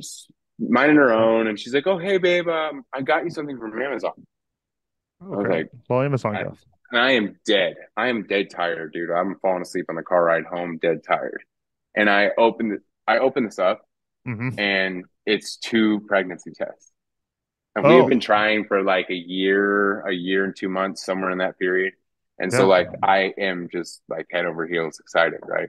just 0.00 0.30
minding 0.58 0.96
her 0.96 1.12
own 1.12 1.46
and 1.46 1.58
she's 1.58 1.74
like 1.74 1.86
oh 1.86 1.98
hey 1.98 2.18
babe 2.18 2.48
um, 2.48 2.84
i 2.92 3.00
got 3.02 3.24
you 3.24 3.30
something 3.30 3.58
from 3.58 3.80
amazon 3.80 4.12
was 5.22 5.44
Okay. 5.46 5.58
like, 5.58 5.70
well, 5.88 6.02
Amazon 6.02 6.34
I- 6.36 6.44
gift. 6.44 6.64
and 6.92 7.00
I 7.00 7.10
am 7.12 7.36
dead. 7.44 7.76
I 7.94 8.08
am 8.08 8.26
dead 8.26 8.48
tired, 8.48 8.94
dude. 8.94 9.10
I'm 9.10 9.34
falling 9.42 9.60
asleep 9.60 9.84
on 9.90 9.96
the 9.96 10.02
car 10.02 10.24
ride 10.24 10.44
home, 10.46 10.78
dead 10.78 11.04
tired. 11.04 11.42
And 11.94 12.08
I 12.08 12.30
opened 12.38 12.72
it. 12.72 12.80
I 13.06 13.18
opened 13.18 13.46
this 13.48 13.58
up, 13.58 13.82
hmm 14.24 14.48
and 14.58 15.04
it's 15.26 15.56
two 15.58 16.00
pregnancy 16.08 16.52
tests. 16.52 16.90
And 17.76 17.84
Oh. 17.84 17.90
we 17.90 17.96
have 18.00 18.08
been 18.08 18.18
trying 18.20 18.64
for 18.64 18.82
like 18.82 19.10
a 19.10 19.14
year, 19.14 20.00
a 20.06 20.12
year 20.12 20.42
and 20.44 20.56
two 20.56 20.70
months, 20.70 21.04
somewhere 21.04 21.30
in 21.30 21.38
that 21.38 21.58
period. 21.58 21.92
And 22.38 22.50
so, 22.50 22.66
like, 22.66 22.88
I 23.02 23.34
am 23.36 23.68
just 23.70 24.00
like 24.08 24.26
head 24.32 24.46
over 24.46 24.66
heels 24.66 25.00
excited, 25.00 25.40
right? 25.46 25.68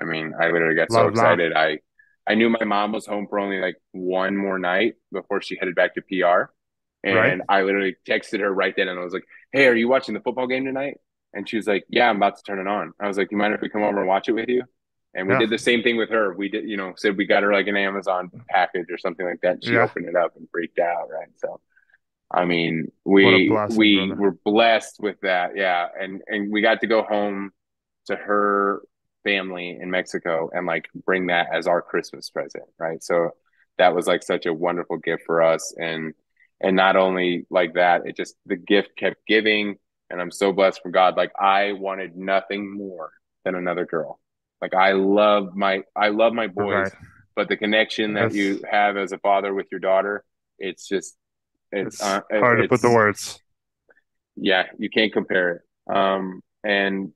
I 0.00 0.04
mean, 0.04 0.34
I 0.40 0.50
literally 0.50 0.74
got 0.76 0.92
so 0.92 1.06
Love 1.06 1.14
that. 1.16 1.40
excited. 1.40 1.52
I 1.54 1.78
I 2.26 2.34
knew 2.34 2.48
my 2.50 2.64
mom 2.64 2.92
was 2.92 3.06
home 3.06 3.26
for 3.28 3.38
only 3.38 3.60
like 3.60 3.76
one 3.92 4.36
more 4.36 4.58
night 4.58 4.94
before 5.12 5.42
she 5.42 5.56
headed 5.58 5.74
back 5.74 5.94
to 5.94 6.02
PR. 6.02 6.50
And 7.04 7.42
Right. 7.42 7.44
I 7.48 7.62
literally 7.62 7.96
texted 8.08 8.40
her 8.40 8.50
right 8.52 8.74
then 8.76 8.88
and 8.88 8.98
I 8.98 9.04
was 9.04 9.12
like, 9.12 9.24
Hey, 9.52 9.66
are 9.66 9.74
you 9.74 9.88
watching 9.88 10.14
the 10.14 10.20
football 10.20 10.46
game 10.46 10.64
tonight? 10.64 10.98
And 11.34 11.48
she 11.48 11.56
was 11.56 11.66
like, 11.66 11.84
Yeah, 11.88 12.08
I'm 12.08 12.16
about 12.16 12.36
to 12.38 12.42
turn 12.42 12.58
it 12.60 12.66
on. 12.66 12.92
I 13.00 13.08
was 13.08 13.18
like, 13.18 13.30
You 13.30 13.36
mind 13.36 13.54
if 13.54 13.60
we 13.60 13.68
come 13.68 13.82
over 13.82 13.98
and 13.98 14.08
watch 14.08 14.28
it 14.28 14.32
with 14.32 14.48
you? 14.48 14.64
And 15.14 15.28
we 15.28 15.34
Yeah. 15.34 15.36
did 15.36 15.50
the 15.50 15.58
same 15.58 15.82
thing 15.82 15.96
with 15.96 16.10
her. 16.10 16.34
We 16.34 16.48
did, 16.48 16.68
you 16.68 16.76
know, 16.76 16.94
said 16.96 17.16
we 17.16 17.26
got 17.26 17.42
her 17.44 17.52
like 17.52 17.68
an 17.68 17.76
Amazon 17.76 18.32
package 18.50 18.86
or 18.90 18.98
something 18.98 19.24
like 19.26 19.40
that. 19.42 19.62
She 19.62 19.76
Yeah. 19.76 19.78
opened 19.78 20.08
it 20.08 20.16
up 20.16 20.34
and 20.36 20.48
freaked 20.50 20.78
out, 20.80 21.08
right? 21.10 21.28
So 21.36 21.60
I 22.30 22.44
mean, 22.44 22.90
we 23.04 23.46
blessing, 23.46 23.68
we 23.68 24.14
brother. 24.16 24.16
were 24.16 24.32
blessed 24.44 24.96
with 25.00 25.20
that, 25.22 25.56
yeah. 25.56 25.86
And 26.00 26.22
and 26.26 26.52
we 26.52 26.62
got 26.62 26.80
to 26.80 26.86
go 26.86 27.02
home 27.02 27.52
to 28.06 28.16
her 28.16 28.82
family 29.24 29.78
in 29.80 29.90
Mexico 29.90 30.50
and 30.52 30.66
like 30.66 30.88
bring 31.04 31.26
that 31.28 31.48
as 31.52 31.66
our 31.66 31.82
Christmas 31.82 32.30
present, 32.30 32.64
right? 32.78 33.02
So 33.02 33.30
that 33.78 33.94
was 33.94 34.06
like 34.06 34.22
such 34.22 34.46
a 34.46 34.54
wonderful 34.54 34.98
gift 34.98 35.24
for 35.26 35.42
us 35.42 35.74
and 35.78 36.14
and 36.60 36.76
not 36.76 36.94
only 36.96 37.46
like 37.50 37.74
that, 37.74 38.06
it 38.06 38.16
just 38.16 38.36
the 38.46 38.56
gift 38.56 38.90
kept 38.96 39.26
giving 39.26 39.76
and 40.10 40.20
I'm 40.20 40.30
so 40.30 40.52
blessed 40.52 40.80
from 40.82 40.92
God. 40.92 41.16
Like 41.16 41.32
I 41.38 41.72
wanted 41.72 42.16
nothing 42.16 42.72
more 42.76 43.10
than 43.44 43.54
another 43.56 43.84
girl. 43.86 44.20
Like 44.62 44.74
I 44.74 44.92
love 44.92 45.54
my 45.56 45.82
I 45.96 46.08
love 46.08 46.32
my 46.32 46.46
boys, 46.46 46.74
Right. 46.74 46.92
but 47.34 47.48
the 47.48 47.56
connection 47.56 48.14
that 48.14 48.32
Yes. 48.32 48.34
you 48.34 48.62
have 48.70 48.96
as 48.96 49.12
a 49.12 49.18
father 49.18 49.52
with 49.52 49.66
your 49.72 49.80
daughter, 49.80 50.24
it's 50.58 50.86
just 50.88 51.16
it's, 51.72 51.96
It's 51.96 52.02
uh, 52.02 52.20
hard 52.30 52.62
to 52.62 52.68
put 52.68 52.80
the 52.82 52.90
words. 52.90 53.40
yeah, 54.36 54.64
you 54.78 54.88
can't 54.88 55.12
compare 55.12 55.50
it. 55.56 55.62
Um, 55.96 56.40
and 56.62 57.12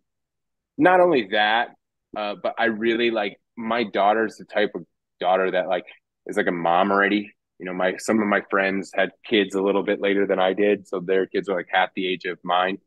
not 0.76 1.01
only 1.01 1.28
that, 1.32 1.68
uh, 2.16 2.35
but 2.43 2.55
I 2.59 2.66
really 2.66 3.10
like 3.10 3.40
my 3.56 3.85
daughter's 3.85 4.36
the 4.36 4.44
type 4.44 4.72
of 4.74 4.85
daughter 5.20 5.51
that 5.51 5.68
like 5.68 5.85
is 6.26 6.36
like 6.36 6.47
a 6.47 6.52
mom 6.52 6.90
already. 6.90 7.32
You 7.59 7.66
know, 7.66 7.74
my 7.74 7.97
some 7.98 8.20
of 8.20 8.28
my 8.28 8.43
friends 8.51 8.90
had 8.94 9.10
kids 9.24 9.55
a 9.55 9.62
little 9.62 9.82
bit 9.82 10.01
later 10.01 10.26
than 10.26 10.39
I 10.39 10.52
did, 10.52 10.86
so 10.89 11.01
their 11.01 11.26
kids 11.26 11.48
are 11.48 11.56
like 11.56 11.68
half 11.70 11.90
the 11.94 12.06
age 12.09 12.24
of 12.24 12.39
mine. 12.44 12.78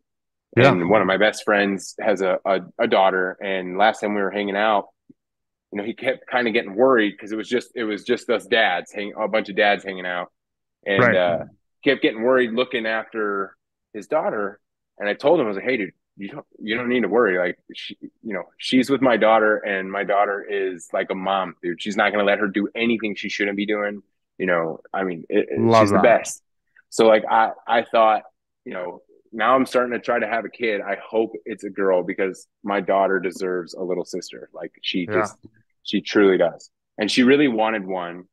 Yeah. 0.58 0.76
And 0.76 0.90
one 0.90 1.02
of 1.02 1.08
my 1.08 1.18
best 1.18 1.44
friends 1.46 1.96
has 2.02 2.22
a, 2.22 2.40
a, 2.46 2.62
a 2.80 2.88
daughter, 2.88 3.38
and 3.44 3.78
last 3.78 4.02
time 4.02 4.16
we 4.16 4.22
were 4.22 4.32
hanging 4.32 4.58
out, 4.58 4.88
you 5.72 5.78
know, 5.78 5.84
he 5.84 5.94
kept 5.94 6.28
kind 6.28 6.48
of 6.48 6.54
getting 6.54 6.76
worried 6.76 7.12
because 7.12 7.32
it 7.32 7.38
was 7.38 7.48
just 7.50 7.72
it 7.76 7.84
was 7.86 8.04
just 8.04 8.30
us 8.30 8.46
dads, 8.46 8.92
hang 8.92 9.14
a 9.18 9.28
bunch 9.28 9.50
of 9.50 9.56
dads 9.56 9.84
hanging 9.84 10.06
out, 10.06 10.32
and 10.86 11.02
Right. 11.02 11.16
uh, 11.16 11.40
kept 11.84 12.02
getting 12.02 12.24
worried 12.24 12.52
looking 12.52 12.86
after 12.86 13.56
his 13.94 14.08
daughter. 14.08 14.60
And 15.00 15.08
I 15.10 15.14
told 15.14 15.40
him, 15.40 15.46
I 15.46 15.50
was 15.50 15.58
like, 15.58 15.66
"Hey, 15.66 15.78
dude, 15.78 15.94
you 16.18 16.30
don't 16.30 16.46
you 16.60 16.76
don't 16.76 16.90
need 16.90 17.02
to 17.02 17.08
worry. 17.08 17.38
Like, 17.38 17.58
she, 17.74 17.98
you 18.22 18.34
know, 18.34 18.44
she's 18.58 18.90
with 18.90 19.02
my 19.02 19.18
daughter, 19.18 19.58
and 19.58 19.92
my 19.92 20.04
daughter 20.04 20.46
is 20.48 20.88
like 20.94 21.10
a 21.10 21.16
mom, 21.16 21.56
dude. 21.64 21.82
She's 21.82 21.98
not 21.98 22.12
gonna 22.12 22.24
let 22.26 22.40
her 22.40 22.48
do 22.48 22.68
anything 22.76 23.16
she 23.16 23.30
shouldn't 23.30 23.58
be 23.58 23.66
doing. 23.66 24.02
You 24.38 24.46
know, 24.48 24.80
I 24.94 25.04
mean, 25.04 25.26
it, 25.30 25.48
she's 25.80 25.92
the 25.92 26.00
best. 26.00 26.42
So 26.90 27.08
like, 27.08 27.24
I 27.30 27.52
I 27.68 27.84
thought, 27.84 28.24
you 28.66 28.74
know, 28.74 29.02
now 29.32 29.56
I'm 29.56 29.66
starting 29.66 29.94
to 29.94 30.00
try 30.00 30.20
to 30.20 30.28
have 30.28 30.46
a 30.46 30.50
kid. 30.50 30.82
I 30.82 30.98
hope 31.04 31.34
it's 31.46 31.64
a 31.64 31.70
girl 31.70 32.04
because 32.04 32.48
my 32.64 32.82
daughter 32.82 33.20
deserves 33.20 33.74
a 33.74 33.82
little 33.82 34.06
sister. 34.06 34.50
Like 34.54 34.72
she 34.82 35.08
Yeah. 35.08 35.22
just 35.22 35.38
she 35.84 36.02
truly 36.02 36.38
does. 36.38 36.70
And 36.98 37.10
she 37.10 37.24
really 37.24 37.48
wanted 37.48 37.86
one, 37.86 38.26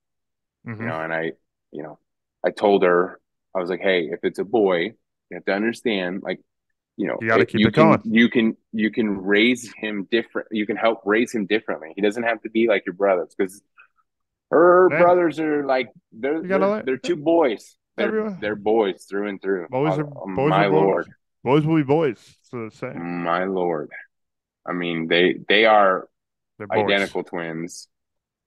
Mhm. 0.67 0.81
you 0.81 0.87
know, 0.87 1.01
and 1.01 1.13
I, 1.13 1.33
you 1.73 1.83
know, 1.83 1.99
I 2.45 2.51
told 2.51 2.83
her, 2.83 3.21
I 3.55 3.61
was 3.61 3.71
like, 3.71 3.81
hey, 3.81 4.09
if 4.11 4.21
it's 4.23 4.39
a 4.39 4.45
boy, 4.45 4.79
you 5.31 5.35
have 5.35 5.45
to 5.47 5.53
understand, 5.55 6.23
like, 6.23 6.41
you 6.99 7.07
know, 7.07 7.17
You 7.23 7.29
gotta 7.29 7.47
keep 7.47 7.61
you 7.61 7.69
it 7.69 7.75
can, 7.75 7.85
going. 7.91 8.03
You 8.05 8.29
can 8.29 8.57
you 8.73 8.91
can 8.91 9.09
raise 9.23 9.73
him 9.77 10.07
different. 10.11 10.49
You 10.51 10.67
can 10.67 10.77
help 10.77 11.01
raise 11.07 11.33
him 11.33 11.47
differently. 11.47 11.93
He 11.97 12.03
doesn't 12.03 12.25
have 12.25 12.43
to 12.43 12.51
be 12.51 12.67
like 12.69 12.85
your 12.87 12.95
brothers 12.95 13.33
because 13.39 13.63
her 14.51 14.89
Yeah. 14.91 14.99
brothers 14.99 15.39
are 15.39 15.65
like 15.65 15.89
they're 16.13 16.43
they're, 16.43 16.59
let- 16.59 16.85
they're 16.87 16.97
two 16.99 17.17
boys. 17.17 17.77
They're, 17.97 18.09
Everyone- 18.09 18.39
they're 18.41 18.57
boys 18.57 19.05
through 19.09 19.29
and 19.29 19.41
through. 19.41 19.69
Boys 19.71 19.97
are 19.99 20.07
Oh, 20.07 20.35
boys 20.35 20.51
my 20.51 20.67
are 20.67 20.71
lord, 20.71 21.07
Boys 21.45 21.65
will 21.65 21.77
be 21.77 21.83
boys. 21.83 22.19
So 22.43 22.69
the 22.69 22.75
same. 22.75 23.23
my 23.25 23.45
lord. 23.45 23.91
I 24.67 24.73
mean, 24.73 25.07
they 25.09 25.37
they 25.49 25.65
are 25.67 26.09
They're 26.59 26.67
boys. 26.67 26.85
identical 26.85 27.23
twins. 27.23 27.89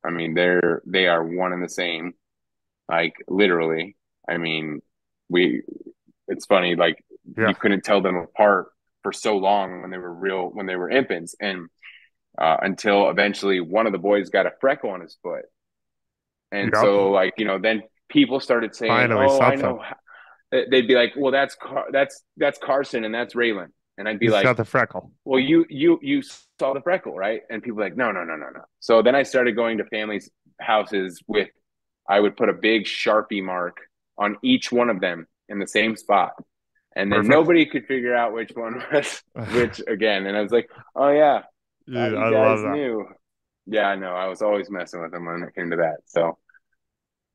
I 0.04 0.10
mean, 0.10 0.34
they're 0.34 0.82
they 0.86 1.08
are 1.08 1.24
one 1.24 1.54
and 1.54 1.64
the 1.64 1.70
same. 1.70 2.14
Like 2.90 3.14
literally. 3.30 3.96
I 4.28 4.38
mean, 4.38 4.82
we. 5.30 5.64
It's 6.28 6.46
funny. 6.46 6.76
Like 6.76 7.04
Yeah. 7.38 7.50
you 7.50 7.56
couldn't 7.56 7.84
tell 7.84 8.02
them 8.02 8.16
apart 8.16 8.68
for 9.04 9.12
so 9.14 9.38
long 9.38 9.82
when 9.82 9.92
they 9.92 9.98
were 9.98 10.14
real 10.14 10.48
when 10.50 10.66
they 10.66 10.76
were 10.76 10.90
infants, 10.90 11.36
and 11.40 11.68
uh, 12.38 12.58
until 12.62 13.10
eventually 13.10 13.60
one 13.60 13.86
of 13.86 13.92
the 13.92 13.98
boys 14.00 14.30
got 14.30 14.46
a 14.46 14.52
freckle 14.62 14.90
on 14.92 15.02
his 15.02 15.18
foot, 15.24 15.46
and 16.52 16.72
Yep. 16.74 16.82
so 16.82 17.12
like 17.12 17.34
you 17.38 17.46
know 17.46 17.60
then 17.60 17.84
people 18.10 18.40
started 18.40 18.76
saying, 18.76 18.92
Finally, 18.92 19.28
"Oh, 19.30 19.40
I 19.42 19.56
know." 19.56 19.84
They- 20.52 20.66
They'd 20.70 20.88
be 20.88 20.96
like, 20.96 21.14
"Well, 21.16 21.32
that's 21.32 21.56
Car- 21.56 21.88
that's 21.92 22.24
that's 22.38 22.60
Carson 22.60 23.06
and 23.06 23.14
that's 23.16 23.34
Raylan," 23.36 23.70
and 23.98 24.08
I'd 24.10 24.20
be 24.20 24.26
He's 24.26 24.34
like, 24.34 24.44
got 24.44 24.58
the 24.58 24.66
freckle. 24.66 25.14
well 25.24 25.40
you 25.40 25.66
you 25.70 25.98
you 26.02 26.22
saw 26.60 26.74
the 26.74 26.82
freckle 26.82 27.16
right 27.16 27.42
and 27.50 27.64
people 27.64 27.78
were 27.78 27.84
like 27.84 27.96
no 27.98 28.12
no 28.12 28.24
no 28.24 28.36
no 28.36 28.50
no 28.50 28.62
so 28.80 29.02
then 29.02 29.16
i 29.16 29.24
started 29.24 29.56
going 29.56 29.78
to 29.80 29.86
families 29.86 30.30
houses 30.60 31.24
with 31.28 31.50
i 32.08 32.20
would 32.20 32.38
put 32.38 32.50
a 32.50 32.54
big 32.54 32.84
sharpie 32.84 33.44
mark 33.44 33.78
on 34.20 34.38
each 34.44 34.72
one 34.72 34.90
of 34.92 35.00
them 35.02 35.26
in 35.50 35.58
the 35.58 35.66
same 35.68 35.96
spot 35.96 36.34
and 36.96 37.12
then 37.12 37.20
Perfect. 37.20 37.32
nobody 37.32 37.66
could 37.66 37.86
figure 37.86 38.16
out 38.16 38.34
which 38.34 38.52
one 38.54 38.82
was 38.92 39.22
which 39.54 39.82
again. 39.88 40.26
And 40.26 40.36
i 40.38 40.42
was 40.42 40.52
like 40.52 40.70
oh 40.96 41.10
yeah. 41.10 41.44
Yeah, 41.88 42.08
you 42.10 42.18
I 42.18 42.32
guys 42.32 42.34
love 42.34 42.62
that. 42.62 42.72
knew. 42.74 43.06
Yeah 43.66 43.88
i 43.88 43.96
know. 43.96 44.14
I 44.14 44.28
was 44.28 44.42
always 44.42 44.70
messing 44.70 45.02
with 45.02 45.12
them 45.12 45.26
when 45.26 45.44
it 45.44 45.56
came 45.56 45.70
to 45.72 45.78
that. 45.78 45.98
So 46.06 46.38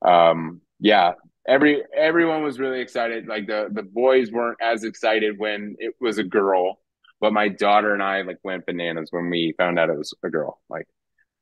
um 0.02 0.60
yeah 0.80 1.12
every 1.48 1.82
everyone 1.96 2.42
was 2.42 2.58
really 2.58 2.80
excited. 2.80 3.26
Like 3.28 3.46
the 3.46 3.68
the 3.72 3.82
boys 3.82 4.30
weren't 4.30 4.58
as 4.62 4.84
excited 4.84 5.38
when 5.38 5.76
it 5.78 5.94
was 6.00 6.18
a 6.18 6.24
girl 6.24 6.80
but 7.18 7.32
my 7.32 7.48
daughter 7.48 7.94
and 7.94 8.02
i 8.02 8.20
like 8.20 8.36
went 8.44 8.66
bananas 8.66 9.08
when 9.10 9.30
we 9.30 9.54
found 9.56 9.78
out 9.78 9.88
it 9.88 9.96
was 9.96 10.12
a 10.22 10.28
girl. 10.28 10.60
Like 10.68 10.86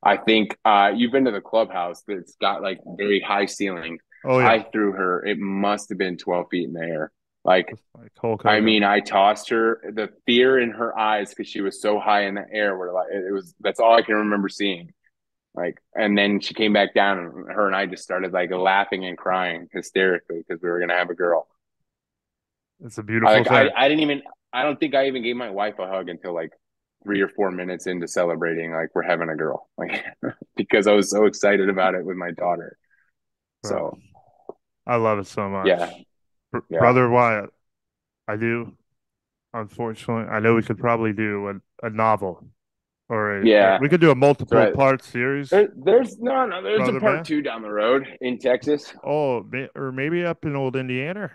i 0.03 0.17
think 0.17 0.57
uh 0.65 0.93
you've 0.95 1.11
been 1.13 1.25
to 1.25 1.31
the 1.33 1.41
clubhouse 1.41 2.03
that's 2.07 2.37
got 2.41 2.63
like 2.63 2.79
very 2.97 3.21
high 3.21 3.47
ceiling 3.47 3.99
Oh 4.25 4.39
yeah. 4.39 4.49
i 4.51 4.63
threw 4.73 4.93
her. 4.93 5.25
It 5.27 5.39
must 5.39 5.89
have 5.89 5.99
been 5.99 6.17
12 6.17 6.47
feet 6.51 6.69
in 6.69 6.75
the 6.75 6.81
air 6.83 7.11
like 7.45 7.75
like 7.97 8.11
Hulk 8.19 8.47
I 8.47 8.61
mean, 8.61 8.83
I 8.83 9.01
tossed 9.01 9.51
her. 9.51 9.81
The 9.95 10.09
fear 10.27 10.59
in 10.59 10.71
her 10.71 10.99
eyes 10.99 11.31
because 11.31 11.47
she 11.47 11.61
was 11.61 11.81
so 11.81 11.99
high 12.01 12.25
in 12.27 12.35
the 12.35 12.47
air. 12.51 12.77
Were 12.77 12.93
like 12.93 13.09
it 13.13 13.33
was. 13.33 13.55
That's 13.61 13.81
all 13.81 13.95
I 13.95 14.03
can 14.03 14.15
remember 14.15 14.49
seeing. 14.49 14.93
Like, 15.55 15.79
and 15.95 16.17
then 16.17 16.41
she 16.41 16.55
came 16.55 16.73
back 16.73 16.95
down, 16.95 17.19
and 17.19 17.33
her 17.53 17.67
and 17.67 17.77
I 17.77 17.87
just 17.87 18.03
started 18.03 18.33
like 18.33 18.51
laughing 18.51 19.05
and 19.05 19.17
crying 19.17 19.69
hysterically 19.73 20.43
because 20.47 20.63
we 20.63 20.71
were 20.71 20.81
gonna 20.81 20.97
have 20.97 21.11
a 21.11 21.15
girl. 21.15 21.47
it's 22.83 22.99
a 22.99 23.03
beautiful 23.03 23.35
I, 23.35 23.39
like, 23.39 23.51
I. 23.51 23.71
I 23.77 23.89
didn't 23.89 24.03
even. 24.03 24.23
I 24.53 24.63
don't 24.63 24.81
think 24.81 24.95
I 24.95 25.07
even 25.09 25.23
gave 25.23 25.37
my 25.37 25.51
wife 25.51 25.79
a 25.79 25.87
hug 25.87 26.09
until 26.09 26.35
like 26.35 26.53
three 27.03 27.21
or 27.21 27.29
four 27.29 27.51
minutes 27.51 27.87
into 27.87 28.09
celebrating. 28.09 28.73
Like 28.73 28.89
we're 28.95 29.03
having 29.03 29.29
a 29.29 29.37
girl. 29.37 29.69
Like 29.77 30.05
because 30.57 30.87
I 30.87 30.93
was 30.93 31.11
so 31.11 31.27
excited 31.27 31.69
about 31.69 31.95
it 31.95 32.07
with 32.07 32.17
my 32.17 32.31
daughter. 32.31 32.79
So 33.67 33.99
I 34.87 34.97
love 34.97 35.19
it 35.19 35.27
so 35.27 35.49
much. 35.49 35.67
Yeah. 35.67 35.91
Yeah. 36.69 36.79
Brother 36.79 37.09
Wyatt, 37.09 37.51
I 38.29 38.37
do. 38.37 38.73
Unfortunately, 39.53 40.25
I 40.31 40.41
know 40.41 40.55
we 40.55 40.63
could 40.63 40.79
probably 40.79 41.13
do 41.13 41.49
a, 41.49 41.87
a 41.87 41.91
novel 41.91 42.45
or 43.09 43.39
a, 43.39 43.47
Yeah. 43.47 43.79
we 43.81 43.89
could 43.89 44.01
do 44.01 44.11
a 44.11 44.15
multiple 44.15 44.59
Right. 44.59 44.75
part 44.75 45.03
series. 45.05 45.51
there, 45.51 45.69
there's 45.77 46.19
no, 46.19 46.47
no. 46.47 46.63
There's 46.63 46.79
Brother 46.79 46.99
a 46.99 47.01
part 47.01 47.15
man. 47.17 47.25
two 47.25 47.43
down 47.43 47.63
the 47.63 47.71
road 47.71 48.07
in 48.21 48.39
Texas. 48.39 48.93
Oh, 49.05 49.45
or 49.77 49.93
maybe 49.93 50.25
up 50.25 50.45
in 50.45 50.57
old 50.57 50.75
Indiana. 50.77 51.31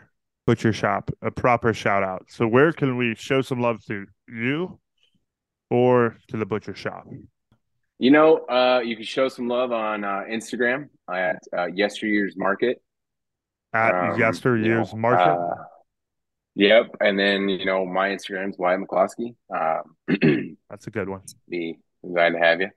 Butcher 0.47 0.73
Shop, 0.73 1.11
a 1.21 1.29
proper 1.29 1.73
shout 1.75 2.01
out. 2.03 2.25
So, 2.27 2.47
where 2.47 2.73
can 2.73 2.97
we 2.97 3.13
show 3.13 3.41
some 3.41 3.61
love 3.61 3.85
to 3.85 4.07
you 4.27 4.79
or 5.69 6.17
to 6.29 6.37
the 6.37 6.45
Butcher 6.45 6.73
Shop? 6.73 7.05
You 7.99 8.09
know, 8.11 8.37
uh, 8.47 8.81
you 8.83 8.95
can 8.95 9.05
show 9.05 9.27
some 9.27 9.47
love 9.47 9.71
on 9.71 10.03
uh, 10.03 10.23
Instagram 10.27 10.89
at 11.07 11.37
uh, 11.55 11.65
Yesteryear's 11.67 12.35
Market. 12.35 12.81
At 13.73 13.93
Um, 14.13 14.19
yesteryear's 14.19 14.91
you 14.91 14.97
know, 14.97 15.01
market. 15.01 15.31
uh, 15.39 15.63
yep, 16.55 16.87
and 17.01 17.17
then 17.19 17.47
you 17.49 17.65
know 17.65 17.85
my 17.85 18.09
Instagram's 18.09 18.57
Wyatt 18.57 18.81
McCloskey. 18.81 19.35
Um, 19.53 20.57
That's 20.69 20.87
a 20.87 20.91
good 20.91 21.07
one. 21.09 21.21
be 21.47 21.77
glad 22.03 22.31
to 22.31 22.39
have 22.39 22.61
you. 22.61 22.69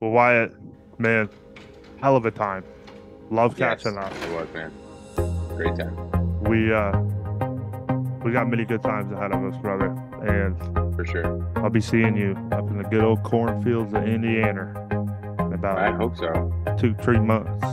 Well, 0.00 0.10
Wyatt, 0.12 0.52
man, 0.98 1.28
hell 2.00 2.16
of 2.16 2.24
a 2.24 2.30
time. 2.30 2.64
Love 3.30 3.58
Yes, 3.58 3.82
catching 3.82 3.98
up. 3.98 4.12
It 4.12 4.30
was 4.32 4.48
man, 4.54 4.72
great 5.56 5.76
time 5.76 5.94
We 6.42 6.72
uh, 6.72 6.98
we 8.24 8.32
got 8.32 8.48
many 8.48 8.64
good 8.64 8.82
times 8.82 9.12
ahead 9.12 9.32
of 9.32 9.44
us, 9.44 9.56
brother, 9.60 9.88
and 10.26 10.56
for 10.96 11.04
sure. 11.04 11.46
I'll 11.56 11.70
be 11.70 11.80
seeing 11.82 12.16
you 12.16 12.32
up 12.52 12.68
in 12.70 12.78
the 12.78 12.84
good 12.84 13.04
old 13.04 13.22
cornfields 13.22 13.92
of 13.92 14.04
Indiana 14.08 14.72
in 14.90 15.52
I 15.52 15.54
about 15.54 15.96
hope 15.96 16.16
so. 16.16 16.52
two, 16.78 16.94
three 16.94 17.18
months. 17.20 17.66